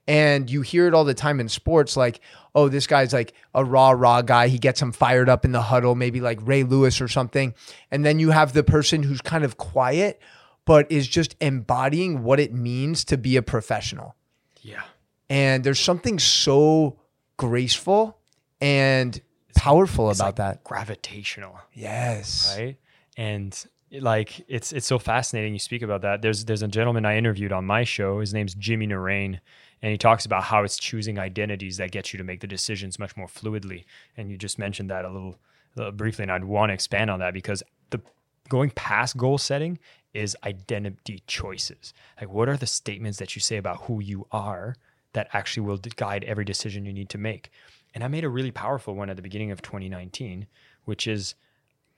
And 0.06 0.48
you 0.48 0.62
hear 0.62 0.86
it 0.86 0.94
all 0.94 1.04
the 1.04 1.14
time 1.14 1.40
in 1.40 1.48
sports 1.48 1.96
like, 1.96 2.20
oh, 2.54 2.68
this 2.68 2.86
guy's 2.86 3.12
like 3.12 3.34
a 3.54 3.64
raw, 3.64 3.90
raw 3.90 4.22
guy. 4.22 4.46
He 4.46 4.58
gets 4.58 4.80
him 4.80 4.92
fired 4.92 5.28
up 5.28 5.44
in 5.44 5.50
the 5.50 5.62
huddle, 5.62 5.96
maybe 5.96 6.20
like 6.20 6.38
Ray 6.42 6.62
Lewis 6.62 7.00
or 7.00 7.08
something. 7.08 7.54
And 7.90 8.04
then 8.04 8.20
you 8.20 8.30
have 8.30 8.52
the 8.52 8.62
person 8.62 9.02
who's 9.02 9.20
kind 9.20 9.42
of 9.42 9.56
quiet, 9.56 10.22
but 10.66 10.90
is 10.92 11.08
just 11.08 11.34
embodying 11.40 12.22
what 12.22 12.38
it 12.38 12.52
means 12.52 13.04
to 13.06 13.16
be 13.16 13.36
a 13.36 13.42
professional. 13.42 14.14
Yeah. 14.60 14.82
And 15.30 15.64
there's 15.64 15.80
something 15.80 16.18
so 16.18 16.98
graceful 17.38 18.18
and 18.60 19.18
powerful 19.56 20.10
It's 20.10 20.20
about 20.20 20.26
like 20.26 20.36
that. 20.36 20.64
Gravitational. 20.64 21.58
Yes. 21.72 22.54
right? 22.58 22.76
And 23.16 23.66
like 23.92 24.44
it's 24.48 24.72
it's 24.72 24.86
so 24.86 24.98
fascinating 24.98 25.52
you 25.52 25.58
speak 25.58 25.82
about 25.82 26.02
that. 26.02 26.20
There's 26.20 26.44
there's 26.44 26.62
a 26.62 26.68
gentleman 26.68 27.06
I 27.06 27.16
interviewed 27.16 27.52
on 27.52 27.64
my 27.64 27.84
show. 27.84 28.20
His 28.20 28.34
name's 28.34 28.54
Jimmy 28.54 28.86
Naraine, 28.86 29.38
and 29.80 29.92
he 29.92 29.96
talks 29.96 30.26
about 30.26 30.42
how 30.42 30.64
it's 30.64 30.76
choosing 30.76 31.18
identities 31.18 31.76
that 31.76 31.92
get 31.92 32.12
you 32.12 32.18
to 32.18 32.24
make 32.24 32.40
the 32.40 32.46
decisions 32.46 32.98
much 32.98 33.16
more 33.16 33.28
fluidly. 33.28 33.84
And 34.16 34.30
you 34.30 34.36
just 34.36 34.58
mentioned 34.58 34.90
that 34.90 35.04
a 35.04 35.08
little 35.10 35.38
uh, 35.78 35.92
briefly, 35.92 36.24
and 36.24 36.32
I'd 36.32 36.44
want 36.44 36.70
to 36.70 36.74
expand 36.74 37.10
on 37.10 37.20
that 37.20 37.32
because 37.32 37.62
the 37.90 38.00
going 38.48 38.70
past 38.70 39.16
goal 39.16 39.38
setting 39.38 39.78
is 40.16 40.36
identity 40.44 41.22
choices. 41.26 41.92
Like, 42.20 42.30
what 42.30 42.48
are 42.48 42.56
the 42.56 42.66
statements 42.66 43.18
that 43.18 43.36
you 43.36 43.40
say 43.40 43.56
about 43.56 43.82
who 43.82 44.00
you 44.00 44.26
are 44.32 44.76
that 45.12 45.28
actually 45.32 45.66
will 45.66 45.78
guide 45.96 46.24
every 46.24 46.44
decision 46.44 46.86
you 46.86 46.92
need 46.92 47.10
to 47.10 47.18
make? 47.18 47.50
And 47.94 48.02
I 48.02 48.08
made 48.08 48.24
a 48.24 48.28
really 48.28 48.50
powerful 48.50 48.94
one 48.94 49.10
at 49.10 49.16
the 49.16 49.22
beginning 49.22 49.50
of 49.50 49.62
2019, 49.62 50.46
which 50.84 51.06
is 51.06 51.34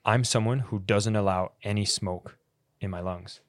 I'm 0.05 0.23
someone 0.23 0.59
who 0.59 0.79
doesn't 0.79 1.15
allow 1.15 1.53
any 1.63 1.85
smoke 1.85 2.37
in 2.79 2.89
my 2.89 3.01
lungs. 3.01 3.41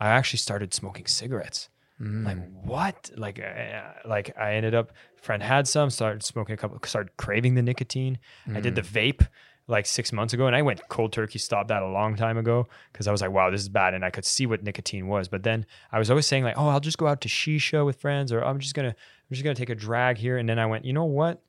I 0.00 0.08
actually 0.08 0.38
started 0.38 0.74
smoking 0.74 1.06
cigarettes. 1.06 1.68
Mm. 2.00 2.24
Like 2.24 2.38
what? 2.64 3.10
Like, 3.16 3.38
uh, 3.38 3.44
uh, 3.44 3.92
like 4.04 4.36
I 4.36 4.54
ended 4.54 4.74
up. 4.74 4.92
Friend 5.16 5.42
had 5.42 5.68
some. 5.68 5.90
Started 5.90 6.22
smoking 6.22 6.54
a 6.54 6.56
couple. 6.56 6.78
Started 6.84 7.16
craving 7.16 7.54
the 7.54 7.62
nicotine. 7.62 8.18
I 8.52 8.60
did 8.60 8.74
the 8.74 8.82
mm. 8.82 9.14
vape 9.16 9.28
like 9.66 9.86
six 9.86 10.12
months 10.12 10.34
ago, 10.34 10.46
and 10.46 10.54
I 10.54 10.62
went 10.62 10.88
cold 10.88 11.12
turkey. 11.12 11.38
Stopped 11.38 11.68
that 11.68 11.82
a 11.82 11.88
long 11.88 12.16
time 12.16 12.36
ago 12.36 12.66
because 12.92 13.08
I 13.08 13.12
was 13.12 13.20
like, 13.20 13.30
wow, 13.30 13.50
this 13.50 13.62
is 13.62 13.68
bad, 13.68 13.94
and 13.94 14.04
I 14.04 14.10
could 14.10 14.24
see 14.24 14.46
what 14.46 14.62
nicotine 14.62 15.08
was. 15.08 15.28
But 15.28 15.42
then 15.42 15.66
I 15.92 15.98
was 15.98 16.10
always 16.10 16.26
saying 16.26 16.44
like, 16.44 16.58
oh, 16.58 16.68
I'll 16.68 16.80
just 16.80 16.98
go 16.98 17.06
out 17.06 17.20
to 17.22 17.28
shisha 17.28 17.84
with 17.84 18.00
friends, 18.00 18.32
or 18.32 18.44
I'm 18.44 18.58
just 18.58 18.74
gonna, 18.74 18.88
I'm 18.88 19.30
just 19.32 19.42
gonna 19.42 19.54
take 19.54 19.70
a 19.70 19.74
drag 19.74 20.18
here. 20.18 20.36
And 20.36 20.48
then 20.48 20.58
I 20.58 20.66
went, 20.66 20.84
you 20.84 20.92
know 20.92 21.04
what? 21.04 21.40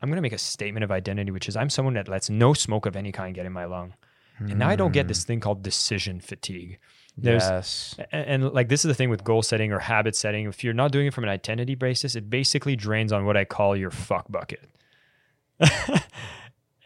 I'm 0.00 0.12
to 0.12 0.20
make 0.20 0.32
a 0.32 0.38
statement 0.38 0.84
of 0.84 0.92
identity, 0.92 1.32
which 1.32 1.48
is 1.48 1.56
I'm 1.56 1.70
someone 1.70 1.94
that 1.94 2.08
lets 2.08 2.30
no 2.30 2.54
smoke 2.54 2.86
of 2.86 2.94
any 2.94 3.10
kind 3.10 3.34
get 3.34 3.46
in 3.46 3.52
my 3.52 3.64
lung. 3.64 3.94
And 4.38 4.58
now 4.58 4.68
I 4.68 4.76
don't 4.76 4.92
get 4.92 5.08
this 5.08 5.24
hmm. 5.24 5.26
thing 5.26 5.40
called 5.40 5.62
decision 5.64 6.20
fatigue. 6.20 6.78
There's, 7.16 7.42
yes. 7.42 7.96
and, 8.12 8.44
and 8.44 8.54
like 8.54 8.68
this 8.68 8.84
is 8.84 8.88
the 8.88 8.94
thing 8.94 9.10
with 9.10 9.24
goal 9.24 9.42
setting 9.42 9.72
or 9.72 9.80
habit 9.80 10.14
setting. 10.14 10.46
If 10.46 10.62
you're 10.62 10.74
not 10.74 10.92
doing 10.92 11.08
it 11.08 11.14
from 11.14 11.24
an 11.24 11.30
identity 11.30 11.74
basis, 11.74 12.14
it 12.14 12.30
basically 12.30 12.76
drains 12.76 13.12
on 13.12 13.24
what 13.24 13.36
I 13.36 13.44
call 13.44 13.76
your 13.76 13.90
fuck 13.90 14.30
bucket. 14.30 14.70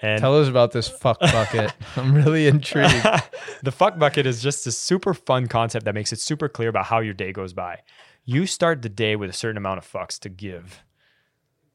and 0.02 0.20
Tell 0.20 0.36
us 0.38 0.48
about 0.48 0.72
this 0.72 0.88
fuck 0.88 1.20
bucket. 1.20 1.72
I'm 1.96 2.12
really 2.12 2.48
intrigued. 2.48 3.06
the 3.62 3.70
fuck 3.70 3.98
bucket 3.98 4.26
is 4.26 4.42
just 4.42 4.66
a 4.66 4.72
super 4.72 5.14
fun 5.14 5.46
concept 5.46 5.84
that 5.84 5.94
makes 5.94 6.12
it 6.12 6.18
super 6.20 6.48
clear 6.48 6.68
about 6.68 6.86
how 6.86 6.98
your 6.98 7.14
day 7.14 7.32
goes 7.32 7.52
by. 7.52 7.78
You 8.24 8.46
start 8.46 8.82
the 8.82 8.88
day 8.88 9.14
with 9.14 9.30
a 9.30 9.32
certain 9.32 9.56
amount 9.56 9.78
of 9.78 9.90
fucks 9.90 10.18
to 10.20 10.28
give. 10.28 10.82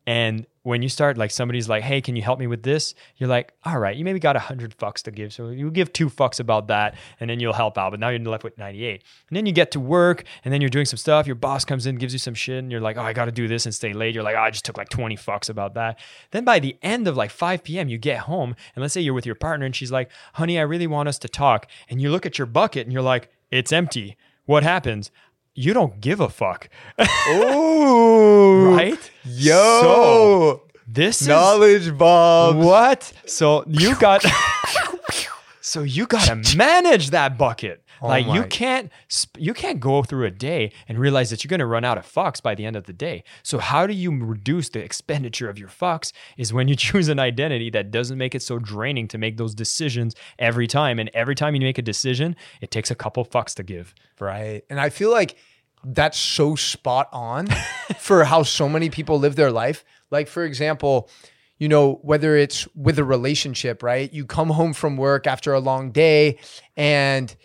And 0.08 0.48
when 0.64 0.82
you 0.82 0.88
start, 0.88 1.18
like 1.18 1.32
somebody's 1.32 1.68
like, 1.68 1.84
hey, 1.84 2.00
can 2.00 2.16
you 2.16 2.22
help 2.22 2.40
me 2.40 2.48
with 2.48 2.64
this? 2.64 2.96
You're 3.18 3.28
like, 3.28 3.54
all 3.66 3.78
right, 3.78 3.96
you 3.96 4.06
maybe 4.06 4.20
got 4.20 4.38
100 4.38 4.78
fucks 4.78 5.04
to 5.04 5.12
give. 5.12 5.34
So 5.34 5.50
you 5.50 5.70
give 5.70 5.92
two 5.92 6.10
fucks 6.10 6.40
about 6.40 6.68
that 6.70 6.96
and 7.20 7.30
then 7.30 7.42
you'll 7.42 7.52
help 7.52 7.78
out. 7.78 7.92
But 7.92 8.00
now 8.00 8.08
you're 8.08 8.20
left 8.20 8.46
with 8.46 8.58
98. 8.58 9.04
And 9.28 9.36
then 9.36 9.46
you 9.46 9.52
get 9.52 9.72
to 9.72 9.82
work 9.82 10.24
and 10.46 10.54
then 10.54 10.62
you're 10.62 10.70
doing 10.70 10.86
some 10.86 10.98
stuff. 10.98 11.28
Your 11.28 11.36
boss 11.36 11.66
comes 11.66 11.86
in, 11.86 11.98
gives 11.98 12.14
you 12.14 12.20
some 12.20 12.34
shit, 12.34 12.60
and 12.60 12.72
you're 12.72 12.80
like, 12.80 12.96
oh, 12.96 13.02
I 13.02 13.12
got 13.12 13.26
to 13.26 13.34
do 13.34 13.50
this 13.50 13.66
and 13.66 13.76
stay 13.76 13.92
late. 13.92 14.16
You're 14.16 14.24
like, 14.24 14.36
oh, 14.38 14.42
I 14.42 14.50
just 14.50 14.64
took 14.64 14.78
like 14.78 14.90
20 14.90 15.18
fucks 15.18 15.50
about 15.50 15.74
that. 15.74 16.00
Then 16.32 16.46
by 16.46 16.60
the 16.60 16.78
end 16.82 17.08
of 17.10 17.18
like 17.18 17.32
5 17.32 17.64
p.m., 17.64 17.90
you 17.90 17.98
get 17.98 18.20
home 18.20 18.56
and 18.76 18.82
let's 18.82 18.94
say 18.94 19.02
you're 19.02 19.14
with 19.14 19.26
your 19.26 19.36
partner 19.36 19.66
and 19.66 19.76
she's 19.76 19.92
like, 19.92 20.10
honey, 20.34 20.58
I 20.58 20.64
really 20.64 20.88
want 20.88 21.10
us 21.10 21.20
to 21.20 21.28
talk. 21.28 21.68
And 21.90 22.02
you 22.02 22.10
look 22.10 22.26
at 22.26 22.38
your 22.38 22.48
bucket 22.48 22.88
and 22.88 22.94
you're 22.94 23.02
like, 23.02 23.30
it's 23.52 23.74
empty. 23.74 24.16
What 24.46 24.64
happens? 24.64 25.12
You 25.60 25.74
don't 25.74 26.00
give 26.00 26.20
a 26.20 26.30
fuck. 26.30 26.70
Ooh. 27.32 28.76
right? 28.76 29.12
Yo. 29.26 29.82
So, 29.82 30.62
this 30.88 31.22
is 31.24 31.28
Knowledge 31.28 31.98
bomb. 31.98 32.60
what? 32.62 33.12
So 33.26 33.64
you 33.68 33.96
got 33.96 34.24
So 35.62 35.82
you 35.82 36.06
got 36.06 36.28
to 36.28 36.56
manage 36.58 37.10
that 37.10 37.40
bucket. 37.40 37.84
Oh 38.02 38.08
like 38.08 38.28
you 38.28 38.44
can't 38.44 38.92
you 39.38 39.54
can't 39.54 39.80
go 39.80 40.04
through 40.04 40.26
a 40.26 40.32
day 40.32 40.72
and 40.88 41.00
realize 41.00 41.30
that 41.30 41.44
you're 41.44 41.50
going 41.50 41.60
to 41.60 41.66
run 41.66 41.84
out 41.84 41.98
of 41.98 42.06
fucks 42.06 42.42
by 42.42 42.56
the 42.56 42.66
end 42.66 42.76
of 42.76 42.86
the 42.86 42.94
day. 42.94 43.24
So 43.44 43.58
how 43.58 43.88
do 43.88 43.94
you 43.94 44.12
reduce 44.24 44.70
the 44.70 44.84
expenditure 44.84 45.50
of 45.50 45.58
your 45.58 45.70
fucks 45.70 46.12
is 46.38 46.54
when 46.54 46.68
you 46.68 46.76
choose 46.88 47.10
an 47.10 47.20
identity 47.20 47.70
that 47.72 47.92
doesn't 47.92 48.18
make 48.18 48.36
it 48.36 48.42
so 48.42 48.60
draining 48.60 49.08
to 49.10 49.18
make 49.18 49.38
those 49.38 49.56
decisions 49.56 50.16
every 50.40 50.68
time 50.68 51.00
and 51.00 51.10
every 51.14 51.36
time 51.36 51.56
you 51.56 51.62
make 51.62 51.78
a 51.78 51.82
decision, 51.82 52.36
it 52.62 52.72
takes 52.72 52.92
a 52.92 52.96
couple 52.96 53.26
fucks 53.26 53.54
to 53.56 53.64
give. 53.64 53.94
Right. 54.20 54.64
And 54.70 54.80
I 54.80 54.90
feel 54.90 55.12
like 55.12 55.38
that's 55.84 56.18
so 56.18 56.56
spot 56.56 57.10
on 57.14 57.48
for 58.00 58.24
how 58.24 58.44
so 58.44 58.68
many 58.68 58.90
people 58.90 59.20
live 59.20 59.36
their 59.36 59.52
life. 59.52 59.86
Like, 60.12 60.28
for 60.28 60.44
example, 60.44 61.10
you 61.60 61.68
know, 61.68 62.00
whether 62.04 62.36
it's 62.36 62.68
with 62.76 63.00
a 63.00 63.04
relationship, 63.04 63.82
right? 63.82 64.12
You 64.12 64.26
come 64.26 64.50
home 64.50 64.74
from 64.74 64.98
work 64.98 65.28
after 65.28 65.54
a 65.54 65.60
long 65.60 65.92
day 65.92 66.40
and, 66.76 67.36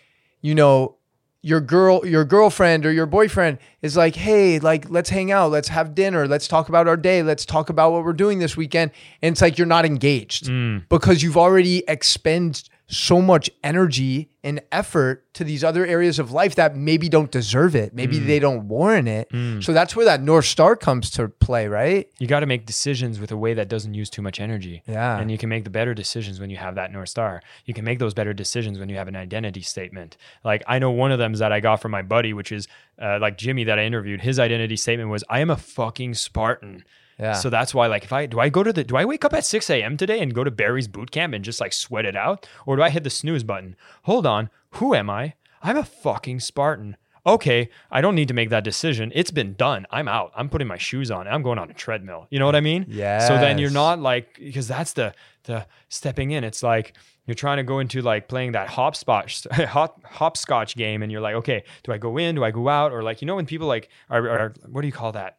you 0.43 0.55
know, 0.55 0.97
your 1.45 1.61
girl, 1.61 2.07
your 2.07 2.24
girlfriend 2.24 2.86
or 2.86 2.93
your 2.93 3.07
boyfriend 3.07 3.59
is 3.80 3.97
like, 3.97 4.14
hey, 4.14 4.61
like, 4.61 4.88
let's 4.90 5.11
hang 5.11 5.32
out, 5.32 5.51
let's 5.51 5.68
have 5.68 5.95
dinner, 5.95 6.28
let's 6.28 6.47
talk 6.47 6.68
about 6.68 6.86
our 6.86 6.97
day, 6.97 7.22
let's 7.22 7.45
talk 7.45 7.68
about 7.68 7.90
what 7.90 8.05
we're 8.05 8.12
doing 8.12 8.38
this 8.38 8.57
weekend. 8.57 8.93
And 9.22 9.32
it's 9.32 9.43
like 9.43 9.59
you're 9.59 9.66
not 9.66 9.84
engaged 9.84 10.45
mm. 10.45 10.88
because 10.88 11.22
you've 11.22 11.36
already 11.36 11.82
expended 11.88 12.68
so 12.93 13.22
much 13.22 13.51
energy 13.64 14.28
and 14.45 14.61
effort 14.70 15.32
to 15.32 15.45
these 15.45 15.64
other 15.64 15.86
areas 15.86 16.18
of 16.18 16.30
life 16.30 16.55
that 16.57 16.76
maybe 16.76 17.09
don't 17.09 17.30
deserve 17.30 17.74
it. 17.74 17.95
Maybe 17.95 18.18
they 18.18 18.38
don't 18.38 18.68
warrant 18.68 19.09
it. 19.09 19.28
So 19.62 19.72
that's 19.72 19.97
where 19.97 20.05
that 20.05 20.22
North 20.22 20.45
Star 20.45 20.76
comes 20.76 21.11
to 21.12 21.28
play, 21.28 21.68
right? 21.68 22.09
You 22.18 22.26
got 22.26 22.40
to 22.40 22.47
make 22.47 22.66
decisions 22.66 23.18
with 23.18 23.32
a 23.32 23.36
way 23.36 23.55
that 23.55 23.68
doesn't 23.68 23.95
use 23.95 24.11
too 24.11 24.20
much 24.20 24.40
energy. 24.40 24.82
Yeah. 24.86 25.18
And 25.18 25.30
you 25.30 25.38
can 25.38 25.49
make 25.49 25.64
the 25.64 25.70
better 25.70 25.95
decisions 25.95 26.38
when 26.38 26.51
you 26.51 26.59
have 26.59 26.74
that 26.74 26.93
North 26.93 27.09
Star. 27.09 27.43
You 27.64 27.72
can 27.72 27.84
make 27.84 27.99
those 27.99 28.12
better 28.12 28.34
decisions 28.34 28.78
when 28.78 28.90
you 28.90 28.97
have 28.97 29.09
an 29.09 29.16
identity 29.16 29.62
statement. 29.62 30.18
Like 30.45 30.62
I 30.66 30.78
know 30.78 30.90
one 30.90 31.12
of 31.12 31.18
them 31.18 31.32
is 31.32 31.38
that 31.38 31.53
I 31.53 31.61
got 31.61 31.80
from 31.80 31.93
my 31.93 32.03
buddy, 32.03 32.34
which 32.34 32.53
is 32.53 32.68
uh, 33.01 33.18
like 33.20 33.38
Jimmy 33.38 33.64
that 33.64 33.78
I 33.78 33.84
interviewed. 33.84 34.20
His 34.20 34.38
identity 34.38 34.76
statement 34.76 35.09
was, 35.09 35.24
I 35.30 35.40
am 35.40 35.49
a 35.49 35.57
fucking 35.57 36.14
Spartan. 36.14 36.84
Yeah. 37.22 37.32
So 37.34 37.48
that's 37.50 37.74
why, 37.74 37.86
like, 37.86 38.04
if 38.04 38.12
I 38.12 38.26
do 38.26 38.40
I 38.40 38.48
go 38.48 38.62
to 38.62 38.72
the 38.72 38.84
do 38.84 38.96
I 38.96 39.04
wake 39.04 39.24
up 39.24 39.32
at 39.32 39.44
6 39.44 39.70
a.m. 39.70 39.96
today 39.96 40.20
and 40.20 40.34
go 40.34 40.44
to 40.44 40.50
Barry's 40.50 40.88
boot 40.88 41.10
camp 41.10 41.34
and 41.34 41.44
just 41.44 41.60
like 41.60 41.72
sweat 41.72 42.04
it 42.04 42.16
out? 42.16 42.48
Or 42.66 42.76
do 42.76 42.82
I 42.82 42.90
hit 42.90 43.04
the 43.04 43.10
snooze 43.10 43.44
button? 43.44 43.76
Hold 44.02 44.26
on, 44.26 44.50
who 44.72 44.94
am 44.94 45.08
I? 45.08 45.34
I'm 45.62 45.76
a 45.76 45.84
fucking 45.84 46.40
Spartan. 46.40 46.96
Okay, 47.24 47.68
I 47.90 48.00
don't 48.00 48.16
need 48.16 48.28
to 48.28 48.34
make 48.34 48.50
that 48.50 48.64
decision. 48.64 49.12
It's 49.14 49.30
been 49.30 49.54
done. 49.54 49.86
I'm 49.90 50.08
out. 50.08 50.32
I'm 50.34 50.48
putting 50.48 50.66
my 50.66 50.78
shoes 50.78 51.08
on. 51.08 51.28
I'm 51.28 51.42
going 51.42 51.58
on 51.58 51.70
a 51.70 51.74
treadmill. 51.74 52.26
You 52.30 52.40
know 52.40 52.46
what 52.46 52.56
I 52.56 52.60
mean? 52.60 52.84
Yeah. 52.88 53.20
So 53.28 53.38
then 53.38 53.58
you're 53.58 53.70
not 53.70 54.00
like 54.00 54.38
because 54.38 54.66
that's 54.66 54.94
the 54.94 55.14
the 55.44 55.66
stepping 55.88 56.32
in. 56.32 56.42
It's 56.42 56.64
like 56.64 56.94
you're 57.26 57.36
trying 57.36 57.58
to 57.58 57.62
go 57.62 57.78
into 57.78 58.02
like 58.02 58.26
playing 58.26 58.52
that 58.52 58.68
hopscotch 58.68 59.46
hop 59.52 60.04
hopscotch 60.04 60.74
game, 60.74 61.02
and 61.02 61.12
you're 61.12 61.20
like, 61.20 61.36
okay, 61.36 61.62
do 61.84 61.92
I 61.92 61.98
go 61.98 62.18
in? 62.18 62.34
Do 62.34 62.42
I 62.42 62.50
go 62.50 62.68
out? 62.68 62.90
Or 62.92 63.04
like 63.04 63.22
you 63.22 63.26
know 63.26 63.36
when 63.36 63.46
people 63.46 63.68
like 63.68 63.88
are, 64.10 64.28
are 64.28 64.54
what 64.68 64.80
do 64.80 64.88
you 64.88 64.92
call 64.92 65.12
that? 65.12 65.38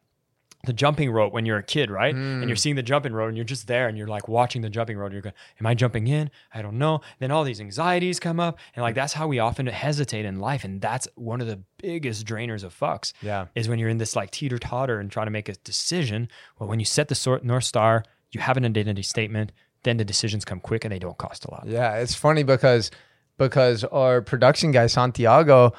The 0.66 0.72
jumping 0.72 1.10
rope 1.10 1.32
when 1.32 1.46
you're 1.46 1.58
a 1.58 1.62
kid, 1.62 1.90
right? 1.90 2.14
And 2.14 2.42
you're 2.42 2.50
hmm. 2.50 2.56
seeing 2.56 2.76
the 2.76 2.82
jumping 2.82 3.12
rope 3.12 3.28
and 3.28 3.36
you're 3.36 3.44
just 3.44 3.66
there 3.66 3.88
and 3.88 3.96
you're 3.96 4.06
like 4.06 4.28
watching 4.28 4.62
the 4.62 4.70
jumping 4.70 4.96
rope. 4.96 5.06
And 5.06 5.12
you're 5.14 5.22
going, 5.22 5.34
Am 5.60 5.66
I 5.66 5.74
jumping 5.74 6.06
in? 6.06 6.30
I 6.52 6.62
don't 6.62 6.78
know. 6.78 7.00
Then 7.18 7.30
all 7.30 7.44
these 7.44 7.60
anxieties 7.60 8.20
come 8.20 8.40
up. 8.40 8.58
And 8.74 8.82
like 8.82 8.94
that's 8.94 9.12
how 9.12 9.26
we 9.26 9.38
often 9.38 9.66
hesitate 9.66 10.24
in 10.24 10.40
life. 10.40 10.64
And 10.64 10.80
that's 10.80 11.08
one 11.14 11.40
of 11.40 11.46
the 11.46 11.60
biggest 11.78 12.26
drainers 12.26 12.64
of 12.64 12.78
fucks. 12.78 13.12
Yeah. 13.22 13.46
Is 13.54 13.68
when 13.68 13.78
you're 13.78 13.88
in 13.88 13.98
this 13.98 14.16
like 14.16 14.30
teeter 14.30 14.58
totter 14.58 15.00
and 15.00 15.10
trying 15.10 15.26
to 15.26 15.32
make 15.32 15.48
a 15.48 15.54
decision. 15.54 16.28
Well, 16.58 16.68
when 16.68 16.80
you 16.80 16.86
set 16.86 17.08
the 17.08 17.14
sort 17.14 17.44
North 17.44 17.64
Star, 17.64 18.04
you 18.32 18.40
have 18.40 18.56
an 18.56 18.64
identity 18.64 19.02
statement, 19.02 19.52
then 19.84 19.96
the 19.96 20.04
decisions 20.04 20.44
come 20.44 20.60
quick 20.60 20.84
and 20.84 20.92
they 20.92 20.98
don't 20.98 21.18
cost 21.18 21.44
a 21.44 21.50
lot. 21.50 21.64
Yeah, 21.66 21.96
it's 21.96 22.14
funny 22.14 22.42
because 22.42 22.90
because 23.38 23.84
our 23.84 24.22
production 24.22 24.72
guy 24.72 24.86
Santiago, 24.86 25.72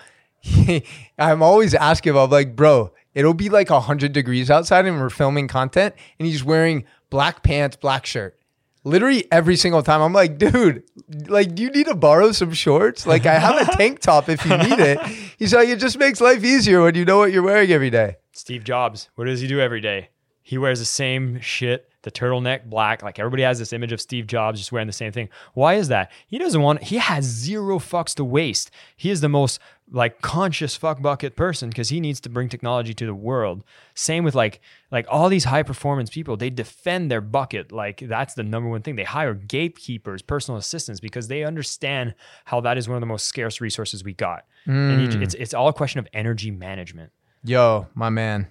I'm 1.17 1.41
always 1.41 1.73
asking 1.73 2.11
him, 2.11 2.17
I'm 2.17 2.29
like, 2.29 2.55
bro, 2.55 2.93
it'll 3.15 3.33
be 3.33 3.49
like 3.49 3.71
100 3.71 4.13
degrees 4.13 4.51
outside 4.51 4.85
and 4.85 4.99
we're 4.99 5.09
filming 5.09 5.47
content 5.47 5.95
and 6.19 6.27
he's 6.27 6.43
wearing 6.43 6.85
black 7.09 7.41
pants, 7.41 7.75
black 7.75 8.05
shirt. 8.05 8.37
Literally 8.83 9.25
every 9.31 9.55
single 9.55 9.81
time. 9.81 10.01
I'm 10.01 10.13
like, 10.13 10.37
dude, 10.37 10.83
like, 11.27 11.55
do 11.55 11.63
you 11.63 11.71
need 11.71 11.87
to 11.87 11.95
borrow 11.95 12.31
some 12.31 12.53
shorts? 12.53 13.07
Like, 13.07 13.25
I 13.25 13.39
have 13.39 13.67
a 13.67 13.71
tank 13.77 13.99
top 13.99 14.29
if 14.29 14.45
you 14.45 14.55
need 14.55 14.77
it. 14.79 14.99
He's 15.39 15.55
like, 15.55 15.69
it 15.69 15.79
just 15.79 15.97
makes 15.97 16.21
life 16.21 16.43
easier 16.43 16.83
when 16.83 16.93
you 16.93 17.03
know 17.03 17.17
what 17.17 17.31
you're 17.31 17.41
wearing 17.41 17.71
every 17.71 17.89
day. 17.89 18.17
Steve 18.33 18.63
Jobs, 18.63 19.09
what 19.15 19.25
does 19.25 19.41
he 19.41 19.47
do 19.47 19.59
every 19.59 19.81
day? 19.81 20.09
He 20.43 20.59
wears 20.59 20.77
the 20.77 20.85
same 20.85 21.39
shit, 21.39 21.89
the 22.05 22.11
turtleneck 22.11 22.65
black. 22.65 23.03
Like 23.03 23.19
everybody 23.19 23.43
has 23.43 23.59
this 23.59 23.73
image 23.73 23.91
of 23.91 23.99
Steve 23.99 24.27
Jobs 24.27 24.59
just 24.59 24.71
wearing 24.71 24.87
the 24.87 24.93
same 24.93 25.11
thing. 25.11 25.27
Why 25.53 25.73
is 25.73 25.89
that? 25.89 26.11
He 26.27 26.37
doesn't 26.37 26.61
want, 26.61 26.83
he 26.83 26.97
has 26.97 27.25
zero 27.25 27.79
fucks 27.79 28.15
to 28.15 28.23
waste. 28.23 28.71
He 28.95 29.09
is 29.09 29.19
the 29.19 29.27
most 29.27 29.59
like 29.91 30.21
conscious 30.21 30.75
fuck 30.75 31.01
bucket 31.01 31.35
person 31.35 31.69
because 31.69 31.89
he 31.89 31.99
needs 31.99 32.19
to 32.21 32.29
bring 32.29 32.47
technology 32.47 32.93
to 32.93 33.05
the 33.05 33.13
world. 33.13 33.63
Same 33.95 34.23
with 34.23 34.35
like, 34.35 34.61
like 34.91 35.05
all 35.09 35.27
these 35.27 35.43
high 35.43 35.63
performance 35.63 36.09
people, 36.09 36.37
they 36.37 36.49
defend 36.49 37.11
their 37.11 37.21
bucket. 37.21 37.71
Like 37.71 37.99
that's 37.99 38.35
the 38.35 38.43
number 38.43 38.69
one 38.69 38.83
thing. 38.83 38.95
They 38.95 39.03
hire 39.03 39.33
gatekeepers, 39.33 40.21
personal 40.21 40.57
assistants 40.57 41.01
because 41.01 41.27
they 41.27 41.43
understand 41.43 42.15
how 42.45 42.61
that 42.61 42.77
is 42.77 42.87
one 42.87 42.95
of 42.95 43.01
the 43.01 43.07
most 43.07 43.25
scarce 43.25 43.59
resources 43.59 44.03
we 44.03 44.13
got. 44.13 44.45
And 44.65 45.01
you, 45.01 45.17
hmm. 45.17 45.23
it's, 45.23 45.33
it's 45.33 45.53
all 45.53 45.67
a 45.67 45.73
question 45.73 45.99
of 45.99 46.07
energy 46.13 46.51
management. 46.51 47.11
Yo, 47.43 47.87
my 47.93 48.09
man. 48.09 48.47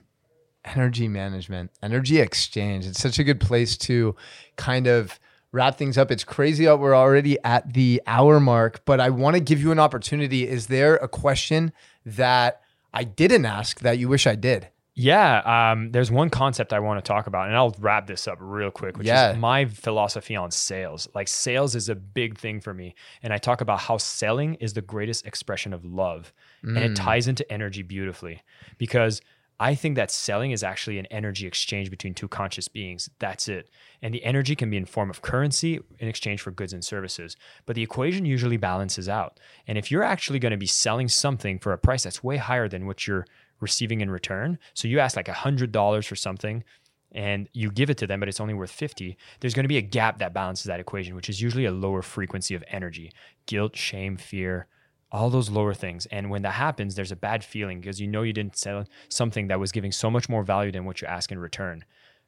Energy 0.65 1.09
management, 1.09 1.71
energy 1.83 2.21
exchange. 2.21 2.87
It's 2.87 3.01
such 3.01 3.19
a 3.19 3.25
good 3.25 3.39
place 3.41 3.77
to 3.79 4.17
kind 4.57 4.87
of 4.87 5.21
wrap 5.53 5.77
things 5.77 5.99
up. 5.99 6.11
It's 6.11 6.25
crazy 6.25 6.65
that 6.65 6.79
we're 6.79 6.97
already 6.97 7.37
at 7.45 7.75
the 7.75 8.01
hour 8.07 8.41
mark, 8.41 8.83
but 8.85 8.99
I 8.99 9.11
want 9.11 9.35
to 9.35 9.41
give 9.41 9.61
you 9.61 9.73
an 9.73 9.79
opportunity. 9.79 10.49
Is 10.49 10.69
there 10.69 10.97
a 10.97 11.07
question 11.09 11.73
that 12.07 12.63
I 12.95 13.05
didn't 13.05 13.45
ask 13.45 13.81
that 13.81 13.99
you 13.99 14.09
wish 14.09 14.27
I 14.27 14.37
did? 14.37 14.69
Yeah, 14.97 15.73
um, 15.73 15.91
there's 15.91 16.11
one 16.13 16.31
concept 16.31 16.73
I 16.73 16.79
want 16.79 17.05
to 17.05 17.07
talk 17.07 17.27
about, 17.27 17.49
and 17.49 17.57
I'll 17.57 17.75
wrap 17.81 18.07
this 18.07 18.29
up 18.29 18.39
real 18.41 18.71
quick, 18.71 18.97
which 18.97 19.09
Yeah. 19.09 19.33
is 19.33 19.37
my 19.37 19.65
philosophy 19.65 20.37
on 20.37 20.53
sales. 20.53 21.09
Like, 21.17 21.27
sales 21.27 21.75
is 21.75 21.89
a 21.89 21.97
big 21.97 22.39
thing 22.39 22.61
for 22.61 22.73
me. 22.73 22.95
And 23.21 23.33
I 23.33 23.39
talk 23.39 23.61
about 23.61 23.81
how 23.81 23.97
selling 23.99 24.55
is 24.55 24.73
the 24.75 24.83
greatest 24.83 25.27
expression 25.27 25.73
of 25.73 25.85
love. 25.85 26.33
And 26.63 26.79
it 26.79 26.95
ties 26.97 27.27
into 27.29 27.45
energy 27.53 27.83
beautifully 27.83 28.43
because 28.79 29.21
I 29.61 29.75
think 29.75 29.95
that 29.95 30.11
selling 30.11 30.51
is 30.51 30.65
actually 30.65 30.99
an 30.99 31.07
energy 31.07 31.47
exchange 31.47 31.89
between 31.91 32.15
two 32.15 32.27
conscious 32.27 32.67
beings. 32.67 33.09
That's 33.21 33.49
it. 33.49 33.71
And 34.03 34.13
the 34.13 34.25
energy 34.25 34.57
can 34.57 34.69
be 34.69 34.77
in 34.77 34.85
form 34.85 35.11
of 35.11 35.23
currency 35.23 35.81
in 35.99 36.09
exchange 36.09 36.41
for 36.41 36.51
goods 36.51 36.73
and 36.73 36.85
services. 36.85 37.37
But 37.65 37.77
the 37.77 37.83
equation 37.83 38.25
usually 38.25 38.57
balances 38.57 39.09
out. 39.09 39.39
And 39.69 39.79
if 39.79 39.91
you're 39.91 40.03
actually 40.03 40.41
going 40.41 40.51
to 40.51 40.57
be 40.57 40.67
selling 40.67 41.09
something 41.09 41.59
for 41.61 41.73
a 41.73 41.79
price 41.79 42.03
that's 42.03 42.25
way 42.25 42.37
higher 42.37 42.69
than 42.69 42.87
what 42.87 43.07
you're 43.07 43.27
receiving 43.61 44.01
in 44.01 44.11
return, 44.11 44.59
so 44.75 44.89
you 44.89 44.99
ask 44.99 45.17
like 45.17 45.27
$100 45.27 46.05
for 46.05 46.17
something 46.17 46.65
and 47.13 47.49
you 47.53 47.71
give 47.71 47.91
it 47.91 47.99
to 47.99 48.09
them, 48.09 48.19
but 48.19 48.29
it's 48.29 48.41
only 48.41 48.55
worth 48.55 48.73
50, 48.73 49.17
there's 49.39 49.55
going 49.55 49.65
to 49.65 49.69
be 49.69 49.79
a 49.79 49.83
gap 49.83 50.19
that 50.19 50.35
balances 50.35 50.65
that 50.65 50.81
equation, 50.81 51.15
which 51.15 51.29
is 51.29 51.41
usually 51.41 51.65
a 51.65 51.71
lower 51.71 52.03
frequency 52.03 52.57
of 52.57 52.65
energy, 52.67 53.13
guilt, 53.47 53.77
shame, 53.77 54.17
fear, 54.17 54.67
all 55.15 55.31
those 55.31 55.49
lower 55.49 55.73
things. 55.73 56.07
And 56.07 56.29
when 56.29 56.43
that 56.43 56.55
happens, 56.55 56.97
there's 56.97 57.13
a 57.13 57.17
bad 57.17 57.45
feeling 57.45 57.81
because 57.81 58.01
you 58.01 58.09
know 58.09 58.23
you 58.23 58.33
didn't 58.33 58.59
sell 58.59 58.85
something 59.09 59.47
that 59.47 59.61
was 59.61 59.71
giving 59.71 59.93
so 59.93 60.11
much 60.11 60.29
more 60.29 60.43
value 60.43 60.73
than 60.73 60.85
what 60.85 61.01
you 61.01 61.07
ask 61.07 61.31
in 61.31 61.39
return. 61.39 61.85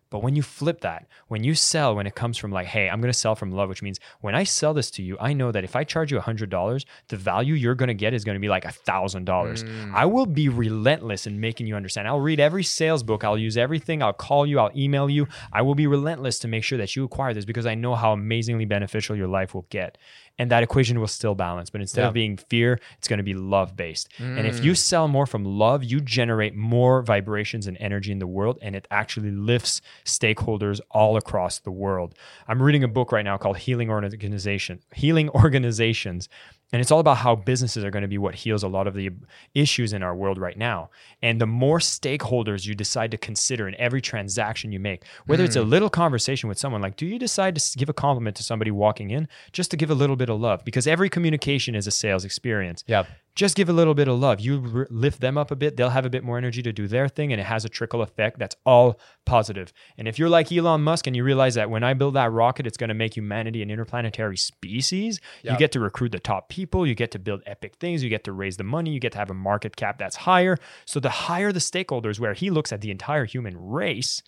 But 0.09 0.23
when 0.23 0.37
you 0.37 0.43
flip 0.43 0.83
that, 0.83 1.07
when 1.27 1.43
you 1.43 1.57
sell, 1.57 1.97
when 1.97 2.07
it 2.07 2.15
comes 2.15 2.39
from 2.39 2.53
like, 2.53 2.69
hey, 2.69 2.89
I'm 2.89 3.01
going 3.01 3.13
to 3.13 3.19
sell 3.19 3.35
from 3.35 3.51
love, 3.51 3.69
which 3.69 3.83
means 3.83 3.99
when 4.21 4.37
I 4.37 4.45
sell 4.45 4.73
this 4.73 4.91
to 4.93 5.03
you, 5.03 5.17
I 5.21 5.33
know 5.33 5.51
that 5.51 5.65
if 5.65 5.75
I 5.75 5.83
charge 5.83 6.13
you 6.13 6.19
$100, 6.21 6.85
the 7.09 7.17
value 7.17 7.55
you're 7.55 7.75
going 7.75 7.89
to 7.89 7.95
get 7.95 8.15
is 8.15 8.23
going 8.23 8.37
to 8.37 8.41
be 8.41 8.49
like 8.49 8.65
$1,000. 8.65 9.25
Mm. 9.25 9.93
I 9.93 10.07
will 10.07 10.27
be 10.27 10.49
relentless 10.49 11.27
in 11.27 11.41
making 11.41 11.67
you 11.67 11.75
understand. 11.75 12.07
I'll 12.07 12.21
read 12.21 12.39
every 12.39 12.63
sales 12.63 13.03
book, 13.03 13.25
I'll 13.25 13.39
use 13.39 13.57
everything, 13.57 14.01
I'll 14.01 14.13
call 14.13 14.47
you, 14.47 14.61
I'll 14.61 14.71
email 14.77 15.11
you. 15.11 15.27
I 15.53 15.63
will 15.63 15.75
be 15.75 15.89
relentless 15.89 16.39
to 16.41 16.49
make 16.49 16.63
sure 16.63 16.79
that 16.79 16.95
you 16.95 17.03
acquire 17.03 17.35
this 17.35 17.45
because 17.45 17.67
I 17.67 17.75
know 17.75 17.97
how 17.97 18.13
amazingly 18.13 18.65
beneficial 18.65 19.17
your 19.17 19.29
life 19.29 19.55
will 19.55 19.67
get. 19.71 19.99
And 20.39 20.51
that 20.51 20.63
equation 20.63 21.01
will 21.01 21.07
still 21.07 21.35
balance. 21.35 21.71
But 21.71 21.81
instead 21.81 22.03
Yeah. 22.03 22.09
of 22.09 22.15
being 22.15 22.37
fear, 22.37 22.79
it's 22.99 23.09
going 23.09 23.19
to 23.19 23.23
be 23.23 23.35
love 23.35 23.75
based. 23.77 24.09
And 24.19 24.47
if 24.47 24.63
you 24.65 24.73
mm. 24.73 24.77
sell 24.77 25.09
more 25.09 25.27
from 25.27 25.45
love, 25.45 25.83
you 25.83 26.01
generate 26.01 26.55
more 26.55 27.03
vibrations 27.03 27.67
and 27.67 27.77
energy 27.81 28.13
in 28.13 28.19
the 28.19 28.27
world, 28.27 28.59
and 28.61 28.77
it 28.77 28.87
actually 28.91 29.31
lifts 29.31 29.81
stakeholders 30.05 30.81
all 30.91 31.17
across 31.17 31.59
the 31.59 31.71
world. 31.71 32.15
I'm 32.49 32.61
reading 32.63 32.85
a 32.85 32.89
book 32.89 33.13
right 33.13 33.25
now 33.25 33.37
called 33.39 33.59
Healing 33.59 33.91
Organization, 33.91 34.81
Healing 34.95 35.31
Organizations. 35.31 36.29
And 36.73 36.81
it's 36.81 36.91
all 36.91 36.99
about 36.99 37.19
how 37.19 37.37
businesses 37.37 37.85
are 37.85 37.91
going 37.91 38.03
to 38.03 38.09
be 38.09 38.19
what 38.19 38.35
heals 38.35 38.65
a 38.65 38.69
lot 38.69 38.87
of 38.87 38.95
the 38.95 39.11
issues 39.55 39.93
in 39.93 40.03
our 40.03 40.17
world 40.17 40.39
right 40.39 40.59
now. 40.59 40.91
And 41.23 41.41
the 41.41 41.47
more 41.47 41.79
stakeholders 41.79 42.67
you 42.67 42.75
decide 42.75 43.13
to 43.13 43.17
consider 43.17 43.69
in 43.69 43.77
every 43.77 44.01
transaction 44.01 44.73
you 44.73 44.81
make, 44.81 45.05
whether 45.27 45.45
it's 45.45 45.57
a 45.57 45.61
mm. 45.61 45.69
little 45.69 45.91
conversation 45.91 46.49
with 46.49 46.59
someone, 46.59 46.83
like, 46.83 46.97
do 46.97 47.07
you 47.07 47.19
decide 47.19 47.55
to 47.55 47.79
give 47.79 47.89
a 47.89 47.93
compliment 47.93 48.37
to 48.37 48.43
somebody 48.43 48.73
walking 48.73 49.11
in 49.11 49.29
just 49.53 49.71
to 49.71 49.77
give 49.77 49.91
a 49.91 49.95
little 49.95 50.17
bit 50.17 50.29
of 50.29 50.41
love? 50.41 50.65
Because 50.65 50.87
every 50.89 51.09
communication 51.09 51.75
is 51.77 51.87
a 51.87 51.93
sales 51.93 52.25
experience 52.25 52.83
Yep. 52.87 53.09
Just 53.37 53.55
give 53.55 53.69
a 53.69 53.73
little 53.73 53.95
bit 53.95 54.09
of 54.09 54.19
love. 54.19 54.41
You 54.41 54.87
lift 54.91 55.21
them 55.21 55.37
up 55.37 55.51
a 55.51 55.57
bit, 55.57 55.77
they'll 55.77 55.91
have 55.91 56.07
a 56.07 56.11
bit 56.11 56.25
more 56.25 56.39
energy 56.39 56.63
to 56.63 56.73
do 56.73 56.89
their 56.89 57.07
thing, 57.07 57.33
and 57.33 57.41
it 57.41 57.45
has 57.45 57.65
a 57.67 57.69
trickle 57.69 58.01
effect 58.01 58.39
that's 58.39 58.57
all 58.65 58.99
positive. 59.27 59.73
And 59.99 60.09
if 60.09 60.19
you're 60.19 60.31
like 60.31 60.51
Elon 60.51 60.81
Musk 60.81 61.07
and 61.07 61.15
you 61.15 61.23
realize 61.23 61.55
that 61.55 61.71
when 61.71 61.85
I 61.85 61.93
build 61.93 62.15
that 62.15 62.33
rocket, 62.33 62.67
it's 62.67 62.79
going 62.79 62.89
to 62.89 62.95
make 62.95 63.15
humanity 63.15 63.63
an 63.63 63.71
interplanetary 63.71 64.39
species, 64.39 65.21
Yeah. 65.43 65.53
you 65.53 65.59
get 65.59 65.71
to 65.73 65.81
recruit 65.81 66.13
the 66.13 66.19
top 66.19 66.49
people, 66.49 66.87
you 66.87 66.95
get 66.95 67.11
to 67.13 67.19
build 67.19 67.43
epic 67.47 67.77
things, 67.77 68.03
you 68.03 68.09
get 68.09 68.25
to 68.25 68.33
raise 68.33 68.57
the 68.57 68.65
money, 68.65 68.91
you 68.91 69.01
get 69.01 69.13
to 69.13 69.19
have 69.19 69.31
a 69.31 69.35
market 69.35 69.77
cap 69.77 69.99
that's 69.99 70.17
higher. 70.17 70.57
So 70.87 70.99
the 70.99 71.11
higher 71.11 71.53
the 71.53 71.61
stakeholders, 71.61 72.19
where 72.19 72.33
he 72.33 72.49
looks 72.49 72.73
at 72.73 72.81
the 72.81 72.91
entire 72.91 73.27
human 73.27 73.57
race, 73.59 74.23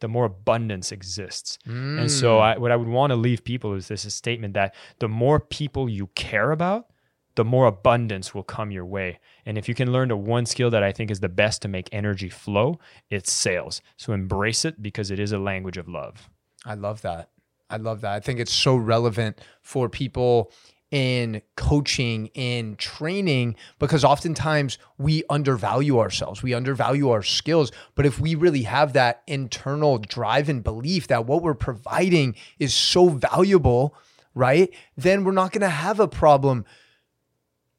the 0.00 0.08
more 0.08 0.24
abundance 0.24 0.90
exists. 0.90 1.58
And 1.66 2.10
so, 2.10 2.38
mm. 2.38 2.40
I, 2.40 2.58
what 2.58 2.70
I 2.70 2.76
would 2.76 2.88
want 2.88 3.10
to 3.10 3.16
leave 3.16 3.44
people 3.44 3.74
is 3.74 3.88
this 3.88 4.02
statement 4.14 4.54
that 4.54 4.74
the 5.00 5.08
more 5.08 5.40
people 5.40 5.88
you 5.88 6.06
care 6.14 6.52
about, 6.52 6.86
the 7.38 7.44
more 7.44 7.66
abundance 7.66 8.34
will 8.34 8.42
come 8.42 8.72
your 8.72 8.84
way. 8.84 9.20
And 9.46 9.56
if 9.56 9.68
you 9.68 9.74
can 9.76 9.92
learn 9.92 10.08
the 10.08 10.16
one 10.16 10.44
skill 10.44 10.70
that 10.70 10.82
I 10.82 10.90
think 10.90 11.08
is 11.08 11.20
the 11.20 11.28
best 11.28 11.62
to 11.62 11.68
make 11.68 11.88
energy 11.92 12.28
flow, 12.28 12.80
it's 13.10 13.30
sales. 13.30 13.80
So 13.96 14.12
embrace 14.12 14.64
it 14.64 14.82
because 14.82 15.12
it 15.12 15.20
is 15.20 15.30
a 15.30 15.38
language 15.38 15.76
of 15.76 15.88
love. 15.88 16.28
I 16.66 16.74
love 16.74 17.02
that. 17.02 17.30
I 17.70 17.76
love 17.76 18.00
that. 18.00 18.14
I 18.14 18.18
think 18.18 18.40
it's 18.40 18.52
so 18.52 18.74
relevant 18.74 19.40
for 19.62 19.88
people 19.88 20.50
in 20.90 21.40
coaching, 21.54 22.26
in 22.34 22.74
training, 22.74 23.54
because 23.78 24.04
oftentimes 24.04 24.76
we 24.98 25.22
undervalue 25.30 26.00
ourselves, 26.00 26.42
we 26.42 26.54
undervalue 26.54 27.08
our 27.10 27.22
skills. 27.22 27.70
But 27.94 28.04
if 28.04 28.18
we 28.18 28.34
really 28.34 28.62
have 28.62 28.94
that 28.94 29.22
internal 29.28 29.98
drive 29.98 30.48
and 30.48 30.64
belief 30.64 31.06
that 31.06 31.24
what 31.24 31.44
we're 31.44 31.54
providing 31.54 32.34
is 32.58 32.74
so 32.74 33.10
valuable, 33.10 33.94
right, 34.34 34.74
then 34.96 35.22
we're 35.22 35.30
not 35.30 35.52
going 35.52 35.60
to 35.60 35.68
have 35.68 36.00
a 36.00 36.08
problem 36.08 36.64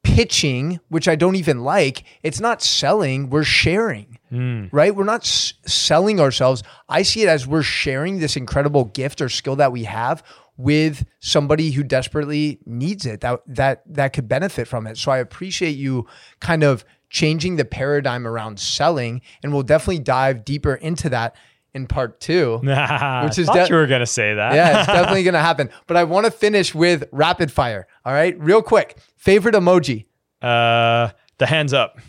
pitching, 0.04 0.80
which 0.90 1.08
I 1.08 1.16
don't 1.16 1.36
even 1.36 1.64
like. 1.64 2.04
It's 2.24 2.40
not 2.40 2.62
selling, 2.62 3.30
we're 3.30 3.44
sharing 3.44 4.20
hmm. 4.30 4.66
right? 4.72 4.96
We're 4.96 5.04
not 5.04 5.22
s- 5.22 5.54
selling 5.66 6.20
ourselves. 6.20 6.64
I 6.88 7.02
see 7.02 7.24
it 7.24 7.30
as 7.30 7.48
we're 7.48 7.64
sharing 7.64 8.20
this 8.20 8.36
incredible 8.36 8.86
gift 8.86 9.22
or 9.22 9.30
skill 9.30 9.56
that 9.58 9.72
we 9.72 9.84
have 9.84 10.24
with 10.58 11.06
somebody 11.20 11.72
who 11.72 11.84
desperately 11.84 12.60
needs 12.66 13.06
it 13.06 13.22
that 13.22 13.42
that 13.48 13.82
that 13.88 14.14
could 14.14 14.28
benefit 14.28 14.68
from 14.68 14.88
it. 14.88 14.98
So 14.98 15.12
I 15.12 15.20
appreciate 15.20 15.78
you 15.78 16.06
kind 16.40 16.64
of 16.64 16.84
changing 17.10 17.56
the 17.56 17.66
paradigm 17.66 18.28
around 18.28 18.60
selling 18.60 19.22
and 19.42 19.52
we'll 19.52 19.64
definitely 19.64 20.00
dive 20.00 20.46
deeper 20.46 20.76
into 20.76 21.10
that 21.10 21.36
in 21.74 21.88
part 21.88 22.20
2. 22.20 22.58
Which 22.64 23.38
is 23.38 23.46
thought 23.48 23.54
de- 23.56 23.70
you 23.70 23.76
were 23.76 23.88
going 23.88 24.00
to 24.00 24.06
say 24.06 24.34
that. 24.34 24.54
yeah, 24.54 24.80
it's 24.80 24.88
definitely 24.92 25.24
going 25.24 25.34
to 25.36 25.40
happen. 25.40 25.70
But 25.88 25.98
I 25.98 26.04
want 26.06 26.26
to 26.26 26.32
finish 26.32 26.74
with 26.76 27.04
rapid 27.12 27.52
fire. 27.52 27.88
All 28.06 28.14
right? 28.14 28.40
Real 28.40 28.62
quick. 28.62 28.98
Favorite 29.18 29.56
emoji. 29.56 30.06
uh, 30.42 31.10
the 31.38 31.46
hands 31.46 31.74
up. 31.74 32.00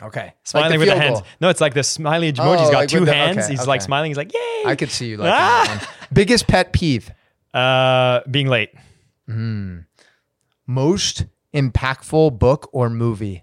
Okay. 0.00 0.32
Smiling 0.44 0.70
Like 0.70 0.78
with 0.78 0.88
the 0.88 0.94
hands. 1.00 1.18
goal. 1.20 1.26
No, 1.40 1.48
it's 1.48 1.60
like 1.60 1.74
the 1.74 1.82
smiley 1.82 2.32
emoji. 2.32 2.38
Oh, 2.40 2.52
He's 2.58 2.70
got 2.70 2.78
like 2.78 2.88
two 2.88 3.04
the- 3.04 3.12
hands. 3.12 3.38
okay, 3.38 3.48
He's 3.50 3.66
like 3.66 3.82
smiling. 3.82 4.10
He's 4.10 4.16
like, 4.16 4.32
yay. 4.32 4.62
I 4.66 4.76
could 4.76 4.90
see 4.90 5.08
you 5.08 5.16
like 5.18 5.68
one. 5.68 5.80
Biggest 6.12 6.46
pet 6.46 6.72
peeve. 6.72 7.10
uh, 7.52 8.20
being 8.30 8.46
late. 8.46 8.70
most 10.66 11.26
impactful 11.54 12.38
book 12.38 12.68
or 12.72 12.90
movie? 12.90 13.42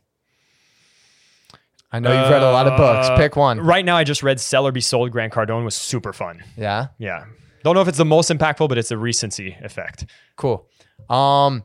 I 1.95 1.99
know 1.99 2.11
you've 2.11 2.29
read 2.29 2.41
a 2.43 2.51
lot 2.51 2.67
of 2.67 2.75
books. 2.75 3.07
Uh, 3.07 3.15
Pick 3.15 3.37
one. 3.37 3.57
Right 3.61 3.85
now, 3.85 3.95
I 3.95 4.03
just 4.03 4.21
read 4.21 4.39
Sell 4.41 4.67
or 4.67 4.73
Be 4.73 4.81
Sold. 4.81 5.11
Grant 5.11 5.31
Cardone 5.31 5.63
was 5.63 5.75
super 5.75 6.11
fun. 6.11 6.43
Yeah, 6.57 6.87
Yeah. 6.97 7.23
Don't 7.63 7.73
know 7.73 7.81
if 7.81 7.87
it's 7.87 7.97
the 7.97 8.03
most 8.05 8.29
impactful, 8.29 8.67
but 8.69 8.77
it's 8.77 8.91
a 8.91 8.97
recency 8.97 9.55
effect. 9.61 10.05
cool. 10.35 10.67
Um, 11.09 11.63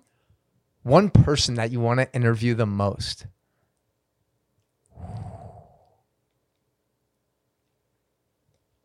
one 0.84 1.10
person 1.10 1.56
that 1.56 1.72
you 1.72 1.80
want 1.80 1.98
to 2.00 2.10
interview 2.14 2.54
the 2.54 2.64
most. 2.64 3.26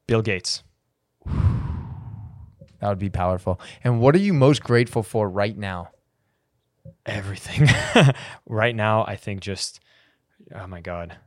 Bill 0.08 0.22
Gates. 0.22 0.64
That 1.26 2.90
would 2.90 3.00
be 3.00 3.10
powerful. 3.10 3.60
And 3.84 4.00
what 4.02 4.16
are 4.16 4.20
you 4.20 4.34
most 4.34 4.64
grateful 4.64 5.02
for 5.04 5.30
right 5.30 5.58
now? 5.58 5.90
Everything. 7.06 7.68
right 8.48 8.76
now, 8.76 9.06
I 9.06 9.16
think 9.16 9.42
just 9.42 9.80
oh 10.54 10.68
my 10.68 10.82
god, 10.82 11.18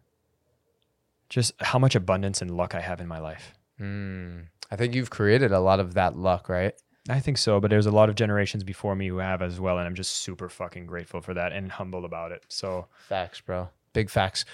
just 1.29 1.53
how 1.61 1.79
much 1.79 1.95
abundance 1.95 2.43
and 2.43 2.51
luck 2.51 2.74
I 2.74 2.81
have 2.81 3.01
in 3.01 3.09
my 3.09 3.18
life. 3.18 3.55
Mm, 3.81 4.47
I 4.70 4.76
think 4.76 4.95
you've 4.95 5.11
created 5.11 5.53
a 5.53 5.61
lot 5.61 5.81
of 5.81 5.95
that 5.95 6.16
luck, 6.16 6.49
right? 6.49 6.74
I 7.09 7.20
think 7.20 7.39
so, 7.39 7.59
but 7.59 7.70
there's 7.70 7.87
a 7.87 7.91
lot 7.91 8.11
of 8.11 8.16
generations 8.16 8.64
before 8.64 8.95
me 8.95 9.09
who 9.09 9.18
have 9.18 9.41
as 9.41 9.59
well, 9.59 9.79
and 9.79 9.87
I'm 9.87 9.95
just 9.95 10.18
super 10.18 10.49
fucking 10.49 10.87
grateful 10.87 11.22
for 11.22 11.35
that 11.35 11.53
and 11.53 11.70
humble 11.72 12.05
about 12.05 12.33
it. 12.33 12.45
So 12.49 12.87
facts, 13.09 13.41
bro, 13.41 13.70
big 13.95 14.11
facts, 14.11 14.45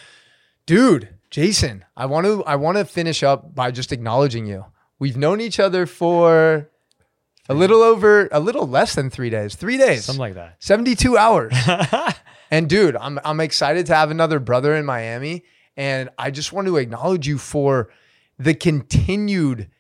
dude. 0.67 1.09
Jason, 1.31 1.85
I 1.97 2.07
want 2.07 2.27
to 2.27 2.45
I 2.45 2.55
want 2.57 2.79
to 2.79 2.85
finish 2.85 3.25
up 3.25 3.55
by 3.55 3.73
just 3.73 3.91
acknowledging 3.91 4.47
you. 4.47 4.67
We've 5.01 5.17
known 5.17 5.41
each 5.41 5.59
other 5.59 5.85
for 5.85 6.71
a 7.49 7.55
little 7.55 7.83
over 7.83 8.29
a 8.31 8.39
little 8.39 8.69
less 8.69 8.95
than 8.95 9.11
three 9.11 9.31
days, 9.31 9.57
three 9.57 9.77
days, 9.77 10.05
something 10.05 10.21
like 10.21 10.35
that, 10.35 10.57
seventy 10.61 10.95
two 10.95 11.19
hours. 11.19 11.53
and 12.53 12.69
dude, 12.69 12.95
I'm 12.95 13.19
I'm 13.25 13.41
excited 13.41 13.87
to 13.87 13.97
have 13.97 14.13
another 14.13 14.39
brother 14.39 14.77
in 14.77 14.85
Miami, 14.85 15.45
and 15.77 16.11
I 16.19 16.31
just 16.31 16.53
want 16.53 16.67
to 16.69 16.77
acknowledge 16.77 17.27
you 17.27 17.39
for 17.39 17.91
the 18.39 18.55
continued 18.55 19.71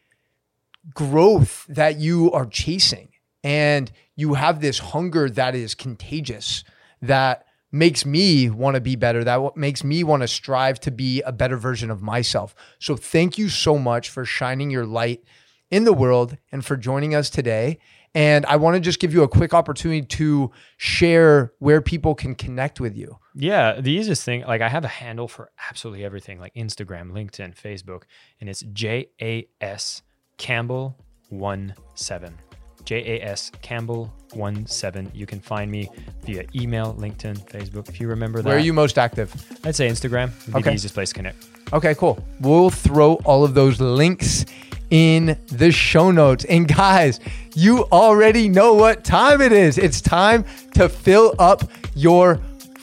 growth 0.92 1.66
that 1.68 1.99
you 1.99 2.30
are 2.32 2.47
chasing. 2.47 3.09
And 3.42 3.90
you 4.16 4.34
have 4.34 4.61
this 4.61 4.78
hunger 4.78 5.28
that 5.30 5.55
is 5.55 5.74
contagious 5.74 6.64
that 7.03 7.47
makes 7.70 8.07
me 8.07 8.49
want 8.49 8.76
to 8.76 8.80
be 8.80 8.97
better. 8.97 9.24
That 9.24 9.57
makes 9.57 9.82
me 9.82 10.05
want 10.05 10.22
to 10.22 10.28
strive 10.28 10.80
to 10.80 10.90
be 10.90 11.20
a 11.22 11.32
better 11.32 11.57
version 11.57 11.90
of 11.90 12.01
myself. 12.01 12.55
So 12.78 12.97
thank 12.97 13.36
you 13.36 13.49
so 13.49 13.78
much 13.78 14.09
for 14.09 14.24
shining 14.24 14.70
your 14.70 14.86
light 14.86 15.24
in 15.70 15.84
the 15.84 15.92
world 15.92 16.36
and 16.53 16.64
for 16.64 16.76
joining 16.76 17.14
us 17.14 17.28
today. 17.28 17.78
And 18.14 18.47
I 18.47 18.57
want 18.57 18.76
to 18.76 18.80
just 18.80 19.01
give 19.01 19.12
you 19.12 19.24
a 19.24 19.28
quick 19.28 19.53
opportunity 19.53 20.07
to 20.07 20.53
share 20.76 21.53
where 21.59 21.80
people 21.80 22.14
can 22.14 22.36
connect 22.36 22.80
with 22.80 22.97
you. 22.97 23.18
Yeah, 23.37 23.80
the 23.80 23.91
easiest 23.91 24.22
thing, 24.22 24.43
like 24.43 24.61
I 24.61 24.68
have 24.68 24.85
a 24.85 24.89
handle 24.89 25.26
for 25.26 25.51
absolutely 25.68 26.05
everything, 26.05 26.39
like 26.39 26.55
Instagram, 26.55 27.11
LinkedIn, 27.11 27.57
Facebook, 27.57 28.03
and 28.41 28.49
it's 28.49 28.61
J 28.72 29.09
A 29.20 29.49
S 29.61 30.03
Campbell 30.39 30.97
one 31.30 31.74
seven. 31.95 32.39
J 32.85 33.18
A 33.18 33.24
S 33.24 33.51
Campbell 33.61 34.12
one 34.35 34.66
seven. 34.66 35.11
You 35.12 35.26
can 35.26 35.41
find 35.41 35.68
me 35.68 35.89
via 36.24 36.45
email, 36.55 36.95
LinkedIn, 36.95 37.51
Facebook. 37.51 37.89
If 37.89 37.99
you 38.01 38.07
remember 38.07 38.41
that. 38.41 38.49
Where 38.49 38.57
are 38.57 38.61
you 38.61 38.72
most 38.72 38.99
active? 38.99 39.35
I'd 39.64 39.74
say 39.74 39.89
Instagram 39.89 40.30
would 40.47 40.57
okay. 40.57 40.70
the 40.70 40.74
easiest 40.74 40.95
place 40.95 41.09
to 41.09 41.14
connect. 41.14 41.45
Okay, 41.72 41.95
cool. 41.97 42.24
We'll 42.41 42.70
throw 42.70 43.14
all 43.24 43.43
of 43.43 43.55
those 43.55 43.80
links 43.80 44.45
in 44.91 45.37
the 45.47 45.72
show 45.72 46.12
notes. 46.12 46.45
And 46.45 46.68
guys, 46.68 47.18
you 47.57 47.85
already 47.87 48.49
know 48.49 48.74
what 48.74 49.03
time 49.03 49.41
it 49.41 49.51
is. 49.51 49.76
It's 49.76 50.01
time 50.01 50.45
to 50.74 50.89
fill 50.89 51.35
up 51.41 51.68
your 51.97 52.39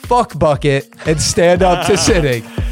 fuck 0.06 0.38
bucket 0.38 0.92
and 1.06 1.20
stand 1.20 1.62
up 1.62 1.86
to 1.86 1.96
sitting. 1.96 2.44